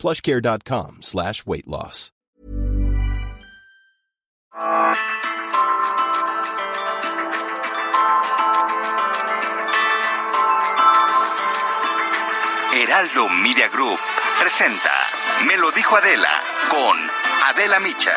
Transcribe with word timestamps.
plushcare.com 0.00 1.02
slash 1.02 1.46
weight 1.46 1.68
loss. 1.68 2.10
Heraldo 12.72 13.28
Media 13.28 13.68
Group 13.68 13.98
presenta 14.40 14.90
Me 15.46 15.56
lo 15.58 15.70
dijo 15.70 15.96
Adela 15.96 16.42
con 16.70 16.96
Adela 17.44 17.78
Micha. 17.78 18.16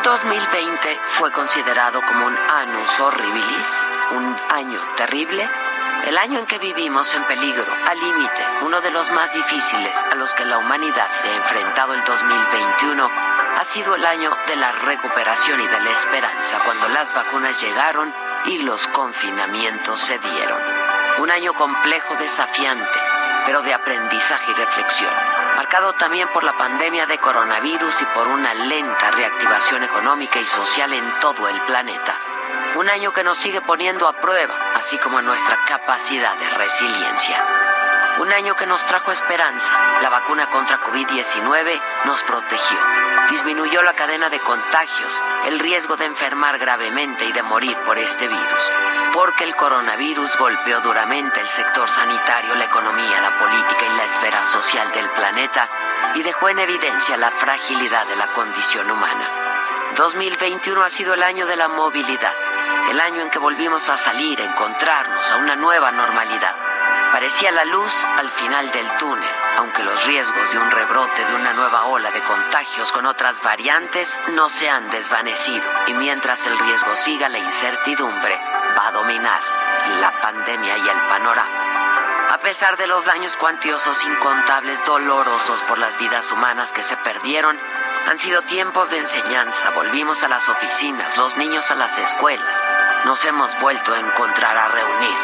El 0.00 0.04
2020 0.04 1.00
fue 1.08 1.30
considerado 1.30 2.00
como 2.06 2.26
un 2.26 2.34
annus 2.34 3.00
horribilis, 3.00 3.84
un 4.12 4.36
año 4.48 4.80
terrible, 4.96 5.46
el 6.06 6.16
año 6.16 6.38
en 6.38 6.46
que 6.46 6.58
vivimos 6.58 7.12
en 7.12 7.22
peligro, 7.24 7.66
al 7.86 8.00
límite, 8.00 8.42
uno 8.62 8.80
de 8.80 8.90
los 8.90 9.10
más 9.10 9.34
difíciles 9.34 10.02
a 10.10 10.14
los 10.14 10.32
que 10.32 10.46
la 10.46 10.56
humanidad 10.56 11.10
se 11.12 11.28
ha 11.28 11.36
enfrentado 11.36 11.92
el 11.92 12.02
2021, 12.04 13.10
ha 13.58 13.64
sido 13.64 13.94
el 13.94 14.06
año 14.06 14.30
de 14.48 14.56
la 14.56 14.72
recuperación 14.72 15.60
y 15.60 15.66
de 15.66 15.80
la 15.80 15.90
esperanza 15.90 16.60
cuando 16.64 16.88
las 16.88 17.14
vacunas 17.14 17.60
llegaron 17.60 18.12
y 18.46 18.58
los 18.62 18.86
confinamientos 18.88 20.00
se 20.00 20.18
dieron. 20.18 20.60
Un 21.18 21.30
año 21.30 21.52
complejo, 21.52 22.14
desafiante, 22.14 22.98
pero 23.44 23.60
de 23.62 23.74
aprendizaje 23.74 24.52
y 24.52 24.54
reflexión 24.54 25.39
marcado 25.60 25.92
también 25.92 26.26
por 26.32 26.42
la 26.42 26.56
pandemia 26.56 27.04
de 27.04 27.18
coronavirus 27.18 28.00
y 28.00 28.06
por 28.14 28.26
una 28.28 28.54
lenta 28.54 29.10
reactivación 29.10 29.82
económica 29.82 30.40
y 30.40 30.44
social 30.46 30.90
en 30.94 31.04
todo 31.20 31.46
el 31.50 31.60
planeta. 31.66 32.14
Un 32.76 32.88
año 32.88 33.12
que 33.12 33.22
nos 33.22 33.36
sigue 33.36 33.60
poniendo 33.60 34.08
a 34.08 34.14
prueba, 34.14 34.54
así 34.74 34.96
como 34.96 35.20
nuestra 35.20 35.58
capacidad 35.66 36.34
de 36.38 36.48
resiliencia. 36.48 37.69
Un 38.18 38.32
año 38.32 38.54
que 38.56 38.66
nos 38.66 38.84
trajo 38.86 39.12
esperanza. 39.12 39.72
La 40.02 40.10
vacuna 40.10 40.50
contra 40.50 40.82
COVID-19 40.82 41.80
nos 42.04 42.22
protegió. 42.24 42.78
Disminuyó 43.30 43.82
la 43.82 43.94
cadena 43.94 44.28
de 44.28 44.38
contagios, 44.40 45.20
el 45.46 45.58
riesgo 45.58 45.96
de 45.96 46.06
enfermar 46.06 46.58
gravemente 46.58 47.24
y 47.24 47.32
de 47.32 47.42
morir 47.42 47.76
por 47.86 47.98
este 47.98 48.28
virus. 48.28 48.72
Porque 49.14 49.44
el 49.44 49.56
coronavirus 49.56 50.36
golpeó 50.36 50.80
duramente 50.80 51.40
el 51.40 51.48
sector 51.48 51.88
sanitario, 51.88 52.54
la 52.56 52.64
economía, 52.64 53.20
la 53.20 53.38
política 53.38 53.86
y 53.86 53.96
la 53.96 54.04
esfera 54.04 54.44
social 54.44 54.90
del 54.92 55.08
planeta 55.10 55.68
y 56.14 56.22
dejó 56.22 56.48
en 56.48 56.58
evidencia 56.58 57.16
la 57.16 57.30
fragilidad 57.30 58.06
de 58.06 58.16
la 58.16 58.26
condición 58.28 58.90
humana. 58.90 59.28
2021 59.96 60.82
ha 60.82 60.88
sido 60.88 61.14
el 61.14 61.22
año 61.22 61.46
de 61.46 61.56
la 61.56 61.68
movilidad, 61.68 62.34
el 62.90 63.00
año 63.00 63.22
en 63.22 63.30
que 63.30 63.38
volvimos 63.38 63.88
a 63.88 63.96
salir, 63.96 64.40
a 64.40 64.44
encontrarnos, 64.44 65.30
a 65.30 65.36
una 65.36 65.56
nueva 65.56 65.90
normalidad. 65.92 66.69
Parecía 67.12 67.50
la 67.50 67.64
luz 67.64 67.92
al 68.18 68.30
final 68.30 68.70
del 68.70 68.96
túnel, 68.96 69.28
aunque 69.58 69.82
los 69.82 70.06
riesgos 70.06 70.52
de 70.52 70.58
un 70.58 70.70
rebrote 70.70 71.24
de 71.24 71.34
una 71.34 71.52
nueva 71.52 71.86
ola 71.86 72.10
de 72.12 72.22
contagios 72.22 72.92
con 72.92 73.04
otras 73.04 73.42
variantes 73.42 74.20
no 74.28 74.48
se 74.48 74.70
han 74.70 74.88
desvanecido 74.90 75.64
y 75.88 75.94
mientras 75.94 76.46
el 76.46 76.56
riesgo 76.58 76.94
siga 76.94 77.28
la 77.28 77.38
incertidumbre 77.38 78.38
va 78.78 78.88
a 78.88 78.92
dominar 78.92 79.40
la 80.00 80.12
pandemia 80.20 80.76
y 80.78 80.88
el 80.88 81.00
panorama. 81.08 81.70
A 82.30 82.38
pesar 82.38 82.76
de 82.76 82.86
los 82.86 83.06
daños 83.06 83.36
cuantiosos, 83.36 84.04
incontables, 84.04 84.84
dolorosos 84.84 85.60
por 85.62 85.78
las 85.78 85.98
vidas 85.98 86.30
humanas 86.30 86.72
que 86.72 86.84
se 86.84 86.96
perdieron, 86.98 87.58
han 88.08 88.18
sido 88.18 88.42
tiempos 88.42 88.90
de 88.90 88.98
enseñanza. 88.98 89.70
Volvimos 89.70 90.22
a 90.22 90.28
las 90.28 90.48
oficinas, 90.48 91.16
los 91.16 91.36
niños 91.36 91.70
a 91.72 91.74
las 91.74 91.98
escuelas. 91.98 92.64
Nos 93.04 93.24
hemos 93.24 93.58
vuelto 93.58 93.92
a 93.94 93.98
encontrar, 93.98 94.56
a 94.56 94.68
reunir 94.68 95.16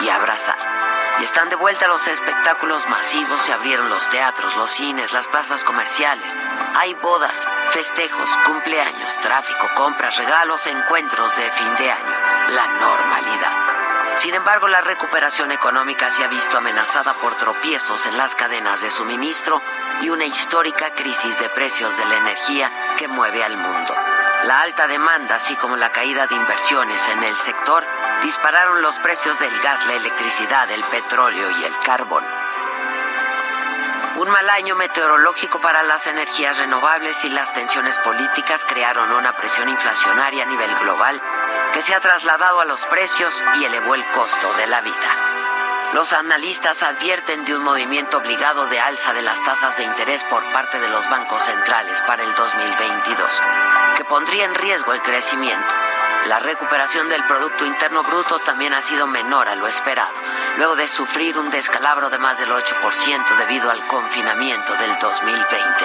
y 0.00 0.08
a 0.08 0.16
abrazar. 0.16 0.87
Y 1.20 1.24
están 1.24 1.48
de 1.48 1.56
vuelta 1.56 1.88
los 1.88 2.06
espectáculos 2.06 2.86
masivos, 2.88 3.40
se 3.40 3.52
abrieron 3.52 3.88
los 3.88 4.08
teatros, 4.08 4.56
los 4.56 4.70
cines, 4.70 5.12
las 5.12 5.26
plazas 5.28 5.64
comerciales. 5.64 6.36
Hay 6.76 6.94
bodas, 6.94 7.46
festejos, 7.70 8.30
cumpleaños, 8.46 9.18
tráfico, 9.20 9.68
compras, 9.74 10.16
regalos, 10.16 10.66
encuentros 10.66 11.36
de 11.36 11.50
fin 11.50 11.76
de 11.76 11.90
año. 11.90 12.14
La 12.50 12.66
normalidad. 12.66 13.68
Sin 14.18 14.34
embargo, 14.34 14.66
la 14.66 14.80
recuperación 14.80 15.52
económica 15.52 16.10
se 16.10 16.24
ha 16.24 16.28
visto 16.28 16.58
amenazada 16.58 17.14
por 17.14 17.36
tropiezos 17.36 18.06
en 18.06 18.16
las 18.16 18.34
cadenas 18.34 18.82
de 18.82 18.90
suministro 18.90 19.62
y 20.02 20.10
una 20.10 20.24
histórica 20.24 20.90
crisis 20.90 21.38
de 21.38 21.48
precios 21.48 21.96
de 21.96 22.04
la 22.04 22.16
energía 22.16 22.70
que 22.96 23.06
mueve 23.06 23.44
al 23.44 23.56
mundo. 23.56 23.94
La 24.44 24.60
alta 24.60 24.86
demanda, 24.86 25.36
así 25.36 25.54
como 25.56 25.76
la 25.76 25.92
caída 25.92 26.26
de 26.26 26.34
inversiones 26.34 27.06
en 27.08 27.22
el 27.22 27.36
sector, 27.36 27.84
dispararon 28.22 28.82
los 28.82 28.98
precios 28.98 29.38
del 29.38 29.56
gas, 29.60 29.86
la 29.86 29.94
electricidad, 29.94 30.70
el 30.70 30.82
petróleo 30.84 31.50
y 31.50 31.64
el 31.64 31.78
carbón. 31.80 32.24
Un 34.16 34.30
mal 34.30 34.50
año 34.50 34.74
meteorológico 34.74 35.60
para 35.60 35.82
las 35.84 36.08
energías 36.08 36.58
renovables 36.58 37.24
y 37.24 37.28
las 37.28 37.52
tensiones 37.52 37.98
políticas 37.98 38.64
crearon 38.64 39.12
una 39.12 39.32
presión 39.36 39.68
inflacionaria 39.68 40.42
a 40.42 40.46
nivel 40.46 40.74
global 40.80 41.22
que 41.72 41.82
se 41.82 41.94
ha 41.94 42.00
trasladado 42.00 42.60
a 42.60 42.64
los 42.64 42.84
precios 42.86 43.44
y 43.60 43.64
elevó 43.64 43.94
el 43.94 44.04
costo 44.10 44.52
de 44.54 44.66
la 44.66 44.80
vida. 44.80 45.28
Los 45.94 46.12
analistas 46.12 46.82
advierten 46.82 47.44
de 47.44 47.56
un 47.56 47.62
movimiento 47.62 48.18
obligado 48.18 48.66
de 48.66 48.80
alza 48.80 49.14
de 49.14 49.22
las 49.22 49.42
tasas 49.42 49.76
de 49.78 49.84
interés 49.84 50.24
por 50.24 50.44
parte 50.52 50.80
de 50.80 50.88
los 50.88 51.08
bancos 51.08 51.44
centrales 51.44 52.02
para 52.02 52.24
el 52.24 52.34
2022, 52.34 53.40
que 53.96 54.04
pondría 54.04 54.44
en 54.44 54.54
riesgo 54.54 54.92
el 54.92 55.02
crecimiento. 55.02 55.87
La 56.26 56.38
recuperación 56.38 57.08
del 57.08 57.24
Producto 57.24 57.64
Interno 57.64 58.02
Bruto 58.02 58.38
también 58.40 58.74
ha 58.74 58.82
sido 58.82 59.06
menor 59.06 59.48
a 59.48 59.56
lo 59.56 59.66
esperado, 59.66 60.12
luego 60.58 60.76
de 60.76 60.88
sufrir 60.88 61.38
un 61.38 61.50
descalabro 61.50 62.10
de 62.10 62.18
más 62.18 62.38
del 62.38 62.50
8% 62.50 63.36
debido 63.38 63.70
al 63.70 63.86
confinamiento 63.86 64.74
del 64.74 64.98
2020. 64.98 65.84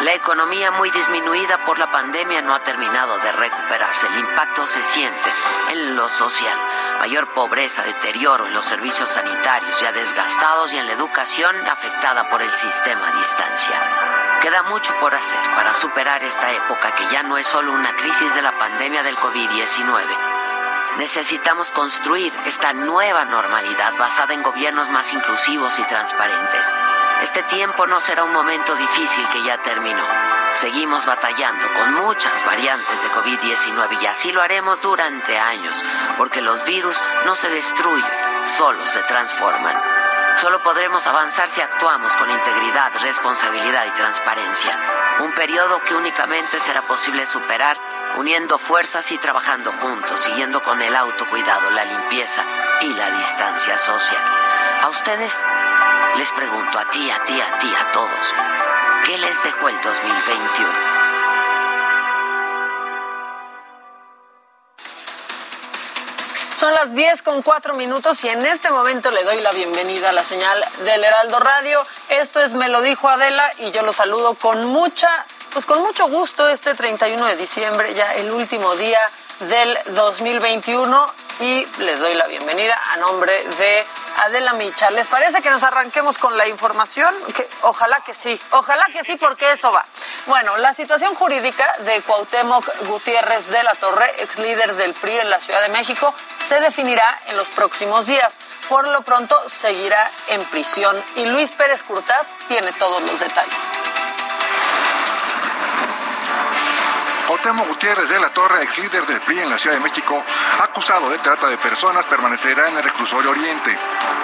La 0.00 0.12
economía 0.12 0.70
muy 0.70 0.90
disminuida 0.90 1.58
por 1.64 1.78
la 1.78 1.90
pandemia 1.90 2.42
no 2.42 2.54
ha 2.54 2.60
terminado 2.60 3.18
de 3.18 3.32
recuperarse. 3.32 4.06
El 4.08 4.18
impacto 4.18 4.66
se 4.66 4.82
siente 4.82 5.30
en 5.70 5.96
lo 5.96 6.08
social. 6.10 6.58
Mayor 6.98 7.28
pobreza, 7.32 7.82
deterioro 7.82 8.46
en 8.46 8.54
los 8.54 8.66
servicios 8.66 9.10
sanitarios 9.10 9.80
ya 9.80 9.92
desgastados 9.92 10.72
y 10.72 10.78
en 10.78 10.86
la 10.86 10.92
educación 10.92 11.56
afectada 11.66 12.28
por 12.28 12.42
el 12.42 12.50
sistema 12.50 13.08
a 13.08 13.12
distancia. 13.12 14.05
Queda 14.40 14.62
mucho 14.64 14.94
por 15.00 15.14
hacer 15.14 15.42
para 15.54 15.74
superar 15.74 16.22
esta 16.22 16.52
época 16.52 16.94
que 16.94 17.06
ya 17.12 17.22
no 17.22 17.38
es 17.38 17.46
solo 17.46 17.72
una 17.72 17.94
crisis 17.96 18.34
de 18.34 18.42
la 18.42 18.56
pandemia 18.58 19.02
del 19.02 19.16
COVID-19. 19.16 20.04
Necesitamos 20.98 21.70
construir 21.70 22.32
esta 22.46 22.72
nueva 22.72 23.24
normalidad 23.24 23.94
basada 23.98 24.34
en 24.34 24.42
gobiernos 24.42 24.88
más 24.90 25.12
inclusivos 25.12 25.78
y 25.78 25.82
transparentes. 25.84 26.72
Este 27.22 27.42
tiempo 27.44 27.86
no 27.86 28.00
será 28.00 28.24
un 28.24 28.32
momento 28.32 28.74
difícil 28.76 29.26
que 29.30 29.42
ya 29.42 29.58
terminó. 29.58 30.04
Seguimos 30.54 31.04
batallando 31.04 31.66
con 31.74 31.94
muchas 31.94 32.44
variantes 32.46 33.02
de 33.02 33.10
COVID-19 33.10 34.02
y 34.02 34.06
así 34.06 34.32
lo 34.32 34.40
haremos 34.40 34.80
durante 34.80 35.38
años, 35.38 35.82
porque 36.16 36.40
los 36.40 36.64
virus 36.64 36.98
no 37.26 37.34
se 37.34 37.50
destruyen, 37.50 38.10
solo 38.48 38.86
se 38.86 39.02
transforman. 39.02 39.76
Solo 40.36 40.62
podremos 40.62 41.06
avanzar 41.06 41.48
si 41.48 41.62
actuamos 41.62 42.14
con 42.16 42.30
integridad, 42.30 42.92
responsabilidad 43.00 43.86
y 43.86 43.90
transparencia. 43.90 44.78
Un 45.20 45.32
periodo 45.32 45.80
que 45.80 45.94
únicamente 45.94 46.58
será 46.58 46.82
posible 46.82 47.24
superar 47.24 47.78
uniendo 48.18 48.58
fuerzas 48.58 49.10
y 49.12 49.18
trabajando 49.18 49.72
juntos, 49.72 50.20
siguiendo 50.20 50.62
con 50.62 50.80
el 50.82 50.94
autocuidado, 50.94 51.70
la 51.70 51.84
limpieza 51.86 52.44
y 52.82 52.92
la 52.92 53.10
distancia 53.12 53.78
social. 53.78 54.22
A 54.82 54.88
ustedes 54.88 55.42
les 56.18 56.30
pregunto, 56.32 56.78
a 56.78 56.84
ti, 56.90 57.10
a 57.10 57.24
ti, 57.24 57.40
a 57.40 57.58
ti, 57.58 57.72
a 57.74 57.92
todos, 57.92 58.34
¿qué 59.06 59.16
les 59.16 59.42
dejó 59.42 59.70
el 59.70 59.80
2021? 59.80 60.95
Son 66.56 66.72
las 66.72 66.94
10 66.94 67.20
con 67.20 67.42
4 67.42 67.74
minutos 67.74 68.24
y 68.24 68.30
en 68.30 68.46
este 68.46 68.70
momento 68.70 69.10
le 69.10 69.22
doy 69.24 69.42
la 69.42 69.52
bienvenida 69.52 70.08
a 70.08 70.12
la 70.12 70.24
señal 70.24 70.58
del 70.86 71.04
Heraldo 71.04 71.38
Radio. 71.38 71.82
Esto 72.08 72.40
es 72.40 72.54
Me 72.54 72.70
lo 72.70 72.80
dijo 72.80 73.10
Adela 73.10 73.44
y 73.58 73.72
yo 73.72 73.82
lo 73.82 73.92
saludo 73.92 74.32
con 74.32 74.64
mucha, 74.64 75.26
pues 75.52 75.66
con 75.66 75.82
mucho 75.82 76.08
gusto 76.08 76.48
este 76.48 76.74
31 76.74 77.26
de 77.26 77.36
diciembre, 77.36 77.92
ya 77.92 78.14
el 78.14 78.30
último 78.30 78.74
día 78.76 78.98
del 79.40 79.78
2021 79.94 81.12
y 81.40 81.66
les 81.78 82.00
doy 82.00 82.14
la 82.14 82.26
bienvenida 82.26 82.80
a 82.92 82.96
nombre 82.96 83.32
de 83.58 83.84
Adela 84.18 84.54
Micha. 84.54 84.90
¿Les 84.90 85.06
parece 85.06 85.42
que 85.42 85.50
nos 85.50 85.62
arranquemos 85.62 86.18
con 86.18 86.36
la 86.36 86.48
información? 86.48 87.14
Que, 87.34 87.48
ojalá 87.62 88.00
que 88.00 88.14
sí, 88.14 88.40
ojalá 88.50 88.84
que 88.92 89.04
sí, 89.04 89.16
porque 89.16 89.52
eso 89.52 89.70
va. 89.70 89.84
Bueno, 90.26 90.56
la 90.56 90.72
situación 90.72 91.14
jurídica 91.14 91.76
de 91.80 92.00
Cuauhtémoc 92.02 92.66
Gutiérrez 92.86 93.48
de 93.48 93.62
la 93.62 93.74
Torre, 93.74 94.10
ex 94.18 94.38
líder 94.38 94.74
del 94.76 94.94
PRI 94.94 95.18
en 95.18 95.30
la 95.30 95.40
Ciudad 95.40 95.60
de 95.62 95.68
México, 95.68 96.14
se 96.48 96.60
definirá 96.60 97.18
en 97.26 97.36
los 97.36 97.48
próximos 97.48 98.06
días. 98.06 98.38
Por 98.68 98.88
lo 98.88 99.02
pronto 99.02 99.36
seguirá 99.48 100.10
en 100.28 100.42
prisión 100.46 101.02
y 101.16 101.26
Luis 101.26 101.52
Pérez 101.52 101.82
Curtad 101.82 102.22
tiene 102.48 102.72
todos 102.72 103.02
los 103.02 103.20
detalles. 103.20 103.85
Cuauhtémoc 107.26 107.66
Gutiérrez 107.66 108.08
de 108.08 108.20
la 108.20 108.30
Torre, 108.30 108.62
ex 108.62 108.78
líder 108.78 109.04
del 109.04 109.20
PRI 109.20 109.40
en 109.40 109.50
la 109.50 109.58
Ciudad 109.58 109.74
de 109.74 109.82
México, 109.82 110.24
acusado 110.60 111.10
de 111.10 111.18
trata 111.18 111.48
de 111.48 111.58
personas, 111.58 112.06
permanecerá 112.06 112.68
en 112.68 112.76
el 112.76 112.84
reclusorio 112.84 113.32
Oriente. 113.32 113.76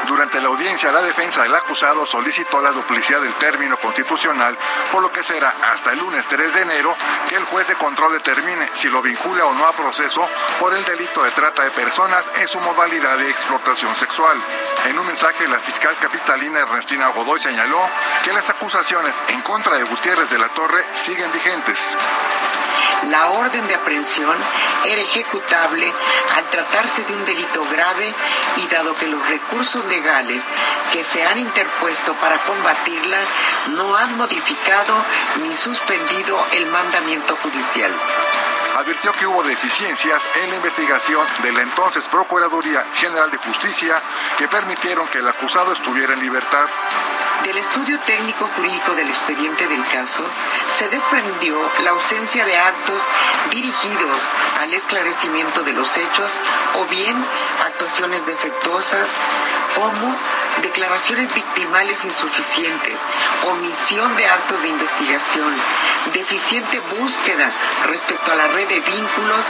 Durante 0.06 0.40
la 0.40 0.46
audiencia, 0.46 0.92
la 0.92 1.02
defensa 1.02 1.42
del 1.42 1.54
acusado 1.54 2.06
solicitó 2.06 2.62
la 2.62 2.70
duplicidad 2.70 3.20
del 3.20 3.34
término 3.34 3.76
constitucional, 3.76 4.56
por 4.92 5.02
lo 5.02 5.10
que 5.10 5.24
será 5.24 5.52
hasta 5.72 5.92
el 5.92 5.98
lunes 5.98 6.28
3 6.28 6.54
de 6.54 6.60
enero 6.62 6.96
que 7.28 7.34
el 7.34 7.44
juez 7.44 7.66
de 7.68 7.74
control 7.74 8.12
determine 8.12 8.68
si 8.74 8.88
lo 8.88 9.02
vincula 9.02 9.46
o 9.46 9.54
no 9.54 9.66
a 9.66 9.72
proceso 9.72 10.28
por 10.60 10.72
el 10.72 10.84
delito 10.84 11.24
de 11.24 11.32
trata 11.32 11.64
de 11.64 11.72
personas 11.72 12.30
en 12.36 12.46
su 12.46 12.60
modalidad 12.60 13.18
de 13.18 13.28
explotación 13.28 13.94
sexual. 13.96 14.38
En 14.86 14.96
un 14.96 15.06
mensaje, 15.08 15.48
la 15.48 15.58
fiscal 15.58 15.96
capitalina 16.00 16.60
Ernestina 16.60 17.08
Godoy 17.08 17.40
señaló 17.40 17.80
que 18.22 18.32
las 18.32 18.48
acusaciones 18.48 19.14
en 19.26 19.40
contra 19.40 19.76
de 19.76 19.84
Gutiérrez 19.84 20.30
de 20.30 20.38
la 20.38 20.48
Torre 20.50 20.84
siguen 20.94 21.32
vigentes 21.32 21.96
la 23.10 23.30
orden 23.30 23.66
de 23.68 23.74
aprehensión 23.74 24.36
era 24.84 25.00
ejecutable 25.00 25.92
al 26.36 26.44
tratarse 26.50 27.04
de 27.04 27.14
un 27.14 27.24
delito 27.24 27.64
grave 27.70 28.12
y 28.56 28.66
dado 28.68 28.94
que 28.94 29.06
los 29.06 29.26
recursos 29.28 29.84
legales 29.86 30.42
que 30.92 31.04
se 31.04 31.24
han 31.24 31.38
interpuesto 31.38 32.14
para 32.14 32.38
combatirla 32.38 33.18
no 33.76 33.96
han 33.96 34.16
modificado 34.16 34.94
ni 35.42 35.54
suspendido 35.54 36.44
el 36.52 36.66
mandamiento 36.66 37.36
judicial 37.42 37.92
advirtió 38.76 39.12
que 39.12 39.26
hubo 39.26 39.42
deficiencias 39.42 40.26
en 40.42 40.50
la 40.50 40.56
investigación 40.56 41.26
de 41.42 41.52
la 41.52 41.62
entonces 41.62 42.08
Procuraduría 42.08 42.84
General 42.94 43.30
de 43.30 43.36
Justicia 43.38 44.00
que 44.38 44.48
permitieron 44.48 45.06
que 45.08 45.18
el 45.18 45.28
acusado 45.28 45.72
estuviera 45.72 46.14
en 46.14 46.20
libertad. 46.20 46.66
Del 47.44 47.58
estudio 47.58 47.98
técnico 48.00 48.48
jurídico 48.56 48.94
del 48.94 49.08
expediente 49.08 49.66
del 49.66 49.84
caso, 49.88 50.22
se 50.78 50.88
desprendió 50.88 51.56
la 51.82 51.90
ausencia 51.90 52.44
de 52.44 52.56
actos 52.56 53.02
dirigidos 53.50 54.20
al 54.60 54.72
esclarecimiento 54.72 55.62
de 55.62 55.72
los 55.72 55.96
hechos 55.96 56.32
o 56.78 56.84
bien 56.86 57.16
actuaciones 57.66 58.24
defectuosas 58.26 59.10
como 59.74 60.16
declaraciones 60.62 61.34
victimales 61.34 62.04
insuficientes, 62.04 62.94
omisión 63.50 64.16
de 64.16 64.26
actos 64.26 64.62
de 64.62 64.68
investigación, 64.68 65.52
deficiente 66.12 66.80
búsqueda 66.98 67.50
respecto 67.86 68.32
a 68.32 68.36
la 68.36 68.46
red 68.48 68.68
de 68.68 68.80
vínculos 68.80 69.44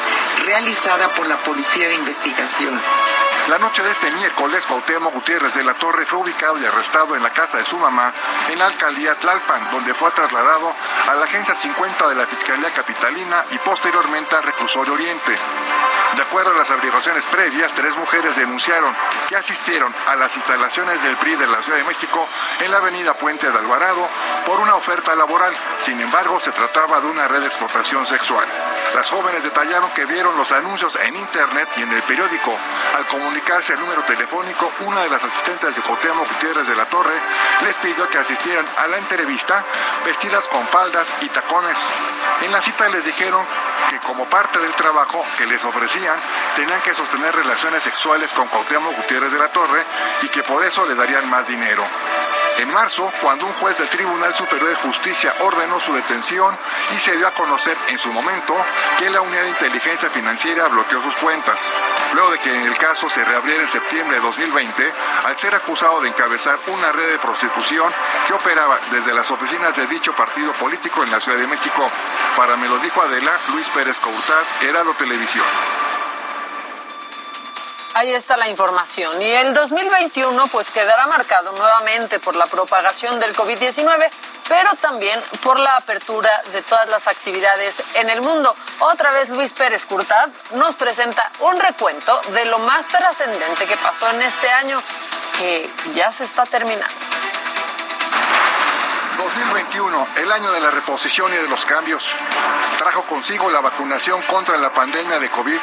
realizada 0.44 1.08
por 1.08 1.26
la 1.26 1.36
Policía 1.36 1.88
de 1.88 1.94
Investigación. 1.94 2.80
La 3.48 3.58
noche 3.58 3.82
de 3.82 3.90
este 3.90 4.10
miércoles, 4.12 4.64
Cuauhtémoc 4.66 5.14
Gutiérrez 5.14 5.54
de 5.54 5.64
la 5.64 5.74
Torre 5.74 6.06
fue 6.06 6.20
ubicado 6.20 6.60
y 6.60 6.64
arrestado 6.64 7.16
en 7.16 7.22
la 7.24 7.30
casa 7.30 7.58
de 7.58 7.64
su 7.64 7.76
mamá 7.76 8.12
en 8.48 8.58
la 8.58 8.66
alcaldía 8.66 9.16
Tlalpan, 9.16 9.70
donde 9.72 9.94
fue 9.94 10.12
trasladado 10.12 10.72
a 11.10 11.14
la 11.14 11.24
agencia 11.24 11.54
50 11.54 12.08
de 12.08 12.14
la 12.14 12.26
Fiscalía 12.26 12.70
Capitalina 12.70 13.44
y 13.50 13.58
posteriormente 13.58 14.36
al 14.36 14.44
reclusorio 14.44 14.94
Oriente. 14.94 15.36
De 16.16 16.22
acuerdo 16.22 16.50
a 16.50 16.54
las 16.54 16.70
averiguaciones 16.70 17.24
previas, 17.26 17.72
tres 17.72 17.96
mujeres 17.96 18.36
denunciaron 18.36 18.94
que 19.28 19.36
asistieron 19.36 19.94
a 20.08 20.16
las 20.16 20.36
instalaciones 20.36 21.02
del 21.02 21.16
PRI 21.16 21.36
de 21.36 21.46
la 21.46 21.62
Ciudad 21.62 21.78
de 21.78 21.84
México 21.84 22.28
en 22.60 22.70
la 22.70 22.76
avenida 22.76 23.14
Puente 23.14 23.50
de 23.50 23.58
Alvarado 23.58 24.06
por 24.44 24.60
una 24.60 24.74
oferta 24.74 25.14
laboral. 25.14 25.54
Sin 25.78 25.98
embargo, 26.00 26.38
se 26.38 26.52
trataba 26.52 27.00
de 27.00 27.06
una 27.06 27.28
red 27.28 27.40
de 27.40 27.46
explotación 27.46 28.04
sexual. 28.04 28.46
Las 28.94 29.08
jóvenes 29.10 29.42
detallaron 29.42 29.90
que 29.92 30.04
vieron 30.04 30.36
los 30.36 30.52
anuncios 30.52 30.96
en 30.96 31.16
internet 31.16 31.68
y 31.76 31.82
en 31.82 31.92
el 31.92 32.02
periódico. 32.02 32.54
Al 32.94 33.06
comunicarse 33.06 33.72
al 33.72 33.80
número 33.80 34.02
telefónico, 34.02 34.70
una 34.80 35.00
de 35.00 35.08
las 35.08 35.24
asistentes 35.24 35.76
de 35.76 35.82
Cuauhtémoc 35.82 36.28
Gutiérrez 36.28 36.66
de 36.66 36.76
la 36.76 36.84
Torre 36.86 37.14
les 37.64 37.78
pidió 37.78 38.06
que 38.10 38.18
asistieran 38.18 38.66
a 38.76 38.86
la 38.88 38.98
entrevista 38.98 39.64
vestidas 40.04 40.46
con 40.48 40.66
faldas 40.66 41.10
y 41.22 41.28
tacones. 41.30 41.78
En 42.42 42.52
la 42.52 42.60
cita 42.60 42.88
les 42.90 43.06
dijeron 43.06 43.46
que 43.88 43.98
como 44.00 44.26
parte 44.26 44.58
del 44.58 44.74
trabajo 44.74 45.24
que 45.38 45.46
les 45.46 45.64
tenían 46.56 46.81
que 46.82 46.94
sostener 46.94 47.34
relaciones 47.34 47.82
sexuales 47.82 48.32
con 48.32 48.49
Cuauhtémoc 48.49 48.96
Gutiérrez 48.96 49.32
de 49.32 49.38
la 49.38 49.49
Torre 49.49 49.84
y 50.22 50.28
que 50.28 50.43
por 50.43 50.64
eso 50.64 50.84
le 50.87 50.94
darían 50.94 51.28
más 51.31 51.46
dinero. 51.46 51.84
En 52.58 52.70
marzo, 52.70 53.10
cuando 53.22 53.46
un 53.46 53.52
juez 53.54 53.78
del 53.78 53.88
Tribunal 53.88 54.34
Superior 54.34 54.69
de 54.69 54.76
Justicia 54.76 55.34
ordenó 55.40 55.81
su 55.81 55.94
detención 55.94 56.56
y 56.94 56.99
se 56.99 57.16
dio 57.16 57.26
a 57.26 57.32
conocer 57.32 57.76
en 57.88 57.99
su 57.99 58.12
momento 58.12 58.54
que 58.99 59.08
la 59.08 59.22
Unidad 59.22 59.43
de 59.43 59.49
Inteligencia 59.49 60.10
Financiera 60.10 60.69
bloqueó 60.69 61.00
sus 61.02 61.16
cuentas. 61.16 61.72
Luego 62.12 62.31
de 62.31 62.38
que 62.40 62.64
el 62.64 62.76
caso 62.76 63.08
se 63.08 63.25
reabriera 63.25 63.62
en 63.62 63.69
septiembre 63.69 64.16
de 64.16 64.22
2020, 64.22 64.93
al 65.25 65.38
ser 65.38 65.55
acusado 65.55 66.02
de 66.02 66.08
encabezar 66.08 66.58
una 66.66 66.93
red 66.93 67.12
de 67.12 67.19
prostitución 67.19 67.90
que 68.26 68.34
operaba 68.34 68.78
desde 68.90 69.14
las 69.14 69.31
oficinas 69.31 69.75
de 69.76 69.87
dicho 69.87 70.12
partido 70.14 70.52
político 70.52 71.02
en 71.02 71.10
la 71.10 71.20
Ciudad 71.20 71.38
de 71.38 71.46
México. 71.46 71.90
Para 72.37 72.56
me 72.56 72.69
lo 72.69 72.78
dijo 72.78 73.00
Adela, 73.00 73.32
Luis 73.55 73.69
Pérez 73.70 73.98
Courtad, 73.98 74.43
Heraldo 74.60 74.93
Televisión. 74.94 75.46
Ahí 77.94 78.10
está 78.12 78.38
la 78.38 78.48
información. 78.48 79.20
Y 79.20 79.26
el 79.26 79.52
2021 79.52 80.46
pues 80.46 80.70
quedará 80.70 81.06
marcado 81.06 81.52
nuevamente 81.52 82.18
por 82.18 82.36
la 82.36 82.46
propagación 82.46 83.20
del 83.20 83.34
COVID-19, 83.34 84.08
pero 84.48 84.74
también 84.76 85.20
por 85.42 85.58
la 85.58 85.76
apertura 85.76 86.42
de 86.52 86.62
todas 86.62 86.88
las 86.88 87.06
actividades 87.06 87.82
en 87.94 88.08
el 88.08 88.22
mundo. 88.22 88.54
Otra 88.80 89.10
vez 89.10 89.28
Luis 89.28 89.52
Pérez 89.52 89.84
Curtad 89.84 90.30
nos 90.54 90.74
presenta 90.74 91.30
un 91.40 91.60
recuento 91.60 92.18
de 92.32 92.46
lo 92.46 92.58
más 92.60 92.86
trascendente 92.88 93.66
que 93.66 93.76
pasó 93.76 94.08
en 94.10 94.22
este 94.22 94.48
año 94.48 94.82
que 95.38 95.70
ya 95.94 96.10
se 96.12 96.24
está 96.24 96.46
terminando. 96.46 96.94
2021, 99.16 100.08
el 100.16 100.32
año 100.32 100.50
de 100.52 100.60
la 100.60 100.70
reposición 100.70 101.32
y 101.32 101.36
de 101.36 101.48
los 101.48 101.64
cambios, 101.66 102.14
trajo 102.78 103.02
consigo 103.02 103.50
la 103.50 103.60
vacunación 103.60 104.22
contra 104.22 104.56
la 104.56 104.72
pandemia 104.72 105.19
de 105.19 105.31
COVID, 105.31 105.58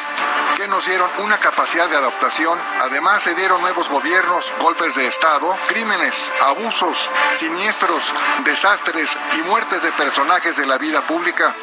que 0.56 0.68
nos 0.68 0.86
dieron 0.86 1.08
una 1.18 1.38
capacidad 1.38 1.88
de 1.88 1.96
adaptación. 1.96 2.58
Además, 2.80 3.22
se 3.22 3.34
dieron 3.34 3.60
nuevos 3.60 3.88
gobiernos, 3.88 4.52
golpes 4.60 4.94
de 4.94 5.06
Estado, 5.06 5.56
crímenes, 5.68 6.32
abusos, 6.42 7.10
siniestros, 7.30 8.12
desastres 8.44 9.16
y 9.38 9.42
muertes 9.42 9.82
de 9.82 9.92
personajes 9.92 10.56
de 10.56 10.66
la 10.66 10.78
vida 10.78 11.00
pública. 11.02 11.54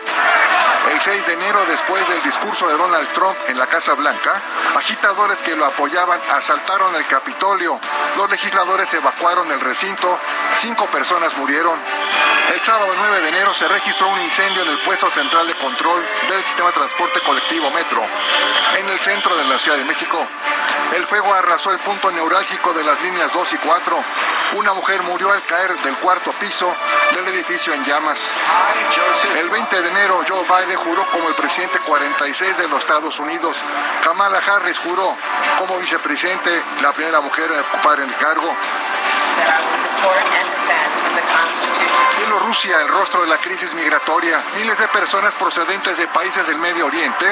El 0.91 1.01
6 1.01 1.25
de 1.25 1.33
enero, 1.33 1.65
después 1.67 2.07
del 2.07 2.23
discurso 2.23 2.67
de 2.69 2.77
Donald 2.77 3.11
Trump 3.11 3.35
en 3.49 3.57
la 3.57 3.67
Casa 3.67 3.93
Blanca, 3.93 4.41
agitadores 4.77 5.43
que 5.43 5.55
lo 5.55 5.65
apoyaban 5.65 6.19
asaltaron 6.31 6.95
el 6.95 7.05
Capitolio. 7.07 7.77
Los 8.15 8.29
legisladores 8.29 8.93
evacuaron 8.93 9.51
el 9.51 9.59
recinto. 9.59 10.17
Cinco 10.55 10.85
personas 10.85 11.37
murieron. 11.37 11.76
El 12.53 12.61
sábado 12.61 12.91
9 12.97 13.21
de 13.21 13.29
enero 13.29 13.53
se 13.53 13.67
registró 13.67 14.07
un 14.07 14.19
incendio 14.21 14.63
en 14.63 14.69
el 14.69 14.79
puesto 14.79 15.09
central 15.09 15.45
de 15.47 15.53
control 15.55 16.05
del 16.29 16.43
sistema 16.43 16.69
de 16.69 16.75
transporte 16.75 17.19
colectivo 17.19 17.69
Metro, 17.71 18.01
en 18.77 18.87
el 18.89 18.99
centro 18.99 19.35
de 19.35 19.43
la 19.45 19.59
Ciudad 19.59 19.77
de 19.77 19.85
México. 19.85 20.25
El 20.95 21.05
fuego 21.05 21.33
arrasó 21.33 21.71
el 21.71 21.79
punto 21.79 22.09
neurálgico 22.11 22.73
de 22.73 22.83
las 22.83 23.01
líneas 23.01 23.33
2 23.33 23.53
y 23.53 23.57
4. 23.57 24.03
Una 24.53 24.73
mujer 24.73 25.03
murió 25.03 25.31
al 25.31 25.43
caer 25.43 25.75
del 25.79 25.95
cuarto 25.95 26.31
piso 26.39 26.73
del 27.13 27.27
edificio 27.27 27.73
en 27.73 27.83
llamas. 27.83 28.31
El 29.37 29.49
20 29.49 29.81
de 29.81 29.89
enero, 29.89 30.23
Joe 30.27 30.43
Biden 30.43 30.77
juró 30.77 31.05
como 31.11 31.27
el 31.27 31.35
presidente 31.35 31.79
46 31.79 32.57
de 32.57 32.67
los 32.69 32.79
Estados 32.79 33.19
Unidos. 33.19 33.57
Kamala 34.03 34.39
Harris 34.47 34.79
juró 34.79 35.13
como 35.59 35.77
vicepresidente, 35.79 36.61
la 36.81 36.93
primera 36.93 37.19
mujer 37.19 37.51
en 37.51 37.59
ocupar 37.59 37.99
el 37.99 38.15
cargo. 38.15 38.55
Bielorrusia, 42.37 42.81
el 42.81 42.87
rostro 42.89 43.21
de 43.21 43.27
la 43.27 43.37
crisis 43.37 43.73
migratoria. 43.73 44.39
Miles 44.57 44.77
de 44.77 44.87
personas 44.89 45.33
procedentes 45.35 45.97
de 45.97 46.07
países 46.07 46.45
del 46.45 46.59
Medio 46.59 46.85
Oriente 46.85 47.25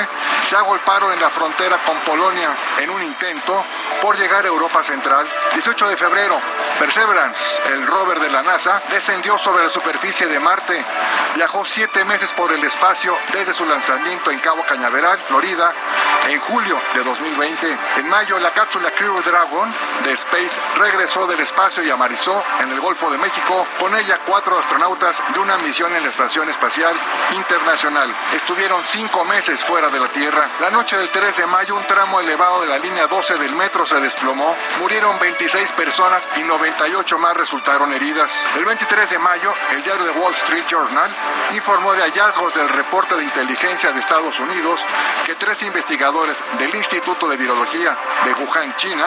se 0.44 0.56
agolparon 0.56 1.14
en 1.14 1.22
la 1.22 1.30
frontera 1.30 1.78
con 1.86 1.96
Polonia 2.00 2.50
en 2.80 2.90
un 2.90 3.04
intento 3.04 3.64
por 4.02 4.18
llegar 4.18 4.46
a 4.46 4.48
Europa 4.48 4.84
Central. 4.84 5.28
18 5.54 5.90
de 5.90 5.98
febrero, 5.98 6.40
Perseverance, 6.80 7.62
el 7.72 7.86
rover 7.86 8.20
de 8.20 8.32
la 8.32 8.42
NASA, 8.42 8.82
descendió 8.90 9.38
sobre 9.38 9.64
la 9.64 9.70
superficie 9.70 10.26
de 10.26 10.40
Marte. 10.40 10.84
Viajó 11.36 11.64
siete 11.66 12.04
meses 12.06 12.34
por 12.34 12.52
el 12.52 12.64
espacio 12.64 13.16
desde 13.32 13.54
su 13.54 13.64
lanzamiento 13.66 14.32
en 14.32 14.40
Cabo 14.40 14.66
Cañaveral, 14.68 15.20
Florida, 15.20 15.72
en 16.30 16.40
julio 16.40 16.80
de 16.94 17.04
2020. 17.04 17.78
En 17.98 18.10
mayo, 18.10 18.40
la 18.40 18.52
cápsula 18.52 18.92
Crew 18.92 19.22
Dragon 19.22 19.72
de 20.04 20.12
Space 20.14 20.60
regresó 20.78 21.28
del 21.28 21.40
espacio 21.40 21.84
y 21.84 21.90
amarizó 21.90 22.44
en 22.60 22.72
el 22.72 22.80
Golfo 22.80 23.10
de 23.12 23.18
México. 23.18 23.68
Con 23.80 23.96
ella, 23.96 24.20
cuatro 24.26 24.58
astronautas 24.58 25.22
de 25.34 25.40
una 25.40 25.58
misión 25.58 25.94
en 25.96 26.04
la 26.04 26.10
Estación 26.10 26.50
Espacial 26.50 26.96
Internacional. 27.36 28.14
Estuvieron 28.34 28.82
cinco 28.84 29.24
meses 29.26 29.64
fuera 29.64 29.90
de 29.90 30.00
la 30.00 30.08
Tierra. 30.08 30.48
La 30.62 30.70
noche 30.70 30.98
del 30.98 31.10
3 31.10 31.38
de 31.38 31.48
mayo, 31.48 31.76
un 31.76 31.86
tramo 31.86 32.20
elevado 32.20 32.62
de 32.62 32.68
la 32.68 32.80
línea 32.80 33.08
12 33.08 33.38
del 33.38 33.56
metro 33.56 33.86
se 33.86 34.00
desplomó. 34.00 34.56
Murieron 34.80 35.20
26 35.20 35.72
personas 35.74 36.28
y 36.38 36.44
98 36.44 37.18
más 37.20 37.38
resultaron 37.38 37.94
heridas. 37.94 38.32
El 38.58 38.66
23 38.66 39.10
de 39.10 39.20
mayo, 39.20 39.54
el 39.72 39.84
diario 39.84 40.06
The 40.06 40.20
Wall 40.20 40.34
Street 40.34 40.66
Journal 40.68 41.10
informó 41.54 41.94
de 41.94 42.02
hallazgos 42.02 42.54
del 42.56 42.70
reporte 42.70 43.16
de 43.16 43.24
inteligencia 43.24 43.92
de 43.92 44.00
Estados 44.00 44.40
Unidos 44.40 44.82
que 45.26 45.36
tres 45.36 45.62
investigadores 45.64 46.15
del 46.24 46.74
Instituto 46.74 47.28
de 47.28 47.36
Virología 47.36 47.98
de 48.24 48.34
Wuhan, 48.34 48.74
China, 48.78 49.06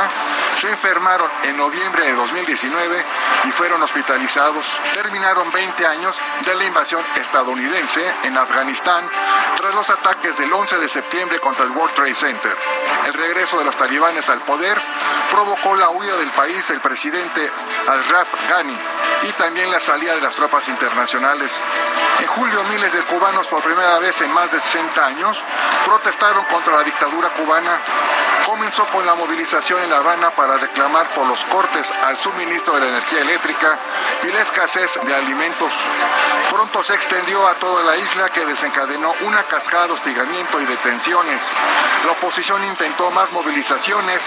se 0.57 0.69
enfermaron 0.69 1.31
en 1.45 1.57
noviembre 1.57 2.05
de 2.05 2.13
2019 2.13 3.05
y 3.45 3.51
fueron 3.51 3.83
hospitalizados. 3.83 4.67
Terminaron 4.93 5.51
20 5.51 5.87
años 5.87 6.21
de 6.45 6.55
la 6.55 6.65
invasión 6.65 7.03
estadounidense 7.17 8.05
en 8.25 8.37
Afganistán 8.37 9.09
tras 9.57 9.75
los 9.75 9.89
ataques 9.89 10.37
del 10.37 10.53
11 10.53 10.79
de 10.79 10.89
septiembre 10.89 11.41
contra 11.41 11.65
el 11.65 11.71
World 11.71 11.95
Trade 11.95 12.15
Center. 12.15 12.57
El 13.07 13.15
regreso 13.15 13.59
de 13.59 13.65
los 13.65 13.77
talibanes 13.77 14.29
al 14.29 14.41
poder 14.41 14.79
provocó 15.31 15.75
la 15.77 15.89
huida 15.89 16.15
del 16.17 16.31
país 16.31 16.69
el 16.71 16.81
presidente 16.81 17.51
Ashraf 17.87 18.29
Ghani 18.51 18.77
y 19.23 19.33
también 19.33 19.71
la 19.71 19.81
salida 19.81 20.15
de 20.15 20.21
las 20.21 20.35
tropas 20.35 20.69
internacionales. 20.69 21.57
En 22.21 22.27
julio, 22.27 22.63
miles 22.65 22.93
de 22.93 23.01
cubanos 23.01 23.47
por 23.47 23.63
primera 23.63 23.99
vez 23.99 24.21
en 24.23 24.33
más 24.33 24.53
de 24.53 24.61
60 24.61 25.07
años 25.07 25.45
protestaron 25.85 26.45
contra 26.45 26.77
la 26.77 26.83
dictadura 26.83 26.98
cubana. 27.07 27.79
Comenzó 28.45 28.87
con 28.87 29.05
la 29.05 29.15
movilización 29.15 29.83
en 29.83 29.91
La 29.91 29.99
Habana 29.99 30.31
para 30.31 30.57
reclamar 30.57 31.07
por 31.11 31.27
los 31.27 31.45
cortes 31.45 31.93
al 32.05 32.17
suministro 32.17 32.75
de 32.75 32.81
la 32.81 32.89
energía 32.89 33.21
eléctrica 33.21 33.79
y 34.23 34.33
la 34.33 34.41
escasez 34.41 34.99
de 35.05 35.15
alimentos. 35.15 35.73
Pronto 36.51 36.83
se 36.83 36.95
extendió 36.95 37.47
a 37.47 37.55
toda 37.55 37.85
la 37.85 37.97
isla 37.99 38.31
que 38.31 38.47
desencadenó 38.47 39.15
una 39.21 39.43
cascada 39.43 39.89
de 39.89 39.93
hostigamiento 39.93 40.61
y 40.61 40.67
detenciones. 40.67 41.43
La 42.07 42.13
oposición 42.13 42.65
intentó 42.65 43.11
más 43.11 43.31
movilizaciones, 43.33 44.23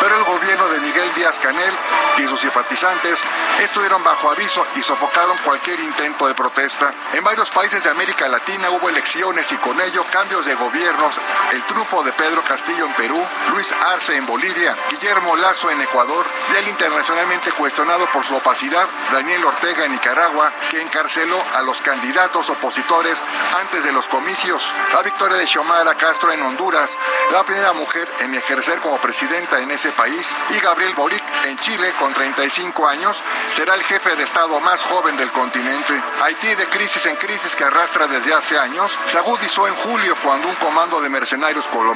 pero 0.00 0.16
el 0.16 0.24
gobierno 0.24 0.68
de 0.68 0.80
Miguel 0.80 1.12
Díaz 1.14 1.38
Canel 1.38 1.74
y 2.16 2.26
sus 2.26 2.40
simpatizantes 2.40 3.20
estuvieron 3.60 4.02
bajo 4.02 4.30
aviso 4.30 4.66
y 4.76 4.82
sofocaron 4.82 5.36
cualquier 5.44 5.80
intento 5.80 6.26
de 6.26 6.34
protesta. 6.34 6.92
En 7.12 7.22
varios 7.22 7.50
países 7.50 7.84
de 7.84 7.90
América 7.90 8.26
Latina 8.26 8.70
hubo 8.70 8.88
elecciones 8.88 9.52
y 9.52 9.56
con 9.56 9.78
ello 9.80 10.04
cambios 10.10 10.46
de 10.46 10.54
gobiernos. 10.54 11.20
El 11.52 11.62
triunfo 11.64 12.02
de 12.02 12.12
Pedro 12.16 12.42
Castillo 12.42 12.86
en 12.86 12.94
Perú, 12.94 13.22
Luis 13.52 13.72
Arce 13.72 14.16
en 14.16 14.26
Bolivia, 14.26 14.76
Guillermo 14.90 15.36
Lazo 15.36 15.70
en 15.70 15.80
Ecuador 15.82 16.24
y 16.52 16.56
el 16.56 16.68
internacionalmente 16.68 17.52
cuestionado 17.52 18.06
por 18.10 18.24
su 18.24 18.34
opacidad, 18.36 18.86
Daniel 19.12 19.44
Ortega 19.44 19.84
en 19.84 19.92
Nicaragua, 19.92 20.52
que 20.70 20.80
encarceló 20.80 21.36
a 21.54 21.62
los 21.62 21.82
candidatos 21.82 22.48
opositores 22.48 23.22
antes 23.60 23.84
de 23.84 23.92
los 23.92 24.08
comicios. 24.08 24.72
La 24.92 25.02
victoria 25.02 25.36
de 25.36 25.46
Xiomara 25.46 25.94
Castro 25.96 26.32
en 26.32 26.42
Honduras, 26.42 26.96
la 27.32 27.44
primera 27.44 27.72
mujer 27.72 28.08
en 28.20 28.34
ejercer 28.34 28.80
como 28.80 28.98
presidenta 28.98 29.60
en 29.60 29.70
ese 29.70 29.90
país, 29.92 30.34
y 30.50 30.60
Gabriel 30.60 30.94
Boric 30.94 31.22
en 31.44 31.58
Chile 31.58 31.92
con 31.98 32.12
35 32.14 32.88
años, 32.88 33.22
será 33.52 33.74
el 33.74 33.82
jefe 33.82 34.16
de 34.16 34.22
Estado 34.24 34.58
más 34.60 34.82
joven 34.82 35.16
del 35.16 35.30
continente. 35.32 36.00
Haití 36.22 36.54
de 36.54 36.66
crisis 36.68 37.04
en 37.06 37.16
crisis 37.16 37.54
que 37.54 37.64
arrastra 37.64 38.06
desde 38.06 38.32
hace 38.32 38.58
años, 38.58 38.96
se 39.06 39.18
agudizó 39.18 39.68
en 39.68 39.74
julio 39.74 40.16
cuando 40.22 40.48
un 40.48 40.54
comando 40.56 41.00
de 41.00 41.08
mercenarios 41.08 41.68
colombianos 41.68 41.95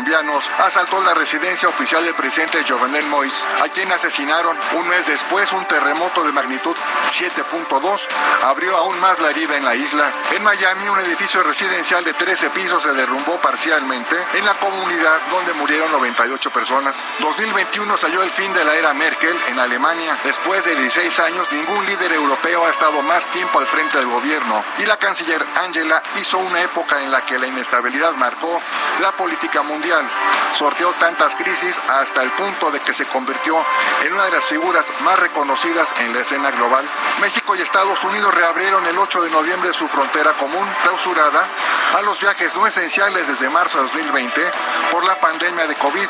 asaltó 0.58 1.02
la 1.02 1.14
residencia 1.14 1.68
oficial 1.68 2.04
del 2.04 2.14
presidente 2.14 2.64
Jovenel 2.66 3.04
Moïse, 3.06 3.46
a 3.62 3.68
quien 3.68 3.90
asesinaron. 3.92 4.56
Un 4.76 4.88
mes 4.88 5.06
después, 5.06 5.52
un 5.52 5.64
terremoto 5.66 6.24
de 6.24 6.32
magnitud 6.32 6.74
7.2 7.06 8.06
abrió 8.42 8.76
aún 8.76 8.98
más 9.00 9.18
la 9.20 9.30
herida 9.30 9.56
en 9.56 9.64
la 9.64 9.74
isla. 9.74 10.10
En 10.32 10.42
Miami, 10.42 10.88
un 10.88 11.00
edificio 11.00 11.42
residencial 11.42 12.04
de 12.04 12.14
13 12.14 12.50
pisos 12.50 12.82
se 12.82 12.92
derrumbó 12.92 13.36
parcialmente 13.40 14.16
en 14.34 14.44
la 14.46 14.54
comunidad 14.54 15.18
donde 15.30 15.52
murieron 15.54 15.90
98 15.92 16.50
personas. 16.50 16.96
2021 17.20 17.96
salió 17.96 18.22
el 18.22 18.30
fin 18.30 18.52
de 18.52 18.64
la 18.64 18.74
era 18.74 18.94
Merkel 18.94 19.36
en 19.48 19.58
Alemania. 19.58 20.16
Después 20.24 20.64
de 20.64 20.74
16 20.74 21.20
años, 21.20 21.52
ningún 21.52 21.84
líder 21.86 22.12
europeo 22.12 22.64
ha 22.66 22.70
estado 22.70 23.02
más 23.02 23.26
tiempo 23.26 23.58
al 23.58 23.66
frente 23.66 23.98
del 23.98 24.08
gobierno 24.08 24.64
y 24.78 24.86
la 24.86 24.96
canciller 24.96 25.44
Angela 25.62 26.02
hizo 26.20 26.38
una 26.38 26.60
época 26.62 27.02
en 27.02 27.10
la 27.10 27.24
que 27.26 27.38
la 27.38 27.46
inestabilidad 27.46 28.12
marcó 28.12 28.60
la 29.00 29.12
política 29.12 29.62
mundial. 29.62 29.89
Sorteó 30.52 30.92
tantas 30.94 31.34
crisis 31.34 31.80
hasta 31.88 32.22
el 32.22 32.30
punto 32.32 32.70
de 32.70 32.80
que 32.80 32.92
se 32.92 33.06
convirtió 33.06 33.56
en 34.04 34.12
una 34.12 34.24
de 34.24 34.32
las 34.32 34.44
figuras 34.44 34.86
más 35.00 35.18
reconocidas 35.18 35.92
en 36.00 36.12
la 36.12 36.20
escena 36.20 36.50
global. 36.50 36.84
México 37.20 37.54
y 37.56 37.60
Estados 37.60 38.02
Unidos 38.04 38.34
reabrieron 38.34 38.86
el 38.86 38.98
8 38.98 39.22
de 39.22 39.30
noviembre 39.30 39.72
su 39.72 39.88
frontera 39.88 40.32
común 40.32 40.68
clausurada 40.82 41.44
a 41.96 42.02
los 42.02 42.20
viajes 42.20 42.54
no 42.54 42.66
esenciales 42.66 43.28
desde 43.28 43.50
marzo 43.50 43.78
de 43.78 43.84
2020 43.84 44.50
por 44.90 45.04
la 45.04 45.18
pandemia 45.18 45.66
de 45.66 45.74
COVID 45.74 46.08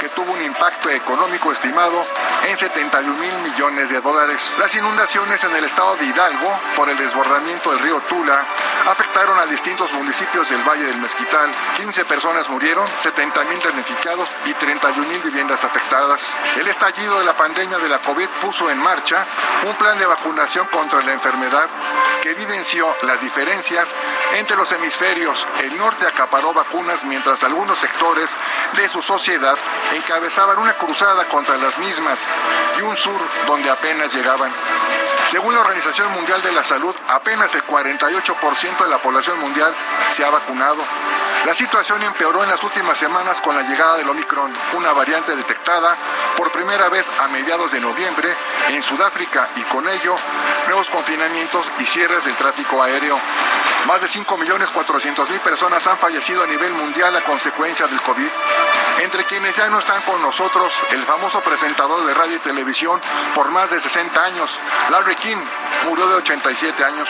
que 0.00 0.08
tuvo 0.10 0.32
un 0.32 0.42
impacto 0.42 0.90
económico 0.90 1.50
estimado 1.52 2.04
en 2.46 2.56
71 2.56 3.14
mil 3.18 3.34
millones 3.50 3.90
de 3.90 4.00
dólares. 4.00 4.52
Las 4.58 4.74
inundaciones 4.74 5.42
en 5.44 5.56
el 5.56 5.64
estado 5.64 5.96
de 5.96 6.04
Hidalgo 6.04 6.58
por 6.76 6.88
el 6.88 6.98
desbordamiento 6.98 7.70
del 7.70 7.80
río 7.80 8.00
Tula 8.02 8.44
afectaron 8.86 9.38
a 9.38 9.46
distintos 9.46 9.92
municipios 9.92 10.50
del 10.50 10.62
Valle 10.62 10.84
del 10.84 10.98
Mezquital. 10.98 11.50
15 11.76 12.04
personas 12.04 12.50
murieron, 12.50 12.86
70 13.14 13.44
mil 13.44 13.60
damnificados 13.60 14.28
y 14.44 14.52
31 14.54 15.08
mil 15.08 15.20
viviendas 15.20 15.62
afectadas. 15.62 16.26
El 16.58 16.66
estallido 16.66 17.20
de 17.20 17.24
la 17.24 17.36
pandemia 17.36 17.78
de 17.78 17.88
la 17.88 18.00
COVID 18.00 18.28
puso 18.40 18.68
en 18.70 18.78
marcha 18.78 19.24
un 19.68 19.76
plan 19.76 19.96
de 19.98 20.04
vacunación 20.04 20.66
contra 20.66 21.00
la 21.00 21.12
enfermedad 21.12 21.68
que 22.20 22.32
evidenció 22.32 22.92
las 23.02 23.20
diferencias 23.20 23.94
entre 24.34 24.56
los 24.56 24.72
hemisferios. 24.72 25.46
El 25.62 25.78
norte 25.78 26.08
acaparó 26.08 26.52
vacunas 26.52 27.04
mientras 27.04 27.44
algunos 27.44 27.78
sectores 27.78 28.30
de 28.72 28.88
su 28.88 29.00
sociedad 29.00 29.56
encabezaban 29.94 30.58
una 30.58 30.72
cruzada 30.72 31.24
contra 31.26 31.56
las 31.56 31.78
mismas 31.78 32.18
y 32.78 32.82
un 32.82 32.96
sur 32.96 33.20
donde 33.46 33.70
apenas 33.70 34.12
llegaban. 34.12 34.50
Según 35.30 35.54
la 35.54 35.60
Organización 35.60 36.12
Mundial 36.14 36.42
de 36.42 36.50
la 36.50 36.64
Salud, 36.64 36.94
apenas 37.08 37.54
el 37.54 37.64
48% 37.64 38.82
de 38.82 38.90
la 38.90 38.98
población 38.98 39.38
mundial 39.38 39.72
se 40.08 40.24
ha 40.24 40.30
vacunado. 40.30 40.82
La 41.46 41.54
situación 41.54 42.02
empeoró 42.02 42.42
en 42.42 42.48
las 42.48 42.62
últimas 42.62 42.96
semanas 42.96 43.42
con 43.42 43.54
la 43.54 43.62
llegada 43.62 43.98
del 43.98 44.08
Omicron, 44.08 44.50
una 44.78 44.94
variante 44.94 45.36
detectada 45.36 45.94
por 46.38 46.50
primera 46.50 46.88
vez 46.88 47.10
a 47.20 47.28
mediados 47.28 47.72
de 47.72 47.80
noviembre 47.80 48.34
en 48.70 48.82
Sudáfrica 48.82 49.50
y 49.56 49.62
con 49.64 49.86
ello 49.86 50.16
nuevos 50.68 50.88
confinamientos 50.88 51.70
y 51.78 51.84
cierres 51.84 52.24
del 52.24 52.34
tráfico 52.36 52.82
aéreo. 52.82 53.20
Más 53.86 54.00
de 54.00 54.06
5.400.000 54.06 55.38
personas 55.40 55.86
han 55.86 55.98
fallecido 55.98 56.42
a 56.42 56.46
nivel 56.46 56.72
mundial 56.72 57.14
a 57.14 57.20
consecuencia 57.20 57.86
del 57.88 58.00
COVID. 58.00 58.30
Entre 59.02 59.24
quienes 59.24 59.56
ya 59.56 59.68
no 59.68 59.78
están 59.78 60.00
con 60.02 60.22
nosotros, 60.22 60.72
el 60.92 61.02
famoso 61.02 61.42
presentador 61.42 62.06
de 62.06 62.14
radio 62.14 62.36
y 62.36 62.38
televisión 62.38 62.98
por 63.34 63.50
más 63.50 63.70
de 63.70 63.80
60 63.80 64.24
años, 64.24 64.58
Larry 64.88 65.16
King, 65.16 65.36
murió 65.84 66.08
de 66.08 66.14
87 66.14 66.84
años. 66.84 67.08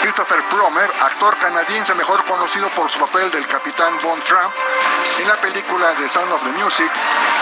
Christopher 0.00 0.42
Plummer, 0.48 0.90
actor 1.02 1.36
canadiense 1.38 1.94
mejor 1.94 2.24
conocido 2.24 2.68
por 2.70 2.90
su 2.90 2.98
papel 2.98 3.30
del 3.30 3.46
capitán 3.46 3.73
Von 3.76 4.20
Trump 4.22 4.54
en 5.18 5.28
la 5.28 5.34
película 5.36 5.94
The 5.98 6.08
Sound 6.08 6.30
of 6.32 6.42
the 6.42 6.50
Music, 6.50 6.90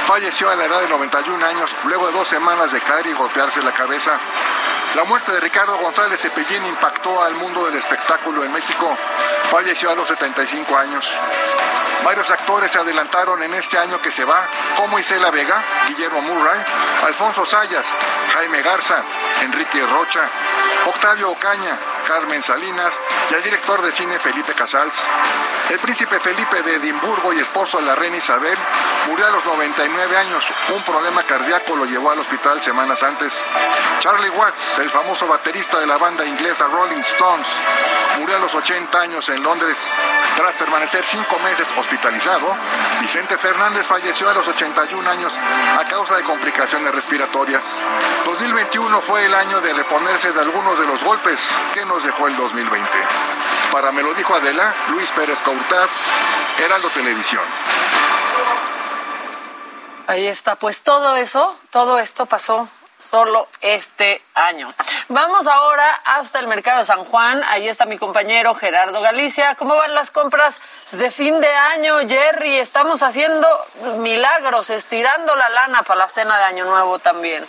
falleció 0.06 0.48
a 0.48 0.56
la 0.56 0.64
edad 0.64 0.80
de 0.80 0.88
91 0.88 1.44
años 1.44 1.70
luego 1.84 2.06
de 2.06 2.12
dos 2.12 2.26
semanas 2.26 2.72
de 2.72 2.80
caer 2.80 3.06
y 3.06 3.12
golpearse 3.12 3.62
la 3.62 3.72
cabeza. 3.72 4.12
La 4.94 5.04
muerte 5.04 5.30
de 5.32 5.40
Ricardo 5.40 5.76
González 5.76 6.20
Cepellín 6.20 6.64
impactó 6.64 7.22
al 7.22 7.34
mundo 7.34 7.66
del 7.66 7.74
espectáculo 7.74 8.44
en 8.44 8.52
México. 8.52 8.96
Falleció 9.50 9.90
a 9.90 9.94
los 9.94 10.08
75 10.08 10.76
años. 10.76 11.06
Varios 12.04 12.30
actores 12.30 12.72
se 12.72 12.78
adelantaron 12.78 13.42
en 13.42 13.54
este 13.54 13.78
año 13.78 14.00
que 14.00 14.10
se 14.10 14.24
va, 14.24 14.48
como 14.76 14.98
Isela 14.98 15.30
Vega, 15.30 15.62
Guillermo 15.88 16.20
Murray, 16.22 16.60
Alfonso 17.06 17.46
Sayas, 17.46 17.86
Jaime 18.34 18.60
Garza, 18.62 19.02
Enrique 19.40 19.80
Rocha, 19.86 20.28
Octavio 20.86 21.30
Ocaña, 21.30 21.78
Carmen 22.06 22.42
Salinas 22.42 22.98
y 23.30 23.34
el 23.34 23.42
director 23.42 23.80
de 23.82 23.92
cine 23.92 24.18
Felipe 24.18 24.52
Casals. 24.52 25.00
El 25.70 25.78
príncipe 25.78 26.18
Felipe 26.18 26.62
de 26.62 26.74
Edimburgo 26.74 27.32
y 27.32 27.38
esposo 27.38 27.78
de 27.78 27.86
la 27.86 27.94
reina 27.94 28.16
Isabel 28.16 28.58
murió 29.08 29.26
a 29.26 29.30
los 29.30 29.44
99 29.44 30.16
años. 30.16 30.44
Un 30.74 30.82
problema 30.82 31.22
cardíaco 31.22 31.76
lo 31.76 31.84
llevó 31.84 32.10
al 32.10 32.18
hospital 32.18 32.60
semanas 32.60 33.02
antes. 33.02 33.32
Charlie 34.00 34.30
Watts, 34.30 34.78
el 34.78 34.90
famoso 34.90 35.26
baterista 35.28 35.78
de 35.78 35.86
la 35.86 35.98
banda 35.98 36.24
inglesa 36.24 36.66
Rolling 36.66 37.00
Stones, 37.00 37.46
murió 38.18 38.36
a 38.36 38.40
los 38.40 38.54
80 38.54 39.00
años 39.00 39.28
en 39.28 39.42
Londres. 39.42 39.78
Tras 40.36 40.54
permanecer 40.56 41.04
cinco 41.04 41.38
meses 41.40 41.72
hospitalizado, 41.76 41.91
Vicente 43.00 43.36
Fernández 43.36 43.86
falleció 43.86 44.30
a 44.30 44.34
los 44.34 44.48
81 44.48 45.10
años 45.10 45.38
a 45.78 45.84
causa 45.84 46.16
de 46.16 46.22
complicaciones 46.22 46.94
respiratorias. 46.94 47.82
2021 48.24 49.00
fue 49.00 49.26
el 49.26 49.34
año 49.34 49.60
de 49.60 49.74
reponerse 49.74 50.32
de 50.32 50.40
algunos 50.40 50.78
de 50.78 50.86
los 50.86 51.04
golpes 51.04 51.46
que 51.74 51.84
nos 51.84 52.02
dejó 52.02 52.28
el 52.28 52.36
2020. 52.36 52.88
Para 53.70 53.92
me 53.92 54.02
lo 54.02 54.14
dijo 54.14 54.34
Adela, 54.34 54.74
Luis 54.88 55.10
Pérez 55.12 55.40
Coutat, 55.42 55.90
Heraldo 56.58 56.88
Televisión. 56.88 57.42
Ahí 60.06 60.26
está, 60.26 60.56
pues 60.56 60.82
todo 60.82 61.16
eso, 61.16 61.56
todo 61.70 61.98
esto 61.98 62.26
pasó 62.26 62.68
solo 63.02 63.48
este 63.60 64.22
año. 64.34 64.72
Vamos 65.08 65.46
ahora 65.46 66.00
hasta 66.04 66.38
el 66.38 66.46
mercado 66.46 66.84
San 66.84 67.04
Juan. 67.04 67.42
Ahí 67.48 67.68
está 67.68 67.84
mi 67.84 67.98
compañero 67.98 68.54
Gerardo 68.54 69.00
Galicia. 69.00 69.54
¿Cómo 69.56 69.76
van 69.76 69.94
las 69.94 70.10
compras 70.10 70.62
de 70.92 71.10
fin 71.10 71.40
de 71.40 71.52
año, 71.52 71.98
Jerry? 72.08 72.58
Estamos 72.58 73.02
haciendo 73.02 73.46
milagros, 73.98 74.70
estirando 74.70 75.34
la 75.36 75.48
lana 75.50 75.82
para 75.82 76.00
la 76.00 76.08
cena 76.08 76.38
de 76.38 76.44
Año 76.44 76.64
Nuevo 76.64 76.98
también. 76.98 77.46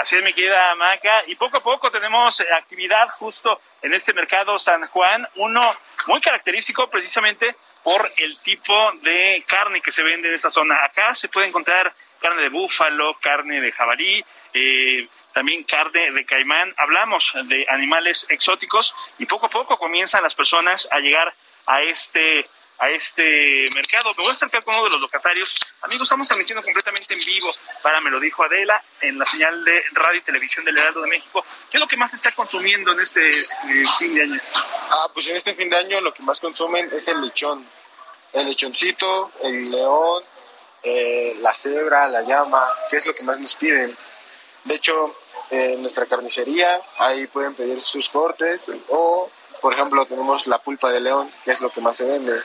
Así 0.00 0.16
es, 0.16 0.22
mi 0.22 0.32
querida 0.32 0.74
Maca. 0.76 1.24
Y 1.26 1.34
poco 1.34 1.56
a 1.56 1.60
poco 1.60 1.90
tenemos 1.90 2.40
actividad 2.56 3.08
justo 3.18 3.60
en 3.82 3.94
este 3.94 4.12
mercado 4.12 4.58
San 4.58 4.86
Juan, 4.88 5.26
uno 5.36 5.76
muy 6.06 6.20
característico 6.20 6.88
precisamente 6.88 7.56
por 7.82 8.10
el 8.18 8.38
tipo 8.40 8.92
de 9.02 9.44
carne 9.46 9.80
que 9.80 9.90
se 9.90 10.02
vende 10.02 10.28
en 10.28 10.34
esta 10.34 10.50
zona. 10.50 10.78
Acá 10.84 11.14
se 11.14 11.28
puede 11.28 11.46
encontrar 11.46 11.94
carne 12.20 12.42
de 12.42 12.48
búfalo, 12.48 13.18
carne 13.20 13.60
de 13.60 13.72
jabalí, 13.72 14.24
eh, 14.54 15.08
también 15.32 15.64
carne 15.64 16.12
de 16.12 16.24
caimán. 16.24 16.74
Hablamos 16.76 17.32
de 17.44 17.66
animales 17.68 18.26
exóticos 18.28 18.94
y 19.18 19.26
poco 19.26 19.46
a 19.46 19.50
poco 19.50 19.78
comienzan 19.78 20.22
las 20.22 20.34
personas 20.34 20.88
a 20.90 20.98
llegar 20.98 21.32
a 21.66 21.82
este 21.82 22.46
a 22.78 22.90
este 22.90 23.66
mercado. 23.74 24.14
Me 24.16 24.22
voy 24.22 24.30
a 24.30 24.32
acercar 24.32 24.62
con 24.62 24.74
uno 24.74 24.84
de 24.84 24.90
los 24.90 25.00
locatarios. 25.00 25.56
Amigos, 25.82 26.06
estamos 26.06 26.28
transmitiendo 26.28 26.62
completamente 26.62 27.14
en 27.14 27.20
vivo 27.24 27.52
para 27.82 28.00
Me 28.00 28.10
lo 28.10 28.20
dijo 28.20 28.44
Adela 28.44 28.82
en 29.00 29.18
la 29.18 29.24
señal 29.24 29.64
de 29.64 29.82
radio 29.92 30.20
y 30.20 30.22
televisión 30.22 30.64
del 30.64 30.78
Heraldo 30.78 31.02
de 31.02 31.08
México. 31.08 31.44
¿Qué 31.70 31.76
es 31.76 31.80
lo 31.80 31.88
que 31.88 31.96
más 31.96 32.14
está 32.14 32.30
consumiendo 32.32 32.92
en 32.92 33.00
este 33.00 33.40
eh, 33.40 33.46
fin 33.98 34.14
de 34.14 34.22
año? 34.22 34.40
Ah, 34.54 35.08
pues 35.12 35.28
en 35.28 35.36
este 35.36 35.54
fin 35.54 35.68
de 35.70 35.76
año 35.76 36.00
lo 36.00 36.14
que 36.14 36.22
más 36.22 36.40
consumen 36.40 36.88
es 36.92 37.08
el 37.08 37.20
lechón. 37.20 37.66
El 38.32 38.46
lechoncito, 38.46 39.32
el 39.42 39.70
león, 39.70 40.22
eh, 40.82 41.36
la 41.40 41.54
cebra, 41.54 42.08
la 42.08 42.22
llama, 42.22 42.62
que 42.88 42.96
es 42.96 43.06
lo 43.06 43.14
que 43.14 43.22
más 43.22 43.40
nos 43.40 43.54
piden. 43.54 43.96
De 44.64 44.74
hecho, 44.74 45.16
en 45.50 45.80
nuestra 45.80 46.06
carnicería 46.06 46.80
ahí 46.98 47.26
pueden 47.26 47.54
pedir 47.54 47.80
sus 47.80 48.08
cortes 48.08 48.66
o, 48.88 49.30
por 49.60 49.72
ejemplo, 49.72 50.04
tenemos 50.06 50.46
la 50.46 50.58
pulpa 50.58 50.90
de 50.92 51.00
león, 51.00 51.30
que 51.44 51.52
es 51.52 51.60
lo 51.60 51.70
que 51.70 51.80
más 51.80 51.96
se 51.96 52.04
vende. 52.04 52.40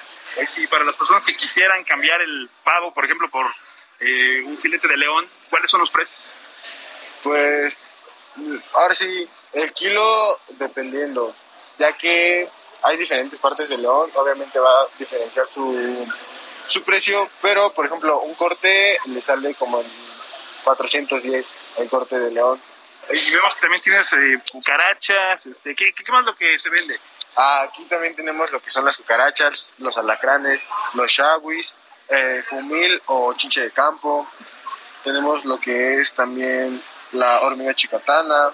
Y 0.58 0.68
para 0.68 0.84
las 0.84 0.96
personas 0.96 1.24
que 1.25 1.36
quisieran 1.36 1.84
cambiar 1.84 2.22
el 2.22 2.50
pavo, 2.63 2.94
por 2.94 3.06
ejemplo, 3.06 3.30
por 3.30 3.46
eh, 4.00 4.42
un 4.46 4.58
filete 4.58 4.88
de 4.88 4.98
león, 4.98 5.28
¿cuáles 5.50 5.70
son 5.70 5.82
los 5.82 5.90
precios? 5.90 6.24
Pues 7.22 7.86
ahora 8.74 8.96
sí, 8.96 9.28
el 9.54 9.72
kilo 9.74 10.40
dependiendo, 10.50 11.36
ya 11.78 11.94
que 11.94 12.50
hay 12.82 12.98
diferentes 12.98 13.40
partes 13.40 13.70
del 13.70 13.82
león, 13.82 14.10
obviamente 14.16 14.60
va 14.60 14.82
a 14.82 14.88
diferenciar 14.98 15.46
su, 15.46 16.08
su 16.65 16.84
precio, 16.84 17.29
pero 17.41 17.74
por 17.74 17.86
ejemplo, 17.86 18.22
un 18.22 18.36
corte 18.36 18.98
le 19.05 19.22
sale 19.22 19.55
como 19.55 19.82
en 19.82 19.88
410 20.63 21.55
el 21.77 21.89
corte 21.89 22.20
de 22.20 22.32
león. 22.32 22.60
Y 23.10 23.32
vemos 23.32 23.53
que 23.55 23.62
también 23.62 23.82
tienes 23.82 24.13
eh, 24.13 24.41
cucarachas, 24.51 25.46
este, 25.46 25.75
¿qué, 25.75 25.93
¿qué, 25.93 26.12
más 26.12 26.24
lo 26.24 26.36
que 26.36 26.58
se 26.58 26.70
vende? 26.70 26.98
Ah, 27.36 27.63
aquí 27.63 27.84
también 27.86 28.15
tenemos 28.15 28.50
lo 28.51 28.62
que 28.62 28.70
son 28.70 28.86
las 28.86 28.96
cucarachas, 28.96 29.74
los 29.79 29.98
alacranes, 29.98 30.67
los 30.93 31.12
shawis, 31.12 31.75
eh, 32.08 32.43
jumil 32.50 33.01
o 33.08 33.34
chinche 33.34 33.62
de 33.62 33.72
campo. 33.72 34.27
Tenemos 35.03 35.43
lo 35.43 35.60
que 35.60 36.00
es 36.00 36.13
también 36.13 36.82
la 37.12 37.41
hormiga 37.41 37.74
chicatana. 37.74 38.53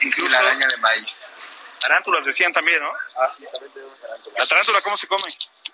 Incluso 0.00 0.26
y 0.26 0.28
la 0.28 0.38
araña 0.38 0.68
de 0.68 0.76
maíz. 0.76 1.28
Tarántulas 1.80 2.24
decían 2.24 2.52
también, 2.52 2.80
¿no? 2.80 2.92
Ah, 3.16 3.28
sí, 3.36 3.44
también 3.50 3.72
tenemos 3.72 3.98
tarántulas. 3.98 4.38
¿La 4.38 4.46
tarántula 4.46 4.80
cómo 4.80 4.96
se 4.96 5.08
come? 5.08 5.24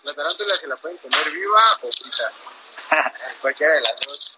La 0.02 0.14
tarántula 0.14 0.54
se 0.54 0.66
la 0.66 0.76
pueden 0.76 0.96
comer 0.98 1.30
viva 1.30 1.62
o 1.82 1.90
frita. 1.92 2.32
Cualquiera 3.40 3.74
de 3.74 3.80
las 3.82 4.00
dos. 4.00 4.36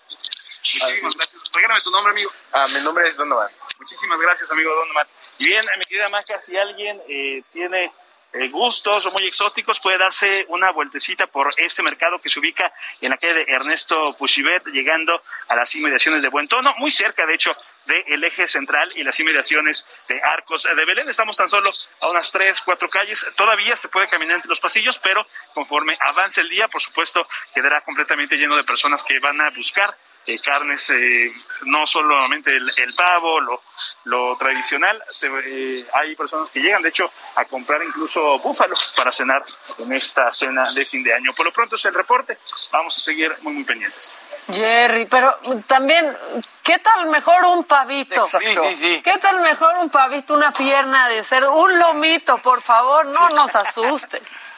Muchísimas 0.74 1.14
gracias. 1.14 1.42
Regálame 1.52 1.80
tu 1.80 1.90
nombre, 1.90 2.12
amigo. 2.12 2.30
Ah, 2.52 2.66
mi 2.74 2.80
nombre 2.80 3.06
es 3.06 3.16
Donovan. 3.16 3.50
Muchísimas 3.78 4.20
gracias, 4.20 4.50
amigo 4.50 4.74
Donovan. 4.74 5.06
Y 5.38 5.46
bien, 5.46 5.64
mi 5.78 5.84
querida 5.84 6.08
Maca, 6.08 6.38
si 6.38 6.56
alguien 6.56 7.00
eh, 7.08 7.42
tiene 7.50 7.92
eh, 8.32 8.48
gustos 8.48 9.06
o 9.06 9.10
muy 9.10 9.26
exóticos, 9.26 9.80
puede 9.80 9.98
darse 9.98 10.44
una 10.48 10.70
vueltecita 10.70 11.26
por 11.26 11.50
este 11.56 11.82
mercado 11.82 12.20
que 12.20 12.28
se 12.28 12.38
ubica 12.38 12.72
en 13.00 13.10
la 13.10 13.16
calle 13.16 13.34
de 13.34 13.44
Ernesto 13.48 14.14
Puchibet, 14.16 14.66
llegando 14.66 15.22
a 15.48 15.56
las 15.56 15.74
inmediaciones 15.74 16.22
de 16.22 16.28
Buen 16.28 16.48
Tono, 16.48 16.74
muy 16.78 16.90
cerca, 16.90 17.26
de 17.26 17.34
hecho, 17.34 17.56
del 17.86 18.22
eje 18.22 18.46
central 18.46 18.92
y 18.96 19.02
las 19.02 19.18
inmediaciones 19.18 19.86
de 20.08 20.20
Arcos 20.22 20.62
de 20.62 20.84
Belén. 20.84 21.08
Estamos 21.08 21.36
tan 21.36 21.48
solo 21.48 21.72
a 22.00 22.08
unas 22.08 22.30
tres, 22.30 22.60
cuatro 22.60 22.88
calles. 22.88 23.26
Todavía 23.36 23.74
se 23.74 23.88
puede 23.88 24.08
caminar 24.08 24.36
entre 24.36 24.48
los 24.48 24.60
pasillos, 24.60 24.98
pero 24.98 25.26
conforme 25.54 25.96
avance 25.98 26.40
el 26.40 26.48
día, 26.48 26.68
por 26.68 26.80
supuesto, 26.80 27.26
quedará 27.54 27.80
completamente 27.80 28.36
lleno 28.36 28.56
de 28.56 28.64
personas 28.64 29.02
que 29.02 29.18
van 29.18 29.40
a 29.40 29.50
buscar 29.50 29.96
eh, 30.26 30.38
carnes, 30.38 30.90
eh, 30.90 31.32
no 31.62 31.86
solamente 31.86 32.54
el, 32.54 32.70
el 32.76 32.94
pavo, 32.94 33.40
lo, 33.40 33.62
lo 34.04 34.36
tradicional, 34.36 35.02
se, 35.08 35.28
eh, 35.46 35.86
hay 35.94 36.14
personas 36.14 36.50
que 36.50 36.60
llegan, 36.60 36.82
de 36.82 36.90
hecho, 36.90 37.10
a 37.36 37.44
comprar 37.46 37.82
incluso 37.82 38.38
búfalos 38.38 38.94
para 38.96 39.10
cenar 39.10 39.42
en 39.78 39.92
esta 39.92 40.30
cena 40.30 40.70
de 40.72 40.84
fin 40.84 41.02
de 41.02 41.14
año. 41.14 41.32
Por 41.34 41.46
lo 41.46 41.52
pronto 41.52 41.76
es 41.76 41.84
el 41.84 41.94
reporte, 41.94 42.38
vamos 42.70 42.96
a 42.96 43.00
seguir 43.00 43.34
muy, 43.42 43.54
muy 43.54 43.64
pendientes. 43.64 44.16
Jerry, 44.52 45.06
pero 45.06 45.38
también, 45.66 46.16
¿qué 46.62 46.78
tal 46.78 47.06
mejor 47.06 47.44
un 47.46 47.64
pavito? 47.64 48.24
Sí, 48.24 48.38
sí, 48.38 48.74
sí. 48.74 49.00
¿Qué 49.02 49.18
tal 49.18 49.40
mejor 49.40 49.76
un 49.78 49.90
pavito, 49.90 50.34
una 50.34 50.52
pierna 50.52 51.08
de 51.08 51.22
cerdo, 51.22 51.54
un 51.54 51.78
lomito, 51.78 52.38
por 52.38 52.60
favor, 52.60 53.06
no 53.06 53.30
nos 53.30 53.54
asustes? 53.54 54.22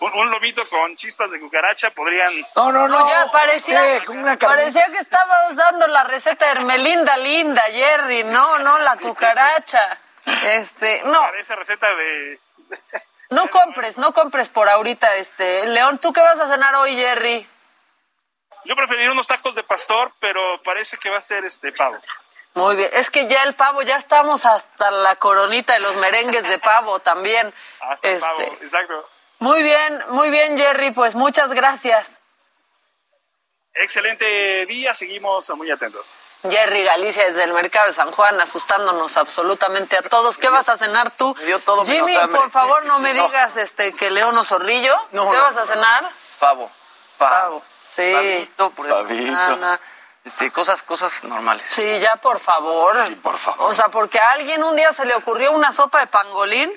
Un, 0.00 0.12
un, 0.14 0.30
lomito 0.30 0.66
con 0.68 0.94
chispas 0.96 1.30
de 1.30 1.40
cucaracha 1.40 1.90
podrían... 1.90 2.32
No, 2.54 2.70
no, 2.72 2.86
no. 2.86 3.00
no 3.00 3.08
ya 3.08 3.30
parecía, 3.30 3.82
parecía 4.38 4.86
que 4.92 4.98
estabas 4.98 5.56
dando 5.56 5.86
la 5.88 6.04
receta 6.04 6.46
de 6.46 6.52
Hermelinda 6.52 7.16
Linda, 7.16 7.62
Jerry. 7.72 8.24
No, 8.24 8.58
no, 8.60 8.78
la 8.78 8.96
cucaracha. 8.96 9.98
Este, 10.44 11.02
no. 11.04 11.20
Parece 11.20 11.56
receta 11.56 11.94
de... 11.94 12.40
No 13.30 13.48
compres, 13.48 13.98
no 13.98 14.14
compres 14.14 14.48
por 14.48 14.70
ahorita, 14.70 15.16
este. 15.16 15.66
León, 15.66 15.98
¿tú 15.98 16.14
qué 16.14 16.20
vas 16.22 16.40
a 16.40 16.48
cenar 16.48 16.74
hoy, 16.76 16.96
Jerry? 16.96 17.46
Yo 18.64 18.74
preferiría 18.74 19.12
unos 19.12 19.26
tacos 19.26 19.54
de 19.54 19.62
pastor, 19.62 20.12
pero 20.18 20.62
parece 20.62 20.96
que 20.96 21.10
va 21.10 21.18
a 21.18 21.22
ser 21.22 21.44
este 21.44 21.72
pavo. 21.72 21.98
Muy 22.54 22.76
bien, 22.76 22.88
es 22.94 23.10
que 23.10 23.26
ya 23.28 23.42
el 23.44 23.54
pavo, 23.54 23.82
ya 23.82 23.96
estamos 23.96 24.46
hasta 24.46 24.90
la 24.90 25.16
coronita 25.16 25.74
de 25.74 25.80
los 25.80 25.96
merengues 25.96 26.48
de 26.48 26.58
pavo 26.58 27.00
también. 27.00 27.52
Hasta 27.80 28.08
este, 28.08 28.14
el 28.14 28.20
pavo, 28.20 28.58
exacto. 28.62 29.08
Muy 29.38 29.62
bien, 29.62 30.02
muy 30.08 30.30
bien, 30.30 30.58
Jerry, 30.58 30.90
pues 30.90 31.14
muchas 31.14 31.52
gracias. 31.52 32.18
Excelente 33.74 34.66
día, 34.66 34.92
seguimos 34.92 35.48
muy 35.50 35.70
atentos. 35.70 36.16
Jerry 36.48 36.82
Galicia 36.82 37.24
desde 37.24 37.44
el 37.44 37.52
mercado 37.52 37.86
de 37.86 37.92
San 37.92 38.10
Juan, 38.10 38.40
asustándonos 38.40 39.16
absolutamente 39.16 39.96
a 39.96 40.02
todos. 40.02 40.36
¿Qué 40.36 40.48
vas 40.48 40.68
a 40.68 40.76
cenar 40.76 41.12
tú? 41.12 41.36
Todo 41.64 41.84
Jimmy, 41.84 42.16
por 42.32 42.50
favor, 42.50 42.80
sí, 42.80 42.86
sí, 42.86 42.88
no 42.88 42.98
me 42.98 43.14
no. 43.14 43.26
digas 43.26 43.56
este 43.56 43.92
que 43.94 44.10
León 44.10 44.36
o 44.36 44.44
Zorrillo. 44.44 44.96
No, 45.12 45.30
¿Qué 45.30 45.36
vas 45.38 45.56
a 45.56 45.66
cenar? 45.66 46.08
Pavo. 46.40 46.70
Pavo. 47.18 47.30
Pavo. 47.30 47.62
Sí. 47.94 48.12
Pavito, 48.12 48.70
Pavito. 48.70 49.78
Este, 50.24 50.50
cosas, 50.50 50.82
cosas 50.82 51.24
normales. 51.24 51.62
Sí, 51.66 52.00
ya 52.00 52.16
por 52.16 52.38
favor. 52.38 52.96
Sí, 53.06 53.14
por 53.14 53.36
favor. 53.36 53.70
O 53.70 53.74
sea, 53.74 53.88
porque 53.88 54.18
a 54.18 54.32
alguien 54.32 54.62
un 54.62 54.76
día 54.76 54.92
se 54.92 55.04
le 55.06 55.14
ocurrió 55.14 55.52
una 55.52 55.72
sopa 55.72 56.00
de 56.00 56.06
pangolín. 56.08 56.72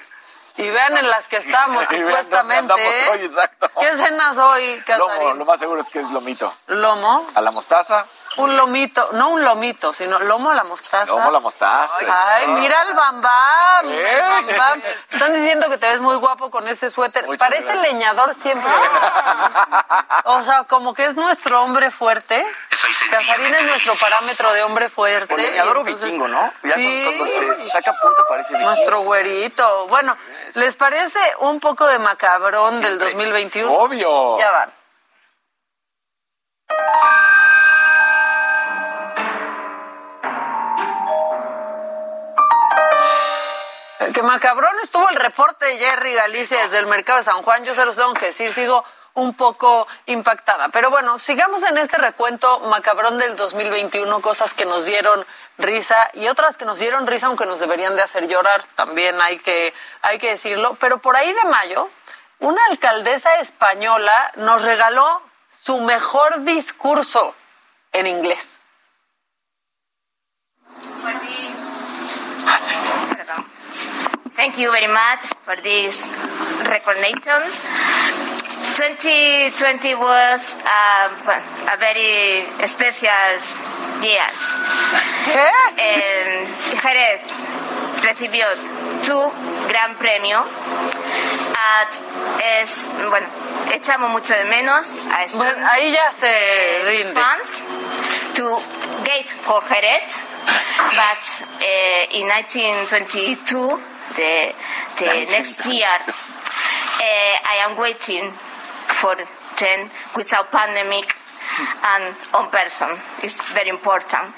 Y 0.58 0.70
vean 0.70 0.98
en 0.98 1.08
las 1.10 1.28
que 1.28 1.38
estamos, 1.38 1.86
supuestamente. 1.90 2.74
¿eh? 2.78 3.10
Hoy, 3.12 3.26
exacto. 3.26 3.70
¿Qué 3.80 3.96
cenas 3.98 4.38
hoy, 4.38 4.82
Casarín? 4.86 5.20
Lomo, 5.20 5.34
lo 5.36 5.46
más 5.46 5.60
seguro 5.60 5.82
es 5.82 5.90
que 5.90 6.00
es 6.00 6.10
lomito. 6.12 6.54
¿Lomo? 6.68 7.28
A 7.34 7.42
la 7.42 7.52
mostaza. 7.52 8.06
Un 8.38 8.56
lomito, 8.56 9.10
no 9.14 9.30
un 9.32 9.44
lomito, 9.44 9.94
sino 9.94 10.20
lomo 10.20 10.52
a 10.52 10.56
la 10.56 10.64
mostaza. 10.64 11.12
Lomo 11.12 11.30
a 11.30 11.32
la 11.32 11.40
mostaza. 11.40 11.96
Ay, 12.00 12.08
ay 12.08 12.48
mira 12.48 12.82
el 12.84 12.94
¿Eh? 13.90 14.22
bambam. 14.22 14.82
Están 15.10 15.34
diciendo 15.34 15.70
que 15.70 15.78
te 15.78 15.88
ves 15.88 16.02
muy 16.02 16.16
guapo 16.16 16.52
con 16.52 16.68
ese 16.68 16.90
suéter. 16.90 17.26
Muchas 17.26 17.48
Parece 17.50 17.66
gracias. 17.66 17.84
leñador 17.94 18.34
siempre. 18.36 18.70
Ah. 18.74 20.22
o 20.26 20.44
sea, 20.44 20.64
como 20.66 20.94
que 20.94 21.06
es 21.06 21.16
nuestro 21.16 21.64
hombre 21.64 21.92
fuerte. 21.92 22.46
Casarín 23.10 23.54
es 23.54 23.64
nuestro 23.64 23.96
parámetro 23.96 24.52
de 24.54 24.64
hombre 24.64 24.90
fuerte. 24.90 25.36
Leñador 25.36 25.78
o 25.78 25.84
vikingo, 25.84 26.28
¿no? 26.28 26.52
Ya 26.64 26.76
sí. 26.76 27.16
cuando 27.18 27.60
se 27.64 27.70
saca 27.70 27.94
punta 28.02 28.24
parece 28.28 28.54
vikingo. 28.54 28.72
Nuestro 28.74 29.02
güerito. 29.02 29.88
Bueno, 29.88 30.18
¿les 30.56 30.76
parece 30.76 31.20
un 31.40 31.60
poco 31.60 31.88
de 31.88 32.00
macabrón 32.00 32.72
Siempre. 32.76 32.90
del 32.92 33.00
2021? 33.00 33.72
Obvio. 33.72 34.40
Ya 34.40 34.52
van. 34.52 34.74
Que 44.14 44.24
macabrón 44.24 44.74
estuvo 44.84 45.08
el 45.10 45.16
reporte 45.16 45.66
de 45.66 45.78
Jerry 45.78 46.14
Galicia 46.14 46.64
desde 46.64 46.80
el 46.80 46.88
mercado 46.88 47.20
de 47.20 47.24
San 47.24 47.44
Juan. 47.44 47.64
Yo 47.64 47.74
se 47.74 47.86
los 47.86 47.96
tengo 47.96 48.14
que 48.14 48.26
decir, 48.26 48.54
sigo 48.54 48.84
un 49.14 49.36
poco 49.36 49.88
impactada. 50.06 50.68
Pero 50.70 50.90
bueno, 50.90 51.18
sigamos 51.18 51.64
en 51.64 51.78
este 51.78 51.98
recuento 51.98 52.60
macabrón 52.62 53.18
del 53.18 53.38
2021, 53.38 54.22
cosas 54.22 54.54
que 54.54 54.66
nos 54.66 54.84
dieron 54.84 55.26
risa 55.58 56.10
y 56.14 56.28
otras 56.28 56.58
que 56.58 56.66
nos 56.66 56.80
dieron 56.80 57.08
risa, 57.08 57.28
aunque 57.28 57.46
nos 57.46 57.60
deberían 57.60 57.96
de 57.96 58.02
hacer 58.02 58.28
llorar, 58.28 58.64
también 58.76 59.22
hay 59.22 59.40
que, 59.40 59.74
hay 60.02 60.20
que 60.20 60.32
decirlo. 60.32 60.76
Pero 60.80 60.98
por 60.98 61.16
ahí 61.16 61.32
de 61.32 61.46
mayo, 61.46 61.90
una 62.40 62.62
alcaldesa 62.70 63.36
española 63.36 64.34
nos 64.36 64.64
regaló 64.64 65.22
su 65.54 65.80
mejor 65.80 66.42
discurso 66.44 67.34
en 67.94 68.08
inglés. 68.08 68.60
Thank 74.42 74.58
you 74.58 74.72
very 74.72 74.88
much 74.88 75.22
for 75.46 75.56
this 75.62 76.02
recognition. 76.66 77.46
2020 78.74 79.94
was 79.94 80.42
um, 80.66 81.14
a 81.70 81.78
very 81.78 82.50
special 82.66 83.38
year. 84.02 84.26
Eh, 85.78 86.42
Jerez 86.82 87.22
recibió 88.02 88.48
tu 89.06 89.32
gran 89.70 89.96
premio. 90.00 90.44
es, 92.44 92.90
bueno, 93.12 93.28
echamos 93.72 94.10
mucho 94.10 94.34
de 94.34 94.46
menos 94.46 94.88
a 95.12 95.24
estos 95.24 95.38
bueno, 95.38 95.68
ahí 95.72 95.92
ya 95.92 96.12
se 96.12 96.82
rinde. 96.90 97.14
fans 97.14 97.64
to 98.34 98.58
gate 99.04 99.30
for 99.30 99.62
Jerez, 99.62 100.02
but 100.98 101.46
uh, 101.62 102.18
in 102.18 102.28
1922, 102.28 103.80
the, 104.16 104.54
the 105.00 105.06
next 105.30 105.66
year, 105.66 105.86
uh, 105.86 106.14
I 107.02 107.66
am 107.66 107.78
waiting 107.78 108.32
for 109.02 109.16
10 109.58 109.90
without 110.16 110.52
pandemic 110.52 111.16
and 111.84 112.16
on 112.34 112.50
person. 112.50 112.98
It's 113.24 113.42
very 113.54 113.70
important. 113.70 114.34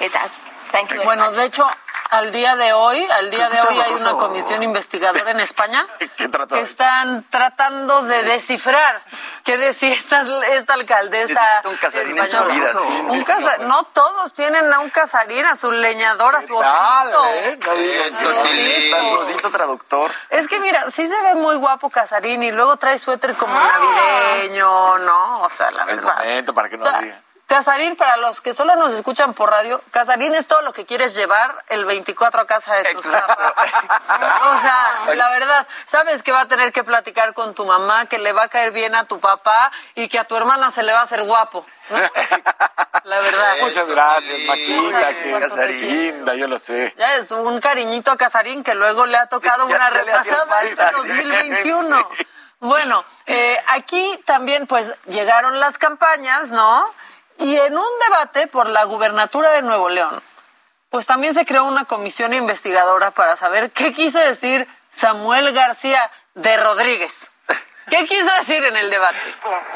It 0.00 0.12
has. 0.12 0.30
Thank 0.70 0.92
you. 0.92 1.02
Bueno, 1.02 1.26
much. 1.26 1.36
de 1.36 1.44
hecho, 1.46 1.64
al 2.10 2.32
día 2.32 2.56
de 2.56 2.72
hoy, 2.72 3.04
al 3.10 3.30
día 3.30 3.48
de 3.48 3.60
hoy 3.60 3.80
hay 3.80 3.92
una 3.92 4.12
comisión 4.12 4.62
investigadora 4.62 5.30
en 5.30 5.40
España 5.40 5.86
que 6.48 6.60
están 6.60 7.24
tratando 7.30 8.02
de 8.02 8.22
descifrar 8.22 9.02
qué 9.44 9.56
decía 9.56 9.92
esta, 9.92 10.22
esta 10.48 10.74
alcaldesa 10.74 11.62
un 11.64 11.76
española. 12.26 12.70
Un 13.08 13.24
casa- 13.24 13.58
no 13.58 13.84
todos 13.84 14.32
tienen 14.34 14.72
a 14.72 14.78
un 14.80 14.90
casarín, 14.90 15.44
a 15.44 15.56
su 15.56 15.70
leñador, 15.72 16.36
a 16.36 16.42
su 16.42 16.56
osito. 16.56 17.24
¿eh? 17.34 17.58
Su 19.00 19.18
osito. 19.20 19.50
Traductor. 19.50 20.12
Es 20.30 20.48
que 20.48 20.58
mira, 20.60 20.90
sí 20.90 21.06
se 21.06 21.22
ve 21.22 21.34
muy 21.34 21.56
guapo 21.56 21.90
Casarín 21.90 22.42
y 22.42 22.52
luego 22.52 22.76
trae 22.76 22.98
suéter 22.98 23.34
como 23.34 23.54
navideño, 23.54 24.98
¿no? 24.98 25.42
O 25.42 25.50
sea, 25.50 25.70
la 25.70 25.84
verdad. 25.84 26.16
para 26.54 26.68
que 26.68 26.76
no 26.76 26.84
digan. 27.00 27.25
Casarín, 27.46 27.94
para 27.94 28.16
los 28.16 28.40
que 28.40 28.54
solo 28.54 28.74
nos 28.74 28.92
escuchan 28.92 29.32
por 29.32 29.50
radio, 29.50 29.80
Casarín 29.92 30.34
es 30.34 30.48
todo 30.48 30.62
lo 30.62 30.72
que 30.72 30.84
quieres 30.84 31.14
llevar 31.14 31.64
el 31.68 31.84
24 31.84 32.40
a 32.40 32.46
casa 32.46 32.74
de 32.74 32.92
tus 32.92 33.06
papás. 33.06 33.52
O 33.56 34.60
sea, 34.60 35.14
la 35.14 35.30
verdad, 35.30 35.66
sabes 35.86 36.24
que 36.24 36.32
va 36.32 36.40
a 36.40 36.48
tener 36.48 36.72
que 36.72 36.82
platicar 36.82 37.34
con 37.34 37.54
tu 37.54 37.64
mamá, 37.64 38.06
que 38.06 38.18
le 38.18 38.32
va 38.32 38.44
a 38.44 38.48
caer 38.48 38.72
bien 38.72 38.96
a 38.96 39.04
tu 39.04 39.20
papá 39.20 39.70
y 39.94 40.08
que 40.08 40.18
a 40.18 40.24
tu 40.24 40.36
hermana 40.36 40.72
se 40.72 40.82
le 40.82 40.92
va 40.92 41.00
a 41.00 41.02
hacer 41.02 41.22
guapo. 41.22 41.64
¿no? 41.90 41.96
La 43.04 43.20
verdad. 43.20 43.54
Muchas 43.60 43.88
gracias, 43.88 44.40
Maquita, 44.40 45.14
que 45.14 45.66
linda, 45.68 46.34
yo 46.34 46.48
lo 46.48 46.58
sé. 46.58 46.92
Ya 46.98 47.14
es 47.14 47.30
un 47.30 47.60
cariñito 47.60 48.10
a 48.10 48.16
Casarín 48.16 48.64
que 48.64 48.74
luego 48.74 49.06
le 49.06 49.16
ha 49.18 49.26
tocado 49.26 49.66
Sí, 49.68 49.72
una 49.72 49.90
repasada 49.90 50.62
sí. 50.62 50.74
2021. 50.74 52.10
Sí. 52.18 52.26
Bueno, 52.58 53.04
eh, 53.26 53.62
aquí 53.68 54.20
también 54.24 54.66
pues 54.66 54.92
llegaron 55.06 55.60
las 55.60 55.78
campañas, 55.78 56.50
¿no? 56.50 56.92
Y 57.38 57.56
en 57.56 57.76
un 57.76 57.98
debate 58.08 58.46
por 58.46 58.68
la 58.68 58.84
gubernatura 58.84 59.50
de 59.50 59.62
Nuevo 59.62 59.88
León, 59.88 60.22
pues 60.90 61.06
también 61.06 61.34
se 61.34 61.44
creó 61.44 61.64
una 61.64 61.84
comisión 61.84 62.32
investigadora 62.32 63.10
para 63.10 63.36
saber 63.36 63.70
qué 63.70 63.92
quiso 63.92 64.18
decir 64.18 64.66
Samuel 64.92 65.52
García 65.52 66.10
de 66.34 66.56
Rodríguez. 66.56 67.30
¿Qué 67.90 68.04
quiso 68.04 68.30
decir 68.38 68.64
en 68.64 68.76
el 68.76 68.90
debate? 68.90 69.18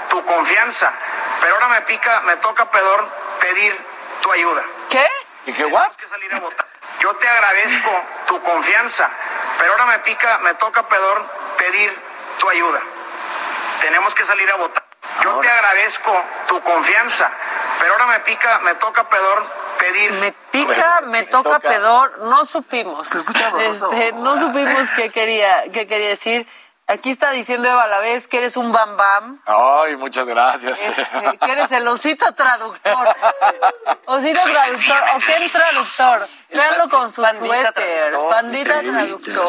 tu 0.09 0.25
confianza, 0.25 0.93
pero 1.41 1.55
ahora 1.55 1.69
me 1.69 1.83
pica, 1.83 2.21
me 2.23 2.37
toca 2.39 2.69
pedor 2.71 3.09
pedir 3.41 3.79
tu 4.21 4.33
ayuda. 4.33 4.65
¿Qué? 4.89 5.07
¿Y 5.47 5.53
qué 5.53 5.65
what? 5.67 5.93
que 5.97 6.09
salir 6.09 6.35
a 6.35 6.41
votar. 6.41 6.67
Yo 7.01 7.15
te 7.17 7.29
agradezco 7.29 7.91
tu 8.27 8.43
confianza, 8.43 9.09
pero 9.59 9.73
ahora 9.73 9.87
me 9.87 9.99
pica, 10.01 10.39
me 10.39 10.55
toca 10.55 10.89
pedor 10.89 11.25
pedir 11.57 11.97
tu 12.39 12.49
ayuda. 12.51 12.81
Tenemos 13.81 14.15
que 14.15 14.25
salir 14.25 14.51
a 14.51 14.57
votar. 14.57 14.90
Yo 15.23 15.41
te 15.41 15.49
agradezco 15.51 16.13
tu 16.49 16.61
confianza, 16.63 17.31
pero 17.79 17.93
ahora 17.93 18.07
me 18.07 18.21
pica, 18.21 18.59
me 18.61 18.75
toca 18.77 19.09
pedor 19.09 19.45
pedir. 19.79 20.13
Me 20.13 20.33
pica, 20.51 20.67
Bueno, 20.67 21.01
me 21.03 21.23
me 21.23 21.23
toca, 21.25 21.57
toca. 21.57 21.69
pedor, 21.69 22.19
no 22.21 22.45
supimos. 22.47 23.09
Se 23.09 23.19
escucha. 23.19 23.53
Este, 23.61 24.13
no 24.13 24.39
supimos 24.39 24.91
qué 24.97 25.11
quería, 25.11 25.65
qué 25.73 25.87
quería 25.87 26.09
decir. 26.09 26.47
Aquí 26.87 27.11
está 27.11 27.31
diciendo 27.31 27.69
Eva 27.69 27.87
la 27.87 28.01
vez 28.01 28.27
que 28.27 28.39
eres 28.39 28.57
un 28.57 28.73
bam 28.73 28.97
bam, 28.97 29.41
Ay, 29.47 29.95
muchas 29.97 30.27
gracias. 30.29 30.81
este, 30.81 31.39
que 31.39 31.53
eres 31.53 31.71
el 31.71 31.87
osito 31.87 32.33
traductor. 32.35 33.09
Osito 34.07 34.43
traductor, 34.43 34.99
o 35.15 35.19
qué 35.21 35.49
traductor. 35.53 36.29
Véanlo 36.49 36.89
con 36.89 37.13
su 37.13 37.23
Pandita 37.23 37.47
suéter. 37.47 37.73
traductor, 38.11 38.31
Pandita 38.31 38.81
traductor. 38.81 39.47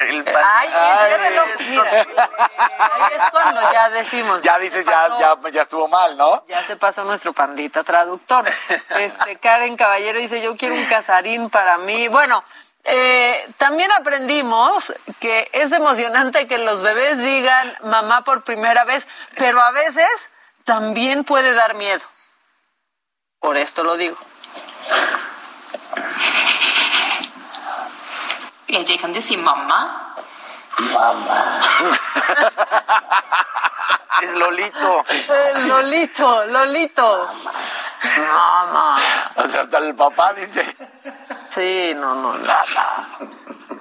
El 0.00 0.24
pan- 0.24 0.34
Ay, 0.44 0.68
Ay, 0.72 1.08
ciérrelo, 1.08 1.44
mira. 1.58 1.90
Ahí 2.78 3.02
es 3.16 3.30
cuando 3.30 3.60
ya 3.72 3.90
decimos. 3.90 4.42
Ya 4.42 4.58
dices, 4.58 4.84
pasó. 4.84 5.18
ya, 5.18 5.36
ya, 5.42 5.50
ya 5.50 5.62
estuvo 5.62 5.88
mal, 5.88 6.16
¿no? 6.16 6.44
Ya 6.48 6.64
se 6.66 6.76
pasó 6.76 7.04
nuestro 7.04 7.32
pandita 7.32 7.82
traductor. 7.84 8.44
Este, 8.98 9.36
Karen 9.38 9.76
Caballero 9.76 10.18
dice, 10.18 10.40
yo 10.40 10.56
quiero 10.56 10.74
un 10.74 10.84
casarín 10.86 11.50
para 11.50 11.78
mí. 11.78 12.08
Bueno, 12.08 12.42
eh, 12.84 13.52
también 13.58 13.90
aprendimos 13.92 14.94
que 15.20 15.48
es 15.52 15.72
emocionante 15.72 16.46
que 16.48 16.58
los 16.58 16.80
bebés 16.82 17.18
digan 17.18 17.76
mamá 17.82 18.24
por 18.24 18.44
primera 18.44 18.84
vez, 18.84 19.06
pero 19.36 19.60
a 19.60 19.70
veces 19.72 20.30
también 20.64 21.24
puede 21.24 21.52
dar 21.54 21.74
miedo. 21.74 22.02
Por 23.40 23.56
esto 23.56 23.82
lo 23.84 23.96
digo. 23.96 24.16
AJ, 28.68 29.00
kan 29.00 29.12
du 29.12 29.22
si 29.22 29.36
mamma? 29.36 30.14
Es 34.20 34.34
Lolito. 34.34 35.04
Eh, 35.08 35.52
Lolito, 35.66 36.46
Lolito. 36.46 37.28
Mamá. 38.18 39.00
O 39.36 39.48
sea, 39.48 39.62
hasta 39.62 39.78
el 39.78 39.94
papá 39.94 40.34
dice. 40.34 40.76
Sí, 41.48 41.92
no, 41.96 42.14
no, 42.14 42.34
nada. 42.34 43.08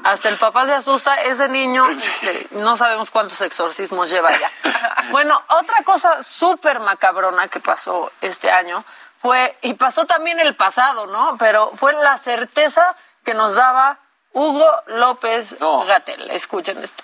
Hasta 0.04 0.30
el 0.30 0.38
papá 0.38 0.66
se 0.66 0.74
asusta, 0.74 1.16
ese 1.16 1.50
niño, 1.50 1.90
este, 1.90 2.48
no 2.52 2.78
sabemos 2.78 3.12
cuántos 3.12 3.42
exorcismos 3.42 4.10
lleva 4.10 4.30
ya. 4.32 4.52
Bueno, 5.12 5.42
otra 5.50 5.84
cosa 5.84 6.22
súper 6.22 6.82
macabrona 6.82 7.48
que 7.48 7.62
pasó 7.62 8.12
este 8.20 8.52
año 8.52 8.84
fue, 9.22 9.58
y 9.62 9.74
pasó 9.74 10.06
también 10.06 10.40
el 10.40 10.56
pasado, 10.56 11.08
¿no? 11.08 11.38
Pero 11.38 11.72
fue 11.76 11.94
la 11.94 12.18
certeza 12.18 12.96
que 13.24 13.34
nos 13.34 13.56
daba 13.56 14.00
Hugo 14.38 14.68
López 14.86 15.56
No. 15.60 15.84
Gatel. 15.84 16.30
Escuchen 16.30 16.78
esto. 16.84 17.04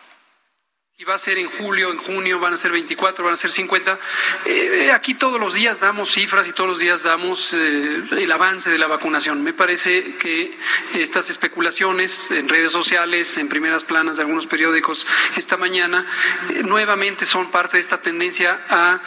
Va 1.08 1.16
a 1.16 1.18
ser 1.18 1.38
en 1.38 1.50
julio, 1.50 1.92
en 1.92 1.98
junio, 1.98 2.40
van 2.40 2.54
a 2.54 2.56
ser 2.56 2.72
24, 2.72 3.26
van 3.26 3.34
a 3.34 3.36
ser 3.36 3.52
50. 3.52 4.00
Eh, 4.46 4.92
aquí 4.94 5.16
todos 5.16 5.40
los 5.40 5.54
días 5.54 5.82
damos 5.82 6.12
cifras 6.12 6.48
y 6.48 6.54
todos 6.54 6.70
los 6.70 6.80
días 6.80 7.04
damos 7.04 7.54
eh, 7.54 8.04
el 8.12 8.32
avance 8.32 8.70
de 8.70 8.78
la 8.78 8.88
vacunación. 8.88 9.44
Me 9.44 9.54
parece 9.54 10.16
que 10.16 10.58
estas 10.94 11.30
especulaciones 11.30 12.32
en 12.32 12.48
redes 12.48 12.72
sociales, 12.72 13.38
en 13.38 13.50
primeras 13.50 13.84
planas 13.84 14.16
de 14.16 14.22
algunos 14.22 14.46
periódicos 14.46 15.06
esta 15.36 15.58
mañana, 15.58 16.06
eh, 16.52 16.62
nuevamente 16.64 17.26
son 17.26 17.52
parte 17.52 17.78
de 17.78 17.82
esta 17.82 18.00
tendencia 18.00 18.62
a 18.70 19.02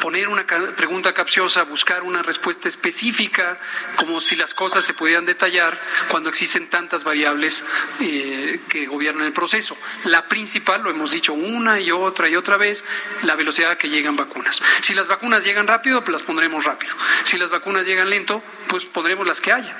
poner 0.00 0.28
una 0.28 0.46
pregunta 0.46 1.12
capciosa, 1.12 1.64
buscar 1.64 2.02
una 2.02 2.22
respuesta 2.22 2.68
específica, 2.68 3.58
como 3.96 4.20
si 4.20 4.36
las 4.36 4.54
cosas 4.54 4.84
se 4.84 4.94
pudieran 4.94 5.24
detallar 5.24 5.80
cuando 6.08 6.28
existen 6.28 6.68
tantas 6.68 7.04
variables 7.04 7.64
que 7.98 8.86
gobiernan 8.86 9.26
el 9.26 9.32
proceso. 9.32 9.76
La 10.04 10.26
principal, 10.26 10.82
lo 10.82 10.90
hemos 10.90 11.12
dicho 11.12 11.31
una 11.32 11.80
y 11.80 11.90
otra 11.90 12.28
y 12.28 12.36
otra 12.36 12.56
vez, 12.56 12.84
la 13.22 13.34
velocidad 13.34 13.72
a 13.72 13.76
que 13.78 13.88
llegan 13.88 14.16
vacunas. 14.16 14.62
Si 14.80 14.94
las 14.94 15.08
vacunas 15.08 15.44
llegan 15.44 15.66
rápido, 15.66 16.00
pues 16.00 16.12
las 16.12 16.22
pondremos 16.22 16.64
rápido. 16.64 16.94
Si 17.24 17.36
las 17.38 17.50
vacunas 17.50 17.86
llegan 17.86 18.10
lento, 18.10 18.42
pues 18.68 18.84
pondremos 18.84 19.26
las 19.26 19.40
que 19.40 19.52
haya. 19.52 19.76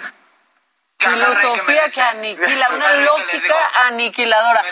Filosofía 0.99 1.89
que 1.93 2.01
aniquila, 2.01 2.69
una 2.77 2.95
lógica 3.05 3.57
aniquiladora. 3.87 4.63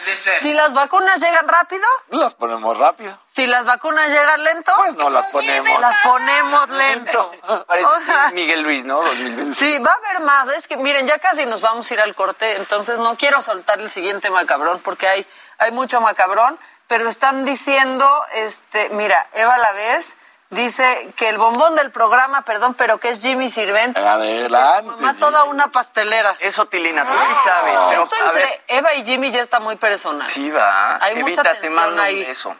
Si 0.40 0.54
las 0.54 0.72
vacunas 0.72 1.20
llegan 1.20 1.48
rápido, 1.48 1.82
Las 2.10 2.34
ponemos 2.36 2.78
rápido. 2.78 3.18
si 3.34 3.48
las 3.48 3.64
vacunas 3.64 4.12
llegan 4.12 4.44
lento, 4.44 4.72
Pues 4.76 4.94
no 4.94 5.10
las 5.10 5.26
ponemos. 5.26 5.80
las 5.80 5.96
ponemos 6.04 6.70
lento. 6.70 7.32
Parece 7.66 7.84
O 7.88 8.00
sea, 8.02 8.30
Miguel 8.32 8.62
Luis, 8.62 8.84
¿no? 8.84 9.02
2020. 9.02 9.54
Sí, 9.56 9.78
va 9.78 9.90
a 9.90 9.94
haber 9.94 10.20
más. 10.20 10.48
Es 10.50 10.68
que, 10.68 10.76
miren, 10.76 11.08
ya 11.08 11.18
casi 11.18 11.46
nos 11.46 11.60
vamos 11.60 11.90
a 11.90 11.94
ir 11.94 12.00
al 12.00 12.14
corte, 12.14 12.54
entonces 12.56 13.00
no 13.00 13.16
quiero 13.16 13.42
soltar 13.42 13.80
el 13.80 13.90
siguiente 13.90 14.30
macabrón 14.30 14.78
porque 14.84 15.08
hay, 15.08 15.26
hay 15.60 15.70
mucho 15.72 16.00
macabrón, 16.00 16.58
pero 16.88 17.08
están 17.08 17.44
diciendo, 17.44 18.24
este, 18.34 18.88
mira, 18.90 19.26
Eva 19.34 19.56
Lavés 19.58 20.16
dice 20.48 21.12
que 21.16 21.28
el 21.28 21.38
bombón 21.38 21.76
del 21.76 21.92
programa, 21.92 22.42
perdón, 22.42 22.74
pero 22.74 22.98
que 22.98 23.10
es 23.10 23.20
Jimmy 23.20 23.48
Sirvent. 23.50 23.96
Adelante. 23.96 24.90
Mamá, 24.90 25.14
toda 25.14 25.44
una 25.44 25.68
pastelera. 25.70 26.36
Eso, 26.40 26.66
Tilina, 26.66 27.04
tú 27.04 27.16
sí 27.16 27.34
sabes. 27.44 27.74
Pero, 27.90 28.02
Esto 28.02 28.16
a 28.16 28.18
entre 28.18 28.42
ver, 28.42 28.64
Eva 28.66 28.94
y 28.94 29.04
Jimmy 29.04 29.30
ya 29.30 29.42
está 29.42 29.60
muy 29.60 29.76
personal. 29.76 30.26
sí 30.26 30.50
va. 30.50 30.96
Hay 31.00 31.14
mucha 31.14 31.26
Evita, 31.26 31.42
te 31.44 31.50
tensión 31.60 31.74
mando 31.74 32.02
ahí. 32.02 32.22
un 32.22 32.26
beso. 32.26 32.56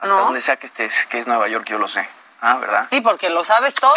Hasta 0.00 0.06
¿No? 0.14 0.20
donde 0.24 0.40
sea 0.40 0.56
que 0.56 0.66
estés, 0.66 1.06
que 1.06 1.18
es 1.18 1.26
Nueva 1.26 1.48
York, 1.48 1.66
yo 1.66 1.76
lo 1.78 1.88
sé. 1.88 2.08
Ah, 2.40 2.56
¿verdad? 2.58 2.86
Sí, 2.88 3.00
porque 3.00 3.30
lo 3.30 3.42
sabes 3.42 3.74
todo 3.74 3.94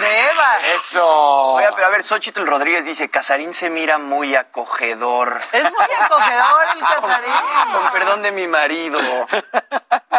de 0.00 0.20
Eva. 0.30 0.58
Eso. 0.74 1.06
Oiga, 1.06 1.72
pero 1.74 1.88
a 1.88 1.90
ver, 1.90 2.02
Xochitl 2.02 2.46
Rodríguez 2.46 2.84
dice, 2.86 3.10
Casarín 3.10 3.52
se 3.52 3.68
mira 3.68 3.98
muy 3.98 4.34
acogedor. 4.34 5.40
Es 5.52 5.62
muy 5.64 5.86
acogedor 6.00 6.64
el 6.74 6.78
Casarín. 6.80 7.32
Con 7.72 7.90
perdón 7.92 8.22
de 8.22 8.32
mi 8.32 8.46
marido. 8.48 8.98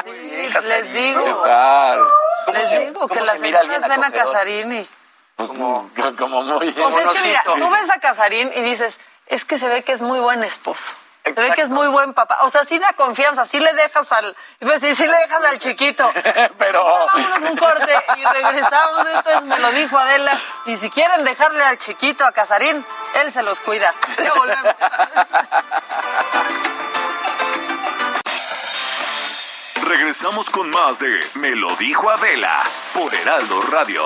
Sí, 0.06 0.50
les 0.68 0.94
digo. 0.94 1.24
¿Qué 1.44 1.50
tal? 1.50 2.08
Les 2.54 2.70
se- 2.70 2.80
digo 2.86 3.08
que 3.08 3.22
las 3.22 3.40
señoras 3.40 3.88
ven 3.88 4.04
a? 4.04 4.12
Casarín 4.12 4.74
y... 4.74 4.90
Pues 5.36 5.50
como, 5.50 5.90
como 6.18 6.44
muy... 6.44 6.72
Sea, 6.74 6.88
es 6.90 7.22
que 7.22 7.28
mira, 7.28 7.44
tú 7.46 7.70
ves 7.70 7.90
a 7.92 8.00
Casarín 8.00 8.52
y 8.56 8.62
dices, 8.62 9.00
es 9.28 9.46
que 9.46 9.58
se 9.58 9.68
ve 9.68 9.84
que 9.84 9.92
es 9.94 10.02
muy 10.02 10.20
buen 10.20 10.44
esposo. 10.44 10.94
Se 11.24 11.32
ve 11.34 11.36
que 11.36 11.42
es 11.62 11.68
Exacto. 11.68 11.76
muy 11.76 11.88
buen 11.90 12.14
papá. 12.14 12.38
O 12.44 12.50
sea, 12.50 12.64
sí 12.64 12.80
da 12.80 12.94
confianza, 12.94 13.44
sí 13.44 13.60
le 13.60 13.74
dejas 13.74 14.10
al... 14.14 14.34
Iba 14.62 14.72
a 14.72 14.74
decir, 14.76 14.96
sí 14.96 15.06
le 15.06 15.16
dejas 15.18 15.44
al 15.44 15.60
chiquito. 15.60 16.10
Pero... 16.58 17.06
regresamos. 18.34 19.08
Esto 19.08 19.30
es, 19.30 19.44
me 19.44 19.60
lo 19.60 19.72
dijo 19.72 19.98
Adela. 19.98 20.40
Y 20.66 20.78
si 20.78 20.90
quieren 20.90 21.24
dejarle 21.24 21.64
al 21.64 21.78
chiquito 21.78 22.26
a 22.26 22.32
Casarín, 22.32 22.86
él 23.16 23.32
se 23.32 23.44
los 23.44 23.60
cuida. 23.60 23.94
Ya 24.24 24.34
volvemos. 24.34 24.76
Regresamos 29.84 30.50
con 30.50 30.70
más 30.70 31.00
de 31.00 31.22
Me 31.36 31.56
lo 31.56 31.76
dijo 31.78 32.10
Adela 32.10 32.62
por 32.94 33.14
Heraldo 33.16 33.62
Radio. 33.62 34.06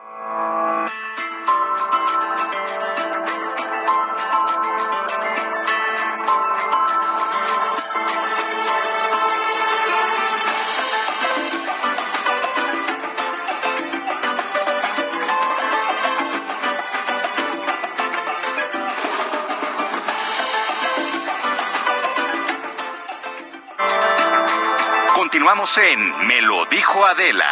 Continuamos 25.51 25.77
en 25.79 26.27
Me 26.27 26.41
lo 26.43 26.63
dijo 26.67 27.05
Adela. 27.05 27.45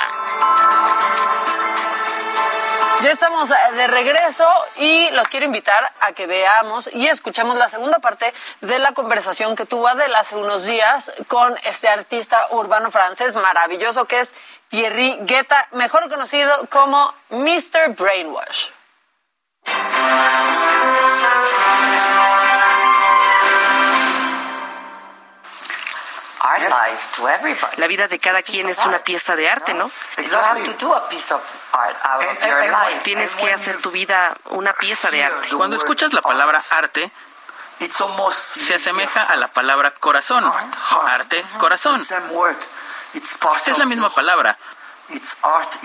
Ya 3.02 3.12
estamos 3.12 3.52
eh, 3.52 3.56
de 3.76 3.88
regreso 3.88 4.48
y 4.78 5.10
los 5.12 5.28
quiero 5.28 5.46
invitar 5.46 5.92
a 6.00 6.14
que 6.14 6.26
veamos 6.26 6.90
y 6.94 7.08
escuchemos 7.08 7.58
la 7.58 7.68
segunda 7.68 8.00
parte 8.00 8.34
de 8.62 8.80
la 8.80 8.94
conversación 8.94 9.54
que 9.58 9.66
tuvo 9.66 9.90
Adela 9.90 10.20
hace 10.20 10.38
unos 10.38 10.64
días 10.64 11.12
con 11.28 11.58
este 11.66 11.90
artista 11.90 12.40
urbano 12.52 12.90
francés 12.90 13.36
maravilloso 13.36 14.06
que 14.06 14.22
es 14.22 14.34
Thierry 14.70 15.18
Guetta, 15.24 15.68
mejor 15.74 16.08
conocido 16.08 16.54
como 16.70 17.14
Mr. 17.32 17.98
Brainwash. 17.98 18.70
La 27.78 27.88
vida 27.88 28.08
de 28.08 28.20
cada 28.20 28.42
quien 28.42 28.70
es 28.70 28.86
una 28.86 29.00
pieza 29.00 29.36
de 29.36 29.50
arte, 29.50 29.74
¿no? 29.74 29.90
Tienes 33.04 33.36
que 33.36 33.54
hacer 33.54 33.78
tu 33.78 33.92
vida 33.92 34.34
una 34.52 34.74
pieza 34.74 35.12
de 35.12 35.24
arte. 35.24 35.50
Cuando 35.50 35.76
escuchas 35.76 36.14
la 36.14 36.22
palabra 36.22 36.62
arte, 36.70 37.12
se 38.32 38.76
asemeja 38.76 39.24
a 39.24 39.36
la 39.36 39.48
palabra 39.48 39.92
corazón. 39.92 40.44
Arte, 41.08 41.44
corazón. 41.58 42.06
Es 43.72 43.78
la 43.78 43.86
misma 43.86 44.10
palabra. 44.10 44.58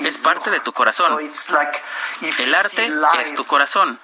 Es 0.04 0.18
parte 0.18 0.50
de 0.50 0.60
tu 0.60 0.72
corazón. 0.72 1.18
El 2.38 2.54
arte 2.54 2.92
es 3.20 3.34
tu 3.34 3.44
corazón. 3.46 3.98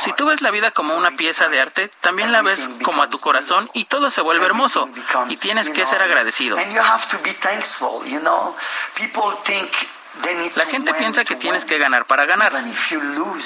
Si 0.00 0.12
tú 0.12 0.26
ves 0.26 0.40
la 0.40 0.50
vida 0.50 0.70
como 0.70 0.94
una 0.94 1.10
pieza 1.10 1.48
de 1.48 1.60
arte, 1.60 1.88
también 2.00 2.32
la 2.32 2.42
ves 2.42 2.68
como 2.84 3.02
a 3.02 3.10
tu 3.10 3.18
corazón 3.18 3.68
y 3.74 3.84
todo 3.84 4.10
se 4.10 4.20
vuelve 4.20 4.46
hermoso. 4.46 4.88
Y 5.28 5.36
tienes 5.36 5.68
que 5.70 5.84
ser 5.86 6.00
agradecido. 6.02 6.56
La 10.54 10.66
gente 10.66 10.94
piensa 10.94 11.24
que 11.24 11.36
tienes 11.36 11.64
que 11.64 11.78
ganar 11.78 12.06
para 12.06 12.24
ganar. 12.26 12.52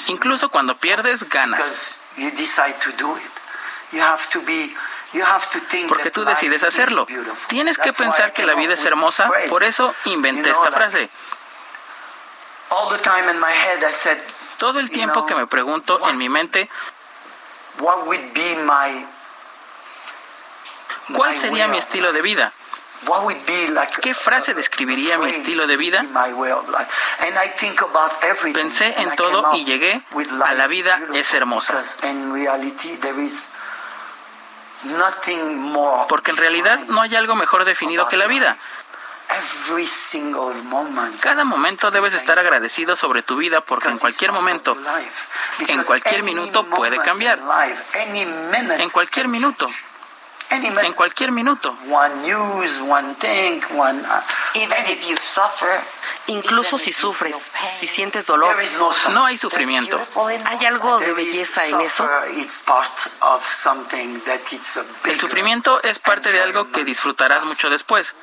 Incluso 0.07 0.49
cuando 0.49 0.75
pierdes, 0.77 1.27
ganas. 1.29 1.97
Porque 5.87 6.11
tú 6.11 6.25
decides 6.25 6.63
hacerlo. 6.63 7.07
Tienes 7.47 7.77
que 7.77 7.93
pensar 7.93 8.33
que 8.33 8.45
la 8.45 8.55
vida 8.55 8.73
es 8.73 8.85
hermosa, 8.85 9.31
por 9.49 9.63
eso 9.63 9.93
inventé 10.05 10.49
esta 10.49 10.71
frase. 10.71 11.09
Todo 14.57 14.79
el 14.79 14.89
tiempo 14.89 15.25
que 15.25 15.35
me 15.35 15.47
pregunto 15.47 15.99
en 16.09 16.17
mi 16.17 16.29
mente, 16.29 16.69
¿cuál 21.15 21.37
sería 21.37 21.67
mi 21.67 21.77
estilo 21.77 22.13
de 22.13 22.21
vida? 22.21 22.53
¿Qué 24.01 24.13
frase 24.13 24.53
describiría 24.53 25.17
mi 25.17 25.29
estilo 25.29 25.67
de 25.67 25.77
vida? 25.77 26.03
Pensé 28.53 28.95
en 28.97 29.15
todo 29.15 29.55
y 29.55 29.65
llegué 29.65 30.03
a 30.43 30.53
la 30.53 30.67
vida 30.67 30.99
es 31.13 31.33
hermosa. 31.33 31.73
Porque 36.07 36.31
en 36.31 36.37
realidad 36.37 36.79
no 36.87 37.01
hay 37.01 37.15
algo 37.15 37.35
mejor 37.35 37.65
definido 37.65 38.07
que 38.07 38.17
la 38.17 38.27
vida. 38.27 38.57
Cada 41.19 41.43
momento 41.43 41.91
debes 41.91 42.13
estar 42.13 42.37
agradecido 42.39 42.95
sobre 42.95 43.23
tu 43.23 43.37
vida 43.37 43.61
porque 43.61 43.89
en 43.89 43.97
cualquier 43.97 44.31
momento, 44.31 44.77
en 45.67 45.83
cualquier 45.83 46.23
minuto 46.23 46.65
puede 46.65 46.97
cambiar. 46.97 47.39
En 48.77 48.89
cualquier 48.89 49.27
minuto. 49.27 49.69
En 50.49 50.93
cualquier 50.93 51.31
minuto. 51.31 51.75
Incluso 56.27 56.77
si 56.77 56.91
sufres, 56.91 57.35
si 57.79 57.87
sientes 57.87 58.27
dolor, 58.27 58.55
no 59.11 59.25
hay 59.25 59.37
sufrimiento. 59.37 59.99
¿Hay 60.45 60.65
algo 60.65 60.99
de 60.99 61.13
belleza 61.13 61.65
en 61.67 61.81
eso? 61.81 62.09
El 65.03 65.19
sufrimiento 65.19 65.81
es 65.83 65.99
parte 65.99 66.31
de 66.31 66.41
algo 66.41 66.71
que 66.71 66.83
disfrutarás 66.83 67.43
mucho 67.43 67.69
después. 67.69 68.15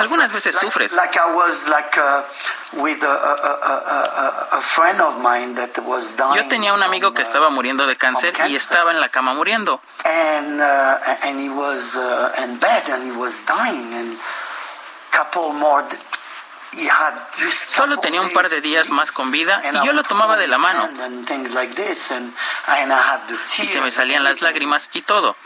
Algunas 0.00 0.32
veces 0.32 0.54
sufres. 0.56 0.92
Yo 6.36 6.48
tenía 6.48 6.72
un 6.72 6.82
amigo 6.82 7.12
que 7.12 7.22
estaba 7.22 7.50
muriendo 7.50 7.86
de 7.86 7.96
cáncer 7.96 8.34
y 8.48 8.54
estaba 8.56 8.90
en 8.92 9.00
la 9.00 9.08
cama 9.10 9.34
muriendo. 9.34 9.80
Solo 17.68 17.98
tenía 17.98 18.20
un 18.22 18.32
par 18.32 18.48
de 18.48 18.60
días 18.62 18.88
más 18.90 19.12
con 19.12 19.30
vida 19.30 19.60
y 19.82 19.86
yo 19.86 19.92
lo 19.92 20.02
tomaba 20.04 20.36
de 20.36 20.46
la 20.46 20.56
mano. 20.58 20.88
Y 23.64 23.66
se 23.66 23.80
me 23.80 23.90
salían 23.90 24.24
las 24.24 24.40
lágrimas 24.40 24.88
y 24.94 25.02
todo. 25.02 25.36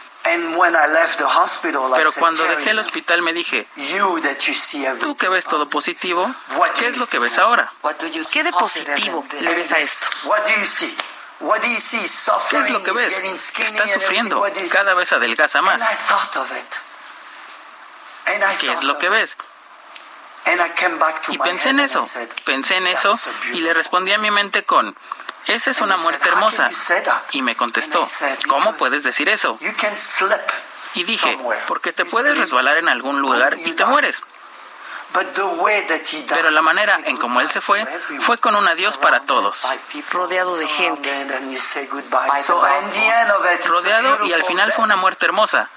Pero 1.97 2.13
cuando 2.13 2.45
dejé 2.45 2.71
el 2.71 2.79
hospital 2.79 3.23
me 3.23 3.33
dije, 3.33 3.67
tú 5.01 5.17
que 5.17 5.29
ves 5.29 5.45
todo 5.45 5.69
positivo, 5.69 6.33
¿qué 6.75 6.89
es 6.89 6.97
lo 6.97 7.07
que 7.07 7.19
ves 7.19 7.39
ahora? 7.39 7.73
¿Qué 8.33 8.43
de 8.43 8.53
positivo 8.53 9.25
le 9.41 9.55
ves 9.55 9.73
a 9.73 9.79
esto? 9.79 10.07
¿Qué 12.51 12.57
es 12.59 12.71
lo 12.71 12.83
que 12.83 12.93
ves? 12.93 13.19
Está 13.59 13.87
sufriendo, 13.89 14.45
cada 14.73 14.95
vez 14.95 15.13
adelgaza 15.13 15.63
más. 15.63 15.83
¿Qué 18.61 18.73
es 18.73 18.83
lo 18.83 18.99
que 18.99 19.09
ves? 19.09 19.37
Y 21.29 21.39
pensé 21.39 21.71
en 21.71 21.81
eso, 21.81 22.09
pensé 22.45 22.77
en 22.77 22.87
eso 22.87 23.19
y 23.53 23.61
le 23.61 23.75
respondí 23.75 24.13
a 24.13 24.19
mi 24.19 24.31
mente 24.31 24.65
con, 24.65 24.97
esa 25.47 25.71
es 25.71 25.81
una 25.81 25.97
muerte 25.97 26.29
hermosa. 26.29 26.71
Y 27.33 27.43
me 27.43 27.57
contestó, 27.57 28.07
¿cómo 28.49 28.75
puedes 28.75 29.03
decir 29.03 29.29
eso? 29.29 29.59
Y 30.95 31.05
dije, 31.05 31.39
porque 31.67 31.93
te 31.93 32.05
puedes 32.05 32.37
resbalar 32.39 32.79
en 32.79 32.89
algún 32.89 33.21
lugar 33.21 33.59
y 33.59 33.73
te 33.73 33.85
mueres. 33.85 34.23
Pero 36.29 36.51
la 36.51 36.63
manera 36.63 37.01
en 37.05 37.17
como 37.17 37.41
él 37.41 37.51
se 37.51 37.61
fue 37.61 37.87
fue 38.21 38.39
con 38.39 38.57
un 38.57 38.67
adiós 38.69 38.99
para 38.99 39.21
todos. 39.21 39.65
Rodeado 40.11 40.57
de 40.57 40.67
gente. 40.67 41.11
Rodeado 43.67 44.27
y 44.27 44.33
al 44.33 44.45
final 44.45 44.73
fue 44.73 44.85
una 44.85 44.97
muerte 44.97 45.27
hermosa. 45.27 45.71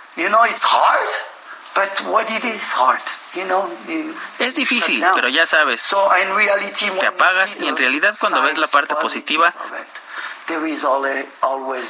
Es 4.39 4.55
difícil, 4.55 5.05
pero 5.15 5.29
ya 5.29 5.45
sabes, 5.45 5.81
te 6.99 7.05
apagas 7.07 7.57
y 7.59 7.67
en 7.67 7.77
realidad 7.77 8.15
cuando 8.19 8.41
ves 8.41 8.57
la 8.57 8.67
parte 8.67 8.95
positiva, 8.95 9.53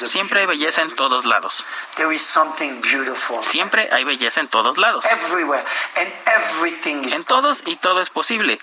Siempre 0.04 0.42
hay 0.42 0.46
belleza 0.46 0.82
en 0.82 0.94
todos 0.94 1.24
lados. 1.24 1.64
Siempre 3.46 3.88
hay 3.92 4.04
belleza 4.04 4.42
en 4.42 4.50
todos 4.50 4.78
lados. 4.78 5.06
En 7.14 7.24
todos 7.24 7.64
y 7.66 7.78
todo 7.78 8.02
es 8.02 8.10
posible. 8.10 8.60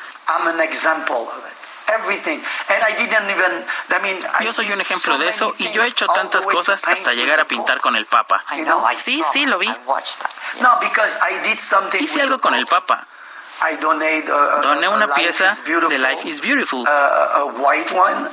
Yo 4.41 4.53
soy 4.53 4.71
un 4.73 4.81
ejemplo 4.81 5.19
de 5.19 5.29
eso 5.29 5.55
y 5.59 5.71
yo 5.73 5.83
he 5.83 5.87
hecho 5.89 6.07
tantas 6.09 6.45
cosas 6.47 6.83
hasta 6.87 7.13
llegar 7.13 7.41
a 7.41 7.45
pintar 7.47 7.81
con 7.81 7.97
el 7.97 8.07
Papa. 8.07 8.43
Sí, 8.97 9.23
sí, 9.33 9.47
lo 9.47 9.59
vi. 9.59 9.73
Hice 12.01 12.21
algo 12.23 12.41
con 12.41 12.55
el 12.55 12.67
Papa. 12.67 13.07
Doné 14.63 14.89
una 14.89 15.15
pieza 15.15 15.55
de 15.89 15.99
Life 15.99 16.29
is 16.29 16.41
Beautiful, 16.43 16.85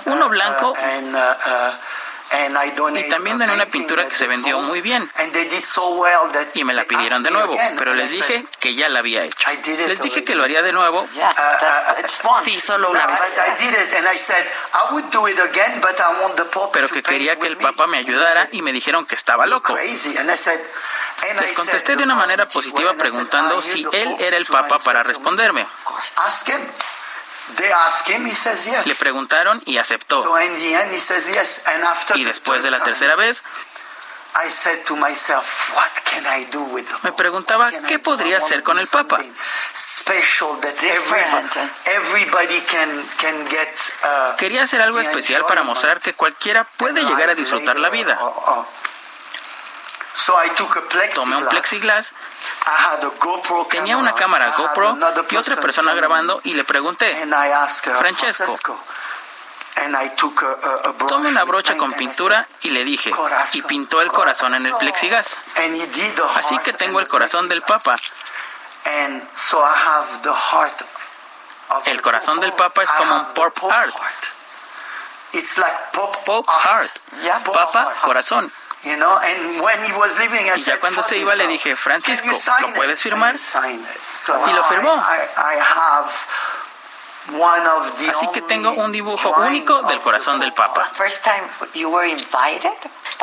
uno 0.05 0.29
blanco 0.29 0.73
y 2.95 3.09
también 3.09 3.37
doné 3.37 3.53
una 3.53 3.65
pintura 3.65 4.07
que 4.07 4.15
se 4.15 4.27
vendió 4.27 4.59
muy 4.59 4.81
bien. 4.81 5.09
Y 6.53 6.63
me 6.63 6.73
la 6.73 6.83
pidieron 6.85 7.21
de 7.23 7.31
nuevo, 7.31 7.55
pero 7.77 7.93
les 7.93 8.11
dije 8.11 8.45
que 8.59 8.75
ya 8.75 8.89
la 8.89 8.99
había 8.99 9.23
hecho. 9.23 9.49
Les 9.87 10.01
dije 10.01 10.23
que 10.23 10.35
lo 10.35 10.43
haría 10.43 10.61
de 10.61 10.71
nuevo. 10.71 11.07
Sí, 12.43 12.59
solo 12.59 12.89
una 12.91 13.05
vez. 13.07 13.19
Pero 16.73 16.87
que 16.89 17.03
quería 17.03 17.37
que 17.37 17.47
el 17.47 17.57
Papa 17.57 17.87
me 17.87 17.97
ayudara 17.97 18.47
y 18.51 18.61
me 18.61 18.71
dijeron 18.71 19.05
que 19.05 19.15
estaba 19.15 19.45
loco. 19.45 19.75
Les 21.39 21.53
contesté 21.53 21.95
de 21.95 22.03
una 22.03 22.15
manera 22.15 22.47
positiva 22.47 22.93
preguntando 22.93 23.61
si 23.61 23.85
él 23.91 24.15
era 24.19 24.37
el 24.37 24.45
Papa 24.45 24.79
para 24.79 25.03
responderme. 25.03 25.65
Le 28.85 28.95
preguntaron 28.95 29.61
y 29.65 29.77
aceptó. 29.77 30.23
Y 32.15 32.23
después 32.23 32.63
de 32.63 32.71
la 32.71 32.83
tercera 32.83 33.15
vez, 33.15 33.43
me 37.03 37.11
preguntaba 37.11 37.69
qué 37.87 37.99
podría 37.99 38.37
hacer 38.37 38.63
con 38.63 38.79
el 38.79 38.87
Papa. 38.87 39.19
Quería 44.37 44.63
hacer 44.63 44.81
algo 44.81 44.99
especial 44.99 45.45
para 45.45 45.63
mostrar 45.63 45.99
que 45.99 46.13
cualquiera 46.13 46.63
puede 46.77 47.03
llegar 47.03 47.29
a 47.29 47.35
disfrutar 47.35 47.77
la 47.77 47.89
vida. 47.89 48.19
Tomé 51.13 51.35
un 51.37 51.45
plexiglas, 51.47 52.11
tenía 53.69 53.97
una 53.97 54.13
cámara 54.13 54.51
GoPro 54.57 54.97
y 55.29 55.37
otra 55.37 55.55
persona 55.57 55.93
grabando 55.93 56.39
y 56.43 56.53
le 56.53 56.63
pregunté, 56.63 57.15
Francesco, 57.97 58.79
Tome 61.07 61.29
una 61.29 61.43
brocha 61.45 61.75
con 61.77 61.93
pintura 61.93 62.47
y 62.61 62.69
le 62.69 62.83
dije, 62.85 63.11
y 63.53 63.61
pintó 63.63 64.01
el 64.01 64.11
corazón 64.11 64.53
en 64.55 64.65
el 64.67 64.75
plexiglas. 64.75 65.37
Así 66.35 66.57
que 66.59 66.73
tengo 66.73 66.99
el 66.99 67.07
corazón 67.07 67.49
del 67.49 67.61
Papa. 67.63 67.97
El 71.85 72.01
corazón 72.01 72.39
del 72.39 72.53
Papa 72.53 72.83
es 72.83 72.91
como 72.91 73.15
un 73.15 73.25
pop 73.33 73.57
heart. 73.71 73.95
Pop 76.25 76.47
heart. 76.63 76.91
Papa, 77.51 77.93
corazón. 78.01 78.53
Y 80.57 80.61
ya 80.61 80.79
cuando 80.79 81.01
se 81.03 81.17
iba 81.17 81.35
le 81.35 81.47
dije, 81.47 81.75
Francisco, 81.75 82.27
¿lo 82.61 82.73
puedes 82.73 83.01
firmar? 83.01 83.35
Y 84.49 84.53
lo 84.53 84.63
firmó. 84.65 84.93
Así 88.09 88.27
que 88.33 88.41
tengo 88.41 88.71
un 88.71 88.91
dibujo 88.91 89.29
único 89.37 89.81
del 89.83 90.01
corazón 90.01 90.39
del 90.41 90.53
Papa. 90.53 90.89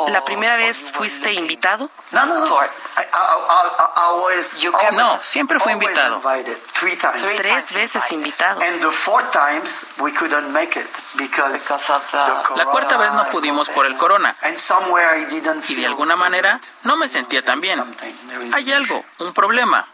¿La 0.09 0.23
primera 0.23 0.55
vez 0.55 0.91
fuiste 0.91 1.33
invitado? 1.33 1.89
No, 2.11 2.25
no, 2.25 2.39
no. 2.39 2.45
No, 4.91 5.23
siempre 5.23 5.59
fui 5.59 5.73
invitado. 5.73 6.21
Tres 7.37 7.73
veces 7.73 8.11
invitado. 8.11 8.61
La 12.55 12.65
cuarta 12.65 12.97
vez 12.97 13.13
no 13.13 13.25
pudimos 13.29 13.69
por 13.69 13.85
el 13.85 13.97
corona. 13.97 14.35
Y 15.67 15.75
de 15.75 15.85
alguna 15.85 16.15
manera 16.15 16.59
no 16.83 16.95
me 16.95 17.09
sentía 17.09 17.43
tan 17.43 17.61
bien. 17.61 17.83
Hay 18.53 18.71
algo, 18.73 19.03
un 19.19 19.33
problema. 19.33 19.87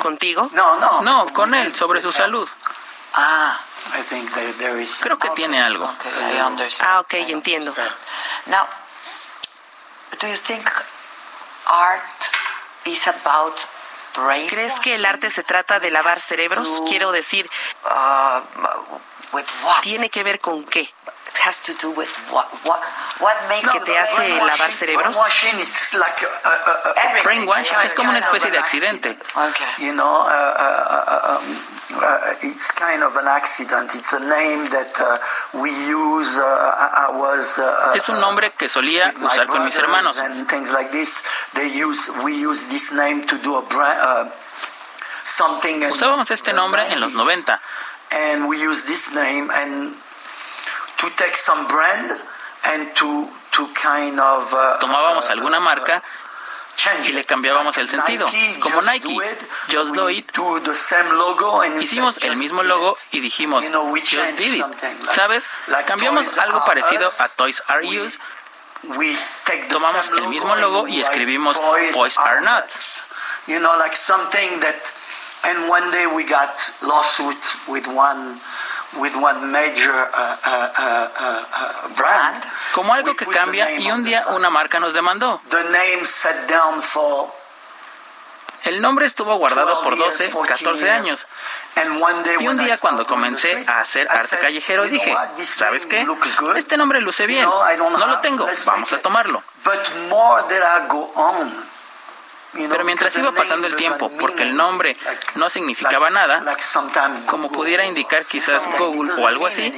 ¿Contigo? 0.00 0.48
No, 0.52 0.76
no. 0.76 1.02
No, 1.02 1.26
con 1.32 1.54
él, 1.54 1.74
sobre 1.74 2.00
su 2.02 2.12
salud. 2.12 2.48
Ah. 3.14 3.58
Creo 5.00 5.18
que 5.18 5.30
tiene 5.30 5.60
algo. 5.60 5.92
Ah, 6.80 7.00
ok, 7.00 7.14
entiendo. 7.14 7.74
Now, 8.46 8.66
do 10.20 10.26
you 10.28 10.36
think 10.36 10.68
art 11.66 12.02
is 12.84 13.06
about 13.08 13.54
brain 14.14 14.48
¿Crees 14.48 14.78
que 14.80 14.94
el 14.94 15.04
arte 15.04 15.30
se 15.30 15.42
trata 15.42 15.78
de 15.78 15.90
lavar 15.90 16.18
cerebros? 16.18 16.82
Quiero 16.88 17.12
decir, 17.12 17.48
uh, 17.84 18.40
what? 19.32 19.44
¿tiene 19.82 20.10
que 20.10 20.22
ver 20.22 20.38
con 20.38 20.64
qué? 20.64 20.80
It 20.80 21.38
has 21.44 21.60
to 21.62 21.74
do 21.74 21.90
with 21.90 22.08
what? 22.30 22.46
What, 22.64 22.80
what 23.20 23.36
makes 23.48 23.70
¿Que 23.70 23.80
te 23.80 23.98
hace 23.98 24.28
lavar 24.28 24.72
cerebros? 24.72 25.14
Brainwash 27.22 27.72
es 27.84 27.94
como 27.94 28.10
una 28.10 28.20
especie 28.20 28.50
de 28.50 28.58
accidente. 28.58 29.18
Uh, 31.92 31.98
uh, 31.98 32.04
uh, 32.04 32.34
it's 32.42 32.70
kind 32.72 33.02
of 33.02 33.16
an 33.16 33.26
accident. 33.28 33.94
It's 33.94 34.12
a 34.12 34.20
name 34.20 34.66
that 34.70 34.92
uh, 34.98 35.18
we 35.62 35.70
use. 35.70 36.38
Uh, 36.38 36.42
I 36.42 37.14
was. 37.14 37.58
Uh, 37.58 37.94
Es 37.94 38.08
un 38.08 38.20
nombre 38.20 38.50
que 38.52 38.68
solía 38.68 39.12
usar 39.22 39.46
con 39.46 39.64
mis 39.64 39.76
hermanos. 39.76 40.18
And 40.18 40.48
things 40.48 40.72
like 40.72 40.90
this. 40.90 41.22
They 41.54 41.68
use. 41.68 42.10
We 42.24 42.34
use 42.34 42.68
this 42.68 42.92
name 42.92 43.24
to 43.26 43.38
do 43.38 43.56
a 43.56 43.62
brand. 43.62 44.00
Uh, 44.02 44.30
something. 45.24 45.84
Usábamos 45.90 46.30
este 46.30 46.52
nombre 46.52 46.82
en 46.92 47.00
los 47.00 47.12
90s. 47.12 47.44
90 47.46 47.60
And 48.12 48.48
we 48.48 48.56
use 48.62 48.84
this 48.86 49.14
name 49.14 49.50
and 49.50 49.94
to 50.98 51.10
take 51.16 51.36
some 51.36 51.66
brand 51.68 52.10
and 52.64 52.94
to 52.96 53.28
to 53.52 53.68
kind 53.74 54.18
of. 54.18 54.52
Uh, 54.52 54.78
tomábamos 54.80 55.26
uh, 55.28 55.32
alguna 55.32 55.60
marca 55.60 56.02
y 57.04 57.12
le 57.12 57.24
cambiábamos 57.24 57.76
el 57.78 57.88
sentido. 57.88 58.28
Como 58.60 58.82
Nike. 58.82 59.16
Just 59.72 59.94
Do 59.94 60.10
It. 60.10 60.30
Hicimos 61.80 62.18
el 62.18 62.30
"Just 62.30 62.38
mismo 62.38 62.62
logo 62.62 62.92
it." 62.92 63.14
y 63.14 63.20
dijimos, 63.20 63.64
Just 63.64 64.38
Did 64.38 64.54
It. 64.54 64.64
¿Sabes? 65.10 65.46
Cambiamos 65.86 66.38
algo 66.38 66.64
parecido 66.64 67.08
a 67.20 67.28
Toys 67.30 67.62
We- 67.82 68.00
Us. 68.00 68.18
we 68.96 69.18
take 69.44 69.62
the 69.62 69.74
Tomamos 69.74 70.08
el 70.08 70.28
mismo 70.28 70.54
logo 70.56 70.86
y 70.86 71.00
escribimos 71.00 71.56
Toys 71.60 71.94
Boys 71.94 72.18
Are 72.18 72.40
Nuts. 72.40 73.02
You 73.46 73.58
know, 73.60 73.76
like 73.78 73.96
something 73.96 74.60
that. 74.60 74.76
And 75.44 75.68
one 75.68 75.90
day 75.92 76.06
we 76.08 76.24
got 76.24 76.50
lawsuit 76.82 77.38
with 77.68 77.86
one 77.86 78.40
with 78.96 79.14
one 79.16 79.50
major 79.50 79.92
uh, 79.94 80.36
uh, 80.44 80.70
uh, 80.78 81.08
uh, 81.20 81.88
uh, 81.88 81.94
brand. 81.96 82.44
Como 82.74 82.92
algo 82.92 83.14
que 83.16 83.26
cambia 83.26 83.66
name 83.66 83.80
y 83.82 83.90
un 83.90 84.04
día 84.04 84.24
una 84.28 84.50
marca 84.50 84.78
nos 84.80 84.92
demandó. 84.94 85.40
The 85.48 85.62
name 85.64 86.04
sat 86.04 86.48
down 86.48 86.82
for 86.82 87.30
El 88.64 88.80
nombre 88.82 89.06
estuvo 89.06 89.36
guardado 89.36 89.76
12 89.76 89.84
por 89.84 89.96
years, 89.96 90.18
12, 90.18 90.30
14 90.32 90.64
14 90.64 90.84
years. 90.84 91.00
años. 91.00 91.26
And 91.76 92.02
one 92.02 92.22
day 92.24 92.36
Y 92.40 92.48
un 92.48 92.58
día 92.58 92.76
cuando 92.78 93.06
comencé 93.06 93.64
a 93.68 93.80
hacer 93.80 94.08
arte 94.10 94.38
callejero 94.38 94.86
"You 94.86 94.98
know 94.98 95.26
dije, 95.36 95.44
¿sabes 95.44 95.86
qué? 95.86 96.04
Este 96.56 96.76
nombre 96.76 97.00
luce 97.00 97.26
bien. 97.26 97.44
No 97.44 98.06
lo 98.06 98.18
tengo. 98.18 98.46
Vamos 98.64 98.92
a 98.92 98.96
it." 98.96 99.02
tomarlo. 99.02 99.42
Pero 102.52 102.84
mientras 102.84 103.14
iba 103.16 103.32
pasando 103.32 103.66
el 103.66 103.76
tiempo, 103.76 104.10
porque 104.18 104.42
el 104.42 104.56
nombre 104.56 104.96
no 105.34 105.50
significaba 105.50 106.10
nada, 106.10 106.42
como 107.26 107.50
pudiera 107.50 107.84
indicar 107.84 108.24
quizás 108.24 108.66
Google 108.78 109.12
o 109.20 109.26
algo 109.26 109.46
así, 109.46 109.72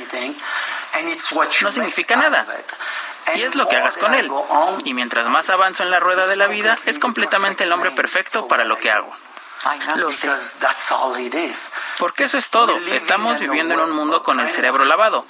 no 1.62 1.72
significa 1.72 2.16
nada. 2.16 2.46
Y 3.34 3.42
es 3.42 3.54
lo 3.56 3.68
que 3.68 3.76
hagas 3.76 3.98
con 3.98 4.14
él. 4.14 4.30
Y 4.84 4.94
mientras 4.94 5.26
más 5.26 5.50
avanzo 5.50 5.82
en 5.82 5.90
la 5.90 6.00
rueda 6.00 6.26
de 6.26 6.36
la 6.36 6.46
vida, 6.46 6.78
es 6.86 6.98
completamente 6.98 7.64
el 7.64 7.70
nombre 7.70 7.90
perfecto 7.90 8.46
para 8.48 8.64
lo 8.64 8.78
que 8.78 8.90
hago. 8.90 9.14
Lo 9.96 10.12
sé. 10.12 10.28
Porque 11.98 12.24
eso 12.24 12.38
es 12.38 12.48
todo. 12.48 12.76
Estamos 12.92 13.38
viviendo 13.40 13.74
en 13.74 13.80
un 13.80 13.90
mundo 13.90 14.22
con 14.22 14.38
el 14.40 14.50
cerebro 14.50 14.84
lavado. 14.84 15.26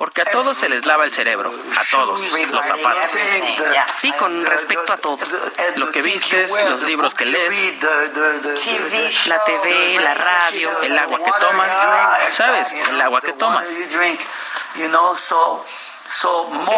Porque 0.00 0.22
a 0.22 0.24
todos 0.24 0.56
se 0.56 0.70
les 0.70 0.86
lava 0.86 1.04
el 1.04 1.12
cerebro, 1.12 1.50
a 1.50 1.84
todos, 1.90 2.22
los 2.22 2.66
zapatos. 2.66 3.12
Sí, 3.98 4.10
con 4.12 4.42
respecto 4.46 4.94
a 4.94 4.96
todo. 4.96 5.18
Lo 5.76 5.90
que 5.90 6.00
vistes, 6.00 6.50
los 6.70 6.80
libros 6.84 7.12
que 7.12 7.26
lees, 7.26 7.74
La 9.26 9.44
TV, 9.44 10.00
la 10.00 10.14
radio. 10.14 10.80
el 10.80 10.98
agua 10.98 11.18
que 11.22 11.30
tomas, 11.38 11.70
¿sabes? 12.30 12.72
El 12.72 12.98
agua 12.98 13.20
que 13.20 13.34
tomas. 13.34 13.66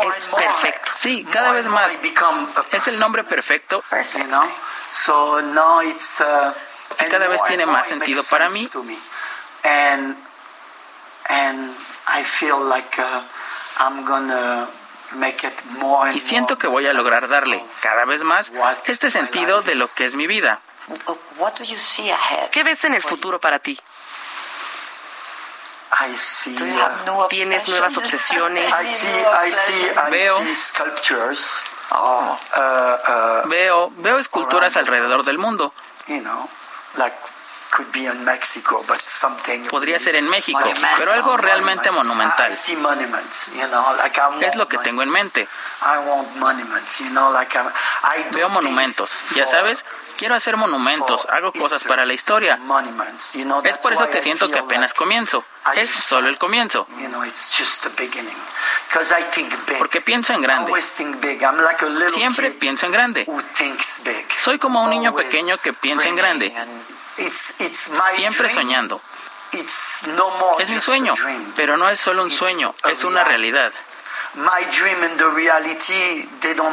Es 0.09 0.27
perfecto. 0.27 0.91
Sí, 0.97 1.25
cada 1.31 1.53
vez 1.53 1.67
más. 1.67 2.01
Es 2.73 2.89
el 2.89 2.99
nombre 2.99 3.23
perfecto 3.23 3.85
y 6.99 7.05
cada 7.05 7.29
vez 7.29 7.45
tiene 7.45 7.67
más 7.67 7.87
sentido 7.87 8.25
para 8.25 8.49
mí. 8.49 8.69
Y 16.15 16.21
siento 16.21 16.59
que 16.59 16.67
voy 16.67 16.87
a 16.87 16.93
lograr 16.93 17.29
darle 17.29 17.63
cada 17.81 18.05
vez 18.05 18.23
más 18.25 18.51
este 18.87 19.11
sentido 19.11 19.63
de 19.63 19.75
lo 19.75 19.89
que 19.89 20.05
es 20.07 20.15
mi 20.15 20.27
vida. 20.27 20.61
¿Qué 22.51 22.63
ves 22.65 22.85
en 22.85 22.95
el 22.95 23.03
futuro 23.03 23.41
para 23.41 23.59
ti? 23.59 23.79
¿Tienes 27.29 27.69
nuevas 27.69 27.97
obsesiones? 27.99 28.73
Veo, 30.09 30.41
veo, 33.47 33.93
veo 33.99 34.19
esculturas 34.19 34.77
alrededor 34.77 35.25
del 35.25 35.39
mundo. 35.39 35.73
Podría 39.71 39.99
ser 39.99 40.17
en 40.17 40.29
México, 40.29 40.61
pero 40.99 41.13
algo 41.13 41.37
realmente 41.39 41.91
monumental. 41.91 42.53
Es 44.43 44.57
lo 44.57 44.69
que 44.69 44.79
tengo 44.79 45.03
en 45.03 45.09
mente. 45.11 45.49
Veo 48.33 48.49
monumentos, 48.51 49.11
ya 49.35 49.47
sabes, 49.47 49.85
quiero 50.19 50.35
hacer 50.35 50.57
monumentos, 50.57 51.27
hago 51.31 51.51
cosas 51.53 51.83
para 51.85 52.05
la 52.05 52.13
historia. 52.13 52.59
Es 53.65 53.79
por 53.79 53.93
eso 53.95 54.07
que 54.09 54.21
siento 54.21 54.51
que 54.51 54.59
apenas 54.59 54.93
comienzo. 54.95 55.45
Es 55.75 55.91
solo 55.91 56.29
el 56.29 56.39
comienzo. 56.39 56.87
Porque 59.79 60.01
pienso 60.01 60.35
en 60.35 60.43
grande. 60.43 60.73
Siempre 62.11 62.51
pienso 62.51 62.87
en 62.87 62.93
grande. 62.93 63.27
Soy 64.39 64.59
como 64.59 64.83
un 64.83 64.91
niño 64.91 65.15
pequeño 65.15 65.57
que 65.59 65.73
piensa 65.73 66.09
en 66.09 66.17
grande. 66.17 66.55
Siempre 68.15 68.49
soñando. 68.51 69.01
Es 70.59 70.71
mi 70.71 70.81
sueño, 70.81 71.15
pero 71.57 71.77
no 71.77 71.89
es 71.91 72.01
solo 72.01 72.23
un 72.23 72.31
sueño, 72.31 72.75
es 72.91 73.05
una 73.05 73.23
realidad. 73.25 73.73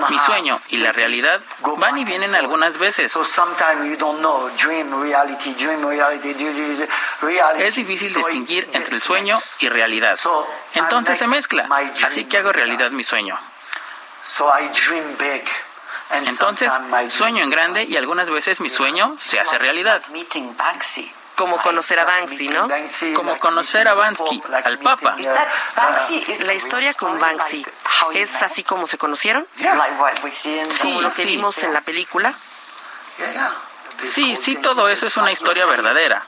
Mi 0.09 0.19
sueño 0.19 0.61
y 0.69 0.77
la 0.77 0.93
realidad 0.93 1.41
van 1.77 1.97
y 1.97 2.05
vienen 2.05 2.33
algunas 2.33 2.77
veces. 2.77 3.11
Es 7.57 7.75
difícil 7.75 8.13
distinguir 8.13 8.69
entre 8.71 8.95
el 8.95 9.01
sueño 9.01 9.37
y 9.59 9.67
realidad. 9.67 10.17
Entonces 10.73 11.17
se 11.17 11.27
mezcla. 11.27 11.67
Así 12.03 12.25
que 12.25 12.37
hago 12.37 12.53
realidad 12.53 12.91
mi 12.91 13.03
sueño. 13.03 13.37
Entonces 16.12 16.72
sueño 17.10 17.43
en 17.43 17.49
grande 17.49 17.84
y 17.84 17.97
algunas 17.97 18.30
veces 18.30 18.60
mi 18.62 18.70
sueño 18.70 19.14
se 19.18 19.39
hace 19.39 19.57
realidad. 19.57 20.01
Como 21.36 21.57
conocer 21.62 21.97
a 21.99 22.03
Banksy, 22.03 22.49
¿no? 22.49 22.68
Como 23.16 23.39
conocer 23.39 23.88
a 23.88 23.93
Banksy, 23.93 24.41
al 24.66 24.78
Papa. 24.80 25.16
La 26.41 26.53
historia 26.53 26.93
con 26.95 27.18
Banksy 27.20 27.66
es 28.14 28.43
así 28.43 28.64
como 28.64 28.86
se 28.88 28.97
conocieron. 28.97 29.47
Como 30.82 31.01
lo 31.01 31.14
que 31.14 31.24
vimos 31.26 31.64
en 31.64 31.74
la 31.74 31.82
película. 31.82 32.34
Sí, 34.05 34.36
sí, 34.36 34.55
todo 34.57 34.89
eso 34.89 35.07
es 35.07 35.16
una 35.18 35.32
historia 35.32 35.66
verdadera. 35.66 36.26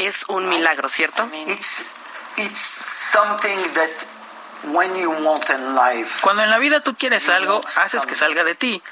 Es 0.00 0.24
un 0.28 0.48
milagro, 0.48 0.88
¿cierto? 0.88 1.28
Cuando 6.22 6.42
en 6.42 6.50
la 6.50 6.58
vida 6.58 6.80
tú 6.80 6.96
quieres 6.96 7.28
algo, 7.28 7.60
haces 7.76 8.06
que 8.06 8.14
salga 8.14 8.44
de 8.44 8.54
ti. 8.54 8.82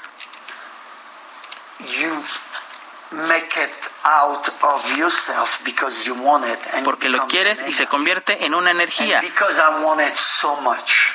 Porque 6.83 7.09
lo 7.09 7.27
quieres 7.27 7.63
y 7.67 7.73
se 7.73 7.87
convierte 7.87 8.45
en 8.45 8.53
una 8.53 8.71
energía. 8.71 9.21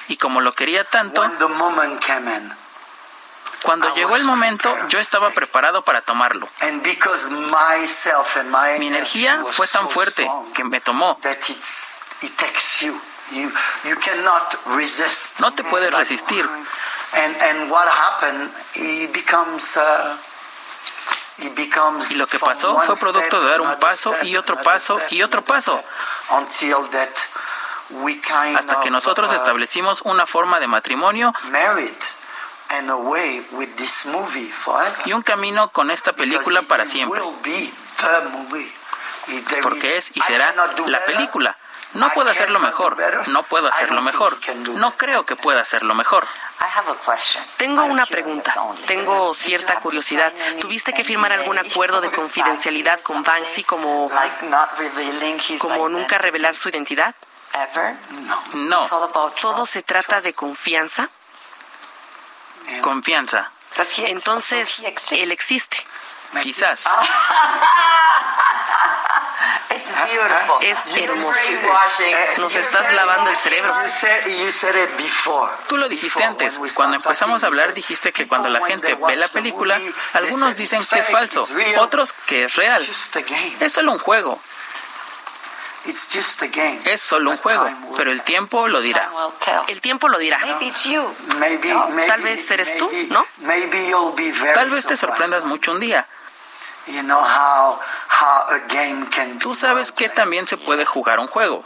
Y 0.08 0.16
como 0.16 0.40
lo 0.40 0.52
quería 0.52 0.84
tanto, 0.84 1.22
cuando 3.62 3.94
llegó 3.94 4.16
el 4.16 4.24
momento, 4.24 4.76
yo 4.88 4.98
estaba 4.98 5.30
preparado 5.30 5.84
para 5.84 6.02
tomarlo. 6.02 6.48
Mi 8.78 8.86
energía 8.88 9.42
fue 9.52 9.66
tan 9.68 9.88
fuerte 9.88 10.28
que 10.54 10.64
me 10.64 10.80
tomó. 10.80 11.18
No 15.40 15.52
te 15.54 15.64
puedes 15.64 15.92
resistir. 15.92 16.48
Y 22.10 22.14
lo 22.14 22.26
que 22.26 22.38
pasó 22.38 22.80
fue 22.82 22.96
producto 22.96 23.40
de 23.40 23.50
dar 23.50 23.60
un 23.60 23.76
paso 23.80 24.14
y 24.22 24.36
otro 24.36 24.60
paso 24.62 25.00
y 25.10 25.22
otro 25.22 25.44
paso. 25.44 25.82
Hasta 28.56 28.80
que 28.80 28.90
nosotros 28.90 29.32
establecimos 29.32 30.02
una 30.02 30.26
forma 30.26 30.58
de 30.60 30.66
matrimonio 30.66 31.32
y 35.04 35.12
un 35.12 35.22
camino 35.22 35.70
con 35.70 35.90
esta 35.90 36.12
película 36.12 36.62
para 36.62 36.86
siempre. 36.86 37.20
Porque 39.62 39.96
es 39.98 40.10
y 40.14 40.20
será 40.20 40.54
la 40.86 41.04
película. 41.04 41.56
No 41.94 42.10
puedo 42.10 42.30
hacerlo 42.30 42.58
mejor. 42.58 42.96
No 43.28 43.42
puedo 43.44 43.68
hacerlo 43.68 44.02
mejor. 44.02 44.38
No 44.74 44.96
creo 44.96 45.24
que 45.24 45.36
pueda 45.36 45.60
hacerlo 45.60 45.94
mejor. 45.94 46.26
Tengo 47.56 47.84
una 47.84 48.06
pregunta. 48.06 48.54
Tengo 48.86 49.32
cierta 49.34 49.80
curiosidad. 49.80 50.32
¿Tuviste 50.60 50.92
que 50.92 51.04
firmar 51.04 51.32
algún 51.32 51.58
acuerdo 51.58 52.00
de 52.00 52.10
confidencialidad 52.12 53.00
con 53.00 53.22
Banksy 53.22 53.64
como, 53.64 54.10
como 55.58 55.88
nunca 55.88 56.18
revelar 56.18 56.54
su 56.54 56.68
identidad? 56.68 57.14
No. 58.54 58.88
¿Todo 59.40 59.64
se 59.64 59.82
trata 59.82 60.20
de 60.20 60.32
confianza? 60.32 61.08
Confianza. 62.80 63.52
Entonces, 63.98 64.82
él 65.12 65.32
existe. 65.32 65.76
Quizás. 66.42 66.84
Es 70.60 70.78
hermoso. 70.96 71.40
Nos 72.38 72.54
estás 72.56 72.92
lavando 72.92 73.30
el 73.30 73.36
cerebro. 73.36 73.72
Tú 75.68 75.76
lo 75.76 75.88
dijiste 75.88 76.22
antes. 76.22 76.58
Cuando 76.74 76.96
empezamos 76.96 77.42
a 77.44 77.46
hablar 77.46 77.74
dijiste 77.74 78.12
que 78.12 78.26
cuando 78.28 78.48
la 78.48 78.64
gente 78.64 78.94
ve 78.94 79.16
la 79.16 79.28
película, 79.28 79.80
algunos 80.12 80.56
dicen 80.56 80.84
que 80.86 80.98
es 81.00 81.10
falso, 81.10 81.46
otros 81.78 82.12
que 82.26 82.44
es 82.44 82.56
real. 82.56 82.82
Es 83.60 83.72
solo 83.72 83.92
un 83.92 83.98
juego. 83.98 84.40
Es 86.86 87.00
solo 87.02 87.30
un 87.32 87.36
juego, 87.36 87.68
pero 87.94 88.10
el 88.10 88.22
tiempo 88.22 88.68
lo 88.68 88.80
dirá. 88.80 89.10
El 89.68 89.82
tiempo 89.82 90.08
lo 90.08 90.16
dirá. 90.18 90.40
Tal 92.06 92.22
vez 92.22 92.50
eres 92.50 92.76
tú, 92.78 92.90
¿no? 93.10 93.26
Tal 94.54 94.70
vez 94.70 94.86
te 94.86 94.96
sorprendas 94.96 95.44
mucho 95.44 95.72
un 95.72 95.80
día. 95.80 96.06
Tú 99.38 99.54
sabes 99.54 99.92
que 99.92 100.08
también 100.08 100.46
se 100.46 100.56
puede 100.56 100.84
jugar 100.84 101.18
un 101.18 101.26
juego. 101.26 101.64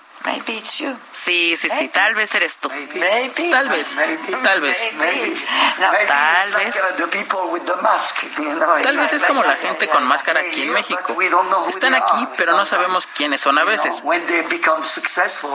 Sí, 1.13 1.57
sí, 1.57 1.69
sí, 1.69 1.89
tal 1.89 2.15
vez 2.15 2.35
eres 2.35 2.59
tú. 2.59 2.69
Tal 2.69 3.69
vez, 3.69 3.95
tal 4.43 4.61
vez. 4.61 4.79
Tal 6.07 6.53
vez. 6.53 6.75
Tal 8.83 8.99
vez 8.99 9.13
es 9.13 9.23
como 9.25 9.43
la 9.43 9.57
gente 9.57 9.89
con 9.89 10.05
máscara 10.05 10.41
aquí 10.41 10.63
en 10.63 10.73
México. 10.73 11.17
Están 11.69 11.95
aquí, 11.95 12.29
pero 12.37 12.57
no 12.57 12.65
sabemos 12.65 13.07
quiénes 13.09 13.41
son 13.41 13.59
a 13.59 13.65
veces. 13.65 14.03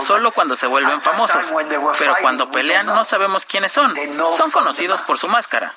Solo 0.01 0.31
cuando 0.31 0.55
se 0.55 0.67
vuelven 0.67 1.01
famosos. 1.01 1.51
Pero 1.99 2.15
cuando 2.21 2.51
pelean 2.51 2.85
no 2.85 3.03
sabemos 3.05 3.45
quiénes 3.45 3.71
son. 3.71 3.93
Son 4.35 4.51
conocidos 4.51 5.01
por 5.01 5.17
su 5.17 5.27
máscara. 5.27 5.73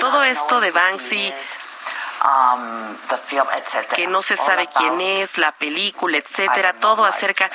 Todo 0.00 0.22
esto 0.22 0.60
de 0.60 0.70
Banksy 0.70 1.34
que 3.94 4.06
no 4.06 4.22
se 4.22 4.36
sabe 4.36 4.68
quién 4.68 5.00
es, 5.00 5.38
la 5.38 5.52
película, 5.52 6.18
etcétera, 6.18 6.74
todo 6.74 7.04
acerca 7.04 7.50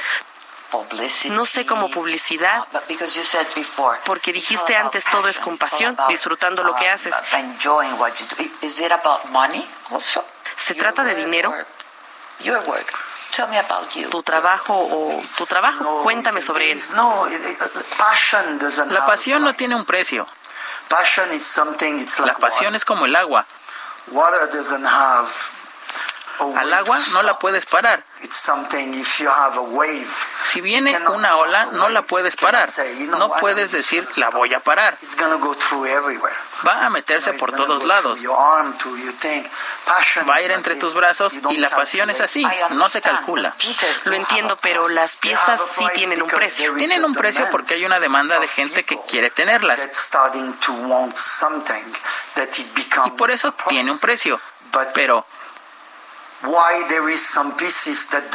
no 1.29 1.45
sé 1.45 1.65
cómo 1.65 1.89
publicidad, 1.89 2.65
porque 4.05 4.33
dijiste 4.33 4.75
antes 4.75 5.05
todo 5.05 5.27
es 5.27 5.39
compasión, 5.39 5.97
disfrutando 6.09 6.63
lo 6.63 6.75
que 6.75 6.89
haces. 6.89 7.13
¿Se 10.57 10.73
trata 10.73 11.03
de 11.03 11.15
dinero? 11.15 11.53
Tu 14.09 14.23
trabajo 14.23 14.73
o 14.73 15.21
tu 15.37 15.45
trabajo, 15.45 16.01
cuéntame 16.03 16.41
sobre 16.41 16.71
él. 16.71 16.81
La 18.89 19.05
pasión 19.05 19.43
no 19.43 19.53
tiene 19.53 19.75
un 19.75 19.85
precio. 19.85 20.27
La 22.25 22.33
pasión 22.35 22.75
es 22.75 22.85
como 22.85 23.05
el 23.05 23.15
agua. 23.15 23.45
water 24.13 24.47
doesn't 24.51 24.83
have 24.83 25.56
Al 26.55 26.73
agua 26.73 26.99
no 27.13 27.21
la 27.23 27.39
puedes 27.39 27.65
parar. 27.65 28.03
Si 30.43 30.61
viene 30.61 30.97
una 31.09 31.37
ola, 31.37 31.65
no 31.73 31.89
la 31.89 32.01
puedes 32.03 32.35
parar. 32.35 32.67
No 33.17 33.29
puedes 33.39 33.71
decir, 33.71 34.07
la 34.15 34.29
voy 34.29 34.53
a 34.53 34.59
parar. 34.59 34.97
Va 36.67 36.85
a 36.85 36.89
meterse 36.89 37.33
por 37.33 37.53
todos 37.53 37.85
lados. 37.85 38.19
Va 40.29 40.35
a 40.35 40.41
ir 40.41 40.51
entre 40.51 40.75
tus 40.75 40.95
brazos 40.95 41.33
y 41.49 41.57
la 41.57 41.69
pasión 41.69 42.09
es 42.09 42.21
así, 42.21 42.47
no 42.71 42.89
se 42.89 43.01
calcula. 43.01 43.55
Lo 44.05 44.13
entiendo, 44.13 44.57
pero 44.57 44.89
las 44.89 45.17
piezas 45.17 45.61
sí 45.77 45.85
tienen 45.95 46.21
un 46.21 46.29
precio. 46.29 46.73
Tienen 46.75 47.05
un 47.05 47.13
precio 47.13 47.47
porque 47.51 47.75
hay 47.75 47.85
una 47.85 47.99
demanda 47.99 48.39
de 48.39 48.47
gente 48.47 48.85
que 48.85 48.97
quiere 49.07 49.29
tenerlas. 49.29 49.79
Y 53.05 53.11
por 53.11 53.31
eso 53.31 53.53
tiene 53.69 53.91
un 53.91 53.99
precio. 53.99 54.39
Pero 54.93 55.25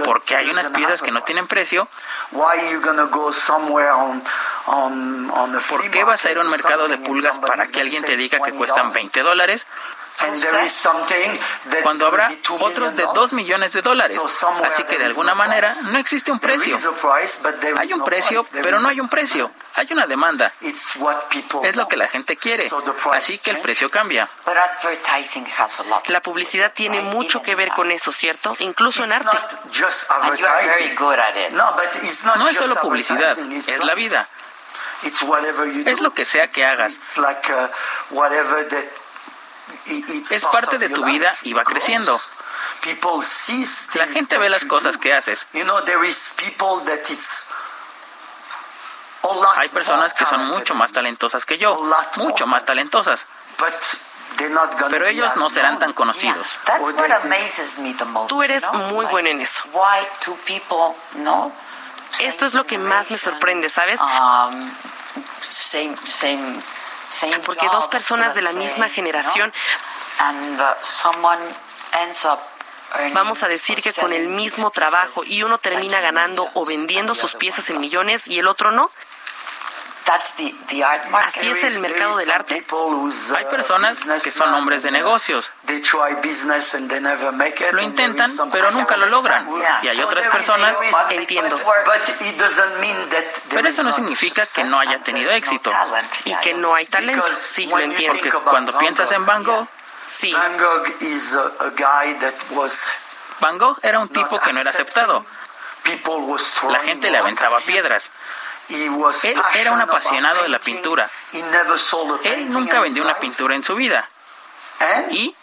porque 0.05 0.37
hay 0.37 0.51
unas 0.51 0.69
piezas 0.69 1.03
que 1.03 1.11
no 1.11 1.23
tienen 1.23 1.47
precio. 1.47 1.89
¿Por 5.69 5.91
qué 5.91 6.05
vas 6.05 6.25
a 6.25 6.31
ir 6.31 6.39
a 6.39 6.41
un 6.41 6.51
mercado 6.51 6.89
de 6.89 6.99
pulgas 6.99 7.39
para 7.39 7.67
que 7.67 7.81
alguien 7.81 8.03
te 8.05 8.17
diga 8.17 8.41
que 8.41 8.53
cuestan 8.53 8.93
20 8.93 9.21
dólares? 9.21 9.67
Cuando 11.83 12.07
habrá 12.07 12.31
otros 12.61 12.95
de 12.95 13.05
2 13.15 13.33
millones 13.33 13.73
de 13.73 13.83
dólares. 13.83 14.19
Así 14.65 14.85
que 14.85 14.99
de 14.99 15.07
alguna 15.07 15.35
manera 15.35 15.75
no 15.91 15.99
existe 15.99 16.31
un 16.31 16.39
precio. 16.39 16.77
Hay 17.79 17.93
un 17.93 18.05
precio, 18.05 18.47
pero 18.63 18.81
no 18.81 18.89
hay 18.89 19.01
un 19.01 19.09
precio. 19.09 19.51
Hay 19.75 19.89
una 19.91 20.07
demanda. 20.07 20.53
Es 20.61 21.77
lo 21.77 21.89
que 21.89 21.97
la 21.97 22.07
gente 22.07 22.37
quiere. 22.37 22.71
Así 23.13 23.39
que 23.39 23.51
el 23.51 23.59
precio 23.59 23.91
cambia. 23.91 24.29
La 26.07 26.21
publicidad 26.21 26.73
tiene 26.73 27.01
mucho 27.01 27.43
que 27.43 27.55
ver 27.55 27.71
con 27.71 27.91
eso, 27.91 28.13
¿cierto? 28.13 28.55
Incluso 28.61 29.05
en 29.05 29.13
arte. 29.13 29.39
No 32.37 32.49
es 32.49 32.57
solo 32.57 32.77
publicidad, 32.77 33.39
es 33.39 33.85
la 33.85 33.95
vida. 33.95 34.29
Es 35.03 36.01
lo 36.01 36.15
que 36.15 36.25
sea 36.25 36.49
que 36.49 36.65
hagas 36.65 36.97
es 40.31 40.45
parte 40.47 40.79
de 40.79 40.89
tu 40.89 41.05
vida 41.05 41.35
y 41.43 41.53
va 41.53 41.65
creciendo. 41.65 42.19
La 43.95 44.07
gente 44.07 44.39
ve 44.39 44.51
las 44.51 44.65
cosas 44.65 44.97
que 44.99 45.13
haces. 45.15 45.47
Hay 49.57 49.69
personas 49.69 50.13
que 50.15 50.25
son 50.25 50.47
mucho 50.49 50.75
más 50.75 50.93
talentosas 50.93 51.45
que 51.47 51.59
yo, 51.59 51.81
mucho 52.17 52.47
más 52.47 52.65
talentosas. 52.65 53.27
Pero 54.91 55.07
ellos 55.07 55.37
no 55.37 55.49
serán 55.51 55.79
tan 55.79 55.93
conocidos. 55.93 56.59
Tú 58.29 58.43
eres 58.43 58.65
muy 58.73 59.07
bueno 59.07 59.29
en 59.29 59.41
eso. 59.41 59.63
Esto 62.21 62.47
es 62.47 62.55
lo 62.55 62.67
que 62.67 62.79
más 62.79 63.11
me 63.11 63.19
sorprende, 63.19 63.69
¿sabes? 63.69 64.01
Porque 67.45 67.67
dos 67.69 67.89
personas 67.89 68.35
de 68.35 68.43
la 68.43 68.53
misma 68.53 68.89
generación. 68.89 69.53
Vamos 73.15 73.43
a 73.43 73.49
decir 73.49 73.83
que 73.83 73.93
con 73.93 74.13
el 74.13 74.29
mismo 74.29 74.71
trabajo 74.71 75.23
y 75.25 75.43
uno 75.43 75.59
termina 75.59 76.01
ganando 76.01 76.51
o 76.55 76.65
vendiendo 76.67 77.15
sus 77.15 77.35
piezas 77.35 77.71
en 77.71 77.81
millones 77.81 78.29
y 78.29 78.39
el 78.39 78.49
otro 78.49 78.71
no. 78.71 78.91
Así 81.25 81.49
es 81.49 81.65
el 81.65 81.79
mercado 81.81 82.17
del 82.17 82.31
arte. 82.31 82.55
Hay 83.37 83.45
personas 83.47 84.03
que 84.23 84.31
son 84.31 84.55
hombres 84.55 84.83
de 84.83 84.91
negocios. 84.91 85.51
Lo 87.73 87.83
intentan, 87.83 88.31
pero 88.51 88.71
nunca 88.71 88.97
lo 88.97 89.07
logran. 89.07 89.49
Y 89.83 89.89
hay 89.89 90.01
otras 90.03 90.29
personas, 90.29 90.77
entiendo. 91.11 91.57
Pero 93.49 93.69
eso 93.69 93.83
no 93.83 93.93
significa 93.93 94.43
que 94.55 94.65
no 94.65 94.79
haya 94.79 94.99
tenido 95.01 95.31
éxito. 95.31 95.73
Y 96.25 96.35
que 96.37 96.55
no 96.55 96.75
hay 96.75 96.87
talento. 96.87 97.25
Sí, 97.37 97.67
lo 97.67 97.79
entiendo. 97.79 98.19
Porque 98.19 98.51
cuando 98.51 98.77
piensas 98.79 99.11
en 99.13 99.25
Van 99.27 99.43
Gogh, 99.45 99.69
sí. 100.07 100.33
Van 103.41 103.59
Gogh 103.59 103.79
era 103.83 103.99
un 104.01 104.09
tipo 104.09 104.39
que 104.39 104.53
no 104.53 104.61
era 104.61 104.71
aceptado. 104.71 105.25
La 106.69 106.81
gente 106.81 107.11
le 107.11 107.19
aventaba 107.19 107.61
piedras. 107.61 108.11
Él 108.69 109.41
era 109.55 109.73
un 109.73 109.81
apasionado 109.81 110.43
de 110.43 110.49
la 110.49 110.59
pintura. 110.59 111.11
Él 112.25 112.51
nunca 112.51 112.81
vendió 112.81 113.03
una 113.03 113.17
pintura 113.17 113.55
en 113.55 113.65
su 113.65 113.75
vida. 113.75 114.09
Y 115.11 115.35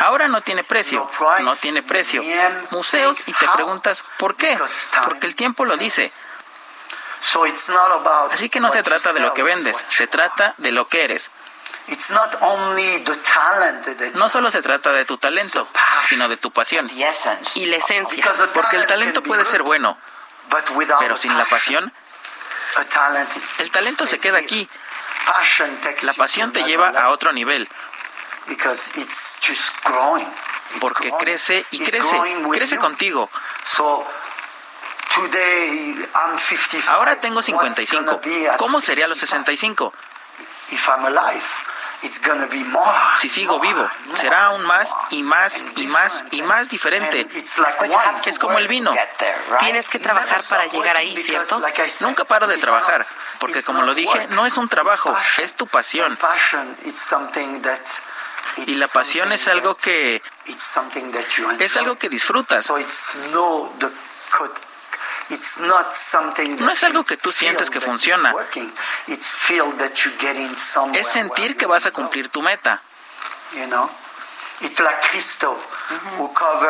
ahora 0.00 0.28
no 0.28 0.40
tiene 0.42 0.64
precio, 0.64 1.08
no 1.40 1.56
tiene 1.56 1.82
precio. 1.82 2.22
Museos 2.70 3.28
y 3.28 3.32
te 3.32 3.48
preguntas, 3.48 4.04
¿por 4.18 4.34
qué? 4.36 4.58
Porque 5.04 5.26
el 5.26 5.34
tiempo 5.34 5.64
lo 5.64 5.76
dice. 5.76 6.12
Así 8.32 8.48
que 8.48 8.60
no 8.60 8.70
se 8.70 8.82
trata 8.82 9.12
de 9.12 9.20
lo 9.20 9.34
que 9.34 9.42
vendes, 9.42 9.84
se 9.88 10.06
trata 10.06 10.54
de 10.58 10.72
lo 10.72 10.88
que 10.88 11.04
eres. 11.04 11.30
No 14.14 14.28
solo 14.28 14.50
se 14.50 14.62
trata 14.62 14.92
de 14.92 15.04
tu 15.04 15.16
talento, 15.18 15.68
sino 16.04 16.28
de 16.28 16.36
tu 16.36 16.50
pasión 16.50 16.88
y 17.54 17.66
la 17.66 17.76
esencia. 17.76 18.22
Porque 18.52 18.76
el 18.76 18.86
talento 18.86 19.22
puede 19.22 19.44
ser 19.44 19.62
bueno, 19.62 19.98
pero 20.98 21.16
sin 21.16 21.36
la 21.36 21.44
pasión, 21.46 21.92
el 23.58 23.70
talento 23.70 24.06
se 24.06 24.18
queda 24.18 24.38
aquí. 24.38 24.68
La 26.02 26.12
pasión 26.14 26.52
te 26.52 26.62
lleva 26.64 26.88
a 26.88 27.08
otro 27.10 27.32
nivel. 27.32 27.68
Porque 30.80 31.10
crece 31.18 31.64
y 31.70 31.78
crece, 31.84 32.16
crece 32.52 32.78
contigo. 32.78 33.30
Ahora 36.88 37.16
tengo 37.20 37.42
55. 37.42 38.20
¿Cómo 38.58 38.80
sería 38.80 39.08
los 39.08 39.18
65? 39.18 39.92
Si 43.18 43.28
sigo 43.28 43.58
vivo, 43.60 43.88
será 44.14 44.46
aún 44.46 44.64
más 44.64 44.94
y 45.10 45.22
más 45.22 45.64
y 45.76 45.86
más 45.88 46.24
y 46.30 46.42
más 46.42 46.68
diferente. 46.68 47.26
Es 48.24 48.38
como 48.38 48.58
el 48.58 48.68
vino. 48.68 48.94
Tienes 49.58 49.88
que 49.88 49.98
trabajar 49.98 50.40
para 50.48 50.66
llegar 50.66 50.96
ahí, 50.96 51.16
¿cierto? 51.16 51.60
Nunca 52.00 52.24
paro 52.24 52.46
de 52.46 52.56
trabajar, 52.56 53.06
porque 53.40 53.62
como 53.62 53.82
lo 53.82 53.94
dije, 53.94 54.28
no 54.28 54.46
es 54.46 54.56
un 54.56 54.68
trabajo, 54.68 55.16
es 55.42 55.54
tu 55.54 55.66
pasión. 55.66 56.18
Y 58.66 58.74
la 58.74 58.88
pasión 58.88 59.32
es 59.32 59.46
algo 59.48 59.76
que 59.76 60.22
es 61.58 61.76
algo 61.76 61.98
que 61.98 62.08
disfrutas. 62.08 62.70
No 63.32 63.72
es 66.70 66.82
algo 66.84 67.04
que 67.04 67.16
tú 67.16 67.32
sientes 67.32 67.70
que 67.70 67.80
funciona. 67.80 68.34
Es 70.94 71.08
sentir 71.08 71.56
que 71.56 71.66
vas 71.66 71.86
a 71.86 71.90
cumplir 71.90 72.28
tu 72.28 72.42
meta. 72.42 72.82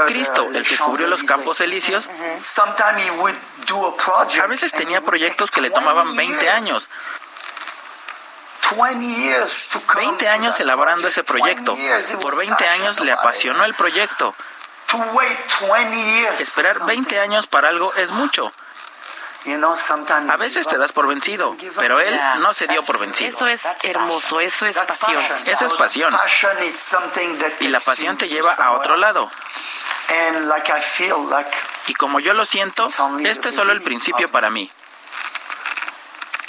Cristo, 0.06 0.46
el 0.52 0.66
que 0.66 0.76
cubrió 0.76 1.06
los 1.06 1.22
campos 1.22 1.60
elíseos, 1.60 2.08
a 4.40 4.46
veces 4.46 4.72
tenía 4.72 5.00
proyectos 5.00 5.50
que 5.50 5.60
le 5.60 5.70
tomaban 5.70 6.14
20 6.14 6.50
años. 6.50 6.88
20 9.96 10.28
años 10.28 10.60
elaborando 10.60 11.08
ese 11.08 11.24
proyecto. 11.24 11.76
Por 12.20 12.36
20 12.36 12.68
años 12.68 13.00
le 13.00 13.12
apasionó 13.12 13.64
el 13.64 13.74
proyecto. 13.74 14.34
Esperar 16.38 16.86
20 16.86 17.20
años 17.20 17.46
para 17.46 17.68
algo 17.68 17.92
es 17.94 18.10
mucho. 18.10 18.52
A 20.30 20.36
veces 20.36 20.66
te 20.66 20.76
das 20.78 20.92
por 20.92 21.06
vencido, 21.06 21.56
pero 21.76 22.00
él 22.00 22.18
no 22.40 22.52
se 22.52 22.66
dio 22.66 22.82
por 22.82 22.98
vencido. 22.98 23.30
Eso 23.30 23.46
es 23.46 23.64
hermoso, 23.84 24.40
eso 24.40 24.66
es 24.66 24.76
pasión. 24.78 25.22
Eso 25.46 25.66
es 25.66 25.72
pasión. 25.74 26.14
Y 27.60 27.68
la 27.68 27.80
pasión 27.80 28.18
te 28.18 28.28
lleva 28.28 28.52
a 28.52 28.72
otro 28.72 28.96
lado. 28.96 29.30
Y 31.86 31.94
como 31.94 32.20
yo 32.20 32.34
lo 32.34 32.44
siento, 32.44 32.86
este 33.24 33.48
es 33.50 33.54
solo 33.54 33.72
el 33.72 33.80
principio 33.80 34.28
para 34.30 34.50
mí. 34.50 34.70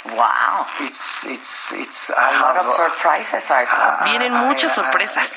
Wow. 0.04 0.66
Vienen 4.04 4.32
muchas 4.32 4.74
sorpresas. 4.74 5.28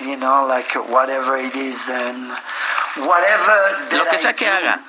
Lo 3.91 4.05
que 4.05 4.17
sea 4.17 4.33
que 4.35 4.47
haga. 4.47 4.79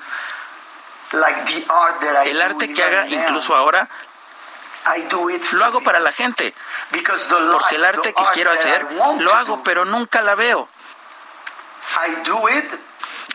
El 2.25 2.41
arte 2.41 2.73
que 2.73 2.83
haga, 2.83 3.07
incluso 3.07 3.55
ahora, 3.55 3.87
lo 5.51 5.65
hago 5.65 5.81
para 5.81 5.99
la 5.99 6.11
gente. 6.11 6.53
Porque 7.51 7.75
el 7.75 7.85
arte 7.85 8.13
que 8.13 8.23
quiero 8.33 8.51
hacer 8.51 8.85
lo 9.19 9.33
hago, 9.33 9.63
pero 9.63 9.85
nunca 9.85 10.21
la 10.21 10.35
veo. 10.35 10.69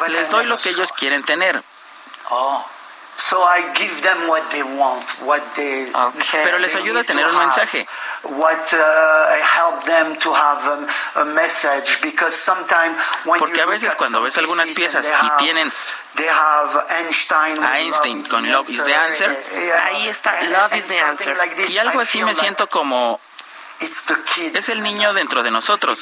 Les 0.09 0.31
doy 0.31 0.47
lo 0.47 0.59
que 0.59 0.71
ellos 0.71 0.93
quieren 0.93 1.23
tener. 1.25 1.63
Pero 6.43 6.59
les 6.59 6.75
ayuda 6.75 7.01
a 7.01 7.05
tener 7.05 7.27
un 7.27 7.39
mensaje. 7.39 7.87
Porque 13.39 13.61
a 13.61 13.67
veces 13.67 13.95
cuando 13.97 14.23
ves 14.23 14.39
algunas 14.39 14.69
piezas 14.71 15.07
y 15.07 15.31
tienen 15.39 15.71
a 17.63 17.79
Einstein 17.79 18.23
con 18.25 18.51
Love 18.51 18.69
is 18.69 18.85
the 18.85 18.95
Answer, 18.95 19.39
ahí 19.85 20.09
está 20.09 20.43
Love 20.43 20.75
is 20.77 20.87
the 20.87 21.01
Answer. 21.01 21.37
Y 21.69 21.79
algo 21.79 22.01
así 22.01 22.23
me 22.25 22.35
siento 22.35 22.69
como 22.69 23.21
es 23.81 24.69
el 24.69 24.83
niño 24.83 25.13
dentro 25.15 25.43
de 25.43 25.51
nosotros. 25.51 25.99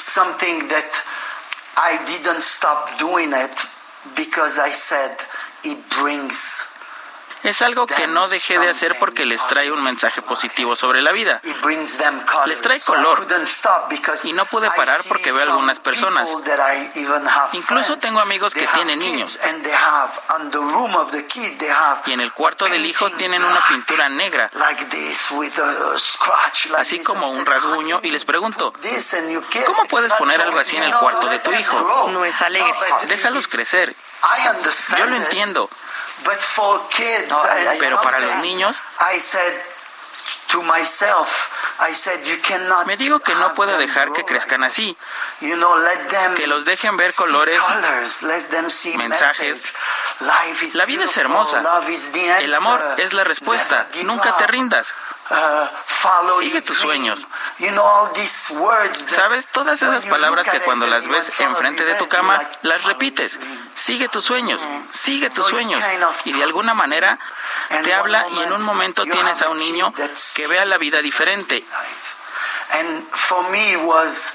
I 1.81 1.97
didn't 2.05 2.41
stop 2.41 2.97
doing 2.99 3.31
it 3.31 3.55
because 4.13 4.59
I 4.59 4.73
said 4.73 5.15
it 5.63 5.77
brings 6.01 6.68
es 7.43 7.61
algo 7.61 7.85
que 7.87 8.07
no 8.07 8.27
dejé 8.27 8.59
de 8.59 8.69
hacer 8.69 8.97
porque 8.99 9.25
les 9.25 9.45
trae 9.47 9.71
un 9.71 9.83
mensaje 9.83 10.21
positivo 10.21 10.75
sobre 10.75 11.01
la 11.01 11.11
vida. 11.11 11.41
Les 12.45 12.61
trae 12.61 12.79
color. 12.81 13.25
Y 14.23 14.33
no 14.33 14.45
pude 14.45 14.69
parar 14.71 15.01
porque 15.07 15.31
veo 15.31 15.43
algunas 15.43 15.79
personas. 15.79 16.29
Incluso 17.53 17.97
tengo 17.97 18.19
amigos 18.19 18.53
que 18.53 18.67
tienen 18.67 18.99
niños. 18.99 19.39
Y 22.05 22.11
en 22.11 22.21
el 22.21 22.33
cuarto 22.33 22.65
del 22.65 22.85
hijo 22.85 23.09
tienen 23.11 23.43
una 23.43 23.61
pintura 23.67 24.09
negra. 24.09 24.49
Así 26.77 27.03
como 27.03 27.31
un 27.31 27.45
rasguño. 27.45 27.99
Y 28.03 28.11
les 28.11 28.25
pregunto, 28.25 28.73
¿cómo 29.65 29.85
puedes 29.85 30.11
poner 30.13 30.41
algo 30.41 30.59
así 30.59 30.75
en 30.75 30.83
el 30.83 30.95
cuarto 30.95 31.27
de 31.27 31.39
tu 31.39 31.51
hijo? 31.53 32.09
No 32.11 32.25
es 32.25 32.41
alegre. 32.41 32.73
Déjalos 33.07 33.47
crecer. 33.47 33.95
Yo 34.97 35.05
lo 35.05 35.15
entiendo. 35.15 35.69
But 36.25 36.39
for 36.41 36.81
kids 36.89 37.29
no, 37.29 37.41
pero 37.79 38.01
para 38.01 38.19
los 38.19 38.37
niños, 38.37 38.75
I 38.99 39.19
said 39.19 39.53
to 40.49 40.61
myself, 40.63 41.49
I 41.79 41.93
said, 41.93 42.25
you 42.25 42.41
cannot 42.41 42.85
me 42.87 42.97
digo 42.97 43.19
que 43.19 43.33
no 43.35 43.53
puedo 43.53 43.77
dejar 43.77 44.11
que 44.13 44.25
crezcan 44.25 44.63
así. 44.63 44.97
You 45.41 45.55
know, 45.55 45.77
let 45.77 46.09
them 46.09 46.35
que 46.35 46.47
los 46.47 46.65
dejen 46.65 46.97
ver 46.97 47.13
colores, 47.13 47.59
colors, 47.61 48.23
let 48.23 48.43
them 48.49 48.69
see 48.69 48.97
mensajes. 48.97 49.61
La 50.73 50.85
vida 50.85 51.05
es 51.05 51.17
hermosa. 51.17 51.63
El 52.39 52.53
amor 52.53 52.95
es 52.97 53.13
la 53.13 53.23
respuesta. 53.23 53.87
Nunca 54.03 54.35
te 54.37 54.47
rindas. 54.47 54.93
Sigue 56.39 56.61
tus 56.61 56.77
sueños. 56.77 57.27
¿Sabes? 59.07 59.47
Todas 59.47 59.81
esas 59.81 60.05
palabras 60.05 60.49
que 60.49 60.59
cuando 60.61 60.87
las 60.87 61.07
ves 61.07 61.39
enfrente 61.39 61.85
de 61.85 61.95
tu 61.95 62.07
cama, 62.07 62.41
las 62.63 62.83
repites. 62.83 63.37
Sigue 63.75 64.07
tus 64.09 64.23
sueños, 64.25 64.67
sigue 64.89 65.29
tus 65.29 65.45
sueños. 65.47 65.83
Y 66.25 66.33
de 66.33 66.43
alguna 66.43 66.73
manera 66.73 67.19
te 67.83 67.93
habla 67.93 68.25
y 68.31 68.39
en 68.43 68.53
un 68.53 68.61
momento 68.63 69.03
tienes 69.03 69.41
a 69.41 69.49
un 69.49 69.57
niño 69.57 69.93
que 70.35 70.47
vea 70.47 70.65
la 70.65 70.77
vida 70.77 71.01
diferente. 71.01 71.63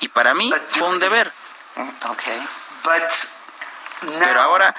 Y 0.01 0.09
para 0.09 0.35
mí 0.35 0.53
fue 0.71 0.89
un 0.89 0.99
deber. 0.99 1.33
Pero 4.21 4.43
ahora 4.43 4.75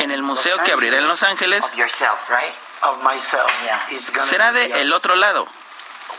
en 0.00 0.10
el 0.10 0.22
museo 0.22 0.58
que 0.64 0.72
abriré 0.72 0.98
en 0.98 1.08
Los 1.08 1.22
Ángeles. 1.22 1.64
Será 4.24 4.52
de 4.52 4.80
el 4.80 4.92
otro 4.92 5.16
lado. 5.16 5.46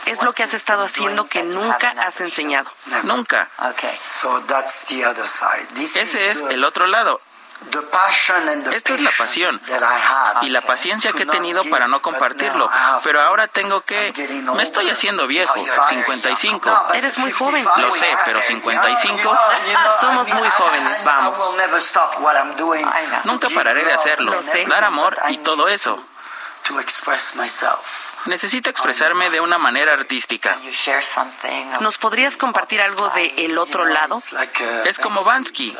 Es 0.06 0.22
lo 0.22 0.32
que 0.32 0.42
has 0.42 0.54
estado 0.54 0.84
haciendo 0.84 1.28
que 1.28 1.42
nunca 1.42 1.90
has 1.98 2.20
enseñado. 2.20 2.70
Nunca. 3.04 3.50
Ese 5.96 6.30
es 6.30 6.44
el 6.50 6.64
otro 6.64 6.86
lado. 6.86 7.20
Esta 8.72 8.94
es 8.94 9.00
la 9.00 9.10
pasión 9.10 9.60
y 10.42 10.50
la 10.50 10.60
paciencia 10.60 11.12
que 11.12 11.24
he 11.24 11.26
tenido 11.26 11.64
para 11.64 11.88
no 11.88 12.00
compartirlo, 12.00 12.70
pero 13.02 13.20
ahora 13.20 13.48
tengo 13.48 13.80
que... 13.80 14.12
Me 14.54 14.62
estoy 14.62 14.88
haciendo 14.90 15.26
viejo, 15.26 15.64
55. 15.88 16.86
Eres 16.94 17.18
muy 17.18 17.32
joven. 17.32 17.66
Lo 17.78 17.92
sé, 17.92 18.08
pero 18.24 18.40
55... 18.42 19.38
Somos 20.00 20.28
muy 20.34 20.48
jóvenes, 20.48 21.04
vamos. 21.04 21.38
Nunca 23.24 23.48
pararé 23.50 23.84
de 23.84 23.92
hacerlo, 23.92 24.34
dar 24.68 24.84
amor 24.84 25.16
y 25.28 25.38
todo 25.38 25.68
eso. 25.68 26.02
Necesito 28.26 28.70
expresarme 28.70 29.30
de 29.30 29.40
una 29.40 29.58
manera 29.58 29.94
artística. 29.94 30.58
¿Nos 31.80 31.98
podrías 31.98 32.36
compartir 32.36 32.80
algo 32.80 33.08
de 33.10 33.32
el 33.38 33.58
otro 33.58 33.86
lado? 33.86 34.22
Es 34.84 34.98
como 34.98 35.24
Bansky. 35.24 35.76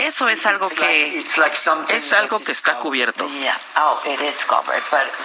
Eso 0.00 0.28
es 0.28 0.44
algo 0.46 0.68
que 0.68 1.24
es 1.88 2.12
algo 2.12 2.40
que 2.42 2.52
está 2.52 2.76
cubierto. 2.76 3.24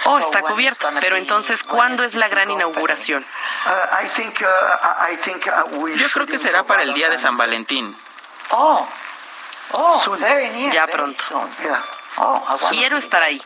Oh, 0.04 0.18
está 0.18 0.42
cubierto. 0.42 0.88
Pero 1.00 1.16
entonces, 1.16 1.62
¿cuándo 1.64 2.04
es 2.04 2.14
la 2.14 2.28
gran 2.28 2.50
inauguración? 2.50 3.24
Yo 5.96 6.08
creo 6.10 6.26
que 6.26 6.38
será 6.38 6.62
para 6.64 6.82
el 6.82 6.94
día 6.94 7.08
de 7.10 7.18
San 7.18 7.36
Valentín. 7.36 7.96
Oh, 8.50 8.86
oh, 9.72 10.00
ya 10.70 10.86
pronto. 10.86 11.14
Quiero 12.70 12.96
estar 12.96 13.22
ahí. 13.22 13.42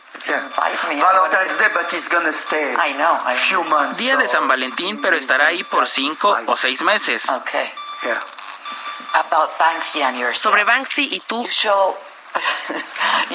Día 3.97 4.17
de 4.17 4.27
San 4.27 4.47
Valentín, 4.47 5.01
pero 5.01 5.15
estará 5.17 5.47
ahí 5.47 5.63
por 5.63 5.87
cinco 5.87 6.37
o 6.45 6.55
seis 6.55 6.81
meses. 6.83 7.27
Sobre 10.35 10.63
Banksy 10.63 11.09
y 11.11 11.19
tú. 11.21 11.47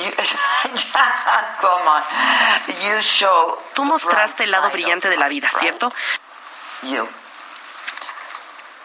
Tú 3.75 3.85
mostraste 3.85 4.45
el 4.45 4.51
lado 4.51 4.71
brillante 4.71 5.09
de 5.09 5.17
la 5.17 5.29
vida, 5.29 5.49
¿cierto? 5.59 5.93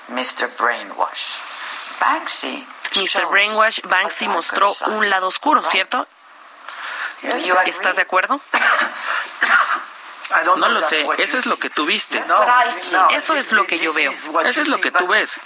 Mr. 0.10 0.50
Brainwash. 0.58 1.38
Banksy. 2.00 2.68
Mr. 2.96 3.26
Brainwash, 3.28 3.80
Banksy 3.84 4.28
mostró 4.28 4.74
un 4.88 5.10
lado 5.10 5.28
oscuro, 5.28 5.64
¿cierto? 5.64 6.08
¿Estás 7.66 7.96
de 7.96 8.02
acuerdo? 8.02 8.42
No 10.58 10.70
lo 10.70 10.82
sé, 10.82 11.06
eso 11.18 11.38
es 11.38 11.46
lo 11.46 11.58
que 11.58 11.70
tú 11.70 11.86
viste. 11.86 12.24
Eso 13.12 13.36
es 13.36 13.52
lo 13.52 13.66
que 13.66 13.80
yo 13.80 13.94
veo. 13.94 14.12
Eso 14.12 14.62
es 14.62 14.68
lo 14.68 14.80
que 14.80 14.92
tú 14.92 15.08
ves. 15.08 15.40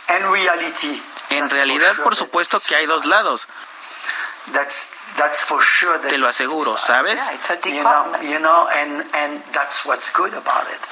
En 1.30 1.50
realidad, 1.50 1.96
por 2.04 2.16
supuesto 2.16 2.60
que 2.60 2.76
hay 2.76 2.86
dos 2.86 3.06
lados. 3.06 3.48
Te 6.10 6.18
lo 6.18 6.28
aseguro, 6.28 6.78
¿sabes? 6.78 7.20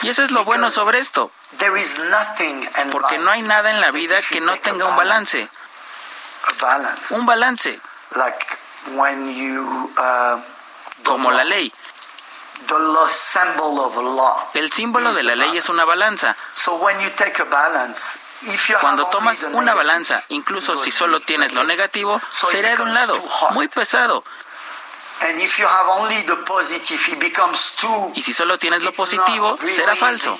Y 0.01 0.09
eso 0.09 0.23
es 0.23 0.31
lo 0.31 0.43
bueno 0.43 0.71
sobre 0.71 0.99
esto. 0.99 1.29
Porque 2.91 3.17
no 3.19 3.29
hay 3.31 3.41
nada 3.43 3.69
en 3.69 3.79
la 3.81 3.91
vida 3.91 4.19
que 4.21 4.41
no 4.41 4.57
tenga 4.57 4.85
un 4.85 4.95
balance. 4.95 5.47
Un 7.11 7.25
balance. 7.25 7.79
Como 11.03 11.31
la 11.31 11.43
ley. 11.43 11.73
El 14.53 14.71
símbolo 14.71 15.13
de 15.13 15.23
la 15.23 15.35
ley 15.35 15.57
es 15.57 15.69
una 15.69 15.85
balanza. 15.85 16.35
Cuando 18.81 19.05
tomas 19.07 19.37
una 19.51 19.73
balanza, 19.73 20.23
incluso 20.29 20.77
si 20.77 20.91
solo 20.91 21.19
tienes 21.19 21.53
lo 21.53 21.63
negativo, 21.63 22.19
será 22.31 22.75
de 22.75 22.81
un 22.81 22.93
lado, 22.93 23.21
muy 23.51 23.67
pesado. 23.67 24.23
Y 28.15 28.21
si 28.21 28.33
solo 28.33 28.57
tienes 28.57 28.83
lo 28.83 28.91
positivo, 28.91 29.57
será 29.75 29.95
falso. 29.95 30.39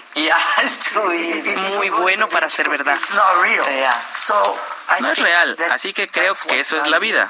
Muy 1.78 1.90
bueno 1.90 2.28
para 2.30 2.50
ser 2.50 2.70
verdad. 2.70 2.98
No 5.00 5.12
es 5.12 5.20
real, 5.20 5.56
así 5.72 5.94
que 5.94 6.08
creo 6.08 6.34
que 6.48 6.60
eso 6.60 6.76
es 6.78 6.88
la 6.88 7.00
vida. 7.00 7.28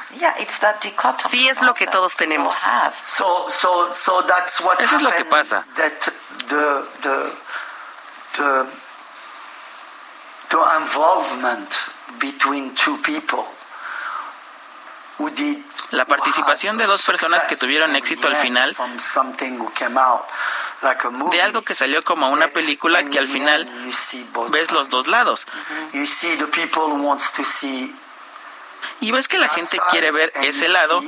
Sí 1.29 1.47
es 1.47 1.61
lo 1.61 1.73
que 1.73 1.85
todos 1.87 2.15
tenemos. 2.15 2.55
Eso 4.83 4.95
es 4.97 5.01
lo 5.03 5.11
que 5.11 5.25
pasa. 5.25 5.65
La 15.91 16.05
participación 16.05 16.77
de 16.77 16.85
dos 16.85 17.03
personas 17.03 17.43
que 17.43 17.55
tuvieron 17.55 17.95
éxito 17.95 18.27
al 18.27 18.35
final 18.37 18.75
de 21.31 21.41
algo 21.41 21.61
que 21.61 21.75
salió 21.75 22.03
como 22.03 22.29
una 22.29 22.47
película 22.49 23.03
que 23.03 23.19
al 23.19 23.27
final 23.27 23.69
ves 24.49 24.71
los 24.71 24.89
dos 24.89 25.07
lados. 25.07 25.45
Y 28.99 29.11
ves 29.11 29.27
que 29.27 29.37
la 29.37 29.49
gente 29.49 29.79
quiere 29.91 30.11
ver 30.11 30.31
ese 30.35 30.67
lado 30.67 31.01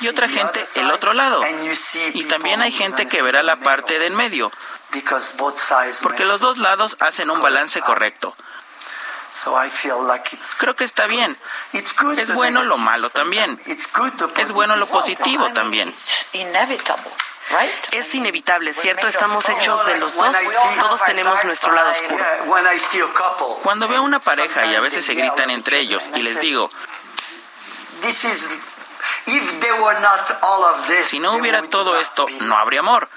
y 0.00 0.08
otra 0.08 0.28
gente 0.28 0.64
el 0.76 0.90
otro 0.90 1.14
lado. 1.14 1.40
Y 2.14 2.24
también 2.24 2.60
hay 2.60 2.72
gente 2.72 3.06
que 3.06 3.22
verá 3.22 3.42
la 3.42 3.56
parte 3.56 3.98
del 3.98 4.12
medio, 4.12 4.52
porque 6.02 6.24
los 6.24 6.40
dos 6.40 6.58
lados 6.58 6.96
hacen 7.00 7.30
un 7.30 7.40
balance 7.40 7.80
correcto. 7.80 8.36
Creo 10.58 10.74
que 10.74 10.84
está 10.84 11.06
bien. 11.06 11.36
Es 11.72 12.34
bueno 12.34 12.62
lo 12.64 12.78
malo 12.78 13.10
también. 13.10 13.60
Es 14.42 14.52
bueno 14.52 14.76
lo 14.76 14.86
positivo 14.86 15.52
también. 15.52 15.94
Es 17.92 18.12
inevitable, 18.14 18.72
¿cierto? 18.72 19.06
Estamos 19.06 19.48
hechos 19.48 19.86
de 19.86 19.98
los 19.98 20.16
dos. 20.16 20.36
Todos 20.80 21.04
tenemos 21.04 21.44
nuestro 21.44 21.72
lado 21.72 21.90
oscuro. 21.90 22.24
Cuando 23.62 23.86
veo 23.88 24.02
una 24.02 24.18
pareja 24.18 24.66
y 24.66 24.74
a 24.74 24.80
veces 24.80 25.04
se 25.04 25.14
gritan 25.14 25.50
entre 25.50 25.78
ellos 25.80 26.08
y 26.14 26.22
les 26.22 26.40
digo, 26.40 26.70
si 31.04 31.20
no 31.20 31.34
hubiera 31.36 31.62
todo 31.62 31.98
esto, 32.00 32.26
no 32.40 32.56
habría 32.58 32.80
amor. 32.80 33.08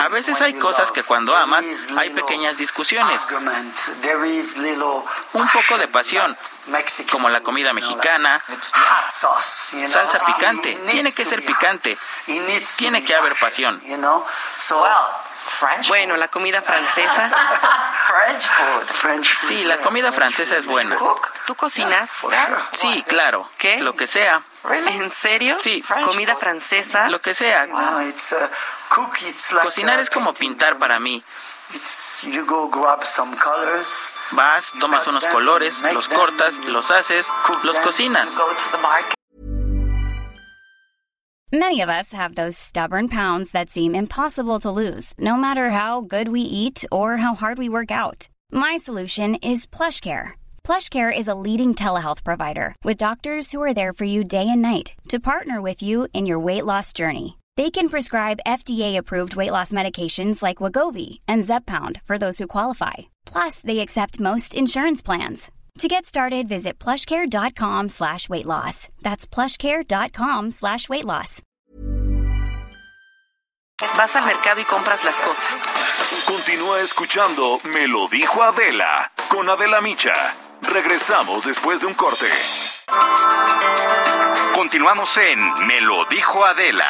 A 0.00 0.08
veces 0.08 0.40
hay 0.40 0.54
cosas 0.54 0.92
que 0.92 1.02
cuando 1.02 1.34
amas 1.34 1.64
hay 1.96 2.10
pequeñas 2.10 2.58
discusiones, 2.58 3.22
un 5.32 5.48
poco 5.48 5.78
de 5.78 5.88
pasión, 5.88 6.36
como 7.10 7.28
la 7.30 7.40
comida 7.40 7.72
mexicana, 7.72 8.42
salsa 9.88 10.24
picante, 10.26 10.74
tiene 10.90 11.12
que 11.12 11.24
ser 11.24 11.44
picante, 11.44 11.96
tiene 12.76 13.04
que 13.04 13.14
haber 13.14 13.34
pasión. 13.36 13.80
Bueno, 15.88 16.16
la 16.16 16.28
comida 16.28 16.60
francesa. 16.62 17.30
Sí, 19.48 19.64
la 19.64 19.78
comida 19.78 20.12
francesa 20.12 20.56
es 20.56 20.66
buena. 20.66 20.96
¿Tú 21.46 21.54
cocinas? 21.54 22.10
Sí, 22.72 23.02
claro. 23.06 23.50
¿Qué? 23.58 23.78
Lo 23.80 23.94
que 23.94 24.06
sea. 24.06 24.42
¿En 24.68 25.10
serio? 25.10 25.54
Sí. 25.58 25.82
¿Comida 26.04 26.36
francesa? 26.36 27.08
Lo 27.08 27.20
que 27.20 27.34
sea. 27.34 27.66
Cocinar 29.62 30.00
es 30.00 30.10
como 30.10 30.34
pintar 30.34 30.78
para 30.78 30.98
mí. 31.00 31.22
Vas, 34.32 34.72
tomas 34.80 35.06
unos 35.06 35.24
colores, 35.26 35.82
los 35.94 36.08
cortas, 36.08 36.58
los 36.66 36.90
haces, 36.90 37.28
los 37.62 37.78
cocinas. 37.78 38.28
Many 41.52 41.80
of 41.80 41.88
us 41.88 42.12
have 42.12 42.36
those 42.36 42.56
stubborn 42.56 43.08
pounds 43.08 43.50
that 43.52 43.70
seem 43.70 43.94
impossible 43.94 44.60
to 44.60 44.70
lose, 44.70 45.14
no 45.18 45.36
matter 45.36 45.70
how 45.70 46.00
good 46.00 46.28
we 46.28 46.42
eat 46.42 46.84
or 46.92 47.16
how 47.16 47.34
hard 47.34 47.58
we 47.58 47.68
work 47.68 47.90
out. 47.90 48.28
My 48.52 48.76
solution 48.76 49.34
is 49.42 49.66
PlushCare. 49.66 50.34
PlushCare 50.64 51.10
is 51.16 51.26
a 51.26 51.34
leading 51.34 51.74
telehealth 51.74 52.22
provider 52.22 52.76
with 52.84 52.96
doctors 52.96 53.50
who 53.50 53.60
are 53.62 53.74
there 53.74 53.92
for 53.92 54.04
you 54.04 54.22
day 54.22 54.46
and 54.48 54.62
night 54.62 54.92
to 55.08 55.18
partner 55.18 55.60
with 55.60 55.82
you 55.82 56.06
in 56.12 56.26
your 56.26 56.38
weight 56.38 56.64
loss 56.64 56.92
journey. 56.92 57.38
They 57.56 57.70
can 57.70 57.88
prescribe 57.88 58.46
FDA-approved 58.46 59.34
weight 59.34 59.50
loss 59.50 59.72
medications 59.72 60.42
like 60.42 60.58
Wagovi 60.58 61.18
and 61.26 61.42
Zepbound 61.42 62.00
for 62.04 62.16
those 62.16 62.38
who 62.38 62.46
qualify. 62.46 63.10
Plus, 63.26 63.60
they 63.60 63.80
accept 63.80 64.20
most 64.20 64.54
insurance 64.54 65.02
plans. 65.02 65.50
To 65.78 65.88
get 65.88 66.06
started, 66.06 66.48
visit 66.48 66.78
plushcare.com 66.78 67.88
slash 67.88 68.28
weight 68.28 68.46
loss. 68.46 68.88
That's 69.02 69.26
plushcare.com 69.26 70.50
slash 70.52 70.88
weight 70.88 71.04
loss. 71.04 71.42
Vas 73.96 74.14
al 74.14 74.26
mercado 74.26 74.60
y 74.60 74.64
compras 74.64 75.02
las 75.04 75.16
cosas. 75.20 75.64
Continúa 76.26 76.80
escuchando 76.80 77.60
Me 77.64 77.88
lo 77.88 78.08
dijo 78.08 78.42
Adela 78.42 79.10
con 79.30 79.48
Adela 79.48 79.80
Micha. 79.80 80.49
Regresamos 80.62 81.44
después 81.44 81.80
de 81.80 81.86
un 81.86 81.94
corte. 81.94 82.26
Continuamos 84.54 85.16
en 85.18 85.66
Me 85.66 85.80
lo 85.80 86.04
dijo 86.06 86.44
Adela. 86.44 86.86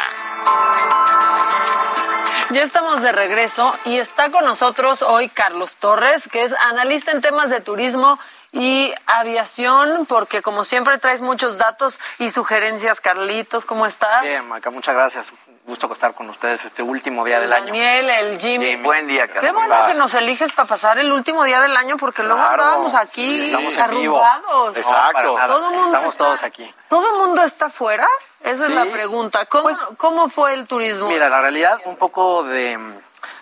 Ya 2.50 2.62
estamos 2.62 3.00
de 3.02 3.12
regreso 3.12 3.74
y 3.84 3.98
está 3.98 4.30
con 4.30 4.44
nosotros 4.44 5.02
hoy 5.02 5.28
Carlos 5.28 5.76
Torres, 5.76 6.28
que 6.30 6.42
es 6.42 6.52
analista 6.52 7.12
en 7.12 7.20
temas 7.20 7.48
de 7.48 7.60
turismo 7.60 8.18
y 8.52 8.92
aviación, 9.06 10.04
porque 10.06 10.42
como 10.42 10.64
siempre 10.64 10.98
traes 10.98 11.20
muchos 11.20 11.58
datos 11.58 12.00
y 12.18 12.30
sugerencias. 12.30 13.00
Carlitos, 13.00 13.66
¿cómo 13.66 13.86
estás? 13.86 14.22
Bien, 14.22 14.48
Maca, 14.48 14.70
muchas 14.70 14.96
gracias. 14.96 15.32
Gusto 15.66 15.92
estar 15.92 16.14
con 16.14 16.28
ustedes 16.30 16.64
este 16.64 16.82
último 16.82 17.24
día 17.24 17.38
del 17.38 17.52
año. 17.52 17.66
Daniel, 17.66 18.08
el 18.10 18.40
Jimmy. 18.40 18.76
buen 18.76 19.06
día, 19.06 19.26
Carlos. 19.28 19.44
Qué 19.44 19.52
bueno 19.52 19.86
que 19.86 19.94
nos 19.94 20.12
eliges 20.14 20.50
para 20.52 20.66
pasar 20.66 20.98
el 20.98 21.12
último 21.12 21.44
día 21.44 21.60
del 21.60 21.76
año, 21.76 21.96
porque 21.96 22.22
luego 22.22 22.40
estábamos 22.42 22.94
aquí 22.94 23.38
sí, 23.40 23.46
estamos 23.46 23.76
en 23.76 23.90
vivo. 23.90 24.16
arrugados. 24.24 24.76
Exacto. 24.76 25.36
Todo 25.46 25.70
mundo 25.70 25.86
Estamos 25.86 26.08
está- 26.14 26.24
todos 26.24 26.42
aquí. 26.42 26.74
¿Todo 26.88 27.12
el 27.12 27.18
mundo 27.26 27.42
está 27.42 27.68
fuera? 27.70 28.08
Esa 28.40 28.64
es 28.64 28.70
la 28.70 28.86
pregunta. 28.86 29.44
¿Cómo, 29.46 29.68
¿Cómo 29.98 30.28
fue 30.30 30.54
el 30.54 30.66
turismo? 30.66 31.08
Mira, 31.08 31.28
la 31.28 31.40
realidad, 31.42 31.78
un 31.84 31.96
poco 31.96 32.42
de, 32.42 32.78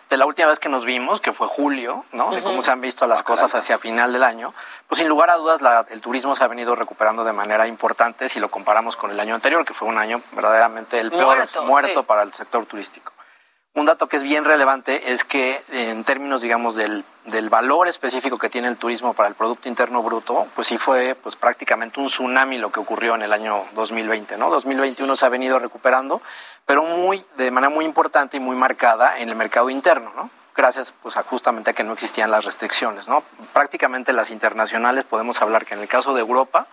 de 0.09 0.17
la 0.17 0.27
última 0.27 0.49
vez 0.49 0.59
que 0.59 0.69
nos 0.69 0.85
vimos, 0.85 1.21
que 1.21 1.33
fue 1.33 1.47
julio, 1.47 2.05
¿no? 2.13 2.31
De 2.31 2.43
cómo 2.43 2.63
se 2.63 2.71
han 2.71 2.81
visto 2.81 3.07
las 3.07 3.23
cosas 3.23 3.55
hacia 3.55 3.79
final 3.79 4.13
del 4.13 4.23
año, 4.23 4.55
pues 4.89 4.99
sin 5.01 5.09
lugar 5.09 5.31
a 5.31 5.37
dudas 5.37 5.61
la- 5.61 5.85
el 5.91 6.01
turismo 6.01 6.35
se 6.35 6.45
ha 6.45 6.49
venido 6.49 6.75
recuperando 6.75 7.25
de 7.25 7.33
manera 7.33 7.67
importante 7.67 8.29
si 8.29 8.41
lo 8.41 8.51
comparamos 8.51 8.97
con 8.97 9.11
el 9.11 9.21
año 9.21 9.35
anterior, 9.35 9.65
que 9.65 9.75
fue 9.75 9.87
un 9.89 9.99
año 9.99 10.23
verdaderamente 10.33 10.99
el 10.99 11.11
peor 11.11 11.37
Muerto, 11.37 11.65
muerto 11.65 12.01
sí. 12.01 12.07
para 12.07 12.23
el 12.23 12.33
sector 12.33 12.65
turístico. 12.67 13.13
Un 13.75 13.85
dato 13.87 14.09
que 14.09 14.17
es 14.17 14.23
bien 14.25 14.45
relevante 14.45 15.13
es 15.13 15.23
que 15.25 15.63
en 15.71 16.03
términos, 16.03 16.41
digamos, 16.41 16.75
del, 16.75 17.05
del 17.27 17.49
valor 17.49 17.87
específico 17.87 18.37
que 18.37 18.49
tiene 18.49 18.67
el 18.67 18.77
turismo 18.77 19.13
para 19.13 19.29
el 19.29 19.37
Producto 19.37 19.69
Interno 19.69 20.03
Bruto, 20.03 20.49
pues 20.55 20.67
sí 20.67 20.79
fue 20.79 21.15
pues 21.15 21.37
prácticamente 21.37 22.01
un 22.01 22.07
tsunami 22.09 22.59
lo 22.59 22.73
que 22.73 22.81
ocurrió 22.81 23.15
en 23.15 23.23
el 23.23 23.33
año 23.33 23.67
2020, 23.75 24.37
¿no? 24.37 24.51
2021 24.51 25.15
se 25.15 25.27
ha 25.27 25.29
venido 25.29 25.61
recuperando, 25.61 26.21
pero 26.69 26.83
muy, 26.83 27.25
de 27.39 27.51
manera 27.51 27.71
muy 27.71 27.87
importante 27.87 28.37
y 28.37 28.41
muy 28.41 28.55
marcada 28.55 29.19
en 29.21 29.31
el 29.31 29.37
mercado 29.37 29.71
interno, 29.71 30.13
¿no? 30.15 30.29
Gracias 30.55 30.93
pues 31.01 31.17
a 31.17 31.23
justamente 31.23 31.71
a 31.71 31.73
que 31.73 31.83
no 31.83 31.95
existían 31.95 32.31
las 32.31 32.45
restricciones, 32.45 33.09
¿no? 33.09 33.23
Prácticamente 33.55 34.13
las 34.13 34.31
internacionales 34.31 35.05
podemos 35.05 35.41
hablar 35.41 35.65
que 35.65 35.73
en 35.73 35.81
el 35.81 35.89
caso 35.89 36.13
de 36.13 36.21
Europa, 36.21 36.67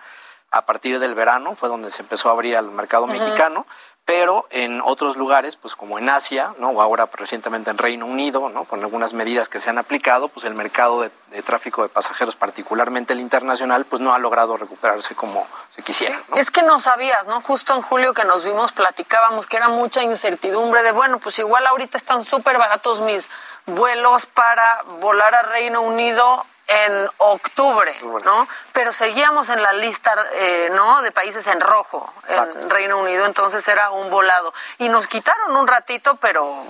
a 0.52 0.66
partir 0.66 1.00
del 1.00 1.16
verano 1.16 1.56
fue 1.56 1.70
donde 1.70 1.92
se 1.92 2.02
empezó 2.02 2.28
a 2.28 2.34
abrir 2.34 2.58
al 2.58 2.72
mercado 2.72 3.08
mexicano, 3.08 3.66
pero 4.06 4.46
en 4.52 4.82
otros 4.82 5.18
lugares, 5.18 5.56
pues 5.56 5.76
como 5.76 5.98
en 5.98 6.10
Asia, 6.10 6.54
¿no? 6.60 6.70
o 6.70 6.82
ahora 6.82 7.10
recientemente 7.12 7.72
en 7.72 7.78
Reino 7.80 8.06
Unido, 8.06 8.50
¿no? 8.50 8.66
con 8.66 8.82
algunas 8.82 9.14
medidas 9.14 9.50
que 9.50 9.60
se 9.60 9.72
han 9.72 9.80
aplicado, 9.80 10.28
pues 10.28 10.46
el 10.46 10.54
mercado 10.54 11.02
de, 11.02 11.12
tráfico 11.42 11.82
de 11.82 11.90
pasajeros, 11.90 12.36
particularmente 12.36 13.14
el 13.14 13.20
internacional, 13.20 13.84
pues 13.86 14.02
no 14.02 14.14
ha 14.14 14.20
logrado 14.20 14.58
recuperarse 14.58 15.16
como 15.16 15.46
se 15.70 15.82
quisiera. 15.82 16.22
¿no? 16.30 16.38
Es 16.38 16.52
que 16.52 16.62
no 16.62 16.80
sabías, 16.80 17.28
¿no? 17.28 17.42
Justo 17.42 17.76
en 17.76 17.82
julio 17.82 18.14
que 18.14 18.24
nos 18.24 18.46
vimos 18.46 18.72
platicábamos 18.72 19.48
que 19.48 19.58
era 19.58 19.68
mucha 19.70 20.02
incertidumbre 20.04 20.84
de, 20.84 20.92
bueno, 20.92 21.20
pues 21.20 21.40
igual 21.40 21.66
ahorita 21.68 21.98
están 21.98 22.24
súper 22.24 22.58
baratos 22.58 23.02
mis 23.02 23.30
vuelos 23.66 24.28
para 24.28 24.84
volar 25.02 25.34
a 25.34 25.42
Reino 25.42 25.82
Unido 25.82 26.46
en 26.68 27.10
octubre, 27.18 27.96
¿no? 28.24 28.48
Pero 28.74 28.92
seguíamos 28.92 29.50
en 29.50 29.62
la 29.62 29.74
lista, 29.74 30.16
eh, 30.34 30.70
¿no? 30.74 31.02
De 31.02 31.12
países 31.12 31.46
en 31.48 31.62
rojo 31.62 32.12
en 32.28 32.70
Reino 32.70 32.98
Unido, 32.98 33.26
entonces 33.26 33.68
era 33.68 33.92
un 33.92 34.10
volado. 34.10 34.54
Y 34.80 34.90
nos 34.90 35.08
quitaron 35.08 35.56
un 35.56 35.68
ratito, 35.68 36.16
pero... 36.16 36.66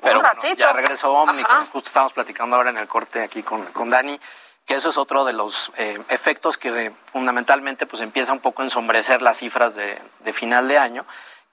Pero 0.00 0.18
un 0.18 0.22
bueno, 0.22 0.34
ratito. 0.34 0.56
ya 0.56 0.72
regresó 0.72 1.12
Omni, 1.12 1.42
Ajá. 1.42 1.60
que 1.60 1.70
justo 1.70 1.88
estamos 1.88 2.12
platicando 2.12 2.56
ahora 2.56 2.70
en 2.70 2.78
el 2.78 2.88
corte 2.88 3.22
aquí 3.22 3.42
con, 3.42 3.64
con 3.66 3.88
Dani, 3.88 4.20
que 4.66 4.74
eso 4.74 4.90
es 4.90 4.98
otro 4.98 5.24
de 5.24 5.32
los 5.32 5.70
eh, 5.76 5.98
efectos 6.08 6.58
que 6.58 6.92
fundamentalmente 7.06 7.86
pues 7.86 8.02
empieza 8.02 8.32
un 8.32 8.40
poco 8.40 8.62
a 8.62 8.64
ensombrecer 8.66 9.22
las 9.22 9.38
cifras 9.38 9.74
de, 9.74 9.98
de 10.20 10.32
final 10.32 10.68
de 10.68 10.78
año. 10.78 11.06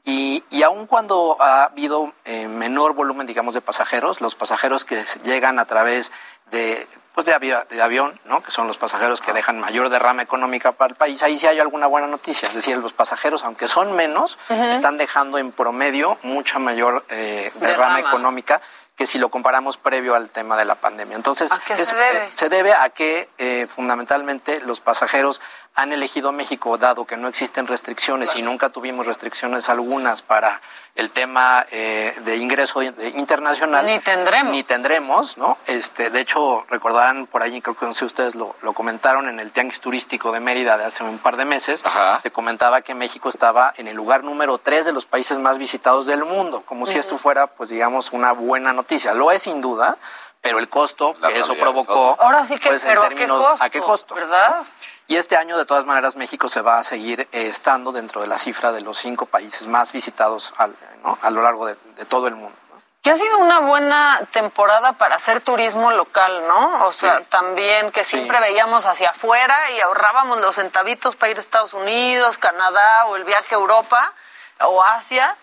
Y, 0.03 0.43
y 0.49 0.63
aun 0.63 0.87
cuando 0.87 1.37
ha 1.39 1.65
habido 1.65 2.11
eh, 2.25 2.47
menor 2.47 2.93
volumen, 2.93 3.27
digamos, 3.27 3.53
de 3.53 3.61
pasajeros, 3.61 4.19
los 4.19 4.33
pasajeros 4.33 4.83
que 4.83 5.05
llegan 5.23 5.59
a 5.59 5.65
través 5.65 6.11
de, 6.51 6.87
pues 7.15 7.25
de, 7.25 7.33
avi- 7.35 7.67
de 7.67 7.81
avión, 7.81 8.19
¿no? 8.25 8.43
que 8.43 8.51
son 8.51 8.67
los 8.67 8.77
pasajeros 8.77 9.21
que 9.21 9.33
dejan 9.33 9.59
mayor 9.59 9.89
derrama 9.89 10.21
económica 10.21 10.71
para 10.73 10.91
el 10.91 10.95
país, 10.95 11.23
ahí 11.23 11.39
sí 11.39 11.47
hay 11.47 11.59
alguna 11.59 11.87
buena 11.87 12.07
noticia. 12.07 12.47
Es 12.47 12.53
decir, 12.53 12.77
los 12.77 12.93
pasajeros, 12.93 13.43
aunque 13.43 13.67
son 13.67 13.95
menos, 13.95 14.37
están 14.49 14.97
dejando 14.97 15.37
en 15.37 15.51
promedio 15.51 16.17
mucha 16.23 16.59
mayor 16.59 17.05
eh, 17.09 17.51
derrama 17.55 17.95
Derrama. 17.95 18.09
económica 18.09 18.61
que 18.95 19.07
si 19.07 19.17
lo 19.17 19.29
comparamos 19.29 19.77
previo 19.77 20.13
al 20.13 20.29
tema 20.29 20.55
de 20.57 20.65
la 20.65 20.75
pandemia. 20.75 21.15
Entonces, 21.15 21.51
¿A 21.51 21.59
qué 21.59 21.75
se 21.85 21.95
debe? 21.95 22.25
eh, 22.25 22.31
se 22.35 22.49
debe 22.49 22.73
a 22.73 22.89
que 22.89 23.29
eh, 23.39 23.65
fundamentalmente 23.67 24.59
los 24.59 24.79
pasajeros 24.81 25.41
han 25.75 25.93
elegido 25.93 26.31
México, 26.31 26.77
dado 26.77 27.05
que 27.05 27.17
no 27.17 27.27
existen 27.27 27.65
restricciones 27.65 28.35
y 28.35 28.41
nunca 28.41 28.69
tuvimos 28.69 29.05
restricciones 29.05 29.69
algunas 29.69 30.21
para 30.21 30.61
el 30.95 31.09
tema 31.11 31.65
eh, 31.71 32.13
de 32.25 32.37
ingreso 32.37 32.81
internacional. 32.81 33.85
Ni 33.85 33.99
tendremos. 33.99 34.51
Ni 34.51 34.63
tendremos, 34.63 35.37
¿no? 35.37 35.57
Este, 35.67 36.09
de 36.09 36.19
hecho, 36.19 36.65
recordarán 36.69 37.25
por 37.25 37.41
ahí, 37.41 37.61
creo 37.61 37.77
que 37.77 37.85
no 37.85 37.93
sé 37.93 38.03
ustedes 38.03 38.35
lo, 38.35 38.55
lo 38.61 38.73
comentaron 38.73 39.29
en 39.29 39.39
el 39.39 39.53
Tianguis 39.53 39.79
Turístico 39.79 40.33
de 40.33 40.41
Mérida 40.41 40.77
de 40.77 40.83
hace 40.83 41.03
un 41.03 41.17
par 41.19 41.37
de 41.37 41.45
meses, 41.45 41.81
se 42.21 42.31
comentaba 42.31 42.81
que 42.81 42.93
México 42.93 43.29
estaba 43.29 43.73
en 43.77 43.87
el 43.87 43.95
lugar 43.95 44.25
número 44.25 44.57
tres 44.57 44.85
de 44.85 44.91
los 44.91 45.05
países 45.05 45.39
más 45.39 45.57
visitados 45.57 46.05
del 46.05 46.25
mundo, 46.25 46.63
como 46.65 46.85
si 46.85 46.97
esto 46.97 47.17
fuera, 47.17 47.47
pues 47.47 47.69
digamos, 47.69 48.11
una 48.11 48.33
buena 48.33 48.73
noticia. 48.73 49.13
Lo 49.13 49.31
es 49.31 49.43
sin 49.43 49.61
duda, 49.61 49.97
pero 50.41 50.59
el 50.59 50.67
costo 50.69 51.15
que 51.15 51.39
eso 51.39 51.55
provocó. 51.55 52.17
Ahora 52.19 52.45
sí 52.45 52.57
que, 52.57 52.69
pues, 52.69 52.83
pero 52.83 53.03
en 53.03 53.09
términos, 53.09 53.61
¿a 53.61 53.69
qué 53.69 53.79
costo? 53.81 54.15
¿Verdad? 54.15 54.63
Y 55.07 55.17
este 55.17 55.35
año, 55.35 55.57
de 55.57 55.65
todas 55.65 55.85
maneras, 55.85 56.15
México 56.15 56.49
se 56.49 56.61
va 56.61 56.79
a 56.79 56.83
seguir 56.83 57.21
eh, 57.21 57.27
estando 57.47 57.91
dentro 57.91 58.21
de 58.21 58.27
la 58.27 58.37
cifra 58.37 58.71
de 58.71 58.81
los 58.81 58.97
cinco 58.97 59.25
países 59.25 59.67
más 59.67 59.91
visitados 59.91 60.53
al, 60.57 60.75
¿no? 61.03 61.17
a 61.21 61.29
lo 61.29 61.41
largo 61.41 61.65
de, 61.65 61.75
de 61.97 62.05
todo 62.05 62.27
el 62.27 62.35
mundo. 62.35 62.57
Que 63.01 63.09
ha 63.09 63.17
sido 63.17 63.39
una 63.39 63.59
buena 63.59 64.21
temporada 64.31 64.93
para 64.93 65.15
hacer 65.15 65.41
turismo 65.41 65.91
local, 65.91 66.47
¿no? 66.47 66.85
O 66.85 66.93
sea, 66.93 67.23
también 67.25 67.91
que 67.91 68.03
siempre 68.03 68.39
veíamos 68.39 68.85
hacia 68.85 69.09
afuera 69.09 69.71
y 69.71 69.81
ahorrábamos 69.81 70.39
los 70.39 70.55
centavitos 70.55 71.15
para 71.15 71.31
ir 71.31 71.37
a 71.37 71.39
Estados 71.39 71.73
Unidos, 71.73 72.37
Canadá 72.37 73.05
o 73.07 73.15
el 73.15 73.23
viaje 73.23 73.55
a 73.55 73.57
Europa 73.57 74.13
o 74.61 74.83
Asia. 74.83 75.35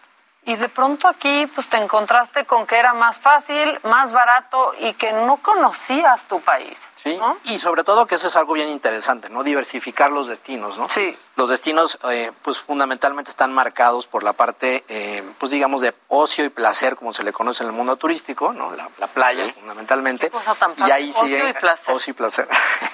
Y 0.49 0.57
de 0.57 0.69
pronto 0.71 1.09
aquí 1.09 1.47
pues 1.55 1.69
te 1.69 1.77
encontraste 1.77 2.47
con 2.47 2.67
que 2.67 2.77
era 2.77 2.95
más 2.95 3.21
fácil, 3.21 3.79
más 3.83 4.13
barato 4.13 4.73
y 4.81 4.95
que 4.95 5.13
no 5.13 5.37
conocías 5.43 6.23
tu 6.27 6.41
país. 6.41 6.79
Sí, 7.05 7.21
y 7.45 7.59
sobre 7.59 7.85
todo 7.85 8.07
que 8.07 8.15
eso 8.15 8.29
es 8.29 8.35
algo 8.37 8.55
bien 8.55 8.69
interesante, 8.71 9.29
¿no? 9.29 9.43
Diversificar 9.45 10.11
los 10.11 10.27
destinos, 10.27 10.79
¿no? 10.79 10.89
Sí. 10.89 11.17
Los 11.37 11.51
destinos, 11.51 11.99
eh, 12.11 12.33
pues 12.43 12.59
fundamentalmente 12.59 13.31
están 13.31 13.53
marcados 13.53 14.07
por 14.07 14.23
la 14.25 14.33
parte, 14.33 14.85
eh, 14.89 15.23
pues 15.39 15.53
digamos, 15.53 15.81
de 15.83 15.95
ocio 16.09 16.45
y 16.45 16.49
placer, 16.49 16.97
como 16.97 17.13
se 17.13 17.23
le 17.23 17.33
conoce 17.33 17.63
en 17.63 17.69
el 17.69 17.75
mundo 17.75 17.97
turístico, 17.97 18.53
¿no? 18.55 18.73
La, 18.75 18.89
la 18.99 19.07
playa, 19.07 19.53
fundamentalmente. 19.55 20.31
cosa 20.31 20.55
tan 20.55 20.75
y 20.79 20.91
ahí 20.91 21.11
ocio 21.11 21.23
sigue 21.25 21.51
y 21.51 21.53
placer. 21.53 21.95
ocio 21.95 22.11
y 22.11 22.15
placer. 22.15 22.49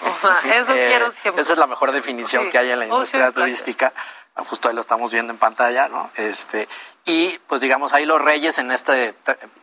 O 0.04 0.20
sea, 0.20 0.40
eso 0.56 0.72
Eh, 0.74 0.86
quiero 0.88 1.10
siempre. 1.12 1.42
Esa 1.42 1.52
es 1.52 1.58
la 1.58 1.66
mejor 1.68 1.92
definición 1.92 2.44
Sí, 2.46 2.50
que 2.50 2.58
hay 2.58 2.70
en 2.72 2.80
la 2.80 2.84
ocio 2.86 2.94
y 2.94 2.98
industria 2.98 3.20
placer. 3.32 3.34
turística. 3.34 3.92
Justo 4.36 4.68
ahí 4.68 4.74
lo 4.74 4.80
estamos 4.80 5.12
viendo 5.12 5.32
en 5.32 5.38
pantalla, 5.38 5.88
¿no? 5.88 6.10
Este, 6.16 6.68
y 7.04 7.38
pues 7.46 7.60
digamos, 7.60 7.92
ahí 7.92 8.04
los 8.04 8.20
reyes 8.20 8.58
en 8.58 8.72
este, 8.72 9.14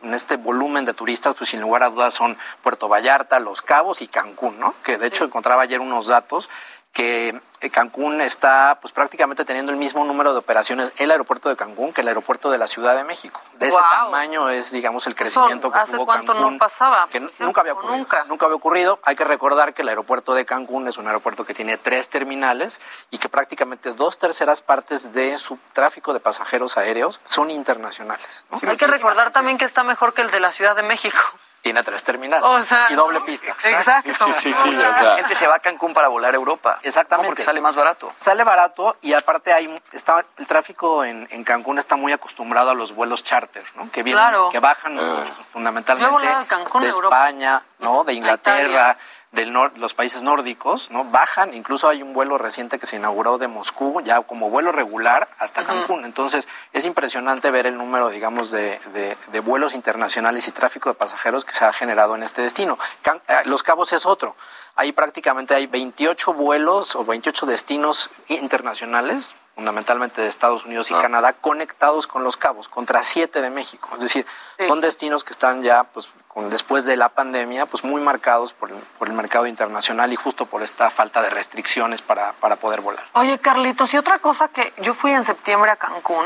en 0.02 0.14
este 0.14 0.36
volumen 0.36 0.86
de 0.86 0.94
turistas, 0.94 1.34
pues 1.36 1.50
sin 1.50 1.60
lugar 1.60 1.82
a 1.82 1.90
dudas 1.90 2.14
son 2.14 2.38
Puerto 2.62 2.88
Vallarta, 2.88 3.38
Los 3.38 3.60
Cabos 3.60 4.00
y 4.00 4.08
Cancún, 4.08 4.58
¿no? 4.58 4.74
Que 4.82 4.96
de 4.96 5.08
hecho 5.08 5.24
encontraba 5.24 5.62
ayer 5.62 5.80
unos 5.80 6.06
datos 6.06 6.48
que 6.92 7.40
eh, 7.60 7.70
Cancún 7.70 8.20
está 8.20 8.78
pues 8.80 8.92
prácticamente 8.92 9.44
teniendo 9.44 9.72
el 9.72 9.78
mismo 9.78 10.04
número 10.04 10.32
de 10.32 10.38
operaciones 10.38 10.92
el 10.98 11.10
aeropuerto 11.10 11.48
de 11.48 11.56
Cancún 11.56 11.92
que 11.92 12.02
el 12.02 12.08
aeropuerto 12.08 12.50
de 12.50 12.58
la 12.58 12.66
Ciudad 12.66 12.94
de 12.94 13.04
México. 13.04 13.40
De 13.58 13.68
ese 13.68 13.78
tamaño 13.78 14.50
es, 14.50 14.72
digamos, 14.72 15.06
el 15.06 15.12
Eso, 15.12 15.18
crecimiento 15.22 15.72
que 15.72 15.78
¿Hace 15.78 15.94
tuvo 15.94 16.04
cuánto 16.04 16.34
Cancún 16.34 16.52
no 16.54 16.58
pasaba? 16.58 17.08
que 17.08 17.20
nunca 17.38 17.62
había 17.62 17.72
ocurrido. 17.72 17.96
Nunca. 17.96 18.24
Nunca 18.24 18.46
había 18.46 18.56
ocurrido. 18.56 19.00
Hay 19.04 19.16
que 19.16 19.24
recordar 19.24 19.72
que 19.72 19.82
el 19.82 19.88
aeropuerto 19.88 20.34
de 20.34 20.44
Cancún 20.44 20.86
es 20.86 20.98
un 20.98 21.06
aeropuerto 21.06 21.46
que 21.46 21.54
tiene 21.54 21.78
tres 21.78 22.10
terminales 22.10 22.74
y 23.10 23.18
que 23.18 23.28
prácticamente 23.30 23.92
dos 23.92 24.18
terceras 24.18 24.60
partes 24.60 25.12
de 25.12 25.38
su 25.38 25.58
tráfico 25.72 26.12
de 26.12 26.20
pasajeros 26.20 26.76
aéreos 26.76 27.20
son 27.24 27.50
internacionales. 27.50 28.44
¿no? 28.50 28.60
Hay 28.68 28.76
que 28.76 28.86
recordar 28.86 29.32
también 29.32 29.56
que 29.56 29.64
está 29.64 29.82
mejor 29.82 30.12
que 30.12 30.22
el 30.22 30.30
de 30.30 30.40
la 30.40 30.52
Ciudad 30.52 30.76
de 30.76 30.82
México. 30.82 31.18
Tiene 31.62 31.82
tres 31.84 32.02
terminales 32.02 32.44
O 32.44 32.62
sea, 32.64 32.88
y 32.90 32.94
doble 32.94 33.20
pista. 33.20 33.52
Exacto. 33.64 34.12
Sí, 34.26 34.32
sí, 34.32 34.52
sí. 34.52 34.70
La 34.72 35.16
gente 35.16 35.34
se 35.36 35.46
va 35.46 35.54
a 35.56 35.58
Cancún 35.60 35.94
para 35.94 36.08
volar 36.08 36.32
a 36.34 36.36
Europa. 36.36 36.80
Exactamente. 36.82 37.28
¿no? 37.28 37.30
Porque 37.30 37.42
sale 37.44 37.60
más 37.60 37.76
barato. 37.76 38.12
Sale 38.16 38.42
barato 38.44 38.96
y 39.00 39.12
aparte 39.14 39.52
hay 39.52 39.80
está 39.92 40.24
el 40.38 40.46
tráfico 40.46 41.04
en, 41.04 41.28
en 41.30 41.44
Cancún 41.44 41.78
está 41.78 41.94
muy 41.96 42.12
acostumbrado 42.12 42.70
a 42.70 42.74
los 42.74 42.92
vuelos 42.94 43.22
charter, 43.22 43.64
¿no? 43.76 43.90
Que 43.92 44.02
vienen, 44.02 44.22
Claro. 44.22 44.50
que 44.50 44.58
bajan 44.58 44.98
Ah. 44.98 45.24
fundamentalmente 45.46 46.10
Yo 46.10 46.18
he 46.18 46.20
volado 46.20 46.40
a 46.40 46.46
Cancún, 46.46 46.82
de 46.82 46.88
Europa. 46.88 47.16
España, 47.28 47.62
¿no? 47.78 48.02
De 48.04 48.12
Inglaterra, 48.12 48.98
del 49.32 49.52
nor- 49.52 49.72
los 49.76 49.94
países 49.94 50.22
nórdicos, 50.22 50.90
¿no? 50.90 51.04
Bajan, 51.04 51.54
incluso 51.54 51.88
hay 51.88 52.02
un 52.02 52.12
vuelo 52.12 52.36
reciente 52.38 52.78
que 52.78 52.84
se 52.86 52.96
inauguró 52.96 53.38
de 53.38 53.48
Moscú, 53.48 54.00
ya 54.02 54.20
como 54.20 54.50
vuelo 54.50 54.72
regular 54.72 55.28
hasta 55.38 55.64
Cancún. 55.64 56.04
Entonces, 56.04 56.46
es 56.74 56.84
impresionante 56.84 57.50
ver 57.50 57.66
el 57.66 57.76
número, 57.78 58.10
digamos, 58.10 58.50
de, 58.50 58.78
de- 58.92 59.16
de 59.32 59.40
vuelos 59.40 59.74
internacionales 59.74 60.46
y 60.48 60.52
tráfico 60.52 60.90
de 60.90 60.94
pasajeros 60.94 61.44
que 61.46 61.52
se 61.52 61.64
ha 61.64 61.72
generado 61.72 62.14
en 62.14 62.22
este 62.22 62.42
destino. 62.42 62.78
Can- 63.00 63.22
eh, 63.26 63.40
Los 63.46 63.62
Cabos 63.62 63.92
es 63.94 64.04
otro. 64.06 64.36
Ahí 64.76 64.92
prácticamente 64.92 65.54
hay 65.54 65.66
28 65.66 66.32
vuelos 66.34 66.94
o 66.94 67.04
28 67.04 67.46
destinos 67.46 68.10
internacionales, 68.28 69.34
fundamentalmente 69.54 70.20
de 70.20 70.28
Estados 70.28 70.64
Unidos 70.64 70.90
y 70.90 70.94
Canadá, 70.94 71.34
conectados 71.34 72.06
con 72.06 72.24
Los 72.24 72.36
Cabos, 72.36 72.68
contra 72.68 73.02
7 73.02 73.42
de 73.42 73.50
México. 73.50 73.90
Es 73.94 74.00
decir, 74.00 74.26
son 74.66 74.80
destinos 74.80 75.24
que 75.24 75.32
están 75.32 75.62
ya, 75.62 75.84
pues, 75.84 76.08
con, 76.28 76.48
después 76.48 76.86
de 76.86 76.96
la 76.96 77.10
pandemia, 77.10 77.66
pues 77.66 77.84
muy 77.84 78.00
marcados 78.00 78.54
por 78.54 78.70
el, 78.70 78.76
por 78.98 79.08
el 79.08 79.14
mercado 79.14 79.46
internacional 79.46 80.12
y 80.12 80.16
justo 80.16 80.46
por 80.46 80.62
esta 80.62 80.88
falta 80.90 81.20
de 81.20 81.28
restricciones 81.28 82.00
para, 82.00 82.32
para 82.34 82.56
poder 82.56 82.80
volar. 82.80 83.04
Oye, 83.12 83.38
Carlitos, 83.38 83.92
y 83.92 83.98
otra 83.98 84.18
cosa 84.18 84.48
que 84.48 84.72
yo 84.78 84.94
fui 84.94 85.10
en 85.10 85.24
septiembre 85.24 85.70
a 85.70 85.76
Cancún, 85.76 86.24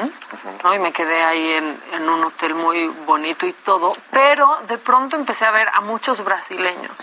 ¿no? 0.62 0.74
Y 0.74 0.78
me 0.78 0.92
quedé 0.92 1.24
ahí 1.24 1.52
en, 1.52 1.82
en 1.92 2.08
un 2.08 2.22
hotel 2.22 2.54
muy 2.54 2.86
bonito 3.06 3.46
y 3.46 3.52
todo, 3.52 3.92
pero 4.12 4.58
de 4.68 4.78
pronto 4.78 5.16
empecé 5.16 5.44
a 5.44 5.50
ver 5.50 5.68
a 5.74 5.80
muchos 5.80 6.22
brasileños 6.22 6.96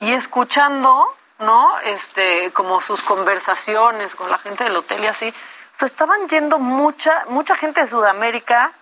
y 0.00 0.12
escuchando, 0.12 1.08
¿no? 1.38 1.78
Este, 1.80 2.52
como 2.52 2.80
sus 2.80 3.02
conversaciones 3.02 4.14
con 4.14 4.30
la 4.30 4.38
gente 4.38 4.64
del 4.64 4.76
hotel 4.76 5.04
y 5.04 5.06
así, 5.06 5.34
o 5.80 5.84
estaban 5.84 6.28
yendo 6.28 6.58
mucha, 6.58 7.24
mucha 7.28 7.54
gente 7.54 7.80
de 7.82 7.86
Sudamérica 7.86 8.72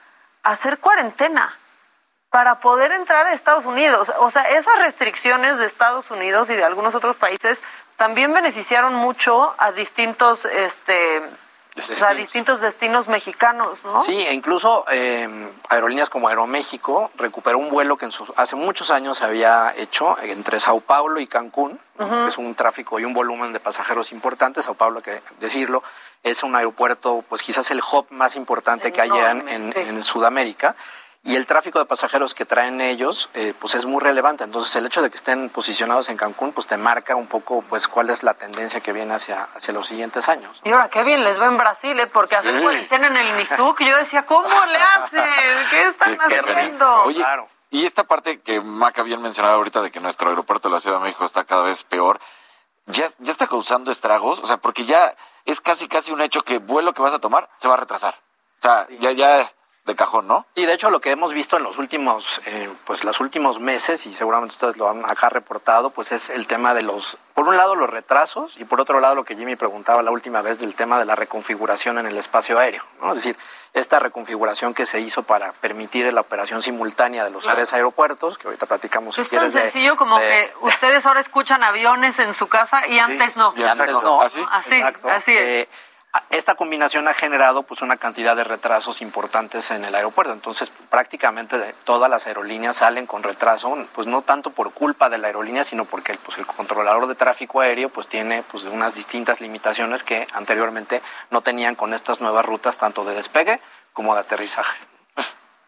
a 0.42 0.50
hacer 0.50 0.78
cuarentena 0.78 1.59
para 2.30 2.61
poder 2.61 2.92
entrar 2.92 3.26
a 3.26 3.32
Estados 3.32 3.66
Unidos. 3.66 4.11
O 4.18 4.30
sea, 4.30 4.42
esas 4.50 4.78
restricciones 4.78 5.59
de 5.59 5.66
Estados 5.66 6.11
Unidos 6.11 6.50
y 6.50 6.54
de 6.54 6.64
algunos 6.64 6.94
otros 6.94 7.16
países 7.16 7.62
también 7.96 8.32
beneficiaron 8.32 8.94
mucho 8.94 9.54
a 9.59 9.72
distintos, 9.72 10.44
este, 10.44 11.22
o 11.79 11.83
sea, 11.83 12.14
distintos 12.14 12.61
destinos 12.61 13.09
mexicanos, 13.09 13.85
¿no? 13.85 14.03
Sí, 14.05 14.16
e 14.27 14.33
incluso 14.33 14.85
eh, 14.91 15.29
aerolíneas 15.68 16.09
como 16.09 16.29
Aeroméxico 16.29 17.11
recuperó 17.16 17.59
un 17.59 17.68
vuelo 17.70 17.97
que 17.97 18.07
en 18.07 18.12
sus- 18.12 18.33
hace 18.37 18.57
muchos 18.57 18.91
años 18.91 19.18
se 19.18 19.24
había 19.24 19.74
hecho 19.77 20.16
entre 20.22 20.59
Sao 20.61 20.81
Paulo 20.81 21.20
y 21.20 21.27
Cancún. 21.27 21.79
Es 22.29 22.37
un 22.39 22.55
tráfico 22.55 22.99
y 23.01 23.05
un 23.05 23.14
volumen 23.14 23.53
de 23.53 23.61
pasajeros 23.61 24.12
importante. 24.12 24.62
Sao 24.62 24.74
Paulo, 24.74 25.01
que 25.03 25.22
decirlo, 25.41 25.83
es 26.22 26.43
un 26.43 26.55
aeropuerto, 26.57 27.24
pues 27.29 27.43
quizás 27.43 27.70
el 27.70 27.81
hub 27.81 28.07
más 28.11 28.37
importante 28.37 28.93
que 28.93 29.01
hay 29.01 29.11
en, 29.11 29.49
en- 29.49 29.72
en 29.77 30.03
Sudamérica. 30.03 30.77
Y 31.27 31.35
el 31.35 31.45
tráfico 31.45 31.81
de 31.81 31.87
pasajeros 31.87 32.35
que 32.35 32.45
traen 32.45 32.81
ellos, 32.81 33.29
eh, 33.35 33.53
pues 33.59 33.74
es 33.74 33.85
muy 33.85 34.01
relevante. 34.01 34.45
Entonces, 34.45 34.77
el 34.77 34.87
hecho 34.87 35.03
de 35.03 35.11
que 35.11 35.16
estén 35.16 35.51
posicionados 35.51 36.09
en 36.09 36.16
Cancún, 36.16 36.53
pues 36.53 36.68
te 36.68 36.77
marca 36.77 37.16
un 37.16 37.27
poco, 37.27 37.62
pues, 37.62 37.89
cuál 37.89 38.11
es 38.11 38.22
la 38.22 38.35
tendencia 38.35 38.81
que 38.81 38.93
viene 38.93 39.12
hacia, 39.12 39.43
hacia 39.55 39.74
los 39.74 39.89
siguientes 39.89 40.29
años. 40.29 40.61
Y 40.62 40.70
ahora 40.70 40.89
qué 40.89 41.03
bien 41.03 41.24
les 41.24 41.41
va 41.41 41.47
en 41.47 41.57
Brasil, 41.59 41.99
¿eh? 41.99 42.07
Porque 42.07 42.37
hacer 42.37 42.55
Sí. 42.57 42.62
cuarentena 42.62 43.09
en 43.09 43.16
el 43.16 43.37
Nizuc, 43.39 43.81
yo 43.83 43.97
decía, 43.97 44.24
¿cómo 44.24 44.49
le 44.66 44.79
hacen? 44.79 45.24
¿Qué 45.70 45.83
están 45.89 46.16
Qué 46.29 46.39
haciendo? 46.39 47.03
Oye, 47.03 47.24
y 47.70 47.85
esta 47.87 48.05
parte 48.05 48.41
que 48.41 48.61
Maca 48.61 49.03
bien 49.03 49.20
mencionaba 49.20 49.57
ahorita 49.57 49.83
de 49.83 49.91
que 49.91 49.99
nuestro 49.99 50.31
aeropuerto 50.31 50.68
de 50.68 50.74
la 50.74 50.81
Ciudad 50.81 50.99
de 50.99 51.05
México 51.07 51.24
está 51.24 51.43
cada 51.43 51.62
vez 51.64 51.83
peor, 51.83 52.20
ya, 52.87 53.07
ya 53.18 53.33
está 53.33 53.49
causando 53.49 53.91
estragos, 53.91 54.39
o 54.39 54.47
sea, 54.47 54.59
porque 54.59 54.85
ya 54.85 55.16
es 55.45 55.61
casi 55.61 55.89
casi 55.89 56.12
un 56.12 56.20
hecho 56.20 56.43
que 56.43 56.59
vuelo 56.59 56.95
que 56.95 57.03
vas 57.03 57.12
a 57.12 57.18
tomar 57.18 57.51
se 57.57 57.66
va 57.66 57.74
a 57.74 57.79
retrasar. 57.79 58.14
O 58.61 58.62
sea, 58.62 58.87
ya, 59.01 59.11
ya 59.11 59.53
de 59.87 59.95
cajón, 59.95 60.26
¿no? 60.26 60.47
Y 60.57 60.66
de 60.66 60.72
hecho 60.72 60.91
lo 60.91 61.01
que 61.01 61.12
hemos 61.12 61.32
visto 61.32 61.57
en 61.57 61.62
los 61.62 61.78
últimos, 61.78 62.41
eh, 62.47 62.68
pues 62.84 63.05
los 63.05 63.20
últimos 63.20 63.61
meses, 63.61 64.05
y 64.07 64.12
seguramente 64.12 64.53
ustedes 64.55 64.76
lo 64.76 64.89
han 64.91 65.05
acá 65.09 65.28
reportado, 65.28 65.91
pues 65.91 66.11
es 66.12 66.28
el 66.28 66.47
tema 66.49 66.74
de 66.74 66.82
los, 66.82 67.18
por 67.34 67.47
un 67.47 67.57
lado 67.57 67.76
los 67.76 67.89
retrasos 67.89 68.55
y 68.59 68.64
por 68.64 68.80
otro 68.80 68.99
lado 68.99 69.14
lo 69.14 69.24
que 69.24 69.37
Jimmy 69.37 69.55
preguntaba 69.55 70.03
la 70.03 70.11
última 70.11 70.43
vez 70.43 70.59
del 70.59 70.74
tema 70.74 70.99
de 70.99 71.05
la 71.05 71.14
reconfiguración 71.14 71.99
en 71.99 72.07
el 72.07 72.16
espacio 72.18 72.59
aéreo, 72.59 72.82
¿no? 73.01 73.11
Es 73.11 73.16
decir, 73.16 73.37
esta 73.74 74.01
reconfiguración 74.01 74.74
que 74.74 74.87
se 74.87 75.01
hizo 75.01 75.22
para 75.22 75.53
permitir 75.53 76.12
la 76.12 76.22
operación 76.22 76.62
simultánea 76.62 77.22
de 77.24 77.30
los 77.30 77.43
Claro. 77.45 77.59
tres 77.59 77.72
aeropuertos, 77.74 78.39
que 78.39 78.49
ahorita 78.49 78.66
platicamos 78.66 79.14
si 79.14 79.20
Es 79.20 79.28
tan 79.28 79.45
de- 79.45 79.51
sencillo 79.51 79.97
como 79.97 80.18
de- 80.18 80.24
que 80.28 80.53
ustedes 80.62 81.07
ahora 81.07 81.20
escuchan 81.20 81.62
aviones 81.62 82.18
en 82.18 82.34
su 82.34 82.49
casa 82.49 82.89
y 82.89 82.99
antes 82.99 83.37
no. 83.37 83.53
y 83.57 83.62
antes 83.62 83.93
no. 83.93 84.20
¿Así? 84.22 84.43
Así, 84.51 84.74
Exacto. 84.76 85.09
así 85.11 85.32
es. 85.37 85.43
Eh, 85.43 85.68
esta 86.30 86.54
combinación 86.54 87.08
ha 87.08 87.14
generado 87.14 87.62
pues 87.62 87.82
una 87.82 87.96
cantidad 87.96 88.36
de 88.36 88.44
retrasos 88.44 89.02
importantes 89.02 89.70
en 89.70 89.84
el 89.84 89.94
aeropuerto. 89.94 90.32
Entonces, 90.32 90.70
prácticamente 90.90 91.58
de 91.58 91.72
todas 91.84 92.10
las 92.10 92.26
aerolíneas 92.26 92.76
salen 92.76 93.06
con 93.06 93.22
retraso, 93.22 93.76
pues 93.94 94.06
no 94.06 94.22
tanto 94.22 94.50
por 94.50 94.72
culpa 94.72 95.08
de 95.08 95.18
la 95.18 95.28
aerolínea, 95.28 95.64
sino 95.64 95.84
porque 95.84 96.14
pues, 96.24 96.38
el 96.38 96.46
controlador 96.46 97.06
de 97.06 97.14
tráfico 97.14 97.60
aéreo 97.60 97.88
pues 97.88 98.08
tiene 98.08 98.42
pues 98.42 98.64
unas 98.64 98.94
distintas 98.94 99.40
limitaciones 99.40 100.04
que 100.04 100.26
anteriormente 100.32 101.02
no 101.30 101.40
tenían 101.40 101.74
con 101.74 101.94
estas 101.94 102.20
nuevas 102.20 102.44
rutas 102.44 102.78
tanto 102.78 103.04
de 103.04 103.14
despegue 103.14 103.60
como 103.92 104.14
de 104.14 104.20
aterrizaje. 104.20 104.78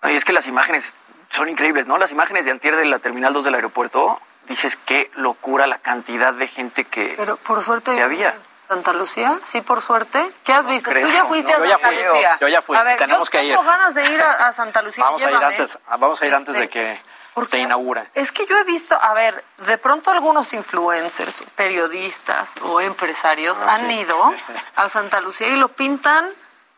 Y 0.05 0.15
es 0.15 0.25
que 0.25 0.33
las 0.33 0.47
imágenes 0.47 0.95
son 1.29 1.49
increíbles, 1.49 1.87
¿no? 1.87 1.99
Las 1.99 2.13
imágenes 2.13 2.45
de 2.45 2.53
antier 2.53 2.77
de 2.77 2.87
la 2.87 2.99
Terminal 2.99 3.33
2 3.33 3.45
del 3.45 3.55
aeropuerto, 3.55 4.21
dices 4.49 4.77
qué 4.77 5.11
locura 5.15 5.67
la 5.67 5.79
cantidad 5.79 6.33
de 6.33 6.47
gente 6.47 6.85
que, 6.85 7.15
Pero 7.17 7.37
por 7.37 7.63
suerte 7.63 7.95
que 7.95 8.03
había. 8.03 8.35
Santa 8.69 8.93
Lucía, 8.93 9.39
sí, 9.47 9.63
por 9.63 9.81
suerte. 9.81 10.31
¿Qué 10.45 10.53
has 10.53 10.67
visto? 10.67 10.91
creo, 10.91 11.07
Tú 11.07 11.13
ya 11.13 11.25
fuiste 11.25 11.53
no. 11.53 11.57
a 11.57 11.61
Yo 11.61 11.65
ya 11.67 11.79
Santa 11.79 11.89
fui, 11.89 12.05
Lucía. 12.05 12.39
yo 12.41 12.49
ya 12.49 12.63
fui, 12.63 12.77
A 12.77 12.83
ver, 12.83 12.99
tenemos 12.99 13.27
yo 13.29 13.31
que 13.31 13.45
ir. 13.45 13.51
tengo 13.53 13.65
ganas 13.65 13.95
de 13.95 14.11
ir 14.13 14.21
a, 14.21 14.47
a 14.49 14.53
Santa 14.53 14.83
Lucía. 14.83 15.05
Vamos 15.05 15.23
a 15.23 15.31
ir 15.31 15.37
antes, 15.43 15.79
vamos 15.99 16.21
a 16.23 16.27
ir 16.27 16.35
antes 16.35 16.55
de 16.55 16.65
Este, 16.65 16.69
que 16.71 17.47
se 17.49 17.59
inaugure. 17.59 18.11
Es 18.15 18.31
que 18.31 18.45
yo 18.47 18.59
he 18.59 18.65
visto, 18.65 18.99
a 19.01 19.15
ver, 19.15 19.43
de 19.59 19.79
pronto 19.79 20.11
algunos 20.11 20.53
influencers, 20.53 21.43
periodistas 21.57 22.53
o 22.63 22.81
empresarios 22.81 23.59
Ah, 23.63 23.75
han 23.77 23.87
sí. 23.89 23.95
ido 24.01 24.35
a 24.77 24.89
Santa 24.91 25.21
Lucía 25.21 25.49
y 25.49 25.57
lo 25.57 25.69
pintan 25.69 26.29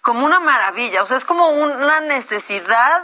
como 0.02 0.24
una 0.24 0.38
maravilla. 0.38 1.02
O 1.02 1.06
sea, 1.06 1.16
es 1.16 1.24
como 1.24 1.48
una 1.48 2.00
necesidad 2.00 3.02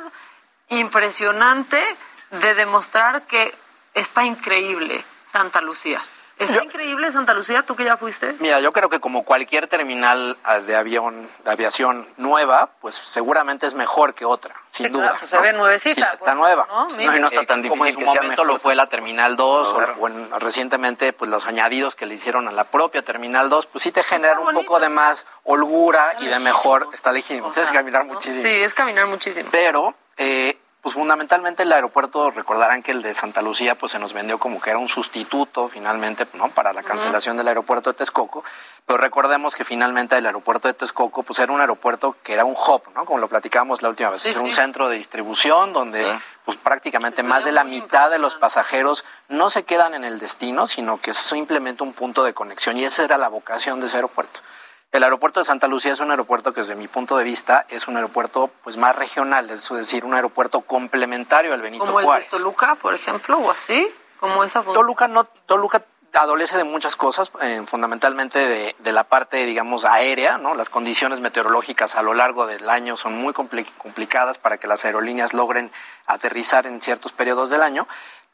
impresionante 0.68 1.82
de 2.30 2.55
demostrar 2.55 3.22
que 3.26 3.55
está 3.95 4.24
increíble 4.24 5.05
Santa 5.30 5.61
Lucía. 5.61 6.03
¿Está 6.39 6.62
increíble 6.62 7.11
Santa 7.11 7.32
Lucía? 7.32 7.62
¿Tú 7.62 7.76
que 7.76 7.84
ya 7.84 7.97
fuiste? 7.97 8.37
Mira, 8.41 8.61
yo 8.61 8.70
creo 8.72 8.91
que 8.91 9.01
como 9.01 9.24
cualquier 9.24 9.68
terminal 9.68 10.37
ah, 10.45 10.61
de 10.61 10.76
avión, 10.76 11.28
de 11.45 11.51
aviación 11.51 12.07
nueva, 12.18 12.70
pues 12.82 12.95
seguramente 12.95 13.66
es 13.66 13.72
mejor 13.74 14.14
que 14.14 14.26
otra, 14.26 14.55
sin 14.66 14.87
Sí, 14.87 14.93
duda. 14.93 15.05
claro, 15.05 15.18
pues 15.20 15.30
se 15.30 15.39
ve 15.41 15.53
nuevecita, 15.55 15.95
Sí, 15.95 16.01
está 16.12 16.24
pues, 16.24 16.37
nueva. 16.37 16.66
¿no? 16.68 16.87
Eh, 17.01 17.07
No, 17.07 17.16
y 17.16 17.20
no 17.20 17.26
está 17.28 17.37
como 17.39 17.47
tan 17.47 17.62
difícil 17.62 17.89
en 17.89 17.97
que 17.97 18.05
su 18.05 18.12
sea 18.12 18.20
momento 18.22 18.43
mejor. 18.43 18.55
lo 18.55 18.61
fue 18.61 18.74
la 18.74 18.87
Terminal 18.89 19.37
2 19.37 19.68
o- 19.68 19.74
Claro. 19.76 19.95
o, 19.99 20.09
en- 20.09 20.30
recientemente 20.41 21.12
pues 21.14 21.30
los 21.30 21.47
añadidos 21.47 21.95
que 21.95 22.05
le 22.05 22.14
hicieron 22.16 22.49
a 22.49 22.53
la 22.53 22.64
propia 22.64 23.03
Terminal 23.03 23.49
2, 23.49 23.66
pues 23.66 23.82
sí 23.82 23.91
te 23.91 24.03
generan 24.03 24.39
un 24.41 24.53
poco 24.53 24.78
de 24.78 24.91
más 24.91 25.24
holgura 25.45 26.16
y 26.20 26.26
de 26.26 26.39
mejor, 26.39 26.89
está 26.93 27.12
legítimo, 27.12 27.51
tienes 27.51 27.70
que 27.70 27.76
caminar 27.78 28.05
muchísimo. 28.05 28.43
Sí, 28.43 28.49
es 28.62 28.74
caminar 28.74 29.07
muchísimo. 29.07 29.49
Pero, 29.51 29.95
eh, 30.18 30.59
pues 30.87 30.95
fundamentalmente 30.95 31.64
el 31.64 31.72
aeropuerto, 31.72 32.30
recordarán 32.30 32.80
que 32.80 32.93
el 32.93 33.03
de 33.03 33.12
Santa 33.12 33.43
Lucía, 33.43 33.76
pues 33.76 33.91
se 33.91 33.99
nos 33.99 34.12
vendió 34.12 34.39
como 34.39 34.61
que 34.61 34.70
era 34.70 34.78
un 34.78 34.87
sustituto 34.87 35.68
finalmente, 35.68 36.28
¿no? 36.34 36.49
Para 36.51 36.72
la 36.72 36.84
cancelación 36.84 37.37
del 37.37 37.49
aeropuerto 37.49 37.91
de 37.91 37.95
Texcoco. 37.95 38.45
Pero 38.87 38.97
recordemos 38.97 39.57
que 39.57 39.64
finalmente 39.64 40.16
el 40.16 40.24
aeropuerto 40.26 40.68
de 40.68 40.74
Texcoco, 40.74 41.24
pues 41.24 41.41
era 41.41 41.53
un 41.53 41.61
aeropuerto 41.61 42.14
que 42.22 42.34
era 42.34 42.45
un 42.45 42.53
hub, 42.53 42.82
¿no? 42.95 43.05
Como 43.05 43.18
lo 43.18 43.26
platicábamos 43.26 43.82
la 43.82 43.89
última 43.89 44.11
vez. 44.11 44.22
Sí, 44.22 44.28
era 44.28 44.41
un 44.41 44.53
centro 44.53 44.89
de 44.89 44.97
distribución 44.97 45.72
donde, 45.72 46.07
pues 46.45 46.57
prácticamente 46.57 47.24
más 47.24 47.45
de 47.45 47.51
la 47.51 47.64
mitad 47.64 48.09
de 48.09 48.20
los 48.20 48.37
pasajeros 48.37 49.05
no 49.26 49.51
se 49.51 49.64
quedan 49.64 49.93
en 49.95 50.05
el 50.05 50.20
destino, 50.20 50.68
sino 50.68 51.01
que 51.01 51.11
es 51.11 51.16
simplemente 51.16 51.82
un 51.82 51.95
punto 51.95 52.22
de 52.22 52.32
conexión. 52.32 52.76
Y 52.76 52.84
esa 52.84 53.03
era 53.03 53.18
la 53.18 53.26
vocación 53.26 53.80
de 53.80 53.87
ese 53.87 53.97
aeropuerto. 53.97 54.39
El 54.97 55.05
aeropuerto 55.05 55.40
de 55.40 55.44
Santa 55.44 55.68
Lucía 55.68 55.92
es 55.92 56.01
un 56.01 56.11
aeropuerto 56.11 56.55
que 56.55 56.62
desde 56.62 56.74
mi 56.74 56.88
punto 56.88 57.18
de 57.18 57.24
vista 57.24 57.66
es 57.68 57.86
un 57.86 57.97
aeropuerto 57.97 58.51
pues 58.64 58.78
más 58.78 58.97
regional, 58.97 59.51
es 59.51 59.68
decir, 59.68 60.07
un 60.07 60.14
aeropuerto 60.14 60.62
complementario 60.62 61.53
al 61.53 61.61
Benito 61.61 61.84
Como 61.84 62.01
el 62.01 62.05
de 62.05 62.07
Juárez. 62.07 62.28
Toluca, 62.30 62.76
por 62.76 62.94
ejemplo, 62.94 63.36
o 63.36 63.51
así, 63.51 63.86
como 64.18 64.42
esa. 64.42 64.62
Toluca 64.62 65.07
no, 65.07 65.24
Toluca 65.24 65.84
adolece 66.14 66.57
de 66.57 66.64
muchas 66.64 66.97
cosas, 66.97 67.30
eh, 67.42 67.62
fundamentalmente 67.66 68.38
de, 68.38 68.74
de 68.78 68.92
la 68.92 69.05
parte, 69.05 69.44
digamos, 69.44 69.84
aérea, 69.84 70.38
¿no? 70.38 70.55
Las 70.55 70.70
condiciones 70.70 71.20
meteorológicas 71.20 71.94
a 71.94 72.01
lo 72.01 72.14
largo 72.14 72.47
del 72.47 72.70
año 72.70 72.97
son 72.97 73.12
muy 73.18 73.34
compli- 73.34 73.70
complicadas 73.76 74.38
para 74.38 74.57
que 74.57 74.66
las 74.66 74.86
aerolíneas 74.86 75.34
logren 75.34 75.70
aterrizar 76.07 76.66
en 76.66 76.80
ciertos 76.80 77.12
periodos 77.12 77.51
del 77.51 77.62
año. 77.62 77.86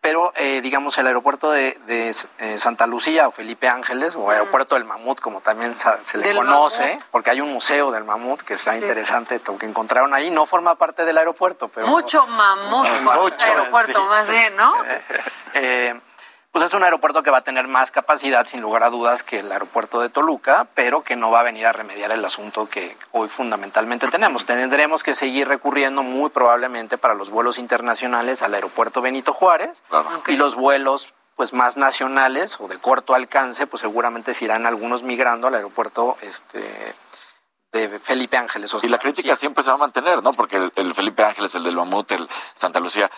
Pero, 0.03 0.33
eh, 0.35 0.61
digamos, 0.63 0.99
el 0.99 1.07
aeropuerto 1.07 1.53
de, 1.53 1.79
de, 1.87 2.11
eh, 2.11 2.59
Santa 2.59 2.89
Lucía 2.89 3.29
o 3.29 3.31
Felipe 3.31 3.69
Ángeles, 3.69 4.17
o 4.17 4.31
aeropuerto 4.31 4.75
del 4.75 4.85
Mamut, 4.85 5.21
como 5.21 5.41
también 5.41 5.77
se 5.77 6.19
le 6.19 6.35
conoce, 6.35 6.83
Mamut. 6.83 7.05
porque 7.13 7.31
hay 7.31 7.41
un 7.41 7.53
museo 7.53 7.93
del 7.93 8.03
Mamut 8.03 8.43
que 8.43 8.55
está 8.55 8.77
interesante, 8.77 9.41
lo 9.47 9.57
que 9.57 9.67
encontraron 9.67 10.13
ahí, 10.13 10.33
no 10.33 10.45
forma 10.45 10.75
parte 10.75 11.05
del 11.05 11.19
aeropuerto, 11.19 11.69
pero... 11.69 11.87
Mucho 11.87 12.27
mamut 12.27 12.89
Mucho, 12.89 13.45
aeropuerto, 13.45 14.01
sí. 14.01 14.07
más 14.09 14.29
bien, 14.29 14.57
¿no? 14.57 14.75
Eh, 15.55 16.01
pues 16.53 16.67
es 16.67 16.75
un 16.75 16.85
aeropuerto 16.85 17.23
que 17.23 17.31
va 17.31 17.39
a 17.39 17.45
tener 17.45 17.67
más 17.67 17.91
capacidad, 17.91 18.47
sin 18.47 18.61
lugar 18.61 18.83
a 18.83 18.91
dudas, 18.91 19.23
que 19.23 19.39
el 19.39 19.51
aeropuerto 19.51 20.01
de 20.01 20.11
Toluca, 20.11 20.69
pero 20.75 21.03
que 21.03 21.17
no 21.17 21.31
va 21.31 21.41
a 21.41 21.43
venir 21.43 21.67
a 21.67 21.73
remediar 21.73 22.13
el 22.13 22.23
asunto 22.25 22.69
que 22.69 22.97
hoy 23.11 23.29
fundamentalmente 23.29 24.07
tenemos. 24.09 24.45
Tendremos 24.45 25.03
que 25.03 25.15
seguir 25.15 25.49
recurriendo 25.49 26.03
muy 26.03 26.29
probablemente 26.29 26.99
para 26.99 27.15
los 27.15 27.31
vuelos 27.31 27.59
internacionales 27.59 28.43
al 28.43 28.53
aeropuerto 28.53 29.01
Benito 29.01 29.33
Juárez 29.33 29.83
y 30.27 30.37
los 30.37 30.55
vuelos 30.55 31.15
pues 31.37 31.55
más 31.55 31.79
nacionales 31.79 32.61
o 32.61 32.69
de 32.69 32.79
corto 32.79 33.15
alcance, 33.15 33.67
pues 33.67 33.81
seguramente 33.81 34.35
se 34.35 34.45
irán 34.45 34.67
algunos 34.67 35.03
migrando 35.03 35.49
al 35.49 35.55
aeropuerto 35.55 36.19
este 36.21 36.95
de 37.73 37.99
Felipe 38.01 38.37
Ángeles. 38.37 38.75
o 38.75 38.81
Y 38.83 38.89
la 38.89 38.99
crítica 38.99 39.35
siempre 39.35 39.65
se 39.65 39.71
va 39.71 39.77
a 39.77 39.79
mantener, 39.79 40.23
¿no? 40.23 40.33
Porque 40.33 40.57
el, 40.57 40.73
el 40.77 40.95
Felipe 40.95 41.25
Ángeles, 41.25 41.55
el 41.55 41.65
del 41.65 41.75
Mamut, 41.75 42.13
el 42.13 42.29
Santa 42.55 42.79
Lucía, 42.81 43.11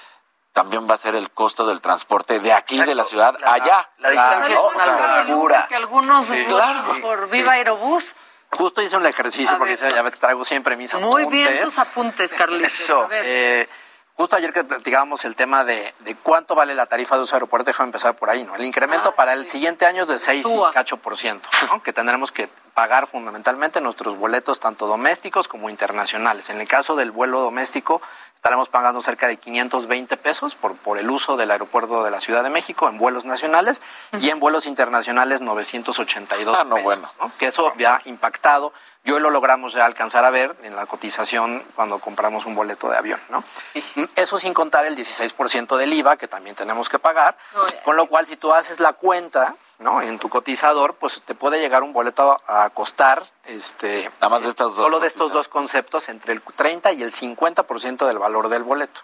también 0.54 0.88
va 0.88 0.94
a 0.94 0.96
ser 0.96 1.14
el 1.16 1.30
costo 1.32 1.66
del 1.66 1.80
transporte 1.82 2.38
de 2.40 2.52
aquí 2.54 2.80
de 2.80 2.94
la 2.94 3.04
ciudad 3.04 3.36
allá. 3.44 3.90
La 3.98 4.08
distancia 4.10 4.54
Claro, 4.54 4.70
es 4.70 4.86
una 4.86 5.22
¿no? 5.24 5.28
Locura. 5.34 5.66
Que 5.68 5.74
algunos 5.74 6.24
Sí. 6.26 6.44
claro, 6.48 6.94
Sí, 6.94 7.00
por 7.02 7.26
sí. 7.28 7.32
Viva 7.32 7.52
Aerobús. 7.52 8.06
Justo 8.52 8.80
hice 8.80 8.96
un 8.96 9.04
ejercicio 9.04 9.56
A 9.56 9.58
porque 9.58 9.74
ver. 9.74 9.92
ya 9.92 10.00
ves, 10.02 10.18
traigo 10.18 10.44
siempre 10.44 10.76
mis 10.76 10.94
apuntes. 10.94 11.12
Muy 11.24 11.30
bien 11.32 11.60
tus 11.64 11.76
apuntes, 11.78 12.32
Carlitos. 12.32 12.72
Eso. 12.72 13.08
Eh, 13.10 13.68
justo 14.14 14.36
ayer 14.36 14.52
que 14.52 14.62
platicábamos 14.62 15.24
el 15.24 15.34
tema 15.34 15.64
de, 15.64 15.92
de 16.00 16.14
cuánto 16.14 16.54
vale 16.54 16.72
la 16.76 16.86
tarifa 16.86 17.16
de 17.16 17.22
uso 17.22 17.32
de 17.32 17.38
aeropuerto, 17.38 17.66
déjame 17.66 17.88
empezar 17.88 18.14
por 18.14 18.30
ahí, 18.30 18.44
¿no? 18.44 18.54
El 18.54 18.64
incremento 18.64 19.08
Ah, 19.10 19.16
para 19.16 19.32
el 19.32 19.48
siguiente 19.48 19.86
año 19.86 20.02
es 20.04 20.08
de 20.08 20.20
6 20.20 20.44
Túa. 20.44 20.70
y 20.70 20.72
cacho 20.72 20.98
por 20.98 21.18
ciento, 21.18 21.48
¿no? 21.68 21.82
Que 21.82 21.92
tendremos 21.92 22.30
que 22.30 22.48
pagar 22.74 23.06
fundamentalmente 23.06 23.80
nuestros 23.80 24.16
boletos 24.16 24.60
tanto 24.60 24.86
domésticos 24.86 25.48
como 25.48 25.70
internacionales. 25.70 26.50
En 26.50 26.60
el 26.60 26.68
caso 26.68 26.96
del 26.96 27.12
vuelo 27.12 27.40
doméstico 27.40 28.02
estaremos 28.34 28.68
pagando 28.68 29.00
cerca 29.00 29.26
de 29.28 29.36
520 29.38 30.16
pesos 30.18 30.54
por, 30.54 30.76
por 30.76 30.98
el 30.98 31.08
uso 31.08 31.36
del 31.36 31.50
aeropuerto 31.50 32.04
de 32.04 32.10
la 32.10 32.20
Ciudad 32.20 32.42
de 32.42 32.50
México 32.50 32.88
en 32.88 32.98
vuelos 32.98 33.24
nacionales 33.24 33.80
y 34.20 34.28
en 34.28 34.40
vuelos 34.40 34.66
internacionales 34.66 35.40
982 35.40 36.56
Ah, 36.58 36.64
no, 36.64 36.74
pesos, 36.74 36.84
bueno. 36.84 37.08
¿no? 37.20 37.32
Que 37.38 37.46
eso 37.46 37.72
ya 37.78 37.96
ha 37.96 38.08
impactado. 39.04 39.14
Yo 39.14 39.20
lo 39.20 39.30
logramos 39.30 39.74
ya 39.74 39.84
alcanzar 39.84 40.24
a 40.24 40.30
ver 40.30 40.56
en 40.62 40.74
la 40.74 40.86
cotización 40.86 41.62
cuando 41.74 41.98
compramos 41.98 42.46
un 42.46 42.54
boleto 42.54 42.88
de 42.90 42.96
avión, 42.96 43.20
¿no? 43.28 43.44
Eso 44.16 44.38
sin 44.38 44.54
contar 44.54 44.86
el 44.86 44.96
16% 44.96 45.76
del 45.76 45.92
IVA 45.92 46.16
que 46.16 46.28
también 46.28 46.56
tenemos 46.56 46.88
que 46.88 46.98
pagar, 46.98 47.36
con 47.84 47.96
lo 47.96 48.06
cual 48.06 48.26
si 48.26 48.36
tú 48.36 48.52
haces 48.52 48.80
la 48.80 48.94
cuenta, 48.94 49.56
¿no? 49.78 50.00
En 50.00 50.18
tu 50.18 50.28
cotizador, 50.28 50.94
pues 50.94 51.22
te 51.24 51.34
puede 51.34 51.60
llegar 51.60 51.82
un 51.82 51.92
boleto 51.92 52.40
a 52.46 52.70
costar, 52.70 53.24
este, 53.44 54.10
Nada 54.20 54.30
más 54.30 54.42
de 54.42 54.48
estas 54.48 54.74
dos 54.74 54.84
solo 54.84 55.00
de 55.00 55.08
estos 55.08 55.32
dos 55.32 55.48
conceptos 55.48 56.08
entre 56.08 56.32
el 56.32 56.40
30 56.42 56.92
y 56.92 57.02
el 57.02 57.12
50% 57.12 58.06
del 58.06 58.18
valor 58.18 58.48
del 58.48 58.62
boleto. 58.62 59.00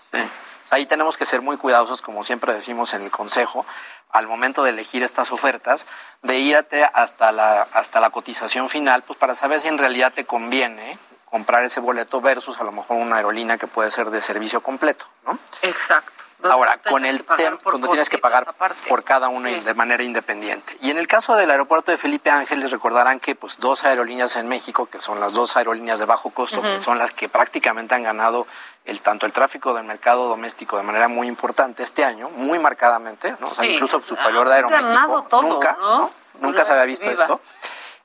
Ahí 0.70 0.86
tenemos 0.86 1.16
que 1.16 1.26
ser 1.26 1.42
muy 1.42 1.56
cuidadosos, 1.56 2.00
como 2.00 2.22
siempre 2.24 2.52
decimos 2.54 2.94
en 2.94 3.02
el 3.02 3.10
consejo, 3.10 3.66
al 4.10 4.26
momento 4.26 4.62
de 4.62 4.70
elegir 4.70 5.02
estas 5.02 5.32
ofertas, 5.32 5.86
de 6.22 6.38
irte 6.38 6.84
hasta 6.94 7.32
la, 7.32 7.62
hasta 7.72 8.00
la 8.00 8.10
cotización 8.10 8.68
final, 8.68 9.02
pues 9.02 9.18
para 9.18 9.34
saber 9.34 9.60
si 9.60 9.68
en 9.68 9.78
realidad 9.78 10.12
te 10.14 10.24
conviene 10.24 10.98
comprar 11.24 11.62
ese 11.64 11.80
boleto 11.80 12.20
versus 12.20 12.58
a 12.60 12.64
lo 12.64 12.72
mejor 12.72 12.96
una 12.96 13.16
aerolínea 13.16 13.56
que 13.58 13.66
puede 13.66 13.90
ser 13.90 14.10
de 14.10 14.20
servicio 14.20 14.62
completo, 14.62 15.06
¿no? 15.26 15.38
Exacto. 15.62 16.12
Ahora, 16.42 16.78
con 16.78 17.04
el 17.04 17.22
tema, 17.24 17.58
cuando 17.62 17.88
tienes 17.88 18.08
que 18.08 18.16
pagar 18.16 18.46
aparte. 18.48 18.88
por 18.88 19.04
cada 19.04 19.28
uno 19.28 19.46
Sí. 19.48 19.60
de 19.60 19.74
manera 19.74 20.02
independiente. 20.02 20.74
Y 20.80 20.90
en 20.90 20.96
el 20.96 21.06
caso 21.06 21.36
del 21.36 21.50
aeropuerto 21.50 21.90
de 21.90 21.98
Felipe 21.98 22.30
Ángeles, 22.30 22.70
recordarán 22.70 23.20
que 23.20 23.34
pues 23.34 23.58
dos 23.58 23.84
aerolíneas 23.84 24.36
en 24.36 24.48
México, 24.48 24.86
que 24.86 25.02
son 25.02 25.20
las 25.20 25.34
dos 25.34 25.58
aerolíneas 25.58 25.98
de 25.98 26.06
bajo 26.06 26.30
costo, 26.30 26.62
que 26.62 26.80
son 26.80 26.98
las 26.98 27.10
que 27.10 27.28
prácticamente 27.28 27.94
han 27.94 28.04
ganado 28.04 28.46
el 28.90 29.00
tanto 29.02 29.24
el 29.24 29.32
tráfico 29.32 29.72
del 29.72 29.84
mercado 29.84 30.28
doméstico 30.28 30.76
de 30.76 30.82
manera 30.82 31.08
muy 31.08 31.26
importante 31.28 31.82
este 31.82 32.04
año, 32.04 32.28
muy 32.30 32.58
marcadamente, 32.58 33.34
¿no? 33.40 33.46
O 33.46 33.54
sea, 33.54 33.64
Sí. 33.64 33.70
incluso 33.74 34.00
superior 34.00 34.48
de 34.48 34.56
Han 34.56 34.64
Aeroméxico. 34.64 35.22
todo, 35.30 35.42
nunca, 35.42 35.76
¿no? 35.80 36.10
Nunca 36.40 36.64
se 36.64 36.72
había 36.72 36.84
visto 36.84 37.08
Viva. 37.08 37.22
esto. 37.24 37.40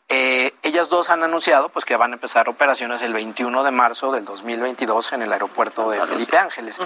Eh, 0.08 0.54
ellas 0.62 0.90
dos 0.90 1.10
han 1.10 1.24
anunciado 1.24 1.70
pues 1.70 1.84
que 1.84 1.96
van 1.98 2.12
a 2.12 2.14
empezar 2.14 2.48
operaciones 2.48 3.02
el 3.02 3.12
21 3.12 3.64
de 3.64 3.72
marzo 3.72 4.12
del 4.12 4.24
2022 4.24 5.14
en 5.14 5.24
el 5.24 5.34
aeropuerto 5.34 5.90
de 5.90 6.06
Felipe 6.06 6.38
Ángeles. 6.38 6.78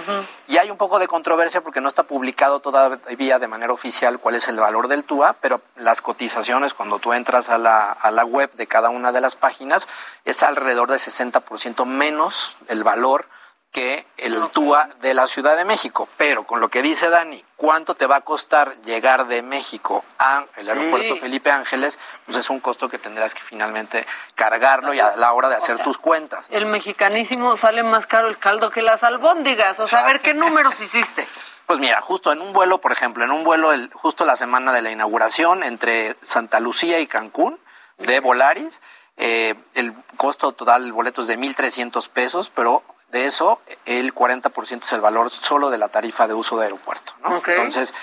Y 0.48 0.56
hay 0.56 0.70
un 0.70 0.78
poco 0.78 0.98
de 0.98 1.06
controversia 1.06 1.60
porque 1.60 1.82
no 1.82 1.88
está 1.88 2.04
publicado 2.04 2.60
todavía 2.60 3.38
de 3.38 3.46
manera 3.46 3.74
oficial 3.74 4.18
cuál 4.20 4.36
es 4.36 4.48
el 4.48 4.58
valor 4.58 4.88
del 4.88 5.04
TUA, 5.04 5.34
pero 5.34 5.60
las 5.76 6.00
cotizaciones 6.00 6.72
cuando 6.72 6.98
tú 6.98 7.12
entras 7.12 7.50
a 7.50 7.58
la, 7.58 7.92
a 7.92 8.10
la 8.10 8.24
web 8.24 8.50
de 8.54 8.66
cada 8.66 8.88
una 8.88 9.12
de 9.12 9.20
las 9.20 9.36
páginas 9.36 9.86
es 10.24 10.42
alrededor 10.42 10.90
de 10.90 10.96
60% 10.96 11.84
menos 11.84 12.56
el 12.68 12.82
valor 12.84 13.28
que 13.72 14.04
el 14.16 14.48
TUA 14.50 14.88
de 15.00 15.14
la 15.14 15.26
Ciudad 15.26 15.56
de 15.56 15.64
México. 15.64 16.08
Pero 16.16 16.44
con 16.44 16.60
lo 16.60 16.68
que 16.68 16.82
dice 16.82 17.08
Dani, 17.08 17.44
¿cuánto 17.56 17.94
te 17.94 18.06
va 18.06 18.16
a 18.16 18.20
costar 18.22 18.80
llegar 18.82 19.28
de 19.28 19.42
México 19.42 20.04
a 20.18 20.44
el 20.56 20.68
aeropuerto 20.68 21.14
Sí. 21.14 21.20
Felipe 21.20 21.50
Ángeles? 21.50 21.98
Pues 22.26 22.38
es 22.38 22.50
un 22.50 22.60
costo 22.60 22.88
que 22.88 22.98
tendrás 22.98 23.32
que 23.32 23.42
finalmente 23.42 24.04
cargarlo 24.34 24.92
y 24.92 25.00
a 25.00 25.16
la 25.16 25.32
hora 25.32 25.48
de 25.48 25.54
hacer 25.56 25.76
sea, 25.76 25.84
tus 25.84 25.98
cuentas. 25.98 26.48
El 26.50 26.66
mexicanísimo 26.66 27.56
sale 27.56 27.82
más 27.82 28.06
caro 28.06 28.28
el 28.28 28.38
caldo 28.38 28.70
que 28.70 28.82
las 28.82 29.04
albóndigas. 29.04 29.78
O 29.78 29.86
sea, 29.86 30.00
a 30.00 30.06
ver 30.06 30.20
qué 30.20 30.34
números 30.34 30.80
hiciste. 30.80 31.26
Pues 31.70 31.78
mira, 31.78 32.00
justo 32.00 32.32
en 32.32 32.40
un 32.40 32.52
vuelo, 32.52 32.80
por 32.80 32.90
ejemplo, 32.90 33.22
en 33.22 33.30
un 33.30 33.44
vuelo 33.44 33.72
el, 33.72 33.92
justo 33.92 34.24
la 34.24 34.34
semana 34.34 34.72
de 34.72 34.82
la 34.82 34.90
inauguración 34.90 35.62
entre 35.62 36.16
Santa 36.20 36.58
Lucía 36.58 36.98
y 36.98 37.06
Cancún 37.06 37.60
de 37.96 38.18
Volaris, 38.18 38.80
eh, 39.18 39.54
el 39.74 39.94
costo 40.16 40.50
total 40.50 40.82
del 40.82 40.92
boleto 40.92 41.22
es 41.22 41.28
de 41.28 41.38
1.300 41.38 42.08
pesos, 42.08 42.50
pero 42.52 42.82
de 43.10 43.26
eso 43.26 43.60
el 43.86 44.14
40% 44.14 44.82
es 44.82 44.92
el 44.92 45.00
valor 45.00 45.30
solo 45.30 45.70
de 45.70 45.78
la 45.78 45.88
tarifa 45.88 46.28
de 46.28 46.34
uso 46.34 46.56
de 46.58 46.64
aeropuerto. 46.64 47.14
¿no? 47.22 47.42
Entonces, 47.46 47.94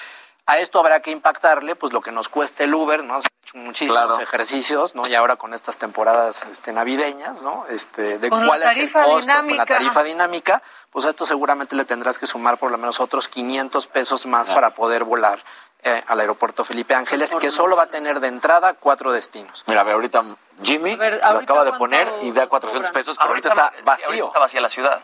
a 0.45 0.59
esto 0.59 0.79
habrá 0.79 1.01
que 1.01 1.11
impactarle 1.11 1.75
pues 1.75 1.93
lo 1.93 2.01
que 2.01 2.11
nos 2.11 2.29
cueste 2.29 2.65
el 2.65 2.73
Uber, 2.73 3.03
¿no? 3.03 3.21
muchísimos 3.53 4.19
ejercicios, 4.19 4.95
¿no? 4.95 5.07
Y 5.07 5.15
ahora 5.15 5.35
con 5.35 5.53
estas 5.53 5.77
temporadas 5.77 6.43
este, 6.51 6.73
navideñas, 6.73 7.41
¿no? 7.41 7.65
Este, 7.69 8.19
de 8.19 8.29
Con 8.29 8.41
la 8.41 8.47
cuál 8.47 8.63
es 8.63 8.77
el 8.77 8.91
costo, 8.91 9.33
con 9.33 9.57
la 9.57 9.65
tarifa 9.65 10.03
dinámica, 10.03 10.61
pues 10.91 11.05
a 11.05 11.09
esto 11.09 11.25
seguramente 11.25 11.75
le 11.75 11.85
tendrás 11.85 12.19
que 12.19 12.27
sumar 12.27 12.57
por 12.57 12.71
lo 12.71 12.77
menos 12.77 12.99
otros 12.99 13.29
500 13.29 13.87
pesos 13.87 14.25
más 14.25 14.49
para 14.49 14.71
poder 14.71 15.03
volar 15.03 15.41
eh, 15.83 16.03
al 16.07 16.19
aeropuerto 16.19 16.63
Felipe 16.65 16.93
Ángeles, 16.95 17.35
que 17.35 17.51
solo 17.51 17.75
va 17.75 17.83
a 17.83 17.87
tener 17.87 18.19
de 18.19 18.27
entrada 18.27 18.73
cuatro 18.73 19.11
destinos. 19.11 19.63
Mira, 19.67 19.83
ve, 19.83 19.93
ahorita 19.93 20.23
Jimmy 20.63 20.95
lo 20.95 21.39
acaba 21.39 21.63
de 21.63 21.73
poner 21.73 22.11
y 22.23 22.31
da 22.31 22.47
400 22.47 22.91
pesos, 22.91 23.17
pero 23.17 23.29
ahorita, 23.29 23.49
está 23.49 23.71
sí, 23.75 23.83
vacío. 23.83 24.05
ahorita 24.07 24.25
está 24.25 24.39
vacía 24.39 24.61
la 24.61 24.69
ciudad. 24.69 24.99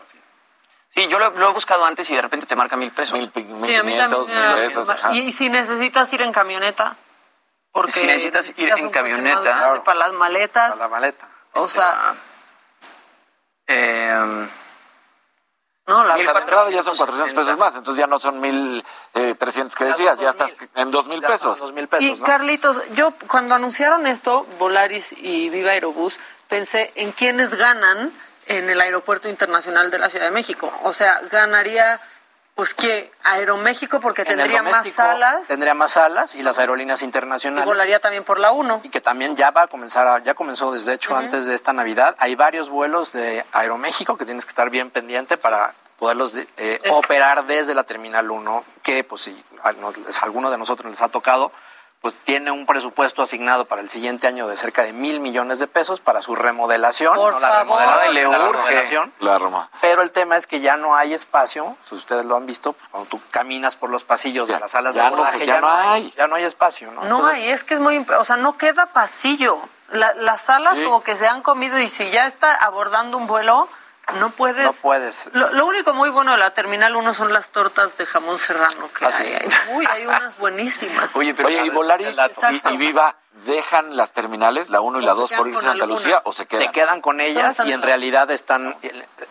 Sí, 0.88 1.06
yo 1.08 1.18
lo, 1.18 1.30
lo 1.30 1.50
he 1.50 1.52
buscado 1.52 1.84
antes 1.84 2.08
y 2.10 2.14
de 2.14 2.22
repente 2.22 2.46
te 2.46 2.54
marca 2.54 2.76
mil 2.76 2.92
pesos. 2.92 3.14
Mil, 3.18 3.30
Sí, 3.34 3.74
a 3.74 3.82
mí 3.82 3.94
me 3.94 3.96
da- 3.98 5.12
y, 5.12 5.18
y 5.20 5.32
si 5.32 5.48
necesitas 5.48 6.12
ir 6.12 6.22
en 6.22 6.32
camioneta, 6.32 6.96
porque 7.72 7.90
Si 7.92 8.06
necesitas 8.06 8.56
ir 8.58 8.70
en 8.70 8.90
camioneta. 8.90 9.40
grande 9.40 9.80
para 9.80 9.98
las 9.98 10.12
maletas. 10.12 10.70
Para 10.70 10.82
la 10.82 10.88
maleta. 10.88 11.28
O 11.54 11.68
sea, 11.68 12.14
Eh, 13.66 14.48
no, 15.86 16.04
la 16.04 16.16
La 16.16 16.38
entrada 16.38 16.70
ya 16.70 16.82
son 16.82 16.96
400 16.96 17.34
pesos 17.34 17.58
más, 17.58 17.76
entonces 17.76 18.00
ya 18.00 18.06
no 18.06 18.18
son 18.18 18.40
1.300 18.42 19.74
que 19.74 19.84
decías, 19.84 20.18
ya 20.18 20.30
estás 20.30 20.56
en 20.74 20.90
2.000 20.90 21.26
pesos. 21.26 21.72
Y 22.00 22.18
Carlitos, 22.20 22.78
yo 22.94 23.12
cuando 23.28 23.54
anunciaron 23.54 24.06
esto, 24.06 24.46
Volaris 24.58 25.12
y 25.12 25.50
Viva 25.50 25.72
Aerobús, 25.72 26.18
pensé 26.48 26.90
en 26.94 27.12
quiénes 27.12 27.54
ganan 27.54 28.12
en 28.46 28.70
el 28.70 28.80
Aeropuerto 28.80 29.28
Internacional 29.28 29.90
de 29.90 29.98
la 29.98 30.08
Ciudad 30.08 30.26
de 30.26 30.30
México. 30.30 30.72
O 30.84 30.92
sea, 30.92 31.20
ganaría, 31.30 32.00
pues, 32.54 32.72
¿qué? 32.74 33.10
Aeroméxico 33.24 34.00
porque 34.00 34.22
En 34.22 34.28
tendría 34.28 34.62
más 34.62 34.88
salas 34.88 35.48
Tendría 35.48 35.74
más 35.74 35.92
salas 35.92 36.34
y 36.34 36.42
las 36.42 36.58
aerolíneas 36.58 37.02
y 37.02 37.04
internacionales. 37.04 37.64
volaría 37.66 37.98
también 38.00 38.22
por 38.24 38.38
la 38.38 38.52
1. 38.52 38.80
y 38.84 38.88
que 38.90 39.00
también 39.00 39.34
ya 39.36 39.50
va 39.50 39.62
a 39.62 39.66
comenzar, 39.66 40.06
a- 40.06 40.18
ya 40.20 40.34
comenzó 40.34 40.72
desde 40.72 40.92
hecho 40.94 41.16
antes 41.16 41.46
de 41.46 41.54
esta 41.54 41.72
Navidad. 41.72 42.14
Hay 42.18 42.34
varios 42.36 42.68
vuelos 42.70 43.12
de 43.12 43.44
Aeroméxico 43.52 44.16
que 44.16 44.24
tienes 44.24 44.44
que 44.44 44.50
estar 44.50 44.70
bien 44.70 44.90
pendiente 44.90 45.36
para 45.36 45.72
poderlos 45.98 46.32
de- 46.34 46.46
eh, 46.56 46.80
operar 46.90 47.46
desde 47.46 47.74
la 47.74 47.84
Terminal 47.84 48.30
1, 48.30 48.64
que 48.82 49.04
pues 49.04 49.22
si 49.22 49.44
a 49.62 49.68
a 49.70 50.24
alguno 50.24 50.50
de 50.50 50.58
nosotros 50.58 50.90
les 50.90 51.00
ha 51.00 51.08
tocado, 51.08 51.50
pues 52.04 52.16
tiene 52.22 52.50
un 52.50 52.66
presupuesto 52.66 53.22
asignado 53.22 53.64
para 53.64 53.80
el 53.80 53.88
siguiente 53.88 54.26
año 54.26 54.46
de 54.46 54.58
cerca 54.58 54.82
de 54.82 54.92
mil 54.92 55.20
millones 55.20 55.58
de 55.58 55.66
pesos 55.66 56.00
para 56.00 56.20
su 56.20 56.36
remodelación, 56.36 57.14
Por 57.16 57.32
no 57.32 57.40
la 57.40 57.48
favor. 57.48 57.78
remodelación, 57.80 58.14
Le 58.14 58.22
la 58.24 58.28
urge. 58.46 58.58
remodelación. 58.58 59.12
La 59.20 59.38
Roma. 59.38 59.70
Pero 59.80 60.02
el 60.02 60.10
tema 60.10 60.36
es 60.36 60.46
que 60.46 60.60
ya 60.60 60.76
no 60.76 60.94
hay 60.94 61.14
espacio, 61.14 61.78
si 61.82 61.94
ustedes 61.94 62.26
lo 62.26 62.36
han 62.36 62.44
visto, 62.44 62.74
pues, 62.74 62.86
cuando 62.90 63.08
tú 63.08 63.20
caminas 63.30 63.76
por 63.76 63.88
los 63.88 64.04
pasillos 64.04 64.46
de 64.48 64.60
las 64.60 64.72
salas 64.72 64.92
de 64.92 65.00
no, 65.00 65.06
abordaje, 65.06 65.36
pues 65.38 65.46
ya 65.46 65.62
no 65.62 65.68
hay. 65.74 66.12
ya 66.14 66.26
no 66.26 66.34
hay 66.36 66.44
espacio, 66.44 66.90
¿no? 66.90 67.04
No 67.04 67.16
Entonces, 67.16 67.36
hay, 67.42 67.48
es 67.48 67.64
que 67.64 67.72
es 67.72 67.80
muy, 67.80 68.06
o 68.18 68.24
sea, 68.26 68.36
no 68.36 68.58
queda 68.58 68.84
pasillo. 68.92 69.58
La- 69.88 70.12
las 70.12 70.42
salas 70.42 70.76
Sí. 70.76 70.84
como 70.84 71.02
que 71.02 71.16
se 71.16 71.26
han 71.26 71.40
comido 71.40 71.78
y 71.78 71.88
si 71.88 72.10
ya 72.10 72.26
está 72.26 72.54
abordando 72.54 73.16
un 73.16 73.26
vuelo, 73.26 73.66
no 74.18 74.30
puedes. 74.30 74.64
no 74.64 74.72
puedes. 74.72 75.30
Lo, 75.32 75.52
lo 75.52 75.66
único 75.66 75.92
muy 75.94 76.10
bueno 76.10 76.32
de 76.32 76.38
la 76.38 76.52
Terminal 76.52 76.94
1 76.96 77.14
son 77.14 77.32
las 77.32 77.50
tortas 77.50 77.96
de 77.96 78.06
jamón 78.06 78.38
serrano 78.38 78.90
que 78.96 79.04
Ah, 79.06 79.12
sí. 79.12 79.22
hay. 79.24 79.34
ahí. 79.34 79.48
Uy, 79.72 79.86
hay 79.90 80.06
unas 80.06 80.36
buenísimas. 80.38 81.14
Oye, 81.16 81.34
y 81.64 81.70
Volaris 81.70 82.16
y, 82.66 82.74
y 82.74 82.76
Viva 82.76 83.16
dejan 83.44 83.96
las 83.96 84.12
terminales, 84.12 84.70
la 84.70 84.80
1 84.80 85.00
y 85.00 85.04
la 85.04 85.12
se 85.12 85.20
2 85.20 85.32
por 85.32 85.48
irse 85.48 85.58
a 85.58 85.62
Santa 85.62 85.84
alguna. 85.84 86.00
Lucía 86.00 86.22
o 86.24 86.32
se 86.32 86.46
quedan? 86.46 86.66
se 86.66 86.72
quedan 86.72 87.00
con 87.00 87.20
ellas 87.20 87.60
y 87.66 87.72
en 87.72 87.82
realidad 87.82 88.30
están 88.30 88.76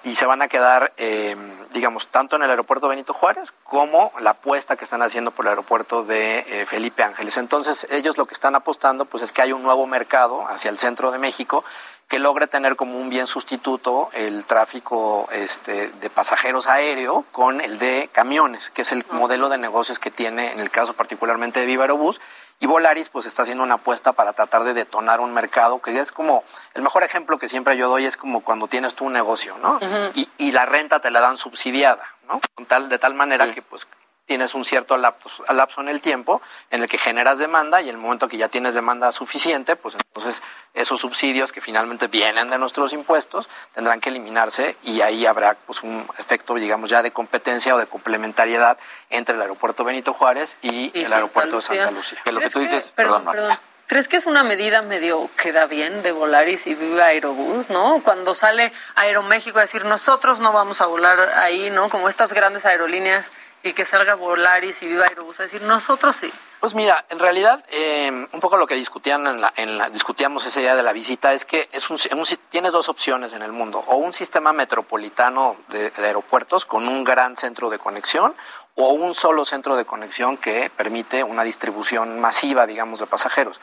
y 0.04 0.16
se 0.16 0.26
van 0.26 0.42
a 0.42 0.48
quedar, 0.48 0.94
eh, 0.98 1.36
digamos, 1.72 2.08
tanto 2.08 2.36
en 2.36 2.44
el 2.44 2.50
aeropuerto 2.50 2.88
Benito 2.88 3.14
Juárez 3.14 3.54
como 3.64 4.12
la 4.20 4.32
apuesta 4.32 4.76
que 4.76 4.84
están 4.84 5.02
haciendo 5.02 5.32
por 5.32 5.46
el 5.46 5.50
aeropuerto 5.50 6.04
de 6.04 6.40
eh, 6.40 6.66
Felipe 6.66 7.04
Ángeles. 7.04 7.38
Entonces 7.38 7.88
ellos 7.90 8.18
lo 8.18 8.26
que 8.26 8.34
están 8.34 8.56
apostando, 8.56 9.06
pues 9.06 9.24
es 9.24 9.32
que 9.32 9.42
hay 9.42 9.54
un 9.54 9.64
nuevo 9.64 9.88
mercado 9.88 10.46
hacia 10.48 10.70
el 10.70 10.78
centro 10.78 11.12
de 11.12 11.20
México 11.20 11.64
que 12.08 12.20
logre 12.20 12.48
tener 12.48 12.76
como 12.76 13.00
un 13.00 13.10
bien 13.10 13.26
sustituto 13.26 14.10
el 14.14 14.46
tráfico 14.46 15.28
este, 15.32 15.88
de 15.90 16.10
pasajeros 16.10 16.68
aéreo 16.68 17.26
con 17.32 17.62
el 17.62 17.80
de 17.80 18.10
camiones, 18.12 18.70
que 18.70 18.84
es 18.84 18.92
el 18.92 19.06
modelo 19.10 19.50
de 19.50 19.58
negocios 19.58 19.98
que 19.98 20.12
tiene 20.12 20.52
en 20.52 20.60
el 20.60 20.70
caso 20.70 20.94
particularmente 20.94 21.62
de 21.62 21.66
Viva 21.66 21.86
Aerobús. 21.86 22.22
Y 22.60 22.66
Volaris 22.66 23.10
pues 23.10 23.26
está 23.26 23.44
haciendo 23.44 23.64
una 23.64 23.76
apuesta 23.76 24.14
para 24.14 24.34
tratar 24.34 24.64
de 24.64 24.74
detonar 24.74 25.20
un 25.20 25.34
mercado 25.34 25.82
que 25.82 26.00
es 26.00 26.12
como, 26.12 26.44
el 26.74 26.82
mejor 26.82 27.04
ejemplo 27.04 27.38
que 27.38 27.50
siempre 27.50 27.76
yo 27.76 27.90
doy 27.90 28.06
es 28.06 28.16
como 28.16 28.42
cuando 28.42 28.68
tienes 28.68 28.96
tú 28.96 29.06
un 29.06 29.14
negocio, 29.14 29.58
¿no? 29.58 29.80
y, 30.14 30.30
y 30.38 30.52
la 30.52 30.66
renta 30.66 31.00
te 31.00 31.12
la 31.12 31.20
dan 31.20 31.38
subsidiada, 31.38 32.04
¿no? 32.28 32.40
Con 32.56 32.66
tal, 32.66 32.90
de 32.90 33.00
tal 33.00 33.14
manera 33.14 33.54
que 33.54 33.62
pues 33.62 33.86
tienes 34.26 34.54
un 34.54 34.66
cierto 34.66 34.98
lapso, 34.98 35.44
lapso 35.50 35.82
en 35.82 35.90
el 35.90 36.02
tiempo 36.02 36.42
en 36.72 36.82
el 36.82 36.88
que 36.88 36.98
generas 36.98 37.40
demanda 37.40 37.82
y 37.82 37.90
en 37.90 37.96
el 37.96 38.02
momento 38.02 38.28
que 38.28 38.38
ya 38.38 38.48
tienes 38.48 38.74
demanda 38.74 39.12
suficiente, 39.12 39.76
pues 39.76 39.96
entonces 39.96 40.42
esos 40.74 41.02
subsidios 41.02 41.52
que 41.52 41.62
finalmente 41.62 42.08
vienen 42.08 42.50
de 42.50 42.58
nuestros 42.58 42.94
impuestos 42.94 43.50
tendrán 43.74 44.00
que 44.00 44.10
eliminarse 44.10 44.78
y 44.84 45.02
ahí 45.02 45.26
habrá 45.26 45.56
pues 45.66 45.84
un 45.84 46.08
efecto 46.18 46.56
digamos 46.56 46.90
ya 46.90 47.04
de 47.04 47.12
competencia 47.12 47.76
o 47.76 47.78
de 47.78 47.88
complementariedad 47.88 48.78
entre 49.10 49.36
el 49.36 49.42
aeropuerto 49.42 49.84
Benito 49.84 50.14
Juárez 50.14 50.56
y, 50.62 50.92
Y 50.98 51.04
el 51.04 51.14
aeropuerto 51.14 51.56
Lucía. 51.56 51.76
de 51.76 51.84
Santa 51.84 51.92
Lucía. 51.92 52.20
Que 52.24 52.32
lo 52.32 52.40
que 52.40 52.50
¿Crees 52.50 52.54
tú 52.54 52.60
dices, 52.60 52.92
perdón, 52.94 53.26
perdón. 53.26 53.58
¿Crees 53.86 54.08
que 54.08 54.16
es 54.16 54.26
una 54.26 54.44
medida 54.44 54.82
medio 54.82 55.30
que 55.38 55.52
da 55.52 55.66
bien 55.66 56.02
de 56.02 56.14
Volaris 56.14 56.66
y 56.68 56.74
Viva 56.74 57.06
Aerobús, 57.06 57.70
no? 57.70 58.02
Cuando 58.02 58.34
sale 58.34 58.72
Aeroméxico 58.96 59.60
a 59.60 59.64
decir 59.64 59.84
nosotros 59.86 60.40
no 60.40 60.54
vamos 60.54 60.80
a 60.80 60.86
volar 60.86 61.20
ahí, 61.36 61.70
¿no? 61.70 61.90
Como 61.90 62.08
estas 62.08 62.32
grandes 62.34 62.66
aerolíneas 62.66 63.30
y 63.64 63.74
que 63.74 63.86
salga 63.86 64.16
Volaris 64.16 64.84
y 64.84 64.88
Viva 64.88 65.06
Aerobús 65.06 65.40
a 65.40 65.44
decir 65.44 65.62
nosotros 65.62 66.16
sí. 66.16 66.32
Pues 66.60 66.76
mira, 66.76 67.06
en 67.10 67.20
realidad, 67.20 67.64
eh, 67.70 68.28
un 68.32 68.40
poco 68.40 68.58
lo 68.58 68.68
que 68.68 68.76
discutían 68.76 69.26
en 69.28 69.42
la, 69.42 69.52
en 69.58 69.78
la- 69.78 69.90
discutíamos 69.90 70.46
ese 70.46 70.60
día 70.62 70.76
de 70.76 70.84
la 70.84 70.94
visita 70.94 71.34
es 71.34 71.46
que 71.46 71.68
es 71.72 71.90
un, 71.90 71.98
un 72.18 72.26
tienes 72.50 72.72
dos 72.74 72.88
opciones 72.90 73.34
en 73.34 73.42
el 73.42 73.52
mundo, 73.52 73.84
o 73.88 73.96
un 73.96 74.14
sistema 74.14 74.54
metropolitano 74.54 75.58
de 75.70 75.92
aeropuertos 75.98 76.66
con 76.66 76.88
un 76.88 77.04
gran 77.04 77.36
centro 77.36 77.70
de 77.70 77.80
conexión, 77.80 78.36
o 78.76 78.90
un 78.94 79.14
solo 79.14 79.46
centro 79.46 79.76
de 79.76 79.86
conexión 79.86 80.38
que 80.38 80.70
permite 80.76 81.24
una 81.24 81.44
distribución 81.44 82.20
masiva, 82.20 82.66
digamos, 82.66 83.00
de 83.00 83.08
pasajeros. 83.08 83.60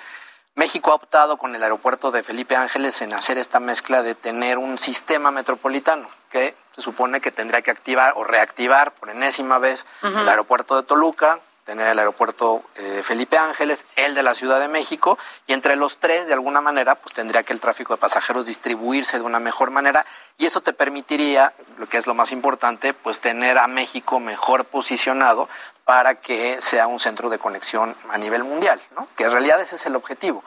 México 0.54 0.90
ha 0.92 0.94
optado 0.96 1.36
con 1.36 1.54
el 1.54 1.62
aeropuerto 1.62 2.10
de 2.10 2.22
Felipe 2.22 2.56
Ángeles 2.56 3.00
en 3.02 3.12
hacer 3.14 3.38
esta 3.38 3.60
mezcla 3.60 4.02
de 4.02 4.14
tener 4.14 4.58
un 4.58 4.78
sistema 4.78 5.30
metropolitano 5.30 6.08
que 6.30 6.54
se 6.80 6.84
supone 6.84 7.20
que 7.20 7.30
tendría 7.30 7.62
que 7.62 7.70
activar 7.70 8.14
o 8.16 8.24
reactivar 8.24 8.92
por 8.94 9.10
enésima 9.10 9.58
vez 9.58 9.84
el 10.02 10.28
aeropuerto 10.28 10.76
de 10.76 10.82
Toluca, 10.82 11.40
tener 11.64 11.86
el 11.86 11.98
aeropuerto 11.98 12.64
eh, 12.76 13.02
Felipe 13.04 13.38
Ángeles, 13.38 13.84
el 13.96 14.14
de 14.14 14.22
la 14.22 14.34
Ciudad 14.34 14.58
de 14.58 14.66
México, 14.66 15.18
y 15.46 15.52
entre 15.52 15.76
los 15.76 15.98
tres, 15.98 16.26
de 16.26 16.32
alguna 16.32 16.60
manera, 16.60 16.96
pues 16.96 17.14
tendría 17.14 17.42
que 17.42 17.52
el 17.52 17.60
tráfico 17.60 17.94
de 17.94 18.00
pasajeros 18.00 18.46
distribuirse 18.46 19.18
de 19.18 19.24
una 19.24 19.38
mejor 19.38 19.70
manera, 19.70 20.04
y 20.36 20.46
eso 20.46 20.62
te 20.62 20.72
permitiría, 20.72 21.52
lo 21.78 21.88
que 21.88 21.98
es 21.98 22.06
lo 22.06 22.14
más 22.14 22.32
importante, 22.32 22.92
pues 22.92 23.20
tener 23.20 23.58
a 23.58 23.68
México 23.68 24.18
mejor 24.18 24.64
posicionado 24.64 25.48
para 25.90 26.14
que 26.14 26.60
sea 26.62 26.86
un 26.86 27.00
centro 27.00 27.30
de 27.30 27.40
conexión 27.40 27.96
a 28.10 28.16
nivel 28.16 28.44
mundial, 28.44 28.80
¿no? 28.96 29.08
Que 29.16 29.24
en 29.24 29.32
realidad 29.32 29.60
ese 29.60 29.74
es 29.74 29.84
el 29.86 29.96
objetivo. 29.96 30.44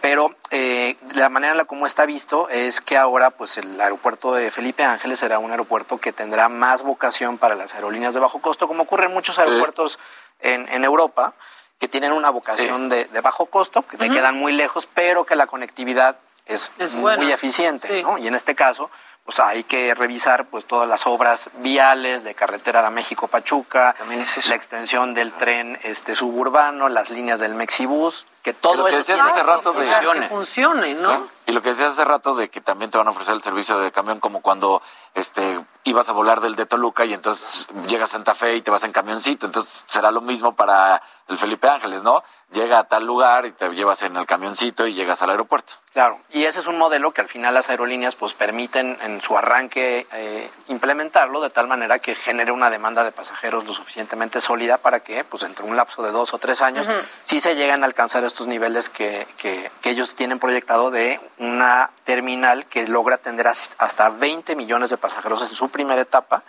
Pero 0.00 0.34
eh, 0.50 0.96
la 1.12 1.28
manera 1.28 1.52
en 1.52 1.58
la 1.58 1.66
como 1.66 1.86
está 1.86 2.06
visto 2.06 2.48
es 2.48 2.80
que 2.80 2.96
ahora 2.96 3.28
pues 3.28 3.58
el 3.58 3.78
aeropuerto 3.78 4.32
de 4.32 4.50
Felipe 4.50 4.84
Ángeles 4.84 5.18
será 5.20 5.38
un 5.38 5.50
aeropuerto 5.50 5.98
que 5.98 6.14
tendrá 6.14 6.48
más 6.48 6.82
vocación 6.82 7.36
para 7.36 7.54
las 7.54 7.74
aerolíneas 7.74 8.14
de 8.14 8.20
bajo 8.20 8.40
costo, 8.40 8.66
como 8.68 8.84
ocurre 8.84 9.04
en 9.04 9.12
muchos 9.12 9.38
aeropuertos 9.38 9.98
en, 10.40 10.66
en 10.70 10.82
Europa, 10.82 11.34
que 11.78 11.88
tienen 11.88 12.12
una 12.12 12.30
vocación 12.30 12.88
de, 12.88 13.04
de 13.04 13.20
bajo 13.20 13.44
costo, 13.44 13.82
que 13.86 13.98
te 13.98 14.08
quedan 14.08 14.36
muy 14.36 14.52
lejos, 14.52 14.88
pero 14.94 15.26
que 15.26 15.36
la 15.36 15.46
conectividad 15.46 16.16
es, 16.46 16.72
Es 16.78 16.94
muy 16.94 17.30
eficiente, 17.30 17.86
Sí. 17.88 18.02
¿no? 18.02 18.16
Y 18.16 18.28
en 18.28 18.34
este 18.34 18.54
caso, 18.54 18.88
pues 19.26 19.40
hay 19.40 19.64
que 19.64 19.92
revisar 19.94 20.46
pues 20.46 20.64
todas 20.66 20.88
las 20.88 21.04
obras 21.06 21.50
viales 21.58 22.22
de 22.24 22.34
carretera 22.36 22.80
de 22.82 22.90
México 22.90 23.26
Pachuca, 23.26 23.94
la 24.08 24.54
extensión 24.54 25.14
del 25.14 25.32
tren 25.32 25.78
este 25.82 26.14
suburbano, 26.14 26.88
las 26.88 27.10
líneas 27.10 27.40
del 27.40 27.54
Mexibus, 27.54 28.24
que 28.42 28.54
todo 28.54 28.76
lo 28.76 28.84
que 28.84 28.90
eso 28.90 28.98
decías 28.98 29.20
hace 29.20 29.42
rato 29.42 29.72
de- 29.72 29.88
funcionar. 29.88 30.20
Que 30.20 30.28
funcione, 30.28 30.94
¿no? 30.94 31.28
Y 31.44 31.52
lo 31.52 31.60
que 31.60 31.70
decías 31.70 31.92
hace 31.92 32.04
rato 32.04 32.36
de 32.36 32.48
que 32.50 32.60
también 32.60 32.90
te 32.92 32.98
van 32.98 33.08
a 33.08 33.10
ofrecer 33.10 33.34
el 33.34 33.42
servicio 33.42 33.78
de 33.78 33.90
camión 33.90 34.20
como 34.20 34.40
cuando 34.42 34.80
este 35.14 35.60
ibas 35.82 36.08
a 36.08 36.12
volar 36.12 36.40
del 36.40 36.54
de 36.54 36.66
Toluca 36.66 37.04
y 37.04 37.12
entonces 37.12 37.66
llegas 37.88 38.10
a 38.10 38.12
Santa 38.12 38.34
Fe 38.34 38.54
y 38.54 38.62
te 38.62 38.70
vas 38.70 38.84
en 38.84 38.92
camioncito, 38.92 39.46
entonces 39.46 39.84
será 39.88 40.12
lo 40.12 40.20
mismo 40.20 40.54
para 40.54 41.02
el 41.26 41.36
Felipe 41.36 41.68
Ángeles, 41.68 42.04
¿no? 42.04 42.22
Llega 42.52 42.78
a 42.78 42.84
tal 42.84 43.04
lugar 43.04 43.44
y 43.44 43.50
te 43.50 43.68
llevas 43.70 44.02
en 44.02 44.16
el 44.16 44.24
camioncito 44.24 44.86
y 44.86 44.94
llegas 44.94 45.20
al 45.22 45.30
aeropuerto. 45.30 45.74
Claro, 45.92 46.20
y 46.30 46.44
ese 46.44 46.60
es 46.60 46.66
un 46.68 46.78
modelo 46.78 47.10
que 47.12 47.20
al 47.20 47.28
final 47.28 47.52
las 47.54 47.68
aerolíneas 47.68 48.14
pues 48.14 48.34
permiten 48.34 48.96
en 49.02 49.20
su 49.20 49.36
arranque 49.36 50.06
eh, 50.12 50.48
implementarlo 50.68 51.40
de 51.40 51.50
tal 51.50 51.66
manera 51.66 51.98
que 51.98 52.14
genere 52.14 52.52
una 52.52 52.70
demanda 52.70 53.02
de 53.02 53.10
pasajeros 53.12 53.64
lo 53.64 53.74
suficientemente 53.74 54.40
sólida 54.40 54.78
para 54.78 55.00
que 55.00 55.24
pues 55.24 55.42
entre 55.42 55.64
un 55.64 55.74
lapso 55.74 56.02
de 56.02 56.12
dos 56.12 56.34
o 56.34 56.38
tres 56.38 56.62
años 56.62 56.86
Ujú. 56.86 56.96
sí 57.24 57.40
se 57.40 57.56
lleguen 57.56 57.82
a 57.82 57.86
alcanzar 57.86 58.22
estos 58.24 58.46
niveles 58.46 58.90
que, 58.90 59.26
que, 59.38 59.70
que 59.80 59.90
ellos 59.90 60.14
tienen 60.14 60.38
proyectado 60.38 60.90
de 60.90 61.18
una 61.38 61.90
terminal 62.04 62.66
que 62.66 62.86
logra 62.86 63.16
atender 63.16 63.48
as- 63.48 63.72
hasta 63.78 64.08
20 64.10 64.54
millones 64.54 64.90
de 64.90 64.98
pasajeros 64.98 65.42
en 65.42 65.48
su 65.54 65.68
primera 65.70 66.00
etapa 66.00 66.44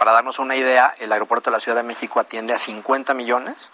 para 0.00 0.12
darnos 0.12 0.38
una 0.38 0.56
idea, 0.56 0.94
el 0.98 1.12
aeropuerto 1.12 1.50
de 1.50 1.56
la 1.56 1.60
Ciudad 1.60 1.76
de 1.76 1.82
México 1.82 2.20
atiende 2.20 2.54
a 2.54 2.58
50 2.58 3.12
millones 3.12 3.70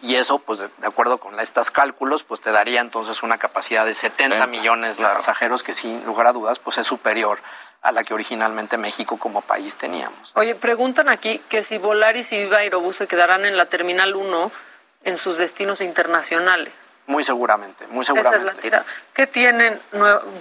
y 0.00 0.14
eso, 0.14 0.38
pues 0.38 0.60
de, 0.60 0.70
de 0.78 0.86
acuerdo 0.86 1.18
con 1.18 1.38
estos 1.38 1.70
cálculos, 1.70 2.24
pues 2.24 2.40
te 2.40 2.50
daría 2.50 2.80
entonces 2.80 3.22
una 3.22 3.36
capacidad 3.36 3.84
de 3.84 3.94
70 3.94 4.36
70, 4.36 4.46
millones 4.46 4.96
de 4.96 5.04
pasajeros 5.04 5.62
que 5.62 5.74
sin 5.74 6.02
lugar 6.06 6.28
a 6.28 6.32
dudas, 6.32 6.58
pues 6.60 6.78
es 6.78 6.86
superior 6.86 7.40
a 7.82 7.92
la 7.92 8.04
que 8.04 8.14
originalmente 8.14 8.78
México 8.78 9.18
como 9.18 9.42
país 9.42 9.76
teníamos. 9.76 10.32
Oye, 10.34 10.54
preguntan 10.54 11.10
aquí 11.10 11.42
que 11.50 11.62
si 11.62 11.76
Volaris 11.76 12.32
y 12.32 12.38
Viva 12.38 12.56
Aerobús 12.56 12.96
se 12.96 13.06
quedarán 13.06 13.44
en 13.44 13.58
la 13.58 13.66
Terminal 13.66 14.16
1 14.16 14.50
en 15.04 15.16
sus 15.18 15.36
destinos 15.36 15.82
internacionales. 15.82 16.72
Muy 17.08 17.22
seguramente, 17.22 17.86
muy 17.86 18.02
Esa 18.02 18.14
seguramente. 18.14 18.48
es 18.48 18.54
la 18.56 18.60
tira. 18.60 18.84
¿Qué 19.14 19.28
tienen? 19.28 19.80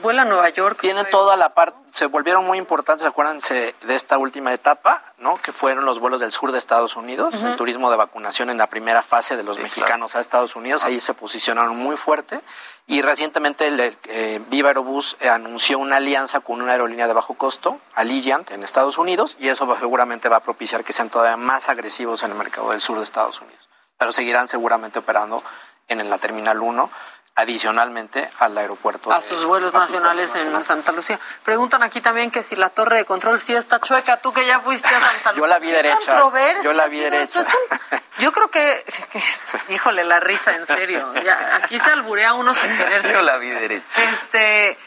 ¿Vuela 0.02 0.24
a 0.24 0.26
Nueva 0.26 0.50
York? 0.50 0.80
Tienen 0.82 1.08
toda 1.12 1.36
la 1.38 1.54
parte, 1.54 1.78
se 1.92 2.08
volvieron 2.08 2.44
muy 2.44 2.58
importantes, 2.58 3.06
acuérdense 3.06 3.76
de 3.84 3.96
esta 3.96 4.18
última 4.18 4.52
etapa, 4.52 5.04
¿no? 5.20 5.36
Que 5.38 5.52
fueron 5.52 5.86
los 5.86 6.00
vuelos 6.00 6.20
del 6.20 6.32
sur 6.32 6.52
de 6.52 6.58
Estados 6.58 6.96
Unidos, 6.96 7.36
el 7.36 7.56
turismo 7.56 7.92
de 7.92 7.98
vacunación 7.98 8.50
en 8.50 8.58
la 8.58 8.68
primera 8.68 9.04
fase 9.04 9.38
de 9.38 9.44
los 9.44 9.60
mexicanos 9.60 10.16
a 10.16 10.20
Estados 10.20 10.56
Unidos, 10.56 10.84
ahí 10.84 11.00
se 11.02 11.14
posicionaron 11.14 11.78
muy 11.78 11.96
fuerte. 11.98 12.42
Y 12.88 13.02
recientemente 13.02 13.68
el, 13.68 13.80
eh, 14.06 14.42
Viva 14.48 14.70
Aerobús 14.70 15.18
anunció 15.30 15.80
una 15.80 15.98
alianza 15.98 16.40
con 16.40 16.62
una 16.62 16.72
aerolínea 16.74 17.08
de 17.08 17.14
bajo 17.14 17.34
costo, 17.36 17.80
Allegiant, 17.96 18.50
en 18.52 18.64
Estados 18.64 18.98
Unidos, 19.00 19.38
y 19.40 19.50
eso 19.50 19.66
va- 19.66 19.80
seguramente 19.80 20.30
va 20.30 20.38
a 20.38 20.44
propiciar 20.44 20.84
que 20.84 20.94
sean 20.94 21.10
todavía 21.10 21.38
más 21.38 21.70
agresivos 21.70 22.22
en 22.24 22.32
el 22.32 22.38
mercado 22.38 22.72
del 22.72 22.82
sur 22.82 22.98
de 22.98 23.04
Estados 23.04 23.40
Unidos. 23.42 23.70
Pero 23.98 24.12
seguirán 24.12 24.48
seguramente 24.48 25.00
operando 25.00 25.42
en 25.88 26.10
la 26.10 26.18
Terminal 26.18 26.60
1, 26.62 26.90
adicionalmente 27.38 28.30
al 28.40 28.58
aeropuerto. 28.58 29.12
a 29.12 29.22
sus 29.22 29.44
vuelos 29.44 29.74
nacionales 29.74 30.34
en. 30.36 30.66
Santa 30.66 30.92
Lucía. 30.94 31.20
Preguntan 31.44 31.84
aquí 31.84 32.02
también 32.02 32.32
que 32.32 32.42
si 32.44 32.56
la 32.56 32.70
torre 32.70 32.98
de 32.98 33.06
control 33.06 33.40
sí 33.40 33.54
está 33.54 33.80
chueca. 33.80 34.18
Tú 34.18 34.34
que 34.34 34.46
ya 34.46 34.62
fuiste 34.62 34.88
a 34.88 35.00
Santa 35.00 35.32
Lucía. 35.34 35.36
Yo 35.36 35.48
la 35.48 35.60
vi 35.60 35.68
¿Qué 35.68 35.74
derecha. 35.76 36.20
Yo 36.64 36.74
la 36.74 36.88
vi 36.88 37.00
derecha. 37.00 37.42
un- 37.42 38.00
yo 38.20 38.32
creo 38.32 38.50
que, 38.50 38.86
que- 39.12 39.74
híjole, 39.74 40.06
la 40.06 40.20
risa, 40.22 40.56
en 40.56 40.66
serio. 40.66 41.14
Ya, 41.24 41.58
aquí 41.62 41.78
se 41.80 41.90
alburea 41.90 42.34
uno 42.34 42.56
sin 42.56 42.78
querer. 42.78 43.12
Yo 43.12 43.22
la 43.22 43.38
vi 43.38 43.50
derecha. 43.50 43.86
Este, 44.14 44.78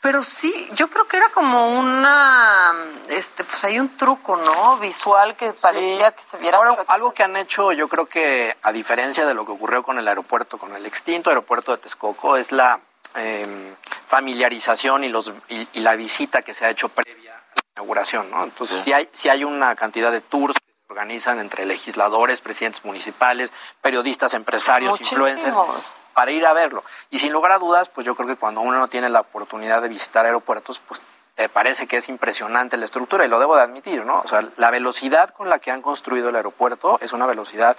pero 0.00 0.22
sí, 0.22 0.68
yo 0.74 0.88
creo 0.88 1.08
que 1.08 1.16
era 1.16 1.28
como 1.30 1.78
una, 1.78 2.72
este, 3.08 3.42
pues 3.44 3.64
hay 3.64 3.78
un 3.80 3.96
truco, 3.96 4.36
¿no? 4.36 4.78
Visual 4.78 5.34
que 5.36 5.52
parecía 5.52 6.12
que 6.12 6.22
se 6.22 6.36
viera. 6.36 6.58
Ahora, 6.58 6.84
algo 6.88 7.12
que 7.12 7.24
han 7.24 7.36
hecho, 7.36 7.72
yo 7.72 7.88
creo 7.88 8.06
que 8.06 8.56
a 8.62 8.72
diferencia 8.72 9.26
de 9.26 9.34
lo 9.34 9.44
que 9.44 9.52
ocurrió 9.52 9.82
con 9.82 9.98
el 9.98 10.06
aeropuerto, 10.06 10.56
con 10.56 10.74
el 10.76 10.86
extinto 10.86 11.30
aeropuerto 11.30 11.72
de 11.72 11.78
Texcoco, 11.78 12.36
es 12.36 12.52
la 12.52 12.80
eh, 13.16 13.74
familiarización 14.06 15.04
y, 15.04 15.08
los, 15.08 15.32
y, 15.48 15.66
y 15.72 15.80
la 15.80 15.96
visita 15.96 16.42
que 16.42 16.54
se 16.54 16.64
ha 16.64 16.70
hecho 16.70 16.88
previa 16.88 17.32
a 17.34 17.54
la 17.56 17.62
inauguración, 17.76 18.30
¿no? 18.30 18.44
Entonces, 18.44 18.82
sí, 18.84 18.92
hay, 18.92 19.08
sí 19.12 19.28
hay 19.28 19.42
una 19.44 19.74
cantidad 19.74 20.12
de 20.12 20.20
tours 20.20 20.54
que 20.54 20.72
se 20.72 20.92
organizan 20.92 21.40
entre 21.40 21.66
legisladores, 21.66 22.40
presidentes 22.40 22.84
municipales, 22.84 23.52
periodistas, 23.82 24.34
empresarios, 24.34 24.92
Muchísimos. 24.92 25.30
influencers, 25.32 25.84
para 26.18 26.32
ir 26.32 26.44
a 26.44 26.52
verlo. 26.52 26.82
Y 27.10 27.20
sin 27.20 27.32
lugar 27.32 27.52
a 27.52 27.58
dudas, 27.60 27.88
pues 27.90 28.04
yo 28.04 28.16
creo 28.16 28.26
que 28.26 28.34
cuando 28.34 28.60
uno 28.60 28.76
no 28.76 28.88
tiene 28.88 29.08
la 29.08 29.20
oportunidad 29.20 29.80
de 29.80 29.88
visitar 29.88 30.26
aeropuertos, 30.26 30.80
pues 30.80 31.00
te 31.36 31.48
parece 31.48 31.86
que 31.86 31.98
es 31.98 32.08
impresionante 32.08 32.76
la 32.76 32.86
estructura 32.86 33.24
y 33.24 33.28
lo 33.28 33.38
debo 33.38 33.54
de 33.54 33.62
admitir, 33.62 34.04
¿no? 34.04 34.18
O 34.24 34.26
sea, 34.26 34.42
la 34.56 34.72
velocidad 34.72 35.28
con 35.30 35.48
la 35.48 35.60
que 35.60 35.70
han 35.70 35.80
construido 35.80 36.30
el 36.30 36.34
aeropuerto 36.34 36.98
es 37.00 37.12
una 37.12 37.24
velocidad 37.26 37.76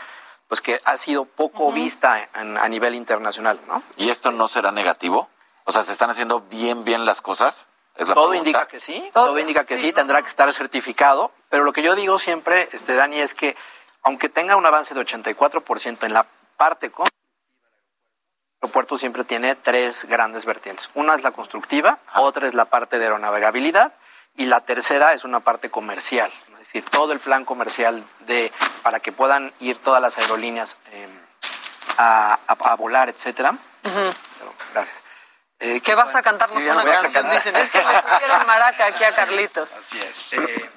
pues 0.47 0.61
que 0.61 0.79
ha 0.85 0.95
sido 0.95 1.25
poco 1.25 1.73
vista 1.73 2.29
en- 2.33 2.57
a 2.57 2.69
nivel 2.69 2.95
internacional, 2.95 3.59
¿no? 3.67 3.83
¿Y 3.97 4.09
esto 4.09 4.31
no 4.31 4.47
será 4.47 4.71
negativo? 4.71 5.27
O 5.65 5.73
sea, 5.73 5.83
¿se 5.83 5.91
están 5.91 6.09
haciendo 6.09 6.39
bien, 6.39 6.85
bien 6.85 7.03
las 7.03 7.21
cosas? 7.21 7.67
Es 7.97 8.07
la 8.07 8.13
Todo 8.15 8.29
pregunta. 8.29 8.49
indica 8.51 8.67
que 8.69 8.79
sí, 8.79 9.09
todo, 9.13 9.37
indica 9.37 9.65
que 9.65 9.77
sí, 9.77 9.91
tendrá 9.91 10.21
que 10.21 10.29
estar 10.29 10.51
certificado, 10.53 11.33
pero 11.49 11.65
lo 11.65 11.73
que 11.73 11.81
yo 11.81 11.93
digo 11.93 12.17
siempre, 12.19 12.69
este 12.71 12.95
Dani, 12.95 13.19
es 13.19 13.33
que 13.33 13.57
aunque 14.01 14.29
tenga 14.29 14.55
un 14.55 14.65
avance 14.65 14.93
de 14.93 15.01
84% 15.01 16.05
en 16.05 16.13
la 16.13 16.25
parte 16.55 16.85
el 16.85 16.93
aeropuerto 18.61 18.97
siempre 18.97 19.23
tiene 19.23 19.55
tres 19.55 20.05
grandes 20.05 20.45
vertientes. 20.45 20.89
Una 20.93 21.15
es 21.15 21.23
la 21.23 21.31
constructiva, 21.31 21.99
otra 22.15 22.45
es 22.47 22.53
la 22.53 22.65
parte 22.65 22.97
de 22.99 23.05
aeronavegabilidad 23.05 23.93
y 24.35 24.45
la 24.47 24.61
tercera 24.61 25.13
es 25.13 25.23
una 25.23 25.39
parte 25.39 25.69
comercial, 25.69 26.29
es 26.53 26.59
decir, 26.59 26.83
todo 26.85 27.13
el 27.13 27.19
plan 27.19 27.45
comercial 27.45 28.05
de 28.21 28.51
para 28.83 28.99
que 28.99 29.11
puedan 29.11 29.53
ir 29.59 29.77
todas 29.81 30.01
las 30.01 30.17
aerolíneas 30.17 30.75
eh, 30.91 31.07
a, 31.97 32.33
a- 32.47 32.71
a 32.71 32.75
volar, 32.75 33.09
etcétera. 33.09 33.55
Pero, 33.81 34.53
gracias. 34.73 35.03
Eh, 35.61 35.81
¿Qué 35.81 35.93
vas 35.95 36.13
a 36.15 36.21
cantarnos 36.21 36.61
Sí, 36.63 36.69
una 36.69 36.83
canción? 36.83 37.11
cantar. 37.23 37.33
Dicen, 37.33 37.55
es 37.55 37.69
que 37.69 37.79
le 37.79 38.01
pusieron 38.01 38.45
maraca 38.45 38.85
aquí 38.85 39.03
a 39.03 39.13
Carlitos. 39.13 39.73
Así 39.73 39.99
es. 39.99 40.33
Eh, 40.33 40.69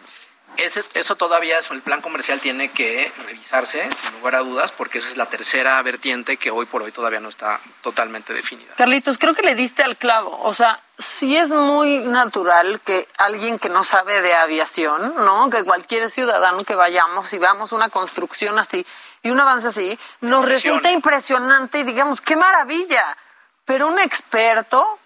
ese- 0.56 0.84
eso 0.94 1.16
todavía, 1.16 1.58
el 1.70 1.82
plan 1.82 2.00
comercial 2.00 2.40
tiene 2.40 2.70
que 2.70 3.10
revisarse, 3.26 3.88
sin 4.02 4.12
lugar 4.18 4.34
a 4.36 4.38
dudas, 4.40 4.72
porque 4.72 4.98
esa 4.98 5.08
es 5.08 5.16
la 5.16 5.26
tercera 5.26 5.80
vertiente 5.82 6.36
que 6.36 6.50
hoy 6.50 6.66
por 6.66 6.82
hoy 6.82 6.92
todavía 6.92 7.20
no 7.20 7.28
está 7.28 7.60
totalmente 7.80 8.32
definida. 8.32 8.74
Carlitos, 8.76 9.18
creo 9.18 9.34
que 9.34 9.42
le 9.42 9.54
diste 9.54 9.82
al 9.82 9.96
clavo. 9.96 10.38
O 10.42 10.54
sea, 10.54 10.80
sí 10.98 11.36
es 11.36 11.48
muy 11.50 11.98
natural 11.98 12.80
que 12.84 13.08
alguien 13.18 13.58
que 13.58 13.68
no 13.68 13.82
sabe 13.84 14.22
de 14.22 14.34
aviación, 14.34 15.14
¿no? 15.16 15.50
Que 15.50 15.64
cualquier 15.64 16.10
ciudadano 16.10 16.58
que 16.64 16.74
vayamos 16.74 17.32
y 17.32 17.38
veamos 17.38 17.72
una 17.72 17.88
construcción 17.88 18.58
así 18.58 18.86
y 19.22 19.30
un 19.30 19.38
avance 19.40 19.68
así, 19.68 19.98
nos 20.20 20.44
resulta 20.44 20.90
impresionante 20.90 21.78
y 21.78 21.82
digamos, 21.84 22.20
qué 22.20 22.34
maravilla. 22.36 23.16
Pero 23.64 23.86
un 23.86 23.98
experto, 24.00 24.98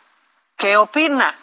¿qué 0.56 0.76
opina? 0.78 1.34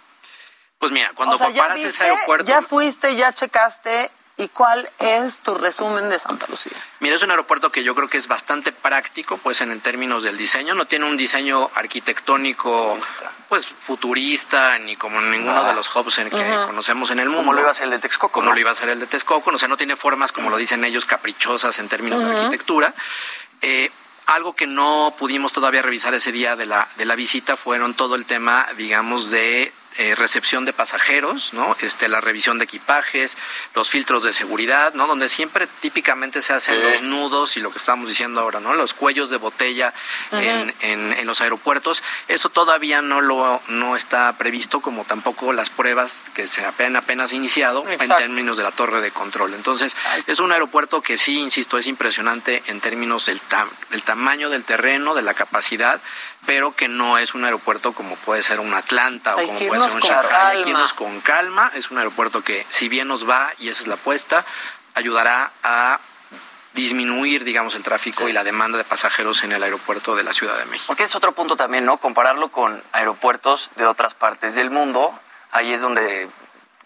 Pues 0.83 0.91
mira, 0.91 1.13
cuando 1.15 1.35
o 1.35 1.37
sea, 1.37 1.47
ya 1.47 1.61
comparas 1.61 1.77
ese 1.77 1.87
viste, 1.87 2.03
aeropuerto, 2.03 2.45
ya 2.45 2.61
fuiste, 2.61 3.15
ya 3.15 3.31
checaste. 3.31 4.11
¿Y 4.35 4.49
cuál 4.49 4.89
es 4.99 5.37
tu 5.37 5.55
resumen 5.55 6.09
de 6.09 6.19
Santa 6.19 6.45
Lucía? 6.49 6.73
mira, 6.99 7.15
es 7.15 7.23
un 7.23 7.31
aeropuerto 7.31 7.71
que 7.71 7.85
yo 7.85 7.95
creo 7.95 8.09
que 8.09 8.17
es 8.17 8.27
bastante 8.27 8.73
práctico, 8.73 9.37
pues 9.37 9.61
en 9.61 9.79
términos 9.79 10.23
del 10.23 10.37
diseño, 10.37 10.75
no 10.75 10.83
tiene 10.83 11.05
un 11.05 11.15
diseño 11.15 11.71
arquitectónico, 11.73 12.99
pues 13.47 13.65
futurista, 13.65 14.77
ni 14.79 14.97
como 14.97 15.21
ninguno 15.21 15.63
de 15.63 15.73
los 15.73 15.95
hubs 15.95 16.17
en 16.17 16.29
que 16.29 16.43
conocemos 16.65 17.11
en 17.11 17.21
el 17.21 17.29
mundo. 17.29 17.43
Como 17.43 17.53
lo 17.53 17.61
iba 17.61 17.71
a 17.71 17.73
ser 17.73 17.85
el 17.85 17.91
de 17.91 17.99
Texcoco. 17.99 18.33
como 18.33 18.47
¿no? 18.47 18.53
lo 18.53 18.59
iba 18.59 18.71
a 18.71 18.75
ser 18.75 18.89
el 18.89 18.99
de 18.99 19.07
Texcoco, 19.07 19.51
o 19.51 19.57
sea, 19.57 19.69
no 19.69 19.77
tiene 19.77 19.95
formas, 19.95 20.33
como 20.33 20.49
lo 20.49 20.57
dicen 20.57 20.83
ellos, 20.83 21.05
caprichosas 21.05 21.79
en 21.79 21.87
términos 21.87 22.21
de 22.21 22.29
arquitectura. 22.29 22.93
Eh, 23.61 23.89
algo 24.25 24.53
que 24.53 24.67
no 24.67 25.13
pudimos 25.17 25.53
todavía 25.53 25.81
revisar 25.81 26.13
ese 26.13 26.33
día 26.33 26.57
de 26.57 26.65
la, 26.65 26.89
de 26.97 27.05
la 27.05 27.15
visita 27.15 27.55
fueron 27.55 27.93
todo 27.93 28.15
el 28.15 28.25
tema, 28.25 28.65
digamos, 28.75 29.31
de 29.31 29.71
eh, 29.97 30.15
recepción 30.15 30.65
de 30.65 30.73
pasajeros, 30.73 31.53
¿no? 31.53 31.75
Este, 31.81 32.07
la 32.07 32.21
revisión 32.21 32.57
de 32.57 32.65
equipajes, 32.65 33.37
los 33.75 33.89
filtros 33.89 34.23
de 34.23 34.33
seguridad, 34.33 34.93
¿no? 34.93 35.07
Donde 35.07 35.29
siempre 35.29 35.67
típicamente 35.81 36.41
se 36.41 36.53
hacen 36.53 36.75
Sí. 36.75 36.81
los 36.81 37.01
nudos 37.01 37.57
y 37.57 37.59
lo 37.59 37.71
que 37.71 37.77
estamos 37.77 38.07
diciendo 38.07 38.41
ahora, 38.41 38.59
¿no? 38.59 38.73
Los 38.73 38.93
cuellos 38.93 39.29
de 39.29 39.37
botella 39.37 39.93
en, 40.31 40.73
en, 40.81 41.13
en 41.13 41.25
los 41.27 41.41
aeropuertos. 41.41 42.01
Eso 42.27 42.49
todavía 42.49 43.01
no 43.01 43.21
lo 43.21 43.61
no 43.67 43.95
está 43.95 44.33
previsto, 44.37 44.81
como 44.81 45.03
tampoco 45.05 45.53
las 45.53 45.69
pruebas 45.69 46.25
que 46.33 46.47
se 46.47 46.65
apenas, 46.65 47.03
apenas 47.03 47.33
iniciado 47.33 47.87
Exacto. 47.89 48.13
en 48.15 48.19
términos 48.19 48.57
de 48.57 48.63
la 48.63 48.71
torre 48.71 49.01
de 49.01 49.11
control. 49.11 49.53
Entonces, 49.53 49.95
es 50.27 50.39
un 50.39 50.51
aeropuerto 50.51 51.01
que 51.01 51.17
sí, 51.17 51.39
insisto, 51.39 51.77
es 51.77 51.87
impresionante 51.87 52.63
en 52.67 52.79
términos 52.81 53.25
del, 53.27 53.41
tam- 53.49 53.69
del 53.89 54.01
tamaño 54.03 54.49
del 54.49 54.63
terreno, 54.63 55.13
de 55.15 55.21
la 55.21 55.33
capacidad, 55.33 56.01
pero 56.45 56.75
que 56.75 56.87
no 56.87 57.17
es 57.17 57.33
un 57.33 57.45
aeropuerto 57.45 57.93
como 57.93 58.15
puede 58.17 58.43
ser 58.43 58.59
un 58.59 58.73
Atlanta 58.73 59.35
o 59.35 59.45
como 59.45 59.59
puede 59.59 59.81
ser 59.81 59.91
un 59.91 59.99
Shanghai. 59.99 60.57
Hay 60.57 60.63
que 60.63 60.69
irnos 60.69 60.93
con 60.93 61.21
calma. 61.21 61.71
Es 61.73 61.91
un 61.91 61.97
aeropuerto 61.97 62.43
que, 62.43 62.65
si 62.69 62.89
bien 62.89 63.07
nos 63.07 63.27
va, 63.27 63.51
y 63.59 63.69
esa 63.69 63.81
es 63.81 63.87
la 63.87 63.95
apuesta, 63.95 64.45
ayudará 64.93 65.51
a 65.63 65.99
disminuir, 66.73 67.43
digamos, 67.43 67.75
el 67.75 67.83
tráfico 67.83 68.27
y 68.27 68.33
la 68.33 68.43
demanda 68.43 68.77
de 68.77 68.83
pasajeros 68.83 69.43
en 69.43 69.51
el 69.51 69.61
aeropuerto 69.63 70.15
de 70.15 70.23
la 70.23 70.33
Ciudad 70.33 70.57
de 70.57 70.65
México. 70.65 70.87
Porque 70.87 71.03
es 71.03 71.15
otro 71.15 71.33
punto 71.33 71.55
también, 71.55 71.85
¿no? 71.85 71.97
Compararlo 71.97 72.51
con 72.51 72.83
aeropuertos 72.91 73.71
de 73.75 73.85
otras 73.85 74.15
partes 74.15 74.55
del 74.55 74.71
mundo. 74.71 75.17
Ahí 75.51 75.71
es 75.71 75.81
donde 75.81 76.27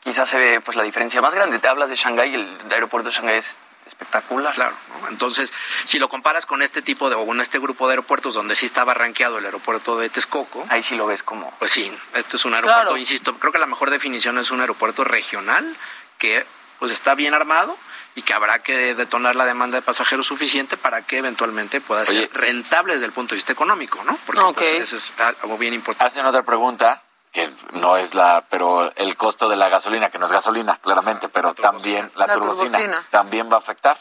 quizás 0.04 0.30
se 0.30 0.38
ve 0.38 0.62
pues 0.62 0.76
la 0.76 0.84
diferencia 0.84 1.22
más 1.22 1.34
grande. 1.34 1.60
Te 1.60 1.68
hablas 1.68 1.90
de 1.90 1.96
Shanghái 1.96 2.36
el 2.36 2.58
aeropuerto 2.70 3.10
de 3.10 3.16
Shanghái 3.16 3.38
es 3.38 3.60
espectacular. 3.88 4.54
Claro, 4.54 4.76
¿no? 5.02 5.08
Entonces, 5.10 5.52
si 5.86 6.00
lo 6.00 6.10
comparas 6.10 6.46
con 6.46 6.62
este 6.62 6.82
tipo 6.82 7.10
de, 7.10 7.16
o 7.16 7.26
con 7.26 7.42
este 7.42 7.60
grupo 7.60 7.88
de 7.88 7.94
aeropuertos 7.94 8.34
donde 8.34 8.56
sí 8.56 8.66
estaba 8.66 8.94
rankeado 8.94 9.38
el 9.40 9.46
aeropuerto 9.46 9.98
de 9.98 10.10
Texcoco. 10.10 10.66
Ahí 10.70 10.84
sí 10.84 10.96
lo 10.96 11.08
ves 11.08 11.24
como. 11.24 11.52
Pues 11.60 11.72
sí, 11.72 11.92
esto 12.14 12.38
es 12.38 12.46
un 12.46 12.54
aeropuerto, 12.54 12.82
Claro. 12.84 12.98
insisto, 12.98 13.36
creo 13.40 13.52
que 13.52 13.60
la 13.60 13.66
mejor 13.68 13.90
definición 13.90 14.38
es 14.38 14.52
un 14.52 14.62
aeropuerto 14.62 15.04
regional 15.04 15.76
que 16.18 16.46
pues 16.80 16.92
está 16.92 17.16
bien 17.16 17.34
armado 17.34 17.76
y 18.16 18.22
que 18.24 18.34
habrá 18.34 18.60
que 18.64 18.96
detonar 18.96 19.36
la 19.36 19.46
demanda 19.46 19.78
de 19.78 19.82
pasajeros 19.84 20.26
suficiente 20.28 20.76
para 20.78 21.04
que 21.04 21.18
eventualmente 21.18 21.82
pueda 21.82 22.06
ser 22.06 22.16
Oye. 22.18 22.30
rentable 22.34 22.94
desde 22.94 23.06
el 23.06 23.12
punto 23.12 23.34
de 23.34 23.38
vista 23.38 23.52
económico, 23.54 24.04
¿no? 24.04 24.18
Porque 24.26 24.42
Ok. 24.42 24.58
pues, 24.58 24.92
eso 24.94 24.96
es 24.98 25.14
algo 25.42 25.58
bien 25.58 25.74
importante. 25.74 26.08
Hacen 26.08 26.26
otra 26.26 26.44
pregunta, 26.44 27.04
que 27.38 27.52
no 27.74 27.98
es 27.98 28.16
la, 28.16 28.46
pero 28.50 28.92
el 28.96 29.16
costo 29.16 29.48
de 29.48 29.56
la 29.56 29.70
gasolina, 29.70 30.10
que 30.10 30.18
no 30.18 30.26
es 30.26 30.32
gasolina, 30.32 30.80
claramente, 30.82 31.30
pero 31.30 31.54
también 31.54 32.10
la, 32.16 32.26
La 32.26 32.34
turbocina, 32.34 32.80
turbocina. 32.80 33.08
también 33.12 33.48
va 33.48 33.58
a 33.58 33.60
afectar. 33.60 33.96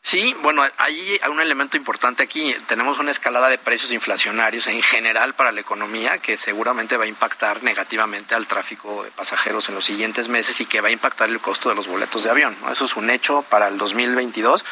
Sí, 0.00 0.34
bueno, 0.40 0.62
hay 0.78 1.20
un 1.28 1.38
elemento 1.38 1.76
importante 1.76 2.22
aquí. 2.22 2.56
Tenemos 2.68 2.98
una 2.98 3.10
escalada 3.10 3.50
de 3.50 3.58
precios 3.58 3.92
inflacionarios 3.92 4.68
en 4.68 4.82
general 4.82 5.34
para 5.34 5.52
la 5.52 5.60
economía 5.60 6.16
que 6.16 6.38
seguramente 6.38 6.96
va 6.96 7.04
a 7.04 7.08
impactar 7.08 7.62
negativamente 7.62 8.34
al 8.34 8.46
tráfico 8.46 9.04
de 9.04 9.10
pasajeros 9.10 9.68
en 9.68 9.74
los 9.74 9.84
siguientes 9.84 10.28
meses 10.28 10.58
y 10.62 10.64
que 10.64 10.80
va 10.80 10.88
a 10.88 10.92
impactar 10.92 11.28
el 11.28 11.40
costo 11.40 11.68
de 11.68 11.74
los 11.74 11.86
boletos 11.86 12.24
de 12.24 12.30
avión. 12.30 12.56
Eso 12.70 12.86
es 12.86 12.96
un 12.96 13.10
hecho 13.10 13.42
para 13.50 13.68
el 13.68 13.76
2022 13.76 14.64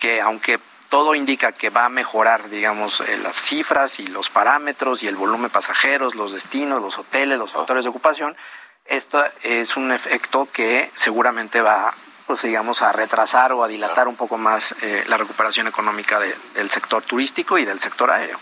que 0.00 0.20
aunque 0.20 0.58
todo 0.94 1.16
indica 1.16 1.50
que 1.50 1.70
va 1.70 1.86
a 1.86 1.88
mejorar, 1.88 2.48
digamos, 2.48 3.00
eh, 3.00 3.18
las 3.18 3.34
cifras 3.34 3.98
y 3.98 4.06
los 4.06 4.30
parámetros 4.30 5.02
y 5.02 5.08
el 5.08 5.16
volumen 5.16 5.48
de 5.48 5.48
pasajeros, 5.48 6.14
los 6.14 6.30
destinos, 6.30 6.80
los 6.80 6.96
hoteles, 6.98 7.36
los 7.36 7.50
factores 7.50 7.82
de 7.82 7.90
ocupación, 7.90 8.36
esto 8.84 9.20
es 9.42 9.76
un 9.76 9.90
efecto 9.90 10.46
que 10.52 10.92
seguramente 10.94 11.60
va 11.60 11.92
pues 12.28 12.42
digamos, 12.42 12.80
a 12.80 12.92
retrasar 12.92 13.52
o 13.54 13.64
a 13.64 13.68
dilatar 13.68 14.06
un 14.06 14.14
poco 14.14 14.38
más 14.38 14.72
eh, 14.82 15.02
la 15.08 15.16
recuperación 15.16 15.66
económica 15.66 16.20
del 16.20 16.70
sector 16.70 17.02
turístico 17.02 17.58
y 17.58 17.64
del 17.64 17.80
sector 17.80 18.12
aéreo. 18.12 18.38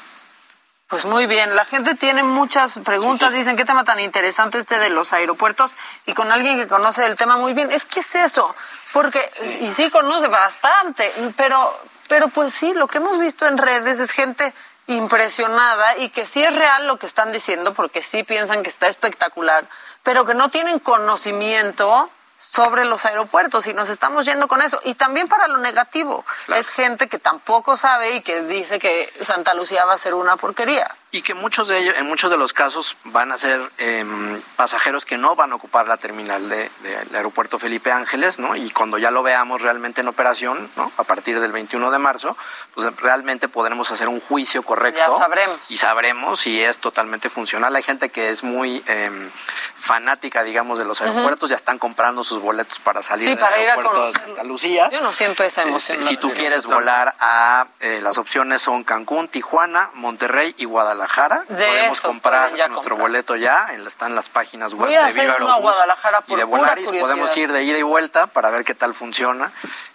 Pues 0.88 1.06
muy 1.06 1.24
bien, 1.24 1.56
la 1.56 1.64
gente 1.64 1.94
tiene 1.94 2.22
muchas 2.22 2.78
preguntas, 2.84 3.32
dicen 3.32 3.56
qué 3.56 3.64
tema 3.64 3.82
tan 3.84 3.98
interesante 3.98 4.58
este 4.58 4.78
de 4.78 4.90
los 4.90 5.14
aeropuertos 5.14 5.78
y 6.04 6.12
con 6.12 6.30
alguien 6.30 6.58
que 6.58 6.68
conoce 6.68 7.06
el 7.06 7.14
tema 7.14 7.38
muy 7.38 7.54
bien, 7.54 7.72
es 7.72 7.86
que 7.86 8.00
es 8.00 8.14
eso, 8.14 8.54
porque 8.92 9.30
y 9.58 9.72
sí 9.72 9.88
conoce 9.88 10.28
bastante, 10.28 11.10
pero 11.34 11.91
pero 12.12 12.28
pues 12.28 12.52
sí, 12.52 12.74
lo 12.74 12.88
que 12.88 12.98
hemos 12.98 13.18
visto 13.18 13.46
en 13.46 13.56
redes 13.56 13.98
es 13.98 14.10
gente 14.10 14.52
impresionada 14.86 15.96
y 15.96 16.10
que 16.10 16.26
sí 16.26 16.44
es 16.44 16.54
real 16.54 16.86
lo 16.86 16.98
que 16.98 17.06
están 17.06 17.32
diciendo 17.32 17.72
porque 17.72 18.02
sí 18.02 18.22
piensan 18.22 18.62
que 18.62 18.68
está 18.68 18.86
espectacular, 18.86 19.64
pero 20.02 20.26
que 20.26 20.34
no 20.34 20.50
tienen 20.50 20.78
conocimiento 20.78 22.10
sobre 22.38 22.84
los 22.84 23.06
aeropuertos 23.06 23.66
y 23.66 23.72
nos 23.72 23.88
estamos 23.88 24.26
yendo 24.26 24.46
con 24.46 24.60
eso. 24.60 24.78
Y 24.84 24.92
también 24.92 25.26
para 25.26 25.48
lo 25.48 25.56
negativo, 25.56 26.26
es 26.54 26.68
gente 26.68 27.08
que 27.08 27.18
tampoco 27.18 27.78
sabe 27.78 28.16
y 28.16 28.20
que 28.20 28.42
dice 28.42 28.78
que 28.78 29.10
Santa 29.22 29.54
Lucía 29.54 29.86
va 29.86 29.94
a 29.94 29.98
ser 29.98 30.12
una 30.12 30.36
porquería. 30.36 30.94
Y 31.14 31.20
que 31.20 31.34
muchos 31.34 31.68
de 31.68 31.78
ellos, 31.78 31.94
en 31.98 32.06
muchos 32.06 32.30
de 32.30 32.38
los 32.38 32.54
casos, 32.54 32.96
van 33.04 33.32
a 33.32 33.36
ser 33.36 33.70
em, 33.76 34.40
pasajeros 34.56 35.04
que 35.04 35.18
no 35.18 35.36
van 35.36 35.52
a 35.52 35.56
ocupar 35.56 35.86
la 35.86 35.98
terminal 35.98 36.48
del 36.48 36.70
de, 36.82 37.16
aeropuerto 37.16 37.58
Felipe 37.58 37.92
Ángeles, 37.92 38.38
¿no? 38.38 38.56
Y 38.56 38.70
cuando 38.70 38.96
ya 38.96 39.10
lo 39.10 39.22
veamos 39.22 39.60
realmente 39.60 40.00
en 40.00 40.08
operación, 40.08 40.70
¿no? 40.74 40.90
A 40.96 41.04
partir 41.04 41.38
del 41.38 41.52
21 41.52 41.90
de 41.90 41.98
marzo, 41.98 42.34
pues 42.74 42.88
realmente 42.96 43.48
podremos 43.48 43.90
hacer 43.90 44.08
un 44.08 44.20
juicio 44.20 44.62
correcto. 44.62 45.00
Ya 45.06 45.14
sabremos. 45.14 45.60
Y 45.68 45.76
sabremos 45.76 46.40
si 46.40 46.62
es 46.62 46.78
totalmente 46.78 47.28
funcional. 47.28 47.76
Hay 47.76 47.82
gente 47.82 48.08
que 48.08 48.30
es 48.30 48.42
muy 48.42 48.82
em, 48.86 49.30
fanática, 49.76 50.42
digamos, 50.42 50.78
de 50.78 50.86
los 50.86 51.02
aeropuertos, 51.02 51.50
ya 51.50 51.56
están 51.56 51.78
comprando 51.78 52.24
sus 52.24 52.40
boletos 52.40 52.78
para 52.78 53.02
salir 53.02 53.28
sí, 53.28 53.36
para 53.36 53.58
del 53.58 53.68
aeropuerto 53.68 54.08
ir 54.08 54.16
a 54.16 54.18
de 54.18 54.24
Santa 54.26 54.44
Lucía. 54.44 54.88
Yo 54.90 55.02
no 55.02 55.12
siento 55.12 55.44
esa 55.44 55.60
Este, 55.60 55.92
emoción. 55.92 56.02
si 56.02 56.16
tú 56.16 56.32
quieres 56.32 56.64
volar 56.64 57.14
a, 57.20 57.66
eh, 57.80 58.00
las 58.02 58.16
opciones 58.16 58.62
son 58.62 58.82
Cancún, 58.82 59.28
Tijuana, 59.28 59.90
Monterrey 59.92 60.54
y 60.56 60.64
Guadalajara. 60.64 61.01
De 61.48 61.66
Podemos 61.66 61.98
eso 61.98 62.08
comprar 62.08 62.50
nuestro 62.50 62.74
comprar. 62.76 62.98
boleto 62.98 63.36
ya, 63.36 63.68
en- 63.70 63.86
están 63.86 64.14
las 64.14 64.28
páginas 64.28 64.72
web 64.74 64.86
Voy 64.88 64.94
de 64.94 65.12
Viva 65.12 65.32
Aerobús 65.34 65.62
Guadalajara 65.62 66.24
y 66.26 66.36
de 66.36 66.44
Volaris. 66.44 66.90
Podemos 66.90 67.36
ir 67.36 67.52
de 67.52 67.64
ida 67.64 67.78
y 67.78 67.82
vuelta 67.82 68.26
para 68.28 68.50
ver 68.50 68.64
qué 68.64 68.74
tal 68.74 68.94
funciona 68.94 69.50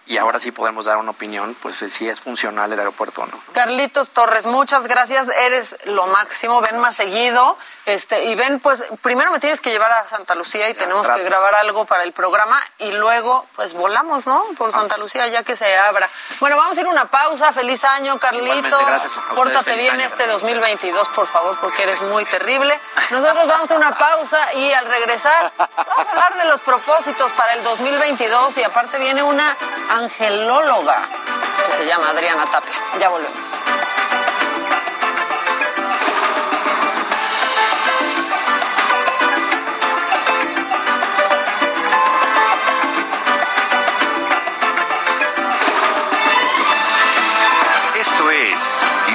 y 0.07 0.17
ahora 0.17 0.39
sí 0.39 0.51
podemos 0.51 0.85
dar 0.85 0.97
una 0.97 1.11
opinión, 1.11 1.55
pues 1.61 1.77
si 1.77 2.07
es 2.07 2.21
funcional 2.21 2.71
el 2.71 2.79
aeropuerto 2.79 3.23
o 3.23 3.25
no. 3.27 3.39
Carlitos 3.53 4.09
Torres, 4.09 4.45
muchas 4.45 4.87
gracias, 4.87 5.27
eres 5.29 5.75
lo 5.85 6.07
máximo, 6.07 6.61
ven 6.61 6.79
más 6.79 6.95
seguido, 6.95 7.57
este, 7.85 8.25
y 8.25 8.35
ven, 8.35 8.59
pues, 8.59 8.83
primero 9.01 9.31
me 9.31 9.39
tienes 9.39 9.59
que 9.59 9.69
llevar 9.69 9.91
a 9.91 10.07
Santa 10.07 10.35
Lucía 10.35 10.69
y 10.69 10.73
tenemos 10.73 11.05
trato. 11.05 11.19
que 11.19 11.25
grabar 11.25 11.55
algo 11.55 11.85
para 11.85 12.03
el 12.03 12.13
programa, 12.13 12.59
y 12.79 12.91
luego, 12.91 13.45
pues, 13.55 13.73
volamos, 13.73 14.27
¿no? 14.27 14.45
Por 14.57 14.71
Santa 14.71 14.97
Lucía, 14.97 15.27
ya 15.27 15.43
que 15.43 15.55
se 15.55 15.77
abra. 15.77 16.09
Bueno, 16.39 16.57
vamos 16.57 16.77
a 16.77 16.81
ir 16.81 16.87
a 16.87 16.89
una 16.89 17.09
pausa, 17.09 17.51
feliz 17.51 17.83
año, 17.83 18.17
Carlitos, 18.17 18.85
gracias 18.85 19.11
a 19.17 19.35
pórtate 19.35 19.75
bien 19.75 19.95
año. 19.95 20.05
este 20.05 20.25
2022, 20.27 21.09
por 21.09 21.27
favor, 21.27 21.57
porque 21.59 21.83
eres 21.83 22.01
muy 22.01 22.23
terrible. 22.25 22.79
Nosotros 23.09 23.47
vamos 23.47 23.71
a 23.71 23.75
una 23.75 23.91
pausa 23.97 24.53
y 24.53 24.71
al 24.71 24.85
regresar 24.85 25.51
vamos 25.57 26.07
a 26.07 26.11
hablar 26.11 26.37
de 26.37 26.45
los 26.45 26.61
propósitos 26.61 27.31
para 27.33 27.53
el 27.53 27.63
2022 27.63 28.57
y 28.57 28.63
aparte 28.63 28.97
viene 28.99 29.23
una 29.23 29.55
angelóloga 29.97 31.07
que 31.65 31.71
se 31.71 31.85
llama 31.85 32.09
Adriana 32.09 32.45
Tapia. 32.45 32.73
Ya 32.99 33.09
volvemos. 33.09 33.47
Esto 47.99 48.29
es 48.29 48.59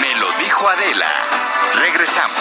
Me 0.01 0.15
lo 0.17 0.33
dijo 0.33 0.69
Adela. 0.69 1.13
Regresamos. 1.77 2.37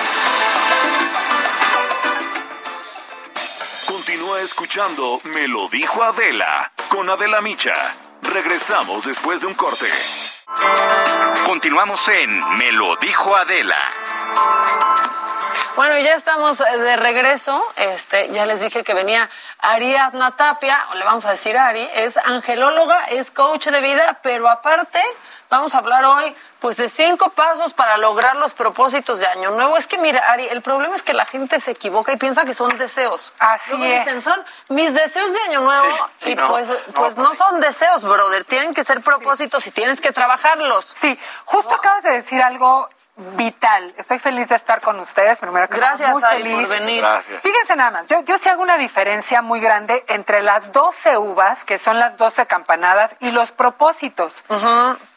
Continúa 3.86 4.42
escuchando 4.42 5.22
Me 5.26 5.48
lo 5.48 5.68
dijo 5.68 6.04
Adela 6.04 6.72
con 6.90 7.10
Adela 7.10 7.42
Micha. 7.42 8.11
Regresamos 8.34 9.04
después 9.04 9.42
de 9.42 9.48
un 9.48 9.54
corte. 9.54 9.86
Continuamos 11.46 12.08
en 12.08 12.58
Me 12.58 12.72
lo 12.72 12.96
dijo 12.96 13.36
Adela. 13.36 13.76
Bueno, 15.76 15.98
y 15.98 16.04
ya 16.04 16.16
estamos 16.16 16.60
eh, 16.60 16.78
de 16.78 16.96
regreso. 16.98 17.64
Este, 17.76 18.30
ya 18.32 18.46
les 18.46 18.62
dije 18.62 18.84
que 18.84 18.94
venía 18.94 19.30
Ariadna 19.60 20.36
Tapia, 20.36 20.78
o 20.92 20.96
le 20.96 21.06
vamos 21.06 21.26
a 21.26 21.32
decir 21.32 21.58
Ari, 21.58 21.88
es 21.96 22.18
angelóloga, 22.18 23.06
es 23.06 23.32
coach 23.32 23.68
de 23.68 23.80
vida, 23.80 24.20
pero 24.22 24.50
aparte 24.50 25.02
vamos 25.50 25.74
a 25.74 25.80
hablar 25.80 26.04
hoy 26.06 26.36
pues 26.60 26.78
de 26.78 26.90
cinco 26.90 27.30
pasos 27.30 27.74
para 27.74 27.98
lograr 27.98 28.36
los 28.36 28.54
propósitos 28.54 29.20
de 29.20 29.28
Año 29.28 29.52
Nuevo. 29.52 29.78
Es 29.78 29.88
que 29.88 29.98
mira, 29.98 30.20
Ari, 30.32 30.48
el 30.48 30.62
problema 30.62 30.96
es 30.96 31.02
que 31.02 31.14
la 31.14 31.26
gente 31.26 31.60
se 31.60 31.72
equivoca 31.72 32.12
y 32.12 32.18
piensa 32.18 32.46
que 32.46 32.54
son 32.54 32.78
deseos. 32.78 33.34
Así 33.40 33.72
Luego 33.72 33.86
es. 33.86 34.06
dicen, 34.06 34.22
son 34.22 34.46
mis 34.70 34.94
deseos 34.94 35.34
de 35.34 35.40
Año 35.42 35.62
Nuevo 35.62 35.82
Sí, 35.82 36.04
sí, 36.20 36.32
y 36.32 36.36
no, 36.36 36.50
pues, 36.50 36.68
no, 36.68 36.76
pues 36.94 37.16
no 37.16 37.34
son 37.34 37.60
deseos, 37.62 38.04
brother. 38.04 38.44
Tienen 38.46 38.74
que 38.74 38.84
ser 38.84 39.02
propósitos 39.02 39.66
y 39.66 39.72
tienes 39.72 40.02
que 40.02 40.12
trabajarlos. 40.12 40.86
Sí, 40.86 41.18
justo 41.46 41.74
acabas 41.74 42.04
de 42.04 42.12
decir 42.12 42.42
algo 42.44 42.88
vital. 43.36 43.94
Estoy 43.98 44.20
feliz 44.20 44.50
de 44.50 44.56
estar 44.56 44.82
con 44.82 45.00
ustedes. 45.00 45.40
Primero 45.40 45.68
que 45.70 45.78
nada, 45.78 45.98
Gracias, 45.98 46.12
muy 46.12 46.24
Ari, 46.24 46.44
feliz. 46.44 46.68
por 46.68 46.80
venir. 46.80 47.02
Gracias. 47.02 47.42
Fíjense 47.42 47.76
nada 47.76 47.92
más, 47.92 48.08
yo, 48.08 48.22
yo 48.24 48.38
sí 48.38 48.50
hago 48.50 48.62
una 48.62 48.78
diferencia 48.78 49.42
muy 49.42 49.60
grande 49.60 50.04
entre 50.08 50.42
las 50.42 50.72
12 50.72 51.18
uvas, 51.18 51.64
que 51.64 51.78
son 51.78 52.00
las 52.00 52.18
12 52.18 52.46
campanadas, 52.48 53.16
y 53.20 53.32
los 53.32 53.52
propósitos. 53.52 54.44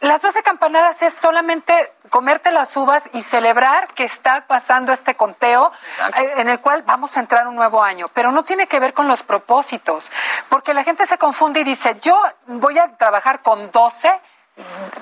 Las 0.01 0.22
12 0.22 0.43
campanadas 0.43 1.02
es 1.02 1.14
solamente 1.14 1.93
comerte 2.10 2.52
las 2.52 2.76
uvas 2.76 3.10
y 3.12 3.22
celebrar 3.22 3.89
que 3.94 4.05
está 4.05 4.47
pasando 4.47 4.93
este 4.93 5.16
conteo 5.16 5.72
eh, 6.16 6.32
en 6.36 6.48
el 6.48 6.60
cual 6.60 6.82
vamos 6.82 7.16
a 7.16 7.20
entrar 7.20 7.48
un 7.48 7.56
nuevo 7.56 7.82
año, 7.82 8.09
pero 8.14 8.31
no 8.31 8.44
tiene 8.44 8.66
que 8.68 8.78
ver 8.78 8.93
con 8.93 9.09
los 9.09 9.22
propósitos, 9.22 10.12
porque 10.48 10.74
la 10.74 10.85
gente 10.85 11.06
se 11.06 11.18
confunde 11.18 11.60
y 11.60 11.64
dice, 11.64 11.97
yo 12.01 12.20
voy 12.47 12.78
a 12.78 12.97
trabajar 12.97 13.43
con 13.43 13.70
12 13.70 14.20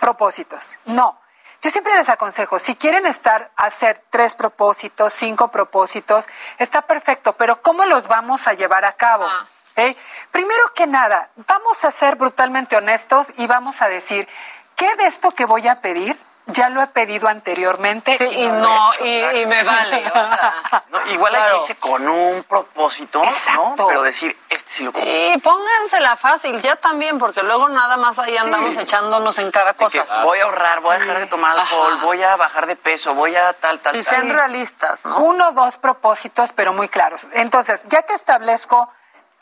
propósitos. 0.01 0.79
No. 0.87 1.19
Yo 1.63 1.71
siempre 1.71 1.95
les 1.97 2.09
aconsejo, 2.09 2.59
si 2.59 2.75
quieren 2.75 3.07
estar, 3.07 3.53
hacer 3.55 4.05
tres 4.11 4.35
propósitos, 4.35 5.13
cinco 5.13 5.53
propósitos, 5.53 6.29
está 6.59 6.83
perfecto, 6.83 7.35
pero 7.35 7.63
¿cómo 7.63 7.85
los 7.85 8.09
vamos 8.09 8.49
a 8.49 8.55
llevar 8.55 8.85
a 8.85 8.95
cabo? 8.95 9.29
¿Eh? 9.77 9.97
Primero 10.33 10.61
que 10.75 10.89
nada, 10.89 11.31
vamos 11.47 11.85
a 11.85 11.93
ser 11.93 12.17
brutalmente 12.17 12.75
honestos 12.75 13.33
y 13.37 13.47
vamos 13.47 13.81
a 13.81 13.87
decir, 13.87 14.29
¿qué 14.75 14.97
de 14.97 15.07
esto 15.07 15.31
que 15.31 15.45
voy 15.45 15.69
a 15.69 15.81
pedir? 15.81 16.19
Ya 16.47 16.69
lo 16.69 16.83
he 16.83 16.87
pedido 16.89 17.29
anteriormente. 17.29 18.19
Sí, 18.19 18.25
y 18.25 18.47
no, 18.49 18.93
hecho. 18.93 19.05
y, 19.05 19.41
y 19.43 19.47
me 19.47 19.63
vale. 19.63 20.05
O 20.09 20.13
sea, 20.13 20.85
No, 20.91 21.07
igual 21.07 21.35
hay 21.35 21.41
Claro. 21.41 21.55
que 21.57 21.61
irse 21.63 21.77
con 21.77 22.07
un 22.09 22.43
propósito, 22.45 23.23
¿no? 23.55 23.75
Pero 23.87 24.03
decir, 24.03 24.37
este 24.51 24.71
sí 24.71 24.85
lo 24.85 24.93
cumplo. 24.93 25.11
Y 25.11 25.39
póngansela 25.39 26.17
fácil, 26.17 26.61
ya 26.61 26.77
también, 26.77 27.19
porque 27.19 27.43
luego 27.43 27.69
nada 27.69 27.97
más 27.97 28.19
ahí 28.19 28.37
andamos 28.37 28.77
echándonos 28.77 29.39
en 29.39 29.51
cara 29.51 29.73
que 29.73 29.85
cosas. 29.85 30.23
voy 30.25 30.41
a 30.41 30.45
ahorrar, 30.45 30.81
voy 30.81 30.97
a 30.97 30.99
dejar 30.99 31.19
de 31.21 31.27
tomar 31.27 31.57
alcohol, 31.59 31.97
voy 32.03 32.23
a 32.23 32.37
bajar 32.37 32.67
de 32.67 32.77
peso, 32.77 33.15
voy 33.15 33.35
a 33.37 33.53
tal, 33.55 33.79
tal, 33.79 33.97
Y 33.97 34.03
tal. 34.03 34.15
sean 34.15 34.29
realistas, 34.31 35.05
¿no? 35.05 35.19
Uno 35.19 35.49
o 35.49 35.53
dos 35.53 35.77
propósitos, 35.77 36.53
pero 36.53 36.73
muy 36.73 36.89
claros. 36.89 37.27
Entonces, 37.35 37.85
ya 37.87 38.03
que 38.03 38.13
establezco 38.15 38.93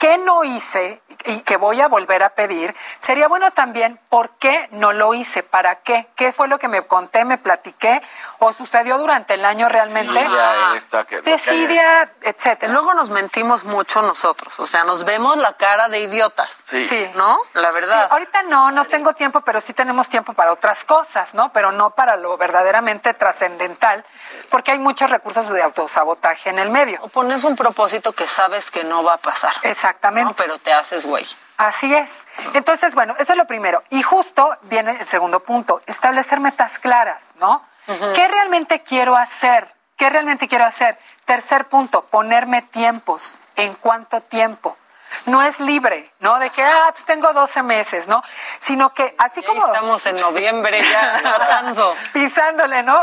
qué 0.01 0.17
no 0.17 0.45
hice 0.45 1.03
y 1.27 1.41
que 1.41 1.59
voy 1.59 1.79
a 1.83 1.87
volver 1.87 2.23
a 2.23 2.31
pedir, 2.31 2.75
sería 2.99 3.29
bueno 3.29 3.51
también 3.51 4.01
por 4.09 4.31
qué 4.39 4.67
no 4.73 4.95
lo 4.95 5.13
hice, 5.13 5.43
para 5.43 5.77
qué, 5.83 6.09
qué 6.17 6.33
fue 6.33 6.49
lo 6.49 6.59
que 6.59 6.69
me 6.69 6.87
conté, 6.87 7.27
me 7.27 7.37
platiqué 7.37 8.01
o 8.39 8.51
sucedió 8.55 8.97
durante 8.97 9.35
el 9.35 9.45
año 9.45 9.69
realmente. 9.69 10.15
ya 10.15 10.73
esta 10.75 11.05
que- 11.05 11.17
lo 11.17 11.23
que 11.23 11.31
Desidia, 11.33 12.11
etcétera. 12.23 12.73
Luego 12.73 12.95
nos 12.95 13.11
mentimos 13.11 13.65
mucho 13.65 14.01
nosotros, 14.01 14.59
o 14.59 14.67
sea, 14.67 14.85
nos 14.85 15.05
vemos 15.05 15.37
la 15.37 15.53
cara 15.59 15.89
de 15.91 16.01
idiotas. 16.01 16.63
Sí. 16.65 17.11
¿No? 17.15 17.39
La 17.53 17.71
verdad. 17.71 18.05
Sí, 18.05 18.09
ahorita 18.13 18.43
no, 18.45 18.71
no 18.71 18.87
tengo 18.87 19.13
tiempo, 19.13 19.43
pero 19.43 19.61
sí 19.61 19.75
tenemos 19.75 20.09
tiempo 20.09 20.33
para 20.33 20.51
otras 20.53 20.83
cosas, 20.85 21.35
¿no? 21.35 21.53
Pero 21.53 21.73
no 21.73 21.91
para 21.91 22.17
lo 22.17 22.39
verdaderamente 22.39 23.13
trascendental, 23.13 24.03
porque 24.49 24.71
hay 24.71 24.79
muchos 24.79 25.11
recursos 25.11 25.51
de 25.51 25.63
autosabotaje 25.63 26.49
en 26.49 26.59
el 26.59 26.71
medio. 26.71 27.01
O 27.03 27.09
pones 27.09 27.45
un 27.45 27.55
propósito 27.55 28.13
que 28.13 28.27
sabes 28.27 28.71
que 28.71 28.83
no 28.83 29.05
va 29.05 29.15
a 29.15 29.19
pasar. 29.19 29.53
Exacto. 29.63 29.90
Exactamente. 29.91 30.35
pero 30.37 30.59
te 30.59 30.73
haces 30.73 31.05
güey. 31.05 31.27
Así 31.57 31.95
es. 31.95 32.27
Entonces, 32.55 32.95
bueno, 32.95 33.15
eso 33.19 33.33
es 33.33 33.37
lo 33.37 33.47
primero. 33.47 33.83
Y 33.91 34.03
justo 34.03 34.57
viene 34.63 34.93
el 34.93 35.07
segundo 35.07 35.41
punto, 35.41 35.83
establecer 35.87 36.41
metas 36.41 36.79
claras, 36.79 37.33
¿no? 37.39 37.65
¿Qué 37.87 38.29
realmente 38.29 38.83
quiero 38.83 39.17
hacer? 39.17 39.75
¿Qué 39.97 40.09
realmente 40.09 40.49
quiero 40.49 40.65
hacer? 40.65 40.97
Tercer 41.25 41.67
punto, 41.67 42.07
ponerme 42.07 42.63
tiempos. 42.63 43.37
¿En 43.57 43.75
cuánto 43.75 44.23
tiempo? 44.23 44.79
No 45.27 45.43
es 45.43 45.61
libre, 45.61 46.11
¿no? 46.21 46.39
De 46.39 46.51
que, 46.51 46.63
ah, 46.63 46.89
pues 46.91 47.05
tengo 47.05 47.33
12 47.33 47.63
meses, 47.63 48.07
¿no? 48.07 48.23
Sino 48.59 48.93
que 48.93 49.15
así 49.19 49.43
como... 49.43 49.65
Estamos 49.67 50.05
en 50.07 50.15
noviembre 50.21 50.83
ya. 50.83 51.75
Pisándole, 52.13 52.83
¿no? 52.83 53.01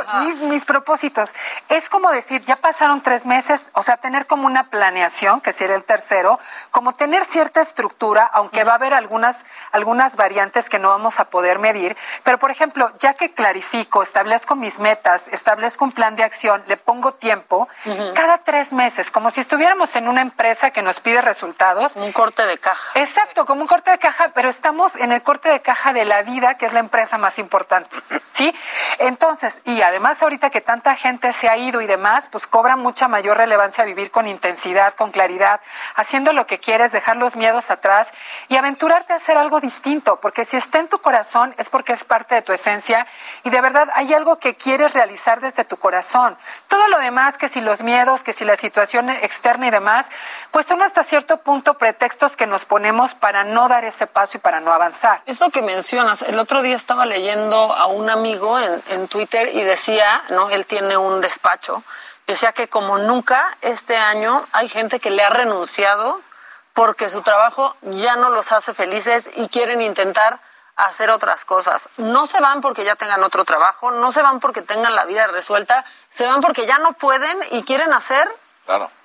mis 0.49 0.65
propósitos. 0.65 1.33
Es 1.69 1.89
como 1.89 2.11
decir, 2.11 2.43
ya 2.45 2.57
pasaron 2.57 3.01
tres 3.01 3.25
meses, 3.25 3.69
o 3.73 3.81
sea, 3.81 3.97
tener 3.97 4.27
como 4.27 4.45
una 4.45 4.69
planeación, 4.69 5.41
que 5.41 5.53
sería 5.53 5.75
el 5.75 5.83
tercero, 5.83 6.39
como 6.71 6.95
tener 6.95 7.25
cierta 7.25 7.61
estructura, 7.61 8.29
aunque 8.33 8.63
va 8.63 8.73
a 8.73 8.75
haber 8.75 8.93
algunas, 8.93 9.45
algunas 9.71 10.15
variantes 10.15 10.69
que 10.69 10.79
no 10.79 10.89
vamos 10.89 11.19
a 11.19 11.29
poder 11.29 11.59
medir, 11.59 11.95
pero 12.23 12.39
por 12.39 12.51
ejemplo, 12.51 12.91
ya 12.99 13.13
que 13.13 13.33
clarifico, 13.33 14.01
establezco 14.01 14.55
mis 14.55 14.79
metas, 14.79 15.27
establezco 15.29 15.85
un 15.85 15.91
plan 15.91 16.15
de 16.15 16.23
acción, 16.23 16.63
le 16.67 16.77
pongo 16.77 17.13
tiempo, 17.13 17.67
cada 18.13 18.39
tres 18.39 18.73
meses, 18.73 19.11
como 19.11 19.31
si 19.31 19.41
estuviéramos 19.41 19.95
en 19.95 20.07
una 20.07 20.21
empresa 20.21 20.71
que 20.71 20.81
nos 20.81 20.99
pide 20.99 21.21
resultados, 21.21 21.96
un 21.97 22.11
corte 22.11 22.45
de 22.45 22.57
caja. 22.57 22.99
Exacto, 22.99 23.45
como 23.45 23.61
un 23.61 23.67
corte 23.67 23.91
de 23.91 23.97
caja, 23.97 24.31
pero 24.33 24.49
estamos 24.49 24.95
en 24.95 25.11
el 25.11 25.23
corte 25.23 25.49
de 25.49 25.61
caja 25.61 25.93
de 25.93 26.05
la 26.05 26.21
vida, 26.21 26.55
que 26.57 26.65
es 26.65 26.73
la 26.73 26.79
empresa 26.79 27.17
más 27.17 27.39
importante. 27.39 27.95
¿Sí? 28.33 28.53
Entonces, 28.99 29.61
y 29.65 29.81
además 29.81 30.21
ahorita 30.21 30.51
que 30.51 30.61
tanta 30.61 30.95
gente 30.95 31.33
se 31.33 31.49
ha 31.49 31.57
ido 31.57 31.81
y 31.81 31.87
demás, 31.87 32.27
pues 32.31 32.45
cobra 32.45 32.75
mucha 32.75 33.07
mayor 33.07 33.37
relevancia 33.37 33.83
vivir 33.83 34.11
con 34.11 34.27
intensidad, 34.27 34.93
con 34.93 35.11
claridad, 35.11 35.59
haciendo 35.95 36.33
lo 36.33 36.45
que 36.45 36.59
quieres, 36.59 36.91
dejar 36.91 37.17
los 37.17 37.35
miedos 37.35 37.71
atrás 37.71 38.09
y 38.47 38.55
aventurarte 38.57 39.13
a 39.13 39.15
hacer 39.15 39.39
algo 39.39 39.59
distinto, 39.59 40.19
porque 40.19 40.45
si 40.45 40.55
está 40.55 40.77
en 40.77 40.87
tu 40.87 40.99
corazón 40.99 41.55
es 41.57 41.71
porque 41.71 41.93
es 41.93 42.03
parte 42.03 42.35
de 42.35 42.43
tu 42.43 42.53
esencia 42.53 43.07
y 43.43 43.49
de 43.49 43.59
verdad 43.59 43.89
hay 43.95 44.13
algo 44.13 44.37
que 44.37 44.55
quieres 44.55 44.93
realizar 44.93 45.41
desde 45.41 45.63
tu 45.63 45.77
corazón. 45.77 46.37
Todo 46.67 46.87
lo 46.89 46.99
demás, 46.99 47.39
que 47.39 47.47
si 47.47 47.59
los 47.59 47.81
miedos, 47.81 48.23
que 48.23 48.33
si 48.33 48.45
la 48.45 48.55
situación 48.55 49.09
externa 49.09 49.65
y 49.65 49.71
demás, 49.71 50.11
pues 50.51 50.67
son 50.67 50.83
hasta 50.83 51.01
cierto 51.01 51.37
punto 51.37 51.79
pretextos 51.87 52.35
que 52.35 52.47
nos 52.47 52.65
ponemos 52.65 53.13
para 53.13 53.45
no 53.45 53.69
dar 53.69 53.85
ese 53.85 54.07
paso 54.07 54.37
y 54.37 54.41
para 54.41 54.59
no 54.59 54.73
avanzar. 54.73 55.21
Eso 55.25 55.51
que 55.51 55.61
mencionas, 55.61 56.21
el 56.21 56.37
otro 56.37 56.61
día 56.61 56.75
estaba 56.75 57.05
leyendo 57.05 57.73
a 57.73 57.85
un 57.85 58.09
amigo 58.09 58.59
en, 58.59 58.83
en 58.87 59.07
Twitter 59.07 59.51
y 59.53 59.63
decía, 59.63 60.21
¿no? 60.31 60.49
Él 60.49 60.65
tiene 60.65 60.97
un 60.97 61.21
despacho, 61.21 61.83
decía 62.27 62.51
que 62.51 62.67
como 62.67 62.97
nunca 62.97 63.57
este 63.61 63.95
año 63.95 64.45
hay 64.51 64.67
gente 64.67 64.99
que 64.99 65.11
le 65.11 65.23
ha 65.23 65.29
renunciado 65.29 66.19
porque 66.73 67.09
su 67.09 67.21
trabajo 67.21 67.77
ya 67.81 68.17
no 68.17 68.31
los 68.31 68.51
hace 68.51 68.73
felices 68.73 69.31
y 69.37 69.47
quieren 69.47 69.81
intentar 69.81 70.41
hacer 70.75 71.09
otras 71.09 71.45
cosas. 71.45 71.87
No 71.95 72.27
se 72.27 72.41
van 72.41 72.59
porque 72.59 72.83
ya 72.83 72.97
tengan 72.97 73.23
otro 73.23 73.45
trabajo, 73.45 73.91
no 73.91 74.11
se 74.11 74.21
van 74.21 74.41
porque 74.41 74.61
tengan 74.61 74.93
la 74.93 75.05
vida 75.05 75.25
resuelta, 75.27 75.85
se 76.09 76.25
van 76.25 76.41
porque 76.41 76.65
ya 76.65 76.79
no 76.79 76.91
pueden 76.91 77.37
y 77.51 77.63
quieren 77.63 77.93
hacer 77.93 78.29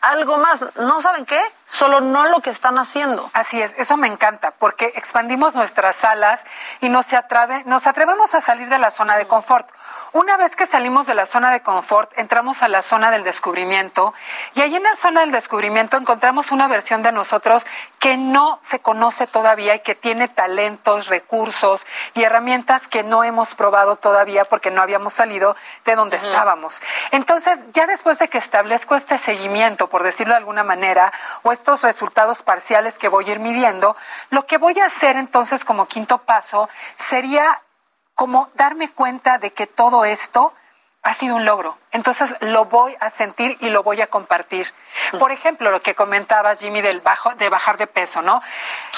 algo 0.01 0.39
más. 0.39 0.67
¿No 0.77 1.01
saben 1.01 1.25
qué? 1.25 1.41
Solo 1.73 2.03
no 2.03 2.27
lo 2.27 2.41
que 2.41 2.51
están 2.51 2.77
haciendo. 2.77 3.31
Así 3.33 3.63
es, 3.63 3.73
eso 3.79 3.97
me 3.97 4.07
encanta, 4.07 4.51
porque 4.51 4.93
expandimos 4.95 5.55
nuestras 5.55 6.05
alas 6.05 6.45
y 6.83 6.91
nos, 6.91 7.11
atreve, 7.15 7.63
nos 7.65 7.87
atrevemos 7.87 8.35
a 8.35 8.43
salir 8.43 8.69
de 8.69 8.79
la 8.79 8.91
zona 8.91 9.17
de 9.17 9.27
confort. 9.27 9.71
Una 10.13 10.37
vez 10.37 10.55
que 10.55 10.67
salimos 10.67 11.07
de 11.07 11.15
la 11.15 11.25
zona 11.25 11.51
de 11.51 11.63
confort, 11.63 12.13
entramos 12.19 12.63
a 12.63 12.69
la 12.69 12.83
zona 12.83 13.11
del 13.11 13.25
descubrimiento 13.25 14.13
y 14.55 14.61
ahí 14.61 14.77
en 14.77 14.83
la 14.83 14.95
zona 14.95 15.23
del 15.23 15.31
descubrimiento 15.31 15.97
encontramos 15.97 16.53
una 16.53 16.69
versión 16.69 17.03
de 17.03 17.11
nosotros 17.11 17.67
que 17.99 18.19
no 18.19 18.59
se 18.61 18.81
conoce 18.81 19.27
todavía 19.27 19.75
y 19.75 19.81
que 19.81 19.95
tiene 19.95 20.29
talentos, 20.29 21.07
recursos 21.07 21.87
y 22.13 22.23
herramientas 22.23 22.87
que 22.87 23.03
no 23.03 23.25
hemos 23.25 23.55
probado 23.55 23.97
todavía 23.97 24.45
porque 24.45 24.71
no 24.71 24.83
habíamos 24.83 25.15
salido 25.15 25.57
de 25.87 25.97
donde 25.97 26.19
estábamos. 26.19 26.83
Entonces, 27.13 27.69
ya 27.73 27.87
después 27.87 28.19
de 28.19 28.29
que 28.29 28.37
establezco 28.37 28.95
este 28.95 29.17
seguimiento, 29.17 29.89
por 29.89 30.03
decirlo 30.03 30.35
de 30.35 30.39
alguna 30.39 30.65
manera, 30.65 31.11
o 31.43 31.62
estos 31.63 31.83
resultados 31.83 32.43
parciales 32.43 32.99
que 32.99 33.07
voy 33.07 33.25
a 33.29 33.31
ir 33.31 33.39
midiendo, 33.39 33.95
lo 34.31 34.47
que 34.47 34.59
voy 34.59 34.81
a 34.81 34.87
hacer 34.87 35.17
entonces 35.17 35.65
como 35.65 35.87
quinto 35.87 36.19
paso 36.19 36.69
sería 36.97 37.63
como 38.17 38.51
darme 38.55 38.91
cuenta 38.91 39.39
de 39.39 39.53
que 39.53 39.69
todo 39.69 40.05
esto 40.05 40.53
ha 41.05 41.13
sido 41.13 41.37
un 41.37 41.45
logro. 41.45 41.79
Entonces 41.93 42.35
lo 42.41 42.65
voy 42.65 42.97
a 42.99 43.11
sentir 43.11 43.57
y 43.61 43.71
lo 43.71 43.85
voy 43.85 44.01
a 44.01 44.09
compartir. 44.09 44.75
Por 45.21 45.31
ejemplo, 45.31 45.71
lo 45.71 45.83
que 45.83 45.95
comentabas, 45.95 46.59
Jimmy, 46.59 46.83
del 46.83 47.01
bajo, 47.01 47.33
de 47.35 47.49
bajar 47.49 47.77
de 47.77 47.87
peso, 47.87 48.23
¿no? 48.23 48.43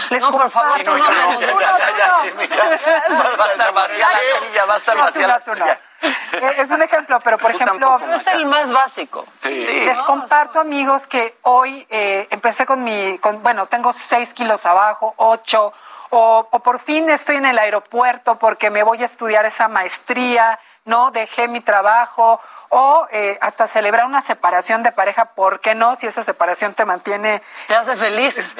Les 0.08 0.22
no, 0.22 0.30
por 0.30 0.50
favor, 0.50 0.82
no, 0.84 0.96
no, 0.96 1.06
no, 1.06 1.60
Va 1.60 3.44
a 3.44 3.52
estar 3.52 3.72
vacía 3.74 4.08
la 4.10 4.20
silla, 4.40 4.64
va 4.64 4.74
a 4.74 4.76
estar 4.76 4.96
vacía 4.96 5.26
la 5.26 5.40
silla. 5.40 5.80
Es 6.58 6.70
un 6.70 6.82
ejemplo, 6.82 7.20
pero 7.20 7.38
por 7.38 7.50
ejemplo... 7.50 8.00
Es 8.14 8.26
el 8.28 8.46
más 8.46 8.70
básico. 8.70 9.26
Les 9.44 9.98
comparto, 9.98 10.60
amigos, 10.60 11.06
que 11.06 11.36
hoy 11.42 11.86
eh, 11.90 12.26
empecé 12.30 12.66
con 12.66 12.82
mi... 12.84 13.18
Con, 13.18 13.42
bueno, 13.42 13.66
tengo 13.66 13.92
seis 13.92 14.34
kilos 14.34 14.66
abajo, 14.66 15.14
ocho, 15.16 15.72
o, 16.10 16.46
o 16.50 16.58
por 16.60 16.78
fin 16.78 17.08
estoy 17.10 17.36
en 17.36 17.46
el 17.46 17.58
aeropuerto 17.58 18.38
porque 18.38 18.70
me 18.70 18.82
voy 18.82 19.02
a 19.02 19.04
estudiar 19.04 19.46
esa 19.46 19.68
maestría 19.68 20.58
no 20.84 21.10
dejé 21.10 21.48
mi 21.48 21.60
trabajo 21.60 22.40
o 22.68 23.06
eh, 23.10 23.38
hasta 23.40 23.66
celebrar 23.66 24.04
una 24.06 24.20
separación 24.20 24.82
de 24.82 24.92
pareja, 24.92 25.26
¿por 25.26 25.60
qué 25.60 25.74
no? 25.74 25.96
Si 25.96 26.06
esa 26.06 26.22
separación 26.22 26.74
te 26.74 26.84
mantiene... 26.84 27.42
Te 27.68 27.74
hace 27.74 27.96
feliz. 27.96 28.36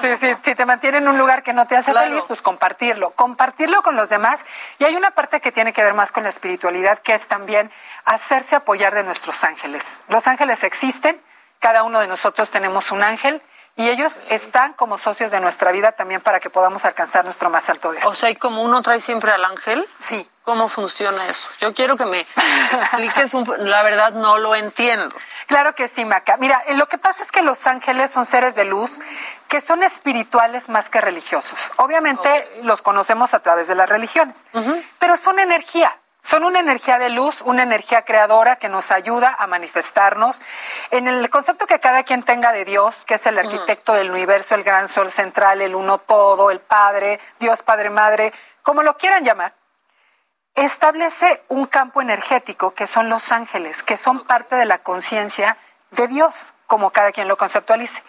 Sí, 0.00 0.16
sí, 0.16 0.36
si 0.42 0.54
te 0.54 0.64
mantiene 0.64 0.98
en 0.98 1.08
un 1.08 1.18
lugar 1.18 1.42
que 1.42 1.52
no 1.52 1.66
te 1.66 1.76
hace 1.76 1.92
feliz, 1.92 2.24
pues 2.26 2.40
compartirlo, 2.40 3.10
compartirlo 3.10 3.82
con 3.82 3.96
los 3.96 4.08
demás. 4.08 4.46
Y 4.78 4.84
hay 4.84 4.96
una 4.96 5.10
parte 5.10 5.40
que 5.40 5.52
tiene 5.52 5.72
que 5.72 5.82
ver 5.82 5.94
más 5.94 6.12
con 6.12 6.22
la 6.22 6.28
espiritualidad, 6.28 6.98
que 6.98 7.12
es 7.12 7.26
también 7.28 7.70
hacerse 8.04 8.56
apoyar 8.56 8.94
de 8.94 9.02
nuestros 9.02 9.44
ángeles. 9.44 10.00
Los 10.08 10.26
ángeles 10.26 10.62
existen, 10.64 11.20
cada 11.58 11.82
uno 11.82 12.00
de 12.00 12.06
nosotros 12.06 12.50
tenemos 12.50 12.90
un 12.92 13.02
ángel 13.02 13.42
y 13.80 13.88
ellos 13.88 14.22
están 14.28 14.74
como 14.74 14.98
socios 14.98 15.30
de 15.30 15.40
nuestra 15.40 15.72
vida 15.72 15.92
también 15.92 16.20
para 16.20 16.38
que 16.38 16.50
podamos 16.50 16.84
alcanzar 16.84 17.24
nuestro 17.24 17.48
más 17.48 17.70
alto 17.70 17.92
destino. 17.92 18.12
O 18.12 18.14
sea, 18.14 18.28
¿y 18.28 18.36
como 18.36 18.62
uno 18.62 18.82
trae 18.82 19.00
siempre 19.00 19.32
al 19.32 19.42
ángel? 19.42 19.88
Sí. 19.96 20.28
¿Cómo 20.42 20.68
funciona 20.68 21.26
eso? 21.28 21.48
Yo 21.60 21.72
quiero 21.72 21.96
que 21.96 22.04
me 22.04 22.26
expliques, 22.72 23.32
un, 23.32 23.46
la 23.70 23.82
verdad 23.82 24.12
no 24.12 24.36
lo 24.36 24.54
entiendo. 24.54 25.14
Claro 25.46 25.74
que 25.74 25.88
sí, 25.88 26.04
Maca. 26.04 26.36
Mira, 26.36 26.60
eh, 26.66 26.74
lo 26.74 26.88
que 26.88 26.98
pasa 26.98 27.22
es 27.22 27.32
que 27.32 27.40
los 27.40 27.66
ángeles 27.66 28.10
son 28.10 28.26
seres 28.26 28.54
de 28.54 28.66
luz 28.66 29.00
que 29.48 29.62
son 29.62 29.82
espirituales 29.82 30.68
más 30.68 30.90
que 30.90 31.00
religiosos. 31.00 31.72
Obviamente 31.76 32.60
los 32.62 32.82
conocemos 32.82 33.32
a 33.32 33.38
través 33.40 33.66
de 33.66 33.76
las 33.76 33.88
religiones, 33.88 34.44
pero 34.98 35.16
son 35.16 35.38
energía. 35.38 35.98
Son 36.22 36.44
una 36.44 36.60
energía 36.60 36.98
de 36.98 37.08
luz, 37.08 37.40
una 37.42 37.62
energía 37.62 38.02
creadora 38.02 38.56
que 38.56 38.68
nos 38.68 38.92
ayuda 38.92 39.34
a 39.38 39.46
manifestarnos. 39.46 40.42
En 40.90 41.08
el 41.08 41.28
concepto 41.30 41.66
que 41.66 41.80
cada 41.80 42.02
quien 42.02 42.22
tenga 42.22 42.52
de 42.52 42.64
Dios, 42.64 43.04
que 43.04 43.14
es 43.14 43.26
el 43.26 43.38
arquitecto 43.38 43.94
del 43.94 44.10
universo, 44.10 44.54
el 44.54 44.62
gran 44.62 44.88
sol 44.88 45.08
central, 45.08 45.62
el 45.62 45.74
uno 45.74 45.98
todo, 45.98 46.50
el 46.50 46.60
Padre, 46.60 47.18
Dios 47.38 47.62
Padre 47.62 47.90
Madre, 47.90 48.32
como 48.62 48.82
lo 48.82 48.96
quieran 48.96 49.24
llamar. 49.24 49.54
Establece 50.54 51.42
un 51.48 51.66
campo 51.66 52.02
energético 52.02 52.72
que 52.72 52.86
son 52.86 53.08
los 53.08 53.32
ángeles, 53.32 53.82
que 53.82 53.96
son 53.96 54.26
parte 54.26 54.56
de 54.56 54.66
la 54.66 54.78
conciencia 54.78 55.56
de 55.90 56.06
Dios 56.08 56.54
como 56.70 56.90
cada 56.90 57.10
quien 57.10 57.26
lo 57.26 57.36
conceptualice. 57.36 58.00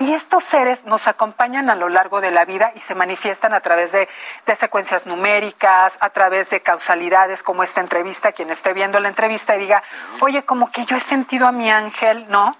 Y 0.00 0.12
estos 0.12 0.42
seres 0.42 0.84
nos 0.86 1.06
acompañan 1.06 1.70
a 1.70 1.76
lo 1.76 1.88
largo 1.88 2.20
de 2.20 2.32
la 2.32 2.44
vida 2.44 2.72
y 2.74 2.80
se 2.80 2.96
manifiestan 2.96 3.54
a 3.54 3.60
través 3.60 3.92
de, 3.92 4.08
secuencias 4.56 5.06
numéricas, 5.06 5.96
a 6.00 6.10
través 6.10 6.50
de 6.50 6.60
causalidades 6.60 7.44
como 7.44 7.62
esta 7.62 7.80
entrevista, 7.80 8.32
quien 8.32 8.50
esté 8.50 8.72
viendo 8.72 8.98
la 8.98 9.06
entrevista 9.06 9.54
y 9.54 9.60
diga, 9.60 9.84
oye, 10.20 10.44
como 10.44 10.72
que 10.72 10.84
yo 10.84 10.96
he 10.96 11.00
sentido 11.00 11.46
a 11.46 11.52
mi 11.52 11.70
ángel, 11.70 12.26
¿no? 12.28 12.56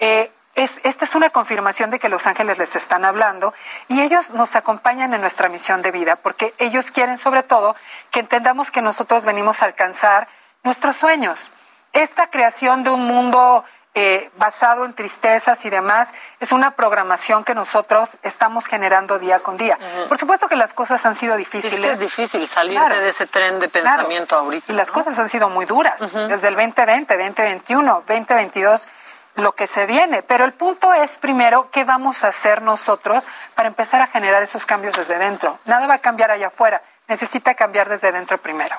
Eh, 0.00 0.32
es, 0.54 0.80
esta 0.84 1.04
es 1.04 1.14
una 1.14 1.28
confirmación 1.28 1.90
de 1.90 1.98
que 1.98 2.08
los 2.08 2.26
ángeles 2.26 2.56
les 2.56 2.74
están 2.74 3.04
hablando 3.04 3.52
y 3.88 4.00
ellos 4.00 4.30
nos 4.30 4.56
acompañan 4.56 5.12
en 5.12 5.20
nuestra 5.20 5.50
misión 5.50 5.82
de 5.82 5.90
vida 5.90 6.16
porque 6.16 6.54
ellos 6.56 6.90
quieren 6.90 7.18
sobre 7.18 7.42
todo 7.42 7.76
que 8.10 8.20
entendamos 8.20 8.70
que 8.70 8.80
nosotros 8.80 9.26
venimos 9.26 9.60
a 9.60 9.66
alcanzar 9.66 10.28
nuestros 10.62 10.96
sueños. 10.96 11.50
Esta 11.92 12.30
creación 12.30 12.84
de 12.84 12.90
un 12.90 13.04
mundo 13.04 13.64
eh, 13.94 14.30
basado 14.38 14.84
en 14.84 14.92
tristezas 14.92 15.64
y 15.64 15.70
demás, 15.70 16.14
es 16.40 16.52
una 16.52 16.72
programación 16.72 17.44
que 17.44 17.54
nosotros 17.54 18.18
estamos 18.22 18.66
generando 18.66 19.18
día 19.18 19.38
con 19.38 19.56
día. 19.56 19.78
Por 20.08 20.18
supuesto 20.18 20.48
que 20.48 20.56
las 20.56 20.74
cosas 20.74 21.06
han 21.06 21.14
sido 21.14 21.36
difíciles. 21.36 21.92
Es, 21.92 22.00
difícil 22.00 22.48
salir 22.48 22.80
de 22.80 23.08
ese 23.08 23.26
tren 23.26 23.60
de 23.60 23.68
pensamiento 23.68 24.36
ahorita. 24.36 24.72
Y 24.72 24.74
las 24.74 24.90
cosas 24.90 25.18
han 25.18 25.28
sido 25.28 25.48
muy 25.48 25.64
duras, 25.64 26.00
desde 26.00 26.48
el 26.48 26.56
2020, 26.56 27.16
2021, 27.16 28.04
2022 28.06 28.88
lo 29.36 29.52
que 29.52 29.66
se 29.66 29.86
viene. 29.86 30.22
Pero 30.22 30.44
el 30.44 30.52
punto 30.52 30.92
es, 30.92 31.16
primero, 31.16 31.68
¿qué 31.70 31.84
vamos 31.84 32.24
a 32.24 32.28
hacer 32.28 32.62
nosotros 32.62 33.26
para 33.54 33.68
empezar 33.68 34.00
a 34.00 34.06
generar 34.06 34.42
esos 34.42 34.66
cambios 34.66 34.94
desde 34.94 35.18
dentro? 35.18 35.58
Nada 35.64 35.86
va 35.86 35.94
a 35.94 35.98
cambiar 35.98 36.30
allá 36.30 36.48
afuera, 36.48 36.82
necesita 37.08 37.54
cambiar 37.54 37.88
desde 37.88 38.12
dentro 38.12 38.38
primero. 38.38 38.76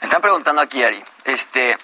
Me 0.00 0.06
están 0.06 0.20
preguntando 0.20 0.60
aquí, 0.60 0.82
Ari, 0.82 1.02
este, 1.24 1.78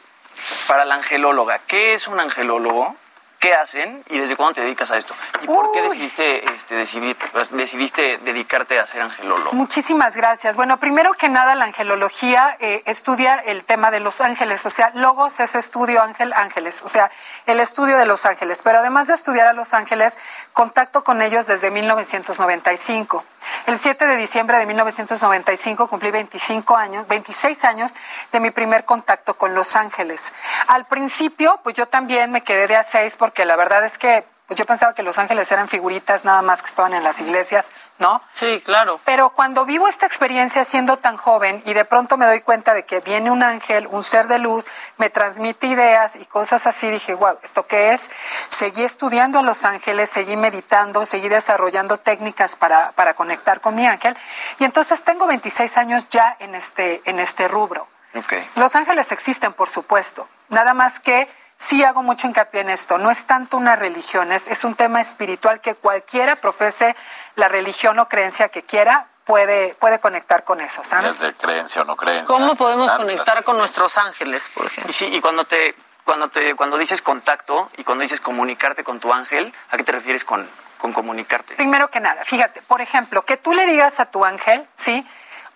para 0.67 0.85
la 0.85 0.97
angelóloga, 0.97 1.61
¿qué 1.67 1.95
es 1.95 2.09
un 2.09 2.21
angelólogo? 2.21 2.97
Qué 3.41 3.55
hacen 3.55 4.05
y 4.09 4.19
desde 4.19 4.37
cuándo 4.37 4.55
te 4.55 4.61
dedicas 4.61 4.91
a 4.91 4.99
esto. 4.99 5.15
¿Y 5.43 5.47
por 5.47 5.73
qué 5.73 5.81
decidiste, 5.81 6.45
este, 6.53 6.75
decidir, 6.75 7.17
pues, 7.33 7.51
decidiste 7.51 8.19
dedicarte 8.19 8.79
a 8.79 8.87
ser 8.87 9.01
angelólogo? 9.01 9.53
Muchísimas 9.53 10.15
gracias. 10.15 10.57
Bueno, 10.57 10.79
primero 10.79 11.15
que 11.15 11.31
nada, 11.31 11.55
la 11.55 11.65
angelología 11.65 12.55
eh, 12.61 12.83
estudia 12.85 13.37
el 13.37 13.65
tema 13.65 13.91
de 13.91 14.01
los 14.01 14.21
ángeles, 14.21 14.65
o 14.67 14.71
sea, 14.71 14.93
logos 14.95 15.41
es 15.41 15.55
estudio 15.55 16.03
ángel, 16.03 16.35
ángeles, 16.35 16.83
o 16.85 16.89
sea, 16.89 17.11
el 17.47 17.61
estudio 17.61 17.97
de 17.97 18.05
los 18.05 18.27
ángeles. 18.27 18.61
Pero 18.63 18.79
además 18.79 19.07
de 19.07 19.15
estudiar 19.15 19.47
a 19.47 19.55
los 19.55 19.73
ángeles, 19.73 20.19
contacto 20.53 21.03
con 21.03 21.23
ellos 21.23 21.47
desde 21.47 21.71
1995. 21.71 23.25
El 23.67 23.79
7 23.79 24.07
de 24.07 24.17
diciembre 24.17 24.59
de 24.59 24.67
1995 24.67 25.89
cumplí 25.89 26.11
25 26.11 26.77
años, 26.77 27.09
26 27.09 27.65
años 27.65 27.95
de 28.33 28.41
mi 28.41 28.51
primer 28.51 28.85
contacto 28.85 29.39
con 29.39 29.55
los 29.55 29.77
ángeles. 29.77 30.31
Al 30.67 30.85
principio, 30.85 31.59
pues 31.63 31.75
yo 31.75 31.89
también 31.89 32.31
me 32.33 32.43
quedé 32.43 32.67
de 32.67 32.77
a 32.77 32.83
seis 32.83 33.17
porque 33.17 33.30
la 33.45 33.57
verdad 33.57 33.85
es 33.85 33.99
que 33.99 34.25
pues 34.51 34.59
yo 34.59 34.67
pensaba 34.67 34.95
que 34.95 35.05
los 35.05 35.17
ángeles 35.17 35.53
eran 35.53 35.69
figuritas 35.69 36.25
nada 36.25 36.43
más 36.43 36.61
que 36.61 36.69
estaban 36.69 36.93
en 36.93 37.05
las 37.05 37.21
iglesias, 37.21 37.71
¿no? 38.01 38.21
Sí, 38.33 38.61
claro. 38.65 38.99
Pero 39.05 39.31
cuando 39.31 39.65
vivo 39.65 39.87
esta 39.87 40.07
experiencia 40.07 40.65
siendo 40.65 40.97
tan 40.97 41.17
joven 41.17 41.63
y 41.67 41.73
de 41.73 41.85
pronto 41.85 42.17
me 42.17 42.27
doy 42.27 42.41
cuenta 42.41 42.75
de 42.75 42.85
que 42.85 42.99
viene 42.99 43.31
un 43.31 43.45
ángel, 43.45 43.87
un 43.87 44.03
ser 44.03 44.27
de 44.27 44.41
luz, 44.41 44.67
me 44.97 45.09
transmite 45.09 45.69
ideas 45.69 46.17
y 46.17 46.27
cosas 46.27 46.67
así, 46.67 46.91
dije, 46.91 47.15
wow, 47.15 47.39
¿esto 47.45 47.69
qué 47.69 47.93
es? 47.93 48.11
Seguí 48.49 48.83
estudiando 48.83 49.39
a 49.39 49.43
los 49.43 49.65
ángeles, 49.65 50.11
seguí 50.11 50.37
meditando, 50.37 51.05
seguí 51.05 51.29
desarrollando 51.29 51.99
técnicas 51.99 52.57
para, 52.57 52.91
para 52.97 53.15
conectar 53.15 53.61
con 53.61 53.77
mi 53.77 53.87
ángel 53.87 54.19
y 54.59 54.65
entonces 54.65 55.05
tengo 55.05 55.29
26 55.29 55.77
años 55.77 56.09
ya 56.09 56.37
en 56.41 56.57
este, 56.57 57.03
en 57.05 57.21
este 57.21 57.47
rubro. 57.47 57.87
Okay. 58.17 58.45
Los 58.57 58.75
ángeles 58.75 59.13
existen, 59.13 59.53
por 59.53 59.69
supuesto, 59.69 60.29
nada 60.49 60.75
más 60.75 60.99
que 60.99 61.29
sí 61.61 61.85
hago 61.85 62.03
mucho 62.03 62.27
hincapié 62.27 62.63
en 62.63 62.71
esto. 62.71 62.99
No 62.99 63.11
es 63.11 63.27
tanto 63.27 63.57
una 63.57 63.77
religión, 63.77 64.33
es, 64.33 64.49
es 64.49 64.65
un 64.65 64.75
tema 64.75 65.01
espiritual 65.01 65.61
que 65.61 65.75
cualquiera 65.75 66.37
profese 66.37 66.97
la 67.37 67.49
religión 67.49 67.99
o 67.99 68.09
creencia 68.09 68.49
que 68.49 68.63
quiera. 68.63 69.07
Puede, 69.25 69.75
puede 69.75 70.01
conectar 70.01 70.43
con 70.43 70.61
eso, 70.61 70.83
¿sabes? 70.83 71.21
Desde 71.21 71.35
creencia 71.35 71.83
o 71.83 71.85
no 71.85 71.97
creencia. 71.97 72.27
¿Cómo 72.27 72.57
podemos 72.57 72.91
conectar 72.93 73.45
con 73.45 73.59
nuestros 73.59 73.97
ángeles, 73.97 74.51
por 74.55 74.67
ejemplo? 74.67 74.91
Y 74.91 74.93
sí, 74.93 75.07
y 75.07 75.21
cuando 75.21 75.45
te, 75.45 75.77
cuando 76.05 76.29
te, 76.29 76.57
cuando 76.57 76.77
dices 76.79 77.01
contacto 77.01 77.71
y 77.77 77.85
cuando 77.85 78.03
dices 78.03 78.21
comunicarte 78.21 78.83
con 78.83 78.99
tu 78.99 79.13
ángel, 79.13 79.55
¿a 79.71 79.77
qué 79.77 79.85
te 79.85 79.93
refieres 79.93 80.25
con, 80.25 80.51
con 80.79 80.93
comunicarte? 80.93 81.55
Primero 81.55 81.91
que 81.91 82.01
nada, 82.01 82.25
fíjate, 82.25 82.63
por 82.63 82.81
ejemplo, 82.81 83.25
que 83.25 83.37
tú 83.37 83.53
le 83.53 83.67
digas 83.67 84.01
a 84.01 84.07
tu 84.07 84.25
ángel, 84.25 84.67
¿sí? 84.75 85.07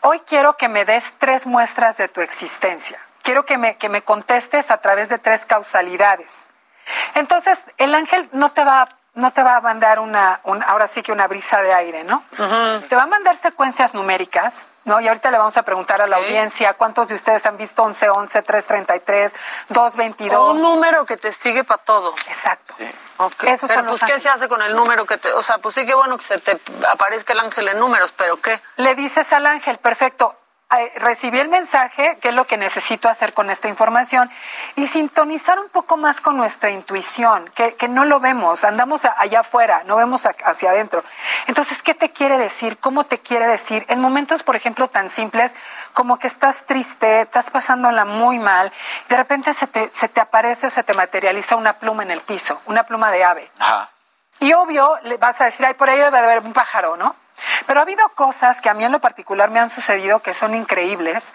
Hoy 0.02 0.20
quiero 0.20 0.56
que 0.56 0.68
me 0.68 0.84
des 0.84 1.14
tres 1.18 1.46
muestras 1.46 1.96
de 1.96 2.06
tu 2.06 2.20
existencia. 2.20 3.03
Quiero 3.24 3.44
que 3.44 3.58
me, 3.58 3.76
que 3.76 3.88
me 3.88 4.02
contestes 4.02 4.70
a 4.70 4.78
través 4.78 5.08
de 5.08 5.18
tres 5.18 5.44
causalidades. 5.46 6.46
Entonces, 7.14 7.64
el 7.78 7.94
ángel 7.94 8.28
no 8.32 8.52
te 8.52 8.62
va, 8.64 8.86
no 9.14 9.30
te 9.30 9.42
va 9.42 9.56
a 9.56 9.60
mandar 9.62 9.98
una, 9.98 10.40
un- 10.44 10.62
ahora 10.64 10.86
sí 10.86 11.02
que 11.02 11.10
una 11.10 11.26
brisa 11.26 11.62
de 11.62 11.72
aire, 11.72 12.04
¿no? 12.04 12.22
Te 12.88 12.94
va 12.96 13.04
a 13.04 13.06
mandar 13.06 13.36
secuencias 13.36 13.94
numéricas, 13.94 14.68
¿no? 14.84 15.00
Y 15.00 15.08
ahorita 15.08 15.30
le 15.30 15.38
vamos 15.38 15.56
a 15.56 15.62
preguntar 15.62 16.02
a 16.02 16.06
la 16.06 16.16
audiencia 16.18 16.74
cuántos 16.74 17.08
de 17.08 17.14
ustedes 17.14 17.46
han 17.46 17.56
visto 17.56 17.82
11, 17.82 18.10
11, 18.10 18.42
333, 18.42 19.34
222. 19.68 20.52
Un 20.52 20.60
número 20.62 21.06
que 21.06 21.16
te 21.16 21.32
sigue 21.32 21.64
para 21.64 21.82
todo. 21.82 22.14
Exacto. 22.26 22.74
Ok. 23.16 23.44
Esos 23.44 23.68
pero 23.68 23.80
son 23.80 23.86
los 23.90 24.00
pues, 24.00 24.12
¿qué 24.12 24.18
se 24.18 24.28
hace 24.28 24.48
con 24.48 24.60
el 24.60 24.74
número 24.76 25.06
que 25.06 25.16
te... 25.16 25.32
O 25.32 25.42
sea, 25.42 25.58
pues 25.58 25.74
sí 25.76 25.86
que 25.86 25.94
bueno 25.94 26.18
que 26.18 26.24
se 26.24 26.38
te 26.38 26.60
aparezca 26.90 27.32
el 27.32 27.40
ángel 27.40 27.68
en 27.68 27.78
números, 27.78 28.12
pero 28.12 28.40
¿qué? 28.42 28.60
Le 28.76 28.94
dices 28.94 29.32
al 29.32 29.46
ángel, 29.46 29.78
perfecto, 29.78 30.36
eh, 30.80 30.90
recibí 30.96 31.38
el 31.38 31.48
mensaje, 31.48 32.18
qué 32.20 32.28
es 32.28 32.34
lo 32.34 32.46
que 32.46 32.56
necesito 32.56 33.08
hacer 33.08 33.34
con 33.34 33.50
esta 33.50 33.68
información, 33.68 34.30
y 34.76 34.86
sintonizar 34.86 35.58
un 35.58 35.68
poco 35.68 35.96
más 35.96 36.20
con 36.20 36.36
nuestra 36.36 36.70
intuición, 36.70 37.50
que, 37.54 37.74
que 37.76 37.88
no 37.88 38.04
lo 38.04 38.20
vemos, 38.20 38.64
andamos 38.64 39.04
allá 39.04 39.40
afuera, 39.40 39.82
no 39.86 39.96
vemos 39.96 40.26
a- 40.26 40.34
hacia 40.44 40.70
adentro. 40.70 41.02
Entonces, 41.46 41.82
¿qué 41.82 41.94
te 41.94 42.10
quiere 42.12 42.38
decir? 42.38 42.78
¿Cómo 42.78 43.04
te 43.04 43.18
quiere 43.20 43.46
decir? 43.46 43.84
En 43.88 44.00
momentos, 44.00 44.42
por 44.42 44.56
ejemplo, 44.56 44.88
tan 44.88 45.08
simples 45.10 45.54
como 45.92 46.18
que 46.18 46.26
estás 46.26 46.64
triste, 46.66 47.22
estás 47.22 47.50
pasándola 47.50 48.04
muy 48.04 48.38
mal, 48.38 48.72
y 49.06 49.08
de 49.08 49.16
repente 49.16 49.52
se 49.52 49.66
te, 49.66 49.90
se 49.92 50.08
te 50.08 50.20
aparece 50.20 50.66
o 50.66 50.70
se 50.70 50.82
te 50.82 50.94
materializa 50.94 51.56
una 51.56 51.78
pluma 51.78 52.02
en 52.02 52.10
el 52.10 52.20
piso, 52.20 52.60
una 52.66 52.84
pluma 52.84 53.10
de 53.10 53.24
ave. 53.24 53.50
Ajá. 53.58 53.90
Y 54.40 54.52
obvio, 54.52 54.96
le 55.04 55.16
vas 55.16 55.40
a 55.40 55.44
decir, 55.44 55.64
ay, 55.64 55.74
por 55.74 55.88
ahí 55.88 55.96
debe 55.96 56.10
de 56.10 56.18
haber 56.24 56.40
un 56.40 56.52
pájaro, 56.52 56.96
¿no? 56.96 57.14
Pero 57.66 57.80
ha 57.80 57.82
habido 57.82 58.08
cosas 58.10 58.60
que 58.60 58.68
a 58.70 58.74
mí 58.74 58.84
en 58.84 58.92
lo 58.92 59.00
particular 59.00 59.50
me 59.50 59.60
han 59.60 59.70
sucedido 59.70 60.20
que 60.20 60.34
son 60.34 60.54
increíbles, 60.54 61.32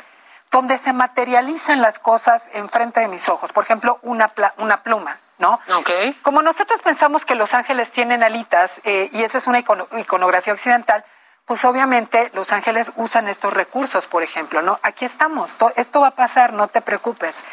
donde 0.51 0.77
se 0.77 0.93
materializan 0.93 1.81
las 1.81 1.99
cosas 1.99 2.49
enfrente 2.53 2.99
de 2.99 3.07
mis 3.07 3.29
ojos. 3.29 3.53
Por 3.53 3.63
ejemplo, 3.63 3.99
una, 4.01 4.29
pla- 4.29 4.53
una 4.57 4.81
pluma, 4.83 5.19
¿no? 5.37 5.59
Ok. 5.75 5.89
Como 6.23 6.41
nosotros 6.41 6.81
pensamos 6.81 7.25
que 7.25 7.35
los 7.35 7.53
ángeles 7.53 7.91
tienen 7.91 8.23
alitas, 8.23 8.81
eh, 8.83 9.09
y 9.13 9.23
esa 9.23 9.37
es 9.37 9.47
una 9.47 9.59
icono- 9.59 9.87
iconografía 9.99 10.53
occidental, 10.53 11.05
pues 11.45 11.65
obviamente 11.65 12.29
los 12.33 12.51
ángeles 12.51 12.91
usan 12.95 13.27
estos 13.27 13.53
recursos, 13.53 14.07
por 14.07 14.21
ejemplo, 14.23 14.61
¿no? 14.61 14.79
Aquí 14.83 15.05
estamos, 15.05 15.55
to- 15.57 15.71
esto 15.75 16.01
va 16.01 16.07
a 16.09 16.15
pasar, 16.15 16.53
no 16.53 16.67
te 16.67 16.81
preocupes. 16.81 17.43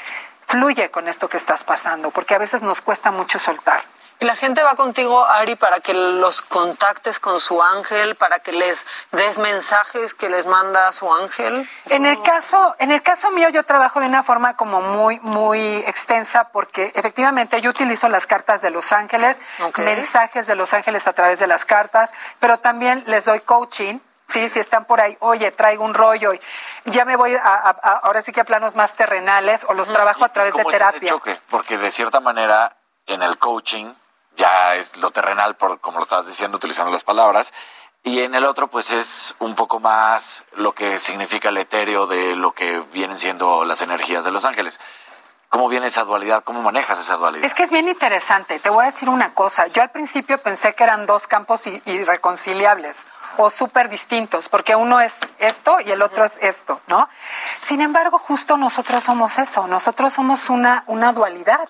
Fluye 0.41 0.91
con 0.91 1.09
esto 1.09 1.29
que 1.29 1.37
estás 1.39 1.65
pasando, 1.65 2.11
porque 2.13 2.35
a 2.35 2.39
veces 2.39 2.63
nos 2.63 2.81
cuesta 2.81 3.11
mucho 3.11 3.39
soltar. 3.39 3.83
Y 4.19 4.25
la 4.25 4.35
gente 4.35 4.63
va 4.63 4.75
contigo, 4.77 5.27
Ari, 5.27 5.57
para 5.57 5.81
que 5.81 5.93
los 5.93 6.41
contactes 6.41 7.21
con 7.21 7.39
su 7.39 7.63
ángel, 7.63 8.15
para 8.15 8.39
que 8.39 8.51
les 8.53 8.87
des 9.13 9.39
mensajes 9.39 10.15
que 10.15 10.31
les 10.31 10.47
manda 10.47 10.91
su 10.93 11.13
ángel. 11.13 11.69
En 11.91 12.07
el 12.07 12.23
caso, 12.23 12.75
en 12.79 12.91
el 12.91 13.03
caso 13.03 13.31
mío 13.31 13.51
yo 13.51 13.65
trabajo 13.65 14.01
de 14.01 14.07
una 14.07 14.23
forma 14.23 14.57
como 14.57 14.81
muy, 14.81 15.21
muy 15.21 15.77
extensa 15.87 16.49
porque 16.49 16.93
efectivamente 16.95 17.61
yo 17.61 17.69
utilizo 17.71 18.09
las 18.09 18.27
cartas 18.27 18.63
de 18.63 18.71
los 18.71 18.91
ángeles, 18.93 19.43
mensajes 19.77 20.47
de 20.47 20.55
los 20.55 20.73
ángeles 20.73 21.07
a 21.07 21.13
través 21.13 21.39
de 21.39 21.47
las 21.47 21.67
cartas, 21.67 22.15
pero 22.41 22.59
también 22.59 23.05
les 23.07 23.27
doy 23.27 23.41
coaching. 23.41 23.99
Sí, 24.29 24.49
si 24.49 24.59
están 24.59 24.87
por 24.87 25.01
ahí, 25.01 25.17
oye, 25.21 25.53
traigo 25.53 25.85
un 25.85 25.95
rollo 25.95 26.33
y 26.35 26.41
ya 26.87 27.05
me 27.05 27.15
voy 27.17 27.35
a, 27.37 27.41
a- 27.45 27.77
a- 27.81 28.01
ahora 28.03 28.23
sí 28.23 28.33
que 28.33 28.41
a 28.41 28.45
planos 28.45 28.75
más 28.75 28.95
terrenales 28.95 29.65
o 29.69 29.75
los 29.75 29.87
trabajo 29.89 30.25
a 30.25 30.31
través 30.33 30.53
de 30.55 30.63
¿Cómo 30.65 30.71
es 30.71 30.77
ese 30.77 30.85
terapia. 30.85 31.09
choque? 31.11 31.41
Porque 31.49 31.79
de 31.79 31.91
cierta 31.93 32.19
manera, 32.19 32.75
en 33.07 33.23
el 33.23 33.39
coaching 33.39 33.93
ya 34.37 34.77
es 34.77 34.97
lo 34.97 35.11
terrenal, 35.11 35.57
por 35.57 35.81
como 35.81 35.99
lo 35.99 36.05
estabas 36.05 36.27
diciendo, 36.27 36.57
utilizando 36.57 36.93
las 36.93 37.05
palabras, 37.05 37.53
y 38.07 38.21
en 38.21 38.37
el 38.37 38.45
otro, 38.45 38.69
pues 38.69 38.93
es 38.93 39.35
un 39.41 39.57
poco 39.57 39.81
más 39.81 40.45
lo 40.53 40.73
que 40.73 40.99
significa 41.01 41.49
el 41.49 41.59
etéreo 41.59 42.07
de 42.07 42.37
lo 42.37 42.53
que 42.53 42.79
vienen 42.93 43.19
siendo 43.19 43.65
las 43.65 43.83
energías 43.83 44.23
de 44.23 44.31
los 44.31 44.45
ángeles. 44.45 44.79
¿Cómo 45.49 45.69
viene 45.69 45.87
esa 45.87 46.05
dualidad? 46.05 46.45
¿Cómo 46.45 46.63
manejas 46.63 46.99
esa 46.99 47.17
dualidad? 47.17 47.45
Es 47.45 47.55
que 47.55 47.65
es 47.65 47.71
bien 47.71 47.89
interesante. 47.89 48.59
Te 48.61 48.71
voy 48.71 48.83
a 48.83 48.87
decir 48.87 49.09
una 49.09 49.35
cosa. 49.35 49.67
Yo 49.69 49.83
al 49.83 49.91
principio 49.91 50.39
pensé 50.39 50.75
que 50.75 50.85
eran 50.85 51.07
dos 51.07 51.27
campos 51.27 51.67
irreconciliables 51.67 53.07
o 53.39 53.51
súper 53.51 53.89
distintos, 53.89 54.49
porque 54.49 54.77
uno 54.77 55.01
es 55.01 55.19
esto 55.39 55.79
y 55.81 55.91
el 55.91 56.03
otro 56.03 56.25
es 56.25 56.39
esto, 56.39 56.81
¿no? 56.87 57.09
Sin 57.61 57.81
embargo, 57.81 58.19
justo 58.19 58.57
nosotros 58.57 59.03
somos 59.03 59.39
eso. 59.39 59.67
Nosotros 59.67 60.13
somos 60.13 60.49
una, 60.49 60.85
una 60.87 61.13
dualidad. 61.13 61.69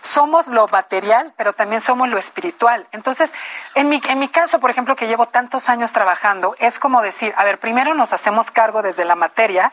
Somos 0.00 0.48
lo 0.48 0.66
material, 0.68 1.32
pero 1.36 1.52
también 1.52 1.80
somos 1.80 2.08
lo 2.08 2.18
espiritual. 2.18 2.86
Entonces, 2.92 3.32
en 3.74 3.88
mi, 3.88 4.00
en 4.08 4.18
mi 4.18 4.28
caso, 4.28 4.60
por 4.60 4.70
ejemplo, 4.70 4.96
que 4.96 5.06
llevo 5.06 5.26
tantos 5.26 5.68
años 5.68 5.92
trabajando, 5.92 6.54
es 6.58 6.78
como 6.78 7.02
decir, 7.02 7.34
a 7.36 7.44
ver, 7.44 7.58
primero 7.58 7.94
nos 7.94 8.12
hacemos 8.12 8.50
cargo 8.50 8.82
desde 8.82 9.04
la 9.04 9.14
materia 9.14 9.72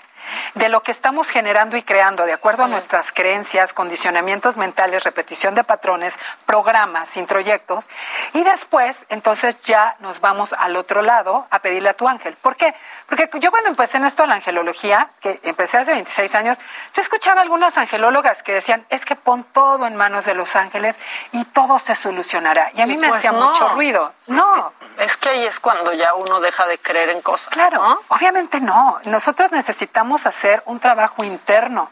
de 0.56 0.70
lo 0.70 0.84
que 0.84 0.92
estamos 0.92 1.28
generando 1.28 1.78
y 1.78 1.84
creando, 1.84 2.26
de 2.26 2.34
acuerdo 2.34 2.64
a 2.64 2.68
nuestras 2.68 3.12
creencias, 3.12 3.74
condicionamientos 3.74 4.58
mentales, 4.58 5.04
repetición 5.04 5.56
de 5.56 5.64
patrones, 5.64 6.20
programas, 6.46 7.18
introyectos, 7.18 7.88
y 8.34 8.44
después, 8.44 9.06
entonces 9.10 9.62
ya 9.64 9.96
nos 10.00 10.22
vamos 10.22 10.54
al 10.54 10.76
otro 10.76 11.02
lado 11.02 11.48
a 11.52 11.60
pedirle 11.60 11.90
a 11.90 11.94
tu 11.94 12.08
ángel. 12.08 12.36
¿Por 12.42 12.56
qué? 12.56 12.74
Porque 13.08 13.30
yo 13.40 13.52
cuando 13.52 13.70
empecé 13.70 13.98
en 13.98 14.06
esto 14.06 14.26
la 14.26 14.36
angelología, 14.36 15.10
que 15.22 15.40
empecé 15.44 15.78
hace 15.78 15.92
26 15.92 16.36
años, 16.36 16.58
yo 16.94 17.02
escuchaba 17.02 17.42
algunas 17.42 17.78
angelólogas 17.78 18.44
que 18.44 18.54
decían, 18.54 18.86
es 18.90 19.06
que 19.06 19.16
pon 19.16 19.44
todo 19.44 19.86
en 19.86 19.96
manos 20.06 20.26
de 20.26 20.36
los 20.36 20.56
ángeles 20.56 21.00
y 21.32 21.46
todo 21.46 21.80
se 21.80 21.96
solucionará. 21.96 22.70
Y 22.76 22.82
a 22.82 22.86
mí 22.86 22.94
Y 22.94 22.98
me 22.98 23.08
pues 23.08 23.18
hacía 23.18 23.32
no. 23.32 23.50
mucho 23.52 23.70
ruido. 23.70 24.14
No, 24.28 24.72
Es 25.00 25.18
que 25.18 25.30
ahí 25.30 25.44
es 25.46 25.60
cuando 25.60 25.94
ya 25.94 26.14
uno 26.14 26.40
deja 26.42 26.68
de 26.68 26.78
creer 26.78 27.10
en 27.10 27.22
cosas. 27.24 27.48
Claro, 27.48 28.04
obviamente 28.10 28.62
no. 28.62 29.00
Nosotros 29.06 29.52
necesitamos 29.52 30.28
hacer 30.28 30.62
un 30.68 30.80
trabajo 30.80 31.24
interno. 31.24 31.90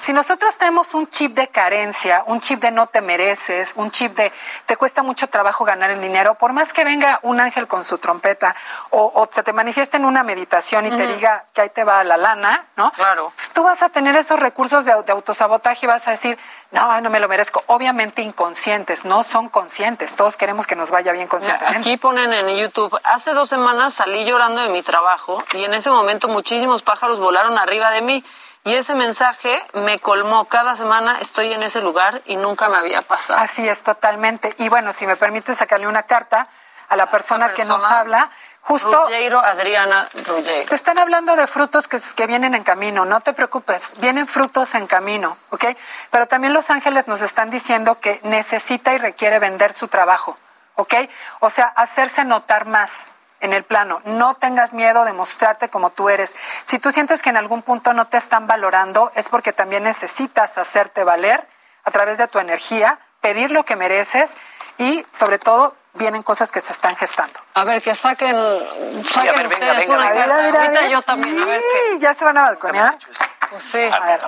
Si 0.00 0.12
nosotros 0.12 0.56
tenemos 0.58 0.94
un 0.94 1.08
chip 1.08 1.34
de 1.34 1.48
carencia, 1.48 2.22
un 2.26 2.40
chip 2.40 2.60
de 2.60 2.70
no 2.70 2.86
te 2.86 3.00
mereces, 3.00 3.74
un 3.76 3.90
chip 3.90 4.14
de 4.14 4.32
te 4.66 4.76
cuesta 4.76 5.02
mucho 5.02 5.28
trabajo 5.28 5.64
ganar 5.64 5.90
el 5.90 6.00
dinero, 6.00 6.34
por 6.36 6.52
más 6.52 6.72
que 6.72 6.84
venga 6.84 7.18
un 7.22 7.40
ángel 7.40 7.66
con 7.66 7.84
su 7.84 7.98
trompeta 7.98 8.54
o, 8.90 9.12
o 9.14 9.28
se 9.32 9.42
te 9.42 9.52
manifieste 9.52 9.96
en 9.96 10.04
una 10.04 10.22
meditación 10.22 10.86
y 10.86 10.90
te 10.90 11.06
diga 11.06 11.44
que 11.52 11.62
ahí 11.62 11.70
te 11.70 11.84
va 11.84 12.04
la 12.04 12.16
lana, 12.16 12.66
¿no? 12.76 12.92
Claro. 12.92 13.32
Pues 13.34 13.50
tú 13.52 13.62
vas 13.62 13.82
a 13.82 13.88
tener 13.88 14.16
esos 14.16 14.38
recursos 14.38 14.84
de, 14.84 14.94
de 15.04 15.12
autosabotaje 15.12 15.86
y 15.86 15.88
vas 15.88 16.06
a 16.08 16.12
decir, 16.12 16.38
no, 16.70 17.00
no 17.00 17.10
me 17.10 17.20
lo 17.20 17.28
merezco. 17.28 17.62
Obviamente 17.66 18.22
inconscientes, 18.22 19.04
no 19.04 19.22
son 19.22 19.48
conscientes. 19.48 20.14
Todos 20.14 20.36
queremos 20.36 20.66
que 20.66 20.76
nos 20.76 20.90
vaya 20.90 21.12
bien 21.12 21.28
conscientemente. 21.28 21.78
Aquí 21.78 21.96
ponen 21.96 22.32
en 22.32 22.48
YouTube, 22.56 22.98
hace 23.04 23.32
dos 23.32 23.48
semanas 23.48 23.94
salí 23.94 24.24
llorando 24.24 24.62
de 24.62 24.68
mi 24.68 24.82
trabajo 24.82 25.42
y 25.52 25.64
en 25.64 25.74
ese 25.74 25.90
momento 25.90 26.28
muchísimos 26.28 26.82
pájaros 26.82 27.20
volaron 27.20 27.58
arriba 27.58 27.90
de 27.90 28.02
mí. 28.02 28.24
Y 28.64 28.74
ese 28.74 28.94
mensaje 28.94 29.64
me 29.74 29.98
colmó. 29.98 30.46
Cada 30.46 30.76
semana 30.76 31.18
estoy 31.20 31.52
en 31.52 31.62
ese 31.62 31.80
lugar 31.80 32.22
y 32.26 32.36
nunca 32.36 32.68
me 32.68 32.76
había 32.76 33.02
pasado. 33.02 33.38
Así 33.38 33.66
es, 33.68 33.82
totalmente. 33.82 34.54
Y 34.58 34.68
bueno, 34.68 34.92
si 34.92 35.06
me 35.06 35.16
permite 35.16 35.54
sacarle 35.54 35.86
una 35.86 36.02
carta 36.04 36.48
a 36.88 36.96
la 36.96 37.10
persona, 37.10 37.52
que 37.52 37.64
nos 37.64 37.84
habla, 37.84 38.30
justo... 38.62 39.04
Ruggiero, 39.04 39.40
Adriana 39.40 40.08
Ruggiero. 40.26 40.68
Te 40.68 40.74
están 40.74 40.98
hablando 40.98 41.36
de 41.36 41.46
frutos 41.46 41.86
que, 41.86 41.98
que 42.16 42.26
vienen 42.26 42.54
en 42.54 42.64
camino, 42.64 43.04
no 43.04 43.20
te 43.20 43.34
preocupes, 43.34 43.94
vienen 43.98 44.26
frutos 44.26 44.74
en 44.74 44.86
camino, 44.86 45.36
¿ok? 45.50 45.66
Pero 46.10 46.26
también 46.26 46.54
los 46.54 46.70
ángeles 46.70 47.06
nos 47.06 47.22
están 47.22 47.50
diciendo 47.50 48.00
que 48.00 48.20
necesita 48.24 48.94
y 48.94 48.98
requiere 48.98 49.38
vender 49.38 49.74
su 49.74 49.88
trabajo, 49.88 50.38
¿ok? 50.76 50.94
O 51.40 51.50
sea, 51.50 51.66
hacerse 51.66 52.24
notar 52.24 52.66
más 52.66 53.12
en 53.40 53.52
el 53.52 53.64
plano. 53.64 54.00
No 54.04 54.34
tengas 54.34 54.74
miedo 54.74 55.04
de 55.04 55.12
mostrarte 55.12 55.68
como 55.68 55.90
tú 55.90 56.08
eres. 56.08 56.34
Si 56.64 56.78
tú 56.78 56.90
sientes 56.90 57.22
que 57.22 57.30
en 57.30 57.36
algún 57.36 57.62
punto 57.62 57.92
no 57.92 58.06
te 58.06 58.16
están 58.16 58.46
valorando, 58.46 59.10
es 59.14 59.28
porque 59.28 59.52
también 59.52 59.84
necesitas 59.84 60.58
hacerte 60.58 61.04
valer 61.04 61.48
a 61.84 61.90
través 61.90 62.18
de 62.18 62.28
tu 62.28 62.38
energía, 62.38 62.98
pedir 63.20 63.50
lo 63.50 63.64
que 63.64 63.76
mereces 63.76 64.36
y 64.78 65.04
sobre 65.10 65.38
todo 65.38 65.74
vienen 65.94 66.22
cosas 66.22 66.52
que 66.52 66.60
se 66.60 66.72
están 66.72 66.94
gestando. 66.96 67.40
A 67.54 67.64
ver, 67.64 67.82
que 67.82 67.94
saquen, 67.94 68.36
saquen 69.04 69.30
a 69.30 69.32
ver, 69.36 69.48
venga, 69.48 69.66
ustedes 69.66 69.78
venga, 69.78 69.94
una 69.94 70.10
venga. 70.10 70.26
carta. 70.26 70.36
Mira, 70.36 70.46
mira, 70.50 70.64
Ahorita 70.64 70.88
yo 70.88 71.02
también, 71.02 71.40
a 71.40 71.44
ver. 71.44 71.60
Sí, 71.60 71.98
¿Ya 71.98 72.14
se 72.14 72.24
van 72.24 72.38
a 72.38 72.42
balconear? 72.42 72.96
Pues 73.50 73.62
sí. 73.62 73.82
A 73.92 74.00
ver, 74.06 74.20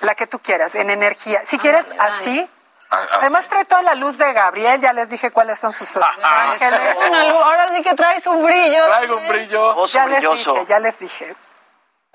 la 0.00 0.14
que 0.14 0.26
tú 0.26 0.38
quieras, 0.40 0.74
en 0.74 0.90
energía. 0.90 1.40
Si 1.44 1.56
quieres 1.58 1.86
así, 1.98 2.48
además 2.90 3.48
trae 3.48 3.64
toda 3.64 3.82
la 3.82 3.94
luz 3.94 4.18
de 4.18 4.32
Gabriel, 4.32 4.80
ya 4.80 4.92
les 4.92 5.10
dije 5.10 5.30
cuáles 5.30 5.58
son 5.58 5.72
sus 5.72 5.96
ángeles. 5.96 6.62
Es 6.62 7.08
una 7.08 7.24
luz, 7.24 7.42
ahora 7.42 7.68
sí 7.74 7.82
que 7.82 7.94
traes 7.94 8.26
un 8.26 8.44
brillo. 8.44 8.84
Traigo 8.86 9.16
un 9.16 9.28
brillo. 9.28 9.86
Ya 9.86 10.06
les 10.06 10.22
dije, 10.22 10.66
ya 10.66 10.78
les 10.78 10.98
dije. 10.98 11.36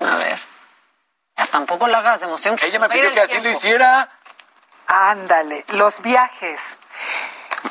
A 0.00 0.16
ver. 0.16 0.40
Ya 1.36 1.46
tampoco 1.46 1.86
la 1.88 1.98
hagas 1.98 2.20
de 2.20 2.26
emoción. 2.26 2.56
Ella 2.62 2.78
me 2.78 2.88
pidió 2.88 3.12
que 3.12 3.20
así 3.20 3.40
lo 3.40 3.48
hiciera. 3.48 4.08
Ándale, 4.86 5.64
los 5.68 6.02
viajes. 6.02 6.76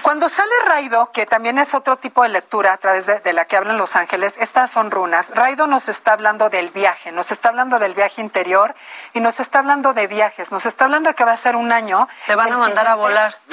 Cuando 0.01 0.29
sale 0.29 0.51
Raido, 0.65 1.11
que 1.11 1.25
también 1.25 1.57
es 1.57 1.73
otro 1.73 1.97
tipo 1.97 2.23
de 2.23 2.29
lectura 2.29 2.73
a 2.73 2.77
través 2.77 3.05
de, 3.05 3.19
de 3.19 3.33
la 3.33 3.45
que 3.45 3.57
hablan 3.57 3.77
los 3.77 3.95
ángeles, 3.95 4.37
estas 4.37 4.71
son 4.71 4.89
runas. 4.89 5.31
Raido 5.35 5.67
nos 5.67 5.89
está 5.89 6.13
hablando 6.13 6.49
del 6.49 6.69
viaje, 6.69 7.11
nos 7.11 7.31
está 7.31 7.49
hablando 7.49 7.77
del 7.79 7.93
viaje 7.93 8.21
interior 8.21 8.73
y 9.13 9.19
nos 9.19 9.39
está 9.39 9.59
hablando 9.59 9.93
de 9.93 10.07
viajes, 10.07 10.51
nos 10.51 10.65
está 10.65 10.85
hablando 10.85 11.09
de 11.09 11.15
que 11.15 11.25
va 11.25 11.33
a 11.33 11.37
ser 11.37 11.55
un 11.55 11.71
año. 11.71 12.07
Te 12.25 12.35
van 12.35 12.51
a 12.53 12.57
mandar 12.57 12.87
a 12.87 12.95
volar. 12.95 13.37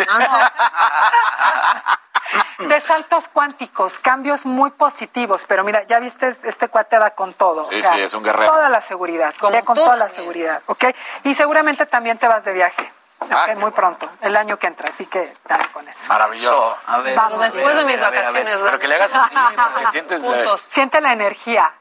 De 2.59 2.81
saltos 2.81 3.29
cuánticos, 3.29 4.01
cambios 4.01 4.45
muy 4.45 4.71
positivos, 4.71 5.45
pero 5.47 5.65
mira, 5.65 5.85
ya 5.85 6.01
viste, 6.01 6.29
este 6.29 6.69
cuate 6.69 6.99
va 6.99 7.11
con 7.11 7.33
todo. 7.33 7.67
Sí, 7.71 7.83
sí, 7.83 8.01
es 8.01 8.13
un 8.15 8.23
guerrero. 8.23 8.51
Toda 8.53 8.69
la 8.69 8.81
seguridad, 8.81 9.35
con 9.39 9.53
tú 9.53 9.75
toda 9.75 9.97
la 9.97 10.09
seguridad, 10.09 10.61
¿ok? 10.67 10.87
Y 11.25 11.35
seguramente 11.35 11.87
también 11.87 12.19
te 12.19 12.29
vas 12.29 12.45
de 12.45 12.53
viaje. 12.53 12.93
Ah, 13.21 13.55
muy 13.57 13.71
pronto, 13.73 14.11
el 14.21 14.37
año 14.37 14.59
que 14.59 14.69
entra, 14.69 14.89
así 14.91 15.07
que 15.07 15.35
dale 15.45 15.71
con 15.73 15.87
eso. 15.89 16.09
Maravilloso. 16.09 16.77
A 16.87 16.99
ver, 16.99 17.17
Vamos, 17.17 17.41
Después 17.41 17.77
de 17.77 17.85
mis 17.85 17.95
a 17.95 17.97
ver, 17.97 18.05
a 18.05 18.11
ver. 18.11 18.21
vacaciones. 18.21 18.59
Pero 18.63 18.79
que 18.79 18.89
le 18.89 18.95
hagas 18.95 19.13
así, 19.13 19.35
porque 19.75 19.91
sientes 19.91 20.21
la-. 20.23 20.57
Siente 20.57 21.01
la 21.01 21.13
energía. 21.13 21.75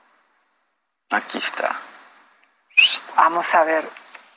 Aquí 1.11 1.37
está. 1.37 1.69
Vamos 3.15 3.53
a 3.55 3.63
ver. 3.63 3.89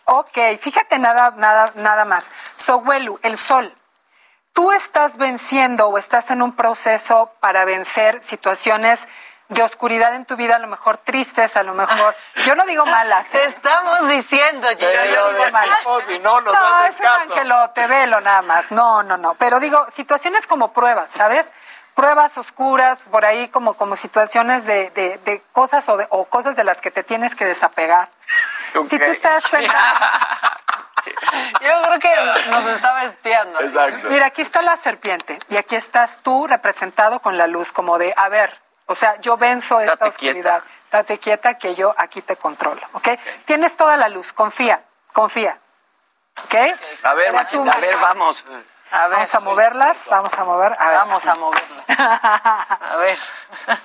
Ok, 0.05 0.39
fíjate 0.61 0.99
nada, 0.99 1.33
nada, 1.37 1.73
nada 1.77 2.05
más. 2.05 2.31
Sohuelu, 2.55 3.19
el 3.23 3.37
sol. 3.37 3.75
Tú 4.53 4.73
estás 4.73 5.17
venciendo 5.17 5.89
o 5.89 5.97
estás 5.99 6.31
en 6.31 6.43
un 6.43 6.53
proceso 6.55 7.33
para 7.41 7.65
vencer 7.65 8.23
situaciones 8.23 9.07
de 9.51 9.63
oscuridad 9.63 10.15
en 10.15 10.25
tu 10.25 10.37
vida, 10.37 10.57
a 10.57 10.59
lo 10.59 10.67
mejor 10.69 10.97
tristes, 10.99 11.57
a 11.57 11.63
lo 11.63 11.75
mejor. 11.75 12.17
Yo 12.47 12.55
no 12.55 12.65
digo 12.65 12.87
malas. 12.87 13.29
Te 13.29 13.39
¿eh? 13.39 13.47
estamos 13.47 14.09
diciendo, 14.09 14.71
yo 14.73 14.89
lo 14.89 15.33
digo 15.33 15.51
mal. 15.53 15.69
decimos 15.69 16.05
y 16.09 16.19
no 16.21 16.41
nos 16.41 16.55
No, 16.55 16.85
es 16.85 16.99
un 16.99 17.07
caso. 17.07 17.21
angelote, 17.23 17.87
velo 17.87 18.21
nada 18.21 18.43
más. 18.43 18.71
No, 18.73 19.03
no, 19.03 19.17
no. 19.17 19.35
Pero 19.35 19.61
digo, 19.61 19.87
situaciones 19.91 20.47
como 20.47 20.73
pruebas, 20.73 21.11
¿sabes? 21.13 21.53
Pruebas 21.95 22.39
oscuras, 22.39 23.01
por 23.11 23.25
ahí 23.25 23.49
como, 23.49 23.75
como 23.75 23.97
situaciones 23.97 24.65
de, 24.65 24.91
de, 24.91 25.19
de 25.19 25.43
cosas 25.53 25.89
o, 25.89 25.97
de, 25.97 26.07
o 26.11 26.25
cosas 26.27 26.57
de 26.57 26.65
las 26.65 26.81
que 26.81 26.91
te 26.91 27.03
tienes 27.03 27.35
que 27.35 27.45
desapegar. 27.45 28.09
Si 28.87 28.99
tú 28.99 29.13
te 29.15 29.19
das 29.19 29.47
cuenta, 29.49 29.75
Yo 31.61 31.83
creo 31.83 31.99
que 31.99 32.51
nos 32.51 32.67
estaba 32.67 33.05
espiando. 33.05 33.61
Exacto. 33.61 34.09
Mira, 34.11 34.27
aquí 34.27 34.43
está 34.43 34.63
la 34.63 34.77
serpiente 34.77 35.39
y 35.49 35.57
aquí 35.57 35.75
estás 35.77 36.21
tú 36.23 36.47
representado 36.47 37.21
con 37.21 37.39
la 37.39 37.47
luz, 37.47 37.73
como 37.73 37.99
de, 37.99 38.13
a 38.17 38.29
ver, 38.29 38.57
o 38.91 38.95
sea, 38.95 39.21
yo 39.21 39.37
venzo 39.37 39.81
esta 39.81 40.07
oscuridad. 40.07 40.65
Date 40.91 41.19
quieta 41.19 41.57
que 41.57 41.77
yo 41.77 41.95
aquí 41.97 42.21
te 42.23 42.37
controlo, 42.37 42.81
¿ok? 42.93 43.09
Tienes 43.45 43.77
toda 43.77 43.97
la 43.97 44.09
luz, 44.09 44.33
confía, 44.33 44.83
confía, 45.13 45.61
¿ok? 46.45 46.55
A 47.05 47.15
ver, 47.15 47.33
Maquita, 47.33 47.71
a 47.71 47.79
ver, 47.79 47.97
vamos. 47.99 48.45
A 48.91 49.07
ver, 49.07 49.19
Vamos 49.19 49.35
a 49.37 49.41
moverlas, 49.41 50.09
vamos 50.11 50.35
a 50.37 50.45
mover, 50.45 50.73
a 50.77 50.89
ver. 50.89 50.99
Vamos 50.99 51.27
a 51.27 51.35
moverla. 51.37 51.85
A 51.89 52.97
ver. 52.97 53.19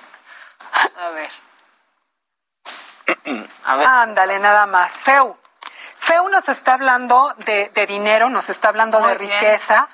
A 0.98 1.08
ver. 1.10 1.30
A 3.64 3.76
ver. 3.76 3.86
Ándale, 3.86 4.38
nada 4.40 4.66
más. 4.66 5.04
Feu. 5.04 5.38
Feu 5.96 6.28
nos 6.28 6.48
está 6.48 6.74
hablando 6.74 7.32
de, 7.38 7.70
de 7.70 7.86
dinero, 7.86 8.28
nos 8.28 8.50
está 8.50 8.68
hablando 8.68 9.00
Muy 9.00 9.12
de 9.12 9.18
bien. 9.18 9.86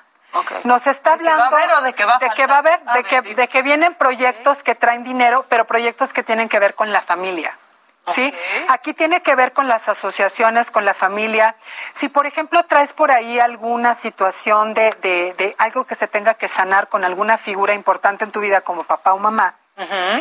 Nos 0.63 0.87
está 0.87 1.17
¿De 1.17 1.19
que 1.19 1.25
va 1.25 1.31
a 1.31 1.33
hablando 1.45 1.55
haber 1.57 1.83
de 1.83 1.93
que 1.93 2.05
va 2.05 2.15
a 2.15 2.19
de 2.19 2.29
que 2.31 2.47
faltar? 2.47 2.49
va 2.49 2.55
a 2.55 2.59
haber, 2.59 2.81
A 2.85 2.93
de 2.93 3.03
ver, 3.03 3.23
que, 3.23 3.35
de 3.35 3.47
que 3.47 3.61
vienen 3.61 3.93
proyectos 3.95 4.63
que 4.63 4.75
traen 4.75 5.03
dinero, 5.03 5.45
pero 5.49 5.65
proyectos 5.65 6.13
que 6.13 6.23
tienen 6.23 6.49
que 6.49 6.59
ver 6.59 6.75
con 6.75 6.91
la 6.91 7.01
familia. 7.01 7.57
¿Sí? 8.05 8.33
Aquí 8.67 8.93
tiene 8.93 9.21
que 9.21 9.33
ver 9.33 9.53
con 9.53 9.69
las 9.69 9.87
asociaciones, 9.87 10.71
con 10.71 10.83
la 10.83 10.93
familia. 10.93 11.55
Si, 11.93 12.09
por 12.09 12.25
ejemplo, 12.25 12.61
traes 12.63 12.91
por 12.91 13.11
ahí 13.11 13.39
alguna 13.39 13.93
situación 13.93 14.73
de, 14.73 14.91
de, 15.01 15.33
de 15.37 15.55
algo 15.57 15.85
que 15.85 15.95
se 15.95 16.09
tenga 16.09 16.33
que 16.33 16.49
sanar 16.49 16.89
con 16.89 17.05
alguna 17.05 17.37
figura 17.37 17.73
importante 17.73 18.25
en 18.25 18.31
tu 18.33 18.41
vida, 18.41 18.59
como 18.59 18.83
papá 18.83 19.13
o 19.13 19.19
mamá, 19.19 19.55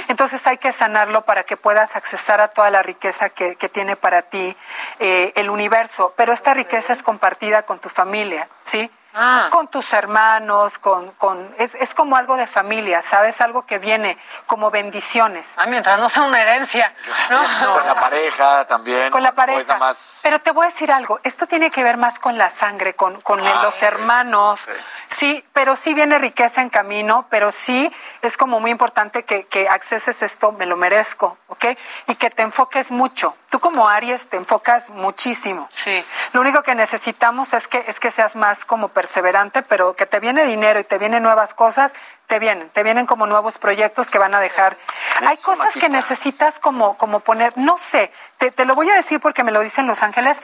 entonces 0.08 0.46
hay 0.46 0.58
que 0.58 0.70
sanarlo 0.72 1.22
para 1.26 1.42
que 1.42 1.56
puedas 1.56 1.96
accesar 1.96 2.40
a 2.40 2.48
toda 2.48 2.70
la 2.70 2.82
riqueza 2.82 3.30
que, 3.30 3.56
que 3.56 3.68
tiene 3.68 3.96
para 3.96 4.22
ti 4.22 4.56
eh, 5.00 5.32
el 5.34 5.50
universo. 5.50 6.14
Pero 6.16 6.32
esta 6.32 6.54
riqueza 6.54 6.92
es 6.92 7.02
compartida 7.02 7.62
con 7.64 7.80
tu 7.80 7.88
familia, 7.88 8.48
¿sí? 8.62 8.90
Ah. 9.14 9.48
Con 9.50 9.68
tus 9.68 9.92
hermanos, 9.92 10.78
con, 10.78 11.10
con 11.12 11.54
es, 11.58 11.74
es 11.74 11.94
como 11.94 12.16
algo 12.16 12.36
de 12.36 12.46
familia, 12.46 13.02
¿sabes? 13.02 13.40
Algo 13.40 13.66
que 13.66 13.78
viene 13.78 14.16
como 14.46 14.70
bendiciones. 14.70 15.54
Ah, 15.58 15.66
mientras 15.66 15.98
no 15.98 16.08
sea 16.08 16.22
una 16.22 16.40
herencia. 16.40 16.94
¿no? 17.30 17.40
Con 17.74 17.86
la 17.86 17.94
pareja 18.00 18.64
también. 18.66 19.10
Con 19.10 19.22
la 19.22 19.32
pareja. 19.32 19.76
más. 19.76 20.20
Pero 20.22 20.40
te 20.40 20.50
voy 20.50 20.66
a 20.66 20.70
decir 20.70 20.90
algo, 20.92 21.20
esto 21.24 21.46
tiene 21.46 21.70
que 21.70 21.82
ver 21.82 21.96
más 21.98 22.18
con 22.18 22.38
la 22.38 22.48
sangre, 22.48 22.94
con, 22.94 23.20
con 23.20 23.46
Ah, 23.46 23.62
los 23.62 23.82
hermanos. 23.82 24.62
Ok. 24.66 24.74
Sí, 25.22 25.44
pero 25.52 25.76
sí 25.76 25.94
viene 25.94 26.18
riqueza 26.18 26.62
en 26.62 26.68
camino, 26.68 27.28
pero 27.30 27.52
sí 27.52 27.88
es 28.22 28.36
como 28.36 28.58
muy 28.58 28.72
importante 28.72 29.22
que, 29.22 29.44
que 29.44 29.68
acceses 29.68 30.20
esto, 30.20 30.50
me 30.50 30.66
lo 30.66 30.76
merezco, 30.76 31.38
¿ok? 31.46 31.64
Y 32.08 32.16
que 32.16 32.28
te 32.28 32.42
enfoques 32.42 32.90
mucho. 32.90 33.36
Tú 33.48 33.60
como 33.60 33.88
Aries 33.88 34.28
te 34.28 34.36
enfocas 34.36 34.90
muchísimo. 34.90 35.68
Sí. 35.70 36.04
Lo 36.32 36.40
único 36.40 36.64
que 36.64 36.74
necesitamos 36.74 37.54
es 37.54 37.68
que, 37.68 37.84
es 37.86 38.00
que 38.00 38.10
seas 38.10 38.34
más 38.34 38.64
como 38.64 38.88
perseverante, 38.88 39.62
pero 39.62 39.94
que 39.94 40.06
te 40.06 40.18
viene 40.18 40.44
dinero 40.44 40.80
y 40.80 40.84
te 40.84 40.98
vienen 40.98 41.22
nuevas 41.22 41.54
cosas, 41.54 41.94
te 42.26 42.40
vienen, 42.40 42.68
te 42.70 42.82
vienen 42.82 43.06
como 43.06 43.28
nuevos 43.28 43.58
proyectos 43.58 44.10
que 44.10 44.18
van 44.18 44.34
a 44.34 44.40
dejar. 44.40 44.76
Hay 45.24 45.36
cosas 45.36 45.74
que 45.74 45.88
necesitas 45.88 46.58
como, 46.58 46.96
como 46.96 47.20
poner, 47.20 47.52
no 47.56 47.76
sé, 47.76 48.10
te, 48.38 48.50
te 48.50 48.64
lo 48.64 48.74
voy 48.74 48.90
a 48.90 48.96
decir 48.96 49.20
porque 49.20 49.44
me 49.44 49.52
lo 49.52 49.60
dicen 49.60 49.86
Los 49.86 50.02
Ángeles. 50.02 50.42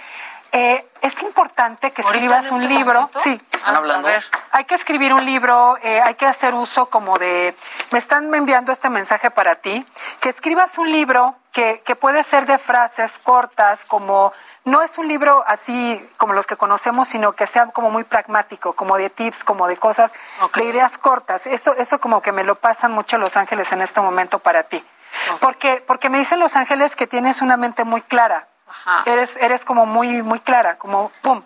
Eh, 0.53 0.87
es 1.03 1.23
importante 1.23 1.91
que 1.91 2.03
¿Ahorita 2.03 2.25
escribas 2.25 2.51
un 2.51 2.63
este 2.63 2.75
libro. 2.75 3.01
momento? 3.03 3.21
Sí. 3.21 3.41
¿Están 3.53 3.77
hablando? 3.77 4.09
A 4.09 4.13
ver. 4.13 4.25
Hay 4.53 4.65
que 4.65 4.75
escribir 4.75 5.13
un 5.13 5.25
libro, 5.25 5.77
eh, 5.83 6.01
hay 6.01 6.15
que 6.15 6.27
hacer 6.27 6.55
uso 6.55 6.87
como 6.87 7.19
de... 7.19 7.55
Me 7.91 7.99
están 7.99 8.33
enviando 8.35 8.73
este 8.73 8.89
mensaje 8.91 9.31
para 9.31 9.57
ti, 9.57 9.87
que 10.21 10.29
escribas 10.29 10.79
un 10.79 10.91
libro 10.91 11.37
que, 11.53 11.83
que 11.85 11.97
puede 11.97 12.23
ser 12.23 12.47
de 12.47 12.59
frases 12.59 13.19
cortas, 13.19 13.85
como... 13.85 14.33
No 14.65 14.83
es 14.83 14.99
un 14.99 15.09
libro 15.09 15.45
así 15.47 15.99
como 16.19 16.35
los 16.35 16.47
que 16.47 16.57
conocemos, 16.57 17.09
sino 17.09 17.33
que 17.33 17.47
sea 17.47 17.67
como 17.69 17.91
muy 17.91 18.05
pragmático, 18.05 18.75
como 18.75 18.99
de 18.99 19.09
tips, 19.09 19.43
como 19.43 19.67
de 19.67 19.79
cosas, 19.79 20.13
de 20.55 20.65
ideas 20.65 20.99
cortas. 20.99 21.47
Eso, 21.47 21.75
eso 21.77 22.01
como 22.01 22.21
que 22.21 22.33
me 22.33 22.45
lo 22.45 22.57
pasan 22.57 22.93
mucho 22.93 23.17
Los 23.17 23.39
Ángeles 23.39 23.73
en 23.73 23.81
este 23.81 24.03
momento 24.03 24.41
para 24.41 24.65
ti. 24.65 24.85
Porque, 25.41 25.83
porque 25.87 26.11
me 26.11 26.19
dicen 26.19 26.39
Los 26.39 26.55
Ángeles 26.55 26.97
que 26.97 27.07
tienes 27.07 27.41
una 27.41 27.57
mente 27.57 27.85
muy 27.85 28.03
clara. 28.03 28.49
Ajá. 28.69 29.03
Eres, 29.07 29.37
eres 29.39 29.65
como 29.65 29.87
muy, 29.87 30.23
muy 30.23 30.41
clara, 30.41 30.79
como 30.79 31.11
pum. 31.23 31.43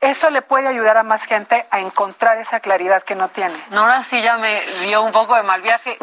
Eso 0.00 0.28
le 0.30 0.42
puede 0.42 0.68
ayudar 0.68 0.98
a 0.98 1.02
más 1.02 1.24
gente 1.24 1.66
a 1.70 1.80
encontrar 1.80 2.36
esa 2.38 2.60
claridad 2.60 3.02
que 3.02 3.14
no 3.14 3.28
tiene. 3.28 3.54
No, 3.70 3.82
ahora 3.82 4.02
sí 4.04 4.20
ya 4.20 4.36
me 4.36 4.60
dio 4.82 5.02
un 5.02 5.12
poco 5.12 5.34
de 5.34 5.42
mal 5.42 5.62
viaje. 5.62 5.96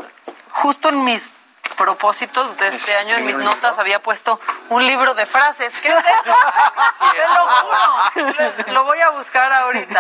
Justo 0.50 0.90
en 0.90 1.04
mis 1.04 1.34
propósitos 1.78 2.58
de 2.58 2.68
este 2.68 2.96
año, 2.98 3.16
en 3.16 3.26
mis 3.26 3.38
notas, 3.38 3.78
había 3.80 4.00
puesto 4.02 4.40
un 4.70 4.86
libro 4.86 5.14
de 5.14 5.26
frases. 5.26 5.74
¿Qué 5.82 5.90
es 5.90 5.96
eso? 5.98 6.36
Te 7.12 7.28
lo 7.28 7.48
juro. 7.48 8.74
Lo 8.74 8.84
voy 8.86 9.00
a 9.02 9.10
buscar 9.10 9.52
ahorita. 9.54 10.00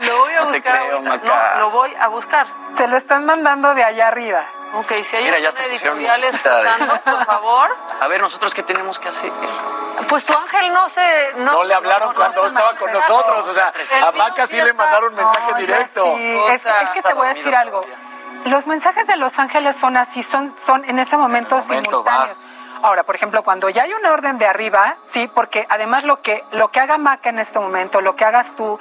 Lo 0.00 0.18
voy 0.18 0.32
a 0.34 0.40
No 0.40 0.46
te 0.48 0.52
buscar 0.58 0.76
creo, 0.78 0.96
ahorita. 0.96 1.10
Maca. 1.10 1.54
No, 1.54 1.60
lo 1.60 1.70
voy 1.70 1.94
a 2.00 2.08
buscar. 2.08 2.46
Se 2.76 2.86
lo 2.88 2.96
están 2.96 3.24
mandando 3.26 3.74
de 3.74 3.84
allá 3.84 4.08
arriba. 4.08 4.44
Ok, 4.74 4.92
si 5.08 5.16
hay 5.16 5.24
Mira, 5.24 5.38
ya 5.38 5.48
editorial 5.50 6.20
musiquita 6.20 6.56
de- 6.60 6.68
escuchando, 6.68 7.00
por 7.02 7.24
favor. 7.24 7.70
A 8.00 8.08
ver, 8.08 8.20
nosotros 8.20 8.52
qué 8.54 8.62
tenemos 8.62 8.98
que 8.98 9.08
hacer. 9.08 9.32
Pues 10.08 10.26
tu 10.26 10.32
ángel 10.34 10.72
no 10.72 10.88
se... 10.90 11.32
No, 11.38 11.52
No 11.52 11.64
le 11.64 11.72
hablaron 11.74 12.12
cuando 12.12 12.46
estaba 12.46 12.74
con 12.76 12.92
nosotros. 12.92 13.46
O 13.46 13.52
sea, 13.54 13.72
a 14.06 14.12
Maca 14.12 14.46
sí 14.46 14.56
le 14.60 14.72
mandaron 14.74 15.14
mensaje 15.14 15.40
No, 15.40 15.50
yo 15.52 15.56
directo. 15.66 16.04
sí. 16.16 16.34
O 16.36 16.50
Es, 16.50 16.62
sea, 16.62 16.82
es 16.82 16.90
que 16.90 17.02
te 17.02 17.14
voy 17.14 17.26
a 17.26 17.34
decir 17.34 17.54
algo. 17.54 17.80
Los 18.44 18.66
mensajes 18.66 19.06
de 19.06 19.16
los 19.16 19.38
ángeles 19.38 19.74
son 19.76 19.96
así, 19.96 20.22
son, 20.22 20.46
son 20.56 20.84
en 20.84 20.98
ese 20.98 21.16
momento, 21.16 21.56
momento 21.56 21.90
simultáneos. 21.90 22.28
vas. 22.28 22.52
Ahora, 22.82 23.04
por 23.04 23.16
ejemplo, 23.16 23.42
cuando 23.42 23.68
ya 23.68 23.82
hay 23.82 23.92
un 23.92 24.04
orden 24.06 24.38
de 24.38 24.46
arriba, 24.46 24.96
sí, 25.04 25.30
porque 25.32 25.66
además 25.68 26.04
lo 26.04 26.20
que 26.22 26.44
lo 26.52 26.70
que 26.70 26.80
haga 26.80 26.98
Maca 26.98 27.30
en 27.30 27.38
este 27.38 27.58
momento, 27.58 28.00
lo 28.00 28.16
que 28.16 28.24
hagas 28.24 28.54
tú, 28.54 28.78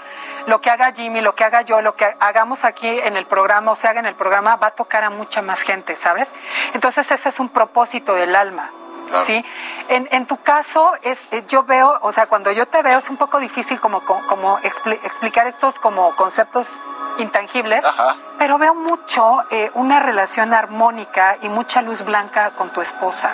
lo 0.47 0.61
que 0.61 0.69
haga 0.69 0.91
Jimmy, 0.91 1.21
lo 1.21 1.35
que 1.35 1.43
haga 1.43 1.61
yo, 1.61 1.81
lo 1.81 1.95
que 1.95 2.05
hagamos 2.19 2.65
aquí 2.65 2.87
en 2.87 3.17
el 3.17 3.25
programa 3.25 3.71
o 3.71 3.75
se 3.75 3.87
haga 3.87 3.99
en 3.99 4.05
el 4.05 4.15
programa, 4.15 4.55
va 4.57 4.67
a 4.67 4.71
tocar 4.71 5.03
a 5.03 5.09
mucha 5.09 5.41
más 5.41 5.61
gente, 5.61 5.95
¿sabes? 5.95 6.33
Entonces 6.73 7.09
ese 7.11 7.29
es 7.29 7.39
un 7.39 7.49
propósito 7.49 8.13
del 8.13 8.35
alma. 8.35 8.71
Claro. 9.07 9.25
¿Sí? 9.25 9.45
En, 9.89 10.07
en 10.11 10.25
tu 10.25 10.37
caso, 10.37 10.91
es, 11.03 11.31
eh, 11.31 11.43
yo 11.47 11.63
veo, 11.63 11.99
o 12.01 12.11
sea, 12.11 12.27
cuando 12.27 12.51
yo 12.51 12.67
te 12.67 12.81
veo 12.81 12.97
es 12.97 13.09
un 13.09 13.17
poco 13.17 13.39
difícil 13.39 13.79
como, 13.79 14.03
como, 14.03 14.25
como 14.27 14.59
expli- 14.59 14.99
explicar 15.03 15.47
estos 15.47 15.79
como 15.79 16.15
conceptos 16.15 16.79
intangibles, 17.17 17.85
Ajá. 17.85 18.15
pero 18.37 18.57
veo 18.57 18.75
mucho 18.75 19.43
eh, 19.49 19.71
una 19.73 19.99
relación 20.01 20.53
armónica 20.53 21.37
y 21.41 21.49
mucha 21.49 21.81
luz 21.81 22.03
blanca 22.03 22.51
con 22.51 22.69
tu 22.71 22.81
esposa. 22.81 23.31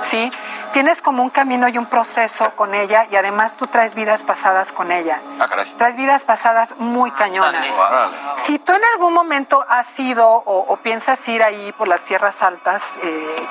¿Sí? 0.00 0.32
Tienes 0.72 1.02
como 1.02 1.22
un 1.22 1.28
camino 1.28 1.68
y 1.68 1.76
un 1.76 1.84
proceso 1.84 2.52
con 2.56 2.74
ella 2.74 3.06
y 3.10 3.16
además 3.16 3.56
tú 3.56 3.66
traes 3.66 3.94
vidas 3.94 4.22
pasadas 4.22 4.72
con 4.72 4.90
ella. 4.92 5.20
Ah, 5.38 5.46
caray. 5.46 5.70
Traes 5.76 5.94
vidas 5.94 6.24
pasadas 6.24 6.74
muy 6.78 7.10
cañonas. 7.10 7.70
Órale. 7.70 8.16
Si 8.36 8.58
tú 8.58 8.72
en 8.72 8.80
algún 8.94 9.12
momento 9.12 9.62
has 9.68 9.98
ido 10.00 10.26
o, 10.26 10.64
o 10.72 10.76
piensas 10.78 11.28
ir 11.28 11.42
ahí 11.42 11.72
por 11.72 11.86
las 11.86 12.00
tierras 12.02 12.42
altas, 12.42 12.94
eh, 13.02 13.46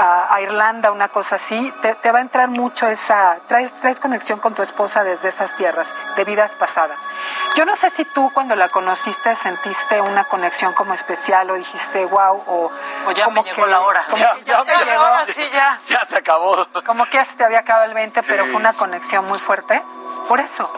a, 0.00 0.34
a 0.34 0.40
Irlanda, 0.40 0.90
una 0.90 1.08
cosa 1.12 1.36
así, 1.36 1.72
te, 1.82 1.94
te 1.94 2.10
va 2.10 2.18
a 2.18 2.22
entrar 2.22 2.48
mucho 2.48 2.88
esa, 2.88 3.38
traes, 3.46 3.80
traes 3.80 4.00
conexión 4.00 4.40
con 4.40 4.54
tu 4.54 4.62
esposa 4.62 5.04
desde 5.04 5.28
esas 5.28 5.54
tierras, 5.54 5.94
de 6.16 6.24
vidas 6.24 6.56
pasadas. 6.56 7.00
Yo 7.54 7.64
no 7.64 7.76
sé 7.76 7.90
si 7.90 8.04
tú 8.04 8.30
cuando 8.34 8.56
la 8.56 8.68
conociste 8.68 9.34
sentiste 9.36 10.00
una 10.00 10.24
conexión 10.24 10.72
como 10.72 10.94
especial 10.94 11.50
o 11.50 11.54
dijiste, 11.54 12.04
wow, 12.06 12.42
o, 12.46 12.70
O 13.06 13.10
ya 13.12 13.26
como 13.26 13.42
me 13.42 13.48
llegó 13.50 13.66
la 13.66 13.80
hora. 13.80 14.02
como 14.06 14.16
Ya, 14.16 14.34
que 14.34 14.44
ya 14.44 14.64
ya 14.64 14.78
me 14.78 14.84
llegó, 14.84 15.02
Ahora 15.02 15.26
sí, 15.26 15.50
ya. 15.52 15.78
Ya 15.86 16.04
se 16.04 16.16
acabó. 16.16 16.66
como 16.84 17.04
que 17.06 17.12
ya 17.18 17.24
se 17.24 17.36
te 17.36 17.44
había 17.44 17.60
acabado 17.60 17.84
el 17.86 17.94
20, 17.94 18.22
pero 18.24 18.44
Sí. 18.44 18.50
fue 18.50 18.60
una 18.60 18.72
conexión 18.72 19.24
muy 19.26 19.38
fuerte. 19.38 19.80
Por 20.28 20.40
eso, 20.40 20.72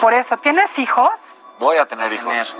por 0.00 0.12
eso, 0.14 0.38
¿tienes 0.38 0.78
hijos? 0.78 1.10
Voy 1.58 1.76
a 1.76 1.86
tener 1.86 2.12
hijos. 2.12 2.54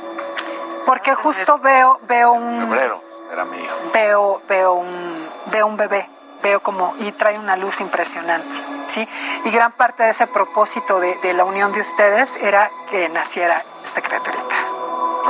Porque 0.87 1.15
justo 1.15 1.59
veo, 1.59 2.01
veo 2.05 2.33
un, 2.33 2.61
Febrero 2.69 3.03
era 3.31 3.45
mi 3.45 3.59
hijo. 3.59 3.75
veo, 3.93 4.43
veo 4.49 4.73
un, 4.73 5.31
veo 5.47 5.67
un 5.67 5.77
bebé, 5.77 6.11
veo 6.43 6.61
como, 6.63 6.95
y 7.01 7.13
trae 7.13 7.39
una 7.39 7.57
luz 7.57 7.81
impresionante, 7.81 8.57
¿sí? 8.87 9.07
Y 9.45 9.51
gran 9.51 9.73
parte 9.73 10.03
de 10.03 10.11
ese 10.11 10.27
propósito 10.27 11.01
de, 11.01 11.33
la 11.35 11.45
unión 11.45 11.73
de 11.73 11.81
ustedes 11.81 12.37
era 12.37 12.71
que 12.91 13.09
naciera 13.09 13.65
esta 13.85 14.03
criaturita. 14.03 14.70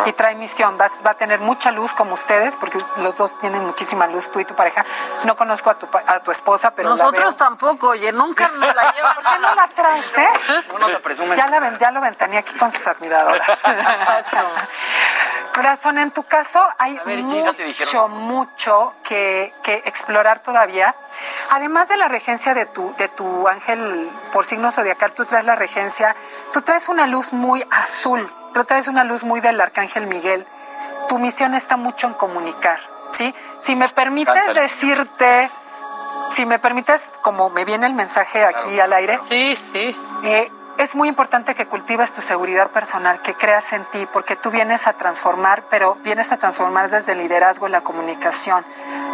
Y 0.07 0.13
trae 0.13 0.35
misión, 0.35 0.79
va, 0.81 0.89
va 1.07 1.11
a 1.11 1.15
tener 1.15 1.41
mucha 1.41 1.71
luz 1.71 1.93
como 1.95 2.15
ustedes, 2.15 2.57
porque 2.57 2.79
los 2.97 3.17
dos 3.17 3.39
tienen 3.41 3.65
muchísima 3.65 4.07
luz, 4.07 4.31
tú 4.31 4.41
y 4.41 4.45
tu 4.45 4.55
pareja. 4.55 4.85
No 5.25 5.37
conozco 5.37 5.71
a 5.71 5.75
tu, 5.79 5.89
pa- 5.89 6.03
a 6.07 6.21
tu 6.21 6.31
esposa, 6.31 6.71
pero 6.73 6.91
la 6.91 6.97
Nosotros 6.97 7.25
veo. 7.25 7.37
tampoco, 7.37 7.89
oye, 7.89 8.11
nunca 8.13 8.49
nos 8.49 8.75
la 8.75 8.93
llevan. 8.95 9.15
¿Por 9.15 9.25
qué 9.25 9.39
no 9.41 9.55
la 9.55 9.69
traes, 9.69 10.19
eh? 10.19 10.29
No, 10.73 10.79
no 10.79 10.87
te 10.89 11.01
presumen. 11.01 11.37
Ya, 11.37 11.47
la 11.49 11.61
ven, 11.61 11.77
ya 11.79 11.91
lo 11.91 12.01
ventané 12.01 12.39
aquí 12.39 12.57
con 12.57 12.71
sus 12.73 12.87
admiradoras. 12.87 13.47
Corazón, 15.55 15.99
en 15.99 16.11
tu 16.13 16.23
caso 16.23 16.63
hay 16.79 16.99
ver, 17.05 17.19
mucho, 17.19 17.53
dijeron. 17.53 18.13
mucho 18.13 18.95
que, 19.03 19.53
que 19.63 19.83
explorar 19.85 20.39
todavía. 20.41 20.95
Además 21.51 21.89
de 21.89 21.97
la 21.97 22.09
regencia 22.09 22.55
de 22.55 22.67
tu, 22.67 22.95
de 22.97 23.09
tu 23.09 23.49
ángel 23.49 24.11
por 24.33 24.45
signo 24.45 24.71
zodiacal, 24.71 25.13
tú 25.13 25.25
traes 25.25 25.45
la 25.45 25.57
regencia, 25.57 26.15
tú 26.53 26.63
traes 26.63 26.89
una 26.89 27.07
luz 27.07 27.33
muy 27.33 27.67
azul, 27.71 28.33
tú 28.55 28.65
traes 28.65 28.89
una 28.89 29.05
luz 29.05 29.25
muy 29.25 29.41
del 29.41 29.61
arcángel 29.61 30.07
Miguel. 30.07 30.47
Tu 31.09 31.19
misión 31.19 31.55
está 31.55 31.77
mucho 31.77 32.07
en 32.07 32.15
comunicar, 32.15 32.79
¿sí? 33.11 33.35
Si 33.61 33.75
me 33.77 33.89
permites 33.89 34.33
Cántale. 34.35 34.61
decirte, 34.63 35.51
si 36.31 36.47
me 36.47 36.59
permites, 36.59 37.11
como 37.23 37.51
me 37.51 37.65
viene 37.65 37.87
el 37.87 37.95
mensaje 37.95 38.45
aquí 38.45 38.79
al 38.79 38.93
aire, 38.93 39.19
Sí, 39.29 39.57
sí. 39.73 39.97
eh, 40.25 40.51
es 40.79 40.95
muy 40.95 41.09
importante 41.09 41.55
que 41.55 41.67
cultives 41.67 42.13
tu 42.13 42.23
seguridad 42.23 42.71
personal, 42.71 43.21
que 43.21 43.35
creas 43.35 43.73
en 43.75 43.85
ti, 43.87 44.07
porque 44.13 44.37
tú 44.37 44.51
vienes 44.51 44.87
a 44.87 44.95
transformar, 44.95 45.65
pero 45.69 45.97
vienes 45.97 46.33
a 46.33 46.39
transformar 46.39 46.89
desde 46.89 47.13
el 47.13 47.19
liderazgo 47.19 47.69
y 47.69 47.71
la 47.71 47.83
comunicación. 47.83 48.65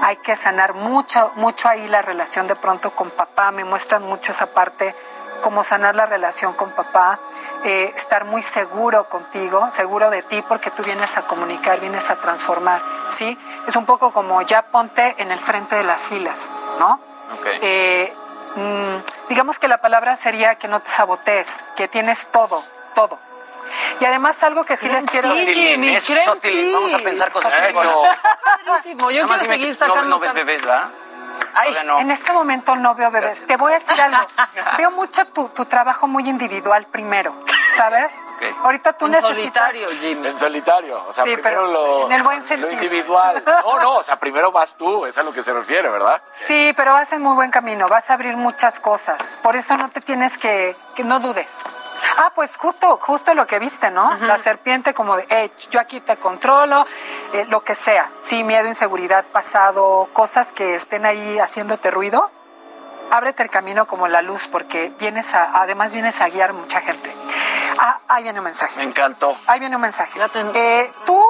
Hay 0.03 0.17
que 0.19 0.37
sanar 0.37 0.75
mucho, 0.75 1.33
mucho 1.35 1.69
ahí 1.69 1.89
la 1.89 2.03
relación 2.03 2.47
de 2.47 2.55
pronto 2.55 2.93
con 2.93 3.11
papá. 3.11 3.51
Me 3.51 3.65
muestran 3.65 4.05
mucho 4.05 4.31
esa 4.31 4.47
parte, 4.53 4.95
cómo 5.47 5.63
sanar 5.63 5.95
la 5.95 6.07
relación 6.07 6.55
con 6.55 6.73
papá, 6.73 7.21
eh, 7.63 7.93
estar 7.95 8.25
muy 8.25 8.43
seguro 8.43 9.09
contigo, 9.09 9.71
seguro 9.71 10.11
de 10.11 10.25
ti, 10.25 10.43
porque 10.49 10.73
tú 10.73 10.83
vienes 10.83 11.17
a 11.17 11.23
comunicar, 11.23 11.79
vienes 11.79 12.11
a 12.11 12.17
transformar, 12.17 12.83
¿sí? 13.11 13.39
Es 13.69 13.77
un 13.77 13.87
poco 13.87 14.13
como 14.13 14.43
ya 14.43 14.63
ponte 14.63 15.15
en 15.19 15.31
el 15.31 15.39
frente 15.39 15.77
de 15.77 15.85
las 15.85 16.09
filas, 16.09 16.51
¿no? 16.81 16.95
Ok. 17.39 17.47
Eh, 17.63 18.13
mm, 18.57 19.29
digamos 19.29 19.61
que 19.61 19.69
la 19.69 19.79
palabra 19.79 20.17
sería 20.17 20.57
que 20.57 20.67
no 20.67 20.81
te 20.81 20.91
sabotees, 20.91 21.69
que 21.77 21.87
tienes 21.87 22.27
todo, 22.33 22.65
todo. 22.97 23.17
Y 24.01 24.05
además 24.05 24.43
algo 24.43 24.65
que 24.65 24.77
sí 24.77 24.89
les 24.89 25.05
quiero 25.05 25.33
decir. 25.33 25.79
Vamos 26.73 26.93
a 26.93 26.99
pensar 26.99 27.31
cosas 27.31 27.53
Eso. 27.69 28.03
yo 29.13 29.29
quiero 29.29 29.39
seguir 29.39 29.79
que 29.79 29.85
no, 29.85 29.87
sacando... 29.87 30.11
no 30.11 30.19
ves 30.19 30.33
bebés, 30.33 30.63
¿verdad? 30.63 30.89
Ay, 31.57 31.75
no. 31.87 31.99
En 32.01 32.11
este 32.11 32.33
momento 32.33 32.77
no 32.77 32.95
veo 32.95 33.11
bebés. 33.11 33.47
Te 33.47 33.57
voy 33.57 33.73
a 33.73 33.77
decir 33.77 33.99
algo. 34.01 34.29
Veo 34.79 34.91
mucho 34.91 35.27
tu, 35.29 35.49
tu 35.49 35.65
trabajo 35.65 36.07
muy 36.07 36.29
individual 36.29 36.87
primero, 36.87 37.35
¿sabes? 37.77 38.21
Ahorita 38.63 38.93
tú 38.95 39.07
en 39.07 39.13
necesitas... 39.13 39.37
solitario, 39.37 39.89
Jimmy. 40.01 40.29
En 40.29 40.39
solitario. 40.39 41.05
O 41.09 41.13
sea, 41.13 41.25
Sí, 41.25 41.33
primero 41.37 41.43
pero 41.43 41.67
lo, 41.73 42.07
en 42.07 42.13
el 42.13 42.23
buen 42.23 42.39
lo 42.39 42.45
sentido. 42.45 42.71
individual. 42.73 43.43
No, 43.47 43.81
no, 43.81 43.95
o 43.97 44.03
sea, 44.03 44.17
primero 44.19 44.51
vas 44.53 44.77
tú, 44.77 45.07
es 45.07 45.17
a 45.19 45.23
lo 45.23 45.33
que 45.33 45.43
se 45.43 45.53
refiere, 45.53 45.89
¿verdad? 45.89 46.23
Sí, 46.31 46.73
pero 46.77 46.93
vas 46.93 47.13
en 47.13 47.23
muy 47.23 47.35
buen 47.35 47.51
camino, 47.51 47.89
vas 47.89 48.11
a 48.11 48.15
abrir 48.15 48.37
muchas 48.37 48.81
cosas. 48.81 49.39
Por 49.43 49.57
eso 49.57 49.77
no 49.77 49.91
te 49.91 50.01
tienes 50.01 50.39
que, 50.39 50.77
que 50.95 51.05
no 51.05 51.21
dudes. 51.21 51.57
Ah, 52.19 52.31
pues 52.35 52.57
justo, 52.59 52.99
justo 53.01 53.33
lo 53.35 53.47
que 53.47 53.59
viste, 53.59 53.91
¿no? 53.91 54.15
La 54.21 54.37
serpiente 54.37 54.93
como 54.93 55.17
de, 55.17 55.27
hey, 55.31 55.51
yo 55.71 55.81
aquí 55.81 56.01
te 56.01 56.17
controlo, 56.19 56.87
eh, 57.33 57.47
lo 57.49 57.63
que 57.63 57.75
sea. 57.75 58.11
Sí, 58.21 58.45
miedo, 58.45 58.69
inseguridad, 58.69 59.25
pasado, 59.33 60.09
cosas 60.13 60.53
que 60.53 60.75
estén 60.75 61.07
ahí 61.07 61.39
haciéndote 61.39 61.91
ruido. 61.91 62.31
Ábrete 63.11 63.43
el 63.43 63.51
camino 63.51 63.87
como 63.87 64.09
la 64.09 64.23
luz, 64.23 64.49
porque 64.49 64.93
vienes 64.99 65.35
a, 65.35 65.61
además 65.63 65.93
vienes 65.93 66.21
a 66.21 66.29
guiar 66.29 66.53
mucha 66.53 66.81
gente. 66.81 67.15
Ah, 67.79 68.01
ahí 68.09 68.23
viene 68.23 68.41
un 68.41 68.45
mensaje. 68.45 68.79
Me 68.79 68.85
encantó. 68.85 69.37
Ahí 69.47 69.61
viene 69.61 69.77
un 69.77 69.83
mensaje. 69.83 70.19
Eh, 70.55 70.93
tú, 71.05 71.23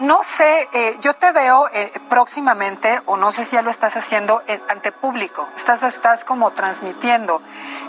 no 0.00 0.22
sé, 0.22 0.68
eh, 0.72 0.96
yo 1.00 1.14
te 1.14 1.30
veo 1.32 1.68
eh, 1.72 1.92
próximamente, 2.08 3.00
o 3.06 3.16
no 3.16 3.30
sé 3.32 3.44
si 3.44 3.56
ya 3.56 3.62
lo 3.62 3.70
estás 3.70 3.96
haciendo 3.96 4.42
eh, 4.46 4.60
ante 4.68 4.90
público. 4.92 5.48
Estás, 5.56 5.82
estás 5.84 6.24
como 6.24 6.50
transmitiendo 6.50 7.40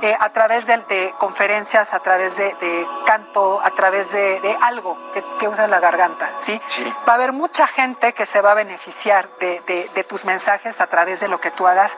eh, 0.01 0.15
a 0.19 0.29
través 0.29 0.65
de, 0.67 0.77
de 0.77 1.13
conferencias, 1.17 1.93
a 1.93 1.99
través 1.99 2.37
de, 2.37 2.53
de 2.55 2.87
canto, 3.05 3.61
a 3.63 3.71
través 3.71 4.11
de, 4.11 4.39
de 4.41 4.57
algo 4.61 4.97
que, 5.13 5.23
que 5.39 5.47
usa 5.47 5.67
la 5.67 5.79
garganta, 5.79 6.29
¿sí? 6.39 6.61
Sí. 6.67 6.83
Va 7.07 7.13
a 7.13 7.15
haber 7.15 7.33
mucha 7.33 7.65
gente 7.67 8.13
que 8.13 8.25
se 8.25 8.41
va 8.41 8.51
a 8.51 8.55
beneficiar 8.55 9.29
de, 9.39 9.61
de- 9.61 9.89
de 9.93 10.03
tus 10.03 10.25
mensajes 10.25 10.81
a 10.81 10.87
través 10.87 11.19
de 11.19 11.27
lo 11.29 11.39
que 11.39 11.51
tú 11.51 11.67
hagas 11.67 11.97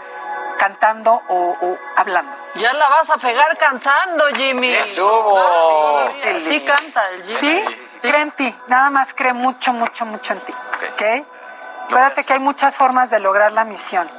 cantando 0.57 1.21
o, 1.27 1.55
o 1.61 1.77
hablando. 1.95 2.35
Ya 2.55 2.73
la 2.73 2.87
vas 2.89 3.09
a 3.09 3.17
pegar 3.17 3.57
cantando, 3.57 4.25
Jimmy. 4.35 4.73
Estuvo. 4.73 5.37
Ah, 5.37 6.07
sí, 6.23 6.41
sí 6.41 6.61
canta 6.61 7.09
el 7.09 7.23
Jimmy. 7.23 7.37
¿Sí? 7.37 7.99
Cree 8.01 8.21
en 8.21 8.31
ti, 8.31 8.55
nada 8.67 8.89
más 8.89 9.13
cree 9.13 9.33
mucho, 9.33 9.73
mucho, 9.73 10.05
mucho 10.05 10.33
en 10.33 10.39
ti. 10.41 10.53
Ok. 10.53 10.93
¿Ok? 10.93 11.27
Acuérdate 11.87 12.23
que 12.23 12.33
hay 12.33 12.39
muchas 12.39 12.75
formas 12.77 13.09
de 13.11 13.19
lograr 13.19 13.51
la 13.51 13.63
misión, 13.63 14.09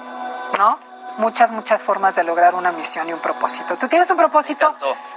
¿no? 0.56 0.78
Muchas, 1.18 1.50
muchas 1.50 1.82
formas 1.82 2.14
de 2.14 2.22
lograr 2.22 2.54
una 2.54 2.70
misión 2.70 3.08
y 3.08 3.12
un 3.12 3.18
propósito. 3.18 3.76
Tú 3.76 3.88
tienes 3.88 4.08
un 4.10 4.16
propósito 4.16 4.74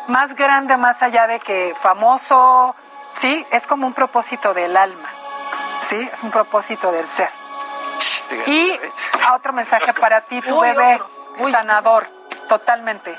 más 0.07 0.33
grande, 0.33 0.75
más 0.77 1.03
allá 1.03 1.27
de 1.27 1.39
que 1.39 1.75
famoso, 1.79 2.75
¿sí? 3.11 3.45
Es 3.51 3.67
como 3.67 3.85
un 3.85 3.93
propósito 3.93 4.53
del 4.53 4.77
alma, 4.77 5.09
¿sí? 5.79 6.09
Es 6.11 6.23
un 6.23 6.31
propósito 6.31 6.91
del 6.91 7.05
ser. 7.05 7.29
Y 8.45 8.79
otro 9.33 9.53
mensaje 9.53 9.93
para 9.93 10.21
ti, 10.21 10.41
tu 10.41 10.59
Uy, 10.59 10.67
bebé. 10.69 11.01
Uy. 11.39 11.51
sanador, 11.51 12.07
totalmente. 12.47 13.15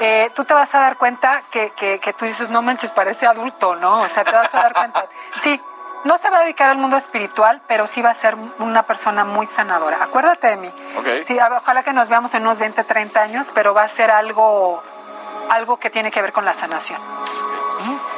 Eh, 0.00 0.30
tú 0.34 0.44
te 0.44 0.54
vas 0.54 0.74
a 0.74 0.80
dar 0.80 0.96
cuenta 0.96 1.42
que, 1.50 1.70
que, 1.70 1.98
que 1.98 2.12
tú 2.12 2.24
dices, 2.24 2.50
no 2.50 2.62
manches, 2.62 2.90
parece 2.90 3.26
adulto, 3.26 3.74
¿no? 3.76 4.02
O 4.02 4.08
sea, 4.08 4.24
te 4.24 4.32
vas 4.32 4.52
a 4.54 4.58
dar 4.58 4.72
cuenta. 4.74 5.06
Sí, 5.40 5.60
no 6.04 6.16
se 6.18 6.30
va 6.30 6.38
a 6.38 6.42
dedicar 6.42 6.70
al 6.70 6.78
mundo 6.78 6.96
espiritual, 6.96 7.60
pero 7.66 7.86
sí 7.86 8.02
va 8.02 8.10
a 8.10 8.14
ser 8.14 8.36
una 8.60 8.84
persona 8.84 9.24
muy 9.24 9.46
sanadora. 9.46 9.98
Acuérdate 10.00 10.48
de 10.48 10.56
mí. 10.56 10.72
Sí, 11.24 11.36
ojalá 11.38 11.82
que 11.82 11.92
nos 11.92 12.08
veamos 12.08 12.32
en 12.34 12.42
unos 12.42 12.58
20, 12.58 12.84
30 12.84 13.20
años, 13.20 13.50
pero 13.52 13.74
va 13.74 13.82
a 13.82 13.88
ser 13.88 14.10
algo, 14.10 14.82
algo 15.50 15.78
que 15.78 15.90
tiene 15.90 16.10
que 16.10 16.22
ver 16.22 16.32
con 16.32 16.44
la 16.44 16.54
sanación. 16.54 17.00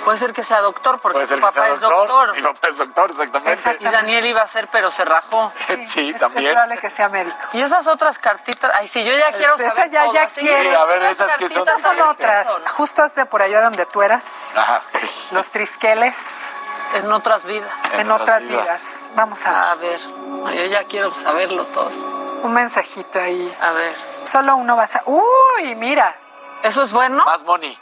Puede 0.05 0.18
ser 0.18 0.32
que 0.32 0.43
sea 0.43 0.60
doctor, 0.60 0.98
porque 1.01 1.20
su 1.20 1.27
ser 1.35 1.40
papá 1.40 1.68
es 1.68 1.81
doctor. 1.81 2.35
Mi 2.35 2.43
papá 2.43 2.68
es 2.68 2.78
doctor, 2.78 3.10
exactamente. 3.10 3.85
Y 3.85 3.89
Daniel 3.89 4.27
iba 4.27 4.40
a 4.43 4.47
ser, 4.48 4.68
pero 4.68 4.90
se 4.90 5.05
rajó. 5.05 5.52
Sí, 5.86 6.10
Es 6.10 6.20
también. 6.20 6.52
probable 6.52 6.78
que 6.78 6.90
sea 6.90 7.09
médico. 7.09 7.36
Y 7.52 7.60
esas 7.60 7.86
otras 7.86 8.18
cartitas, 8.18 8.70
ay, 8.74 8.89
sí, 8.89 9.05
yo 9.05 9.12
ya 9.12 9.31
quiero 9.32 9.55
Esa 9.56 9.70
saber 9.74 9.90
ya- 9.90 10.05
todo, 10.05 10.14
ya 10.14 10.27
quiero. 10.28 10.70
Sí, 10.70 10.77
a 10.77 10.85
ver, 10.85 10.97
otras 10.98 11.10
esas 11.12 11.32
que 11.36 11.48
son- 11.48 11.68
Estas 11.68 11.85
ver 11.90 12.02
otras, 12.02 12.47
son. 12.47 12.64
justo 12.66 13.02
hace 13.02 13.27
por 13.27 13.43
allá 13.43 13.60
donde 13.62 13.85
tú 13.86 14.02
eras, 14.02 14.48
Ajá. 14.55 14.81
los 15.32 15.51
trisqueles 15.51 16.48
En 16.94 17.12
otras 17.12 17.44
vidas. 17.44 17.70
en, 17.93 18.10
otras 18.10 18.47
vidas. 18.48 19.10
Vamos 19.14 19.47
a 19.47 19.72
A 19.72 19.74
ver, 19.77 20.01
yo 20.01 20.64
ya 20.64 20.85
quiero 20.85 21.14
saberlo 21.16 21.64
todo. 21.66 21.90
un 22.43 22.52
mensajito 22.55 23.20
ahí. 23.20 23.56
A 23.60 23.70
ver, 23.72 24.10
Solo 24.22 24.56
uno 24.56 24.77
vas 24.77 24.97
a... 24.97 25.02
Uy, 25.06 25.74
mira, 25.77 26.14
¿eso 26.62 26.82
es 26.82 26.93
bueno? 26.93 27.24
Más 27.24 27.43
money. 27.44 27.78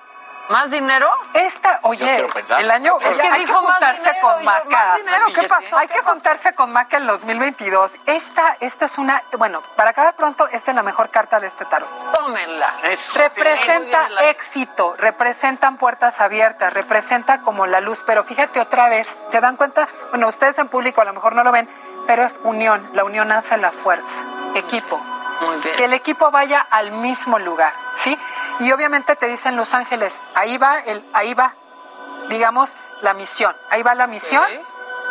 ¿Más 0.49 0.71
dinero? 0.71 1.11
esta, 1.35 1.81
oye, 1.83 2.27
el 2.59 2.71
año... 2.71 2.97
Es 3.01 3.19
que 3.21 3.29
hay 3.29 3.41
dijo 3.41 3.61
más 3.63 3.73
juntarse 3.73 4.03
dinero, 4.03 4.21
con 4.29 4.45
Maca. 4.45 4.69
¿más 4.69 4.97
dinero? 4.97 5.27
¿Qué 5.35 5.43
pasó? 5.49 5.77
Hay 5.79 5.89
¿Qué 5.89 5.95
que 5.95 6.01
pasó? 6.01 6.11
juntarse 6.15 6.55
con 6.55 6.73
Maca 6.73 6.97
en 6.97 7.07
2022. 7.07 7.97
Esta, 8.07 8.57
esta 8.61 8.85
es 8.87 8.99
una... 8.99 9.23
Bueno, 9.37 9.63
para 9.77 9.91
acabar 9.91 10.17
pronto, 10.17 10.49
esta 10.49 10.71
es 10.71 10.75
la 10.75 10.83
mejor 10.83 11.11
carta 11.11 11.39
de 11.39 11.47
este 11.47 11.65
tarot. 11.67 11.89
Tómenla. 12.13 12.75
Eso. 12.85 13.19
Representa 13.21 14.09
la- 14.09 14.25
éxito, 14.31 14.95
representan 14.97 15.77
puertas 15.77 16.21
abiertas, 16.21 16.73
representa 16.73 17.41
como 17.43 17.67
la 17.67 17.81
luz, 17.81 18.03
pero 18.07 18.25
fíjate 18.25 18.61
otra 18.61 18.89
vez, 18.89 19.23
¿se 19.29 19.41
dan 19.41 19.57
cuenta? 19.57 19.87
Bueno, 20.11 20.29
ustedes 20.29 20.59
en 20.59 20.69
público 20.69 21.01
a 21.03 21.05
lo 21.05 21.13
mejor 21.13 21.35
no 21.35 21.45
lo 21.45 21.53
ven, 21.53 21.69
pero 22.07 22.23
es 22.25 22.41
unión, 22.43 22.89
la 22.95 23.05
unión 23.05 23.31
hace 23.33 23.57
la 23.59 23.71
fuerza, 23.71 24.23
equipo. 24.55 25.01
Muy 25.41 25.57
bien. 25.59 25.77
Que 25.77 25.85
el 25.85 25.93
equipo 25.93 26.31
vaya 26.31 26.61
al 26.71 26.91
mismo 26.93 27.39
lugar, 27.39 27.73
¿sí? 27.95 28.19
Y 28.61 28.73
obviamente 28.73 29.15
te 29.17 29.27
dicen 29.27 29.57
Los 29.57 29.75
Ángeles, 29.75 30.23
ahí 30.35 30.59
va 30.59 30.79
el, 30.81 31.09
ahí 31.15 31.35
va, 31.35 31.55
digamos, 32.29 32.77
la 33.03 33.15
misión, 33.15 33.57
ahí 33.71 33.83
va 33.83 33.95
la 33.95 34.07
misión 34.07 34.45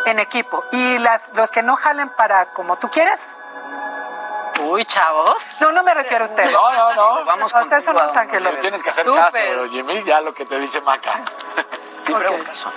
en 0.06 0.18
equipo. 0.18 0.64
Y 0.72 0.98
las, 0.98 1.30
los 1.34 1.50
que 1.50 1.62
no 1.62 1.76
jalen 1.76 2.10
para 2.10 2.52
como 2.52 2.76
tú 2.78 2.90
quieres, 2.90 3.36
Uy, 4.60 4.84
chavos. 4.84 5.36
no, 5.60 5.70
no 5.70 5.82
me 5.84 5.94
refiero 5.94 6.24
a 6.24 6.28
ustedes. 6.28 6.52
No, 6.52 6.72
no, 6.72 6.92
no. 6.94 7.24
Vamos 7.24 7.54
A 7.54 7.62
ustedes 7.62 7.84
son 7.84 7.94
Los. 7.94 8.14
Ángeles. 8.16 8.48
Pero 8.48 8.60
tienes 8.60 8.82
que 8.82 8.90
hacer 8.90 9.06
caso, 9.06 9.38
Jimmy, 9.70 10.02
ya 10.02 10.20
lo 10.20 10.34
que 10.34 10.44
te 10.46 10.58
dice 10.58 10.80
Maca. 10.80 11.20
Siempre 12.02 12.26
Ok. 12.28 12.34
hago 12.34 12.44
caso. 12.44 12.72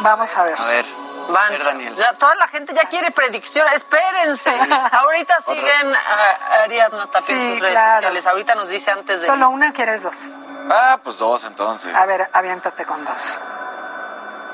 Vamos 0.00 0.36
a 0.36 0.44
ver. 0.44 0.54
A 0.58 0.66
ver. 0.66 0.86
Van, 1.28 1.58
Daniel. 1.58 1.94
ya 1.94 2.14
toda 2.14 2.34
la 2.36 2.48
gente 2.48 2.74
ya 2.74 2.84
quiere 2.88 3.10
predicción. 3.10 3.66
Espérense. 3.74 4.50
Ahorita 4.92 5.40
siguen 5.40 5.94
a 5.94 6.62
Ariadna 6.62 7.10
Tapia 7.10 7.36
en 7.36 7.50
sus 7.50 7.60
redes 7.60 7.72
claro. 7.72 7.96
sociales. 7.96 8.26
Ahorita 8.26 8.54
nos 8.54 8.68
dice 8.68 8.90
antes 8.90 9.20
de. 9.20 9.26
¿Solo 9.26 9.50
una 9.50 9.72
quieres 9.72 10.02
dos? 10.02 10.28
Ah, 10.70 11.00
pues 11.02 11.18
dos 11.18 11.44
entonces. 11.44 11.94
A 11.94 12.06
ver, 12.06 12.28
aviéntate 12.32 12.84
con 12.84 13.04
dos. 13.04 13.38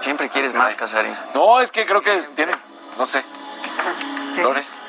Siempre 0.01 0.29
quieres 0.29 0.53
más, 0.53 0.77
Casarín. 0.77 1.17
No, 1.33 1.61
es 1.61 1.73
que 1.73 1.87
creo 1.87 2.03
que 2.03 2.21
tiene, 2.35 2.55
no 2.99 3.07
sé, 3.07 3.25
flores. 4.35 4.83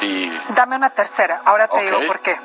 Y. 0.00 0.30
Dame 0.48 0.76
una 0.76 0.90
tercera. 0.90 1.42
Ahora 1.44 1.68
te 1.68 1.80
digo 1.82 1.98
por 2.06 2.20
qué. 2.20 2.36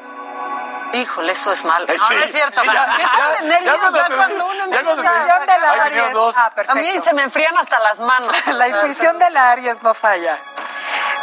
Híjole, 0.96 1.32
eso 1.34 1.52
es 1.52 1.64
malo. 1.66 1.86
Eh, 1.90 1.96
no, 1.98 2.08
sí. 2.08 2.14
no 2.14 2.20
es 2.22 2.32
cierto. 2.32 2.62
Sí, 2.62 2.68
ya, 2.68 2.86
¿Qué 2.96 3.02
ya, 3.04 3.10
tal 3.12 3.32
de 3.34 3.38
ya 3.38 3.44
nervios 3.60 3.78
cuando 3.80 4.04
te- 4.04 4.16
cuando 4.16 4.46
uno 4.48 4.66
ya 4.70 4.84
cuando 4.84 5.02
te- 5.02 5.08
a 5.08 5.12
Intuición 5.12 5.46
de 5.46 5.60
la 5.60 5.84
Aries. 5.84 6.36
Ah, 6.38 6.52
A 6.70 6.76
mí 6.76 7.00
se 7.04 7.14
me 7.14 7.24
enfrían 7.24 7.58
hasta 7.58 7.80
las 7.80 8.00
manos. 8.00 8.36
La 8.48 8.68
intuición 8.70 9.20
de 9.20 9.30
la 9.32 9.52
Aries 9.52 9.84
no 9.84 9.94
falla. 9.94 10.40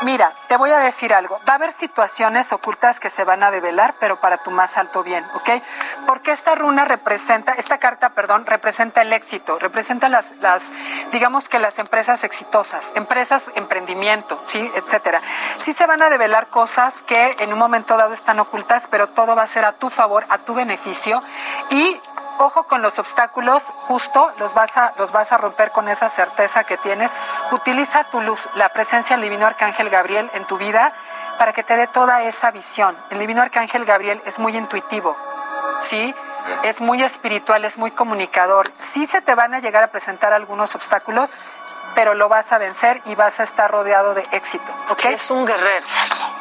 Mira, 0.03 0.33
te 0.49 0.57
voy 0.57 0.71
a 0.71 0.79
decir 0.79 1.15
algo. 1.15 1.41
Va 1.49 1.53
a 1.53 1.57
haber 1.57 1.71
situaciones 1.71 2.53
ocultas 2.53 2.99
que 2.99 3.09
se 3.09 3.23
van 3.23 3.45
a 3.45 3.53
develar, 3.53 3.95
pero 4.01 4.21
para 4.21 4.39
tu 4.39 4.51
más 4.51 4.77
alto 4.77 5.05
bien, 5.05 5.25
¿ok? 5.35 5.51
Porque 6.07 6.33
esta 6.33 6.57
runa 6.57 6.85
representa, 6.85 7.53
esta 7.53 7.79
carta, 7.79 8.11
perdón, 8.11 8.45
representa 8.45 9.03
el 9.03 9.13
éxito, 9.13 9.61
representa 9.61 10.09
las, 10.09 10.35
las, 10.41 10.73
digamos 11.13 11.49
que 11.49 11.61
las 11.61 11.79
empresas 11.79 12.25
exitosas, 12.25 12.93
empresas, 12.97 13.45
emprendimiento, 13.55 14.43
¿sí? 14.47 14.71
Etcétera. 14.75 15.21
Sí 15.59 15.73
se 15.73 15.87
van 15.87 16.03
a 16.03 16.11
develar 16.11 16.49
cosas 16.49 17.03
que 17.03 17.37
en 17.39 17.53
un 17.53 17.59
momento 17.61 17.97
dado 17.97 18.13
están 18.13 18.41
ocultas, 18.41 18.89
pero 18.91 19.07
todo 19.07 19.37
va 19.37 19.43
a 19.43 19.47
ser 19.47 19.65
a 19.65 19.73
tu 19.73 19.89
favor, 19.89 20.27
a 20.31 20.39
tu 20.39 20.55
beneficio 20.55 21.23
y 21.71 22.01
ojo 22.43 22.65
con 22.65 22.83
los 22.83 22.99
obstáculos, 22.99 23.73
justo 23.77 24.33
los 24.39 24.55
vas 24.55 24.77
a 24.77 24.93
los 24.99 25.13
vas 25.13 25.33
a 25.33 25.39
romper 25.39 25.73
con 25.73 25.89
esa 25.89 26.09
certeza 26.09 26.65
que 26.65 26.77
tienes. 26.77 27.13
Utiliza 27.51 28.05
tu 28.05 28.21
luz, 28.21 28.49
la 28.55 28.71
presencia 28.71 29.17
del 29.17 29.25
divino 29.25 29.47
arcángel 29.47 29.91
Gabriel 29.91 30.31
en 30.35 30.47
tu 30.47 30.59
vida 30.59 30.93
para 31.39 31.53
que 31.53 31.63
te 31.63 31.77
dé 31.77 31.87
toda 31.87 32.23
esa 32.23 32.51
visión. 32.51 32.97
El 33.11 33.19
divino 33.19 33.43
arcángel 33.43 33.85
Gabriel 33.85 34.23
es 34.27 34.39
muy 34.39 34.57
intuitivo. 34.57 35.17
¿Sí? 35.81 36.15
Es 36.63 36.81
muy 36.81 37.03
espiritual, 37.03 37.65
es 37.65 37.79
muy 37.79 37.91
comunicador. 37.91 38.71
Sí 38.75 39.07
se 39.07 39.21
te 39.21 39.35
van 39.35 39.55
a 39.55 39.61
llegar 39.61 39.83
a 39.83 39.91
presentar 39.91 40.33
algunos 40.33 40.75
obstáculos, 40.75 41.33
pero 41.95 42.15
lo 42.15 42.29
vas 42.29 42.53
a 42.53 42.59
vencer 42.59 43.01
y 43.07 43.15
vas 43.15 43.41
a 43.41 43.43
estar 43.43 43.71
rodeado 43.71 44.15
de 44.15 44.27
éxito, 44.33 44.73
¿ok? 44.89 45.05
Es 45.07 45.31
un 45.31 45.45
guerrero. 45.45 45.87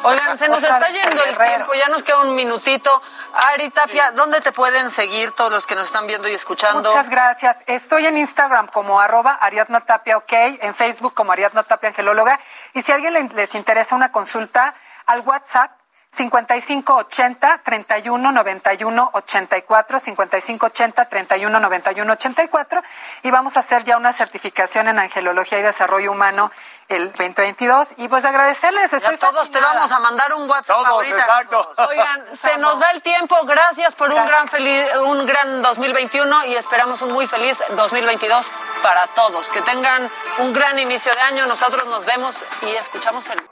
Oigan, 0.04 0.38
se 0.38 0.48
nos 0.48 0.62
está 0.62 0.88
yendo 0.88 1.22
el 1.24 1.36
tiempo, 1.36 1.74
ya 1.74 1.88
nos 1.88 2.02
queda 2.02 2.20
un 2.20 2.34
minutito. 2.34 3.02
Ari 3.34 3.70
Tapia, 3.70 4.10
¿dónde 4.12 4.40
te 4.40 4.52
pueden 4.52 4.90
seguir 4.90 5.32
todos 5.32 5.50
los 5.50 5.66
que 5.66 5.74
nos 5.74 5.86
están 5.86 6.06
viendo 6.06 6.28
y 6.28 6.34
escuchando? 6.34 6.88
Muchas 6.88 7.08
gracias. 7.08 7.58
Estoy 7.66 8.06
en 8.06 8.16
Instagram 8.18 8.66
como 8.68 9.00
arroba 9.00 9.32
Ariadna 9.40 9.80
Tapia 9.80 10.16
OK, 10.16 10.32
en 10.32 10.74
Facebook 10.74 11.14
como 11.14 11.32
Ariadna 11.32 11.62
Tapia 11.62 11.90
Angelóloga. 11.90 12.38
Y 12.74 12.82
si 12.82 12.92
a 12.92 12.96
alguien 12.96 13.12
le- 13.12 13.28
les 13.34 13.54
interesa 13.54 13.94
una 13.94 14.10
consulta, 14.12 14.74
al 15.06 15.20
WhatsApp 15.20 15.70
5580 16.12 17.62
31 17.64 18.32
91 18.32 19.10
84 19.14 19.98
5580 19.98 21.04
31 21.06 21.60
91 21.60 22.12
84 22.12 22.82
y 23.22 23.30
vamos 23.30 23.56
a 23.56 23.60
hacer 23.60 23.84
ya 23.84 23.96
una 23.96 24.12
certificación 24.12 24.88
en 24.88 24.98
angelología 24.98 25.58
y 25.58 25.62
desarrollo 25.62 26.12
humano 26.12 26.50
el 26.88 27.06
2022 27.12 27.94
y 27.96 28.08
pues 28.08 28.24
agradecerles 28.26 28.92
estoy 28.92 29.16
Ya 29.16 29.30
todos 29.30 29.50
te 29.50 29.60
vamos 29.60 29.90
a 29.90 29.98
mandar 30.00 30.34
un 30.34 30.48
WhatsApp 30.48 30.76
Todos, 30.76 30.88
ahorita. 30.88 31.16
exacto. 31.16 31.72
Oigan, 31.88 32.26
se 32.36 32.58
nos 32.58 32.80
va 32.80 32.90
el 32.90 33.00
tiempo. 33.00 33.36
Gracias 33.44 33.94
por 33.94 34.10
un 34.10 34.26
gran 34.26 34.48
feliz, 34.48 34.86
un 35.04 35.24
gran 35.24 35.62
2021 35.62 36.46
y 36.46 36.56
esperamos 36.56 37.00
un 37.00 37.12
muy 37.12 37.26
feliz 37.26 37.62
2022 37.70 38.52
para 38.82 39.06
todos. 39.08 39.48
Que 39.48 39.62
tengan 39.62 40.10
un 40.38 40.52
gran 40.52 40.78
inicio 40.78 41.14
de 41.14 41.20
año. 41.22 41.46
Nosotros 41.46 41.86
nos 41.86 42.04
vemos 42.04 42.44
y 42.62 42.70
escuchamos 42.76 43.28
el 43.30 43.51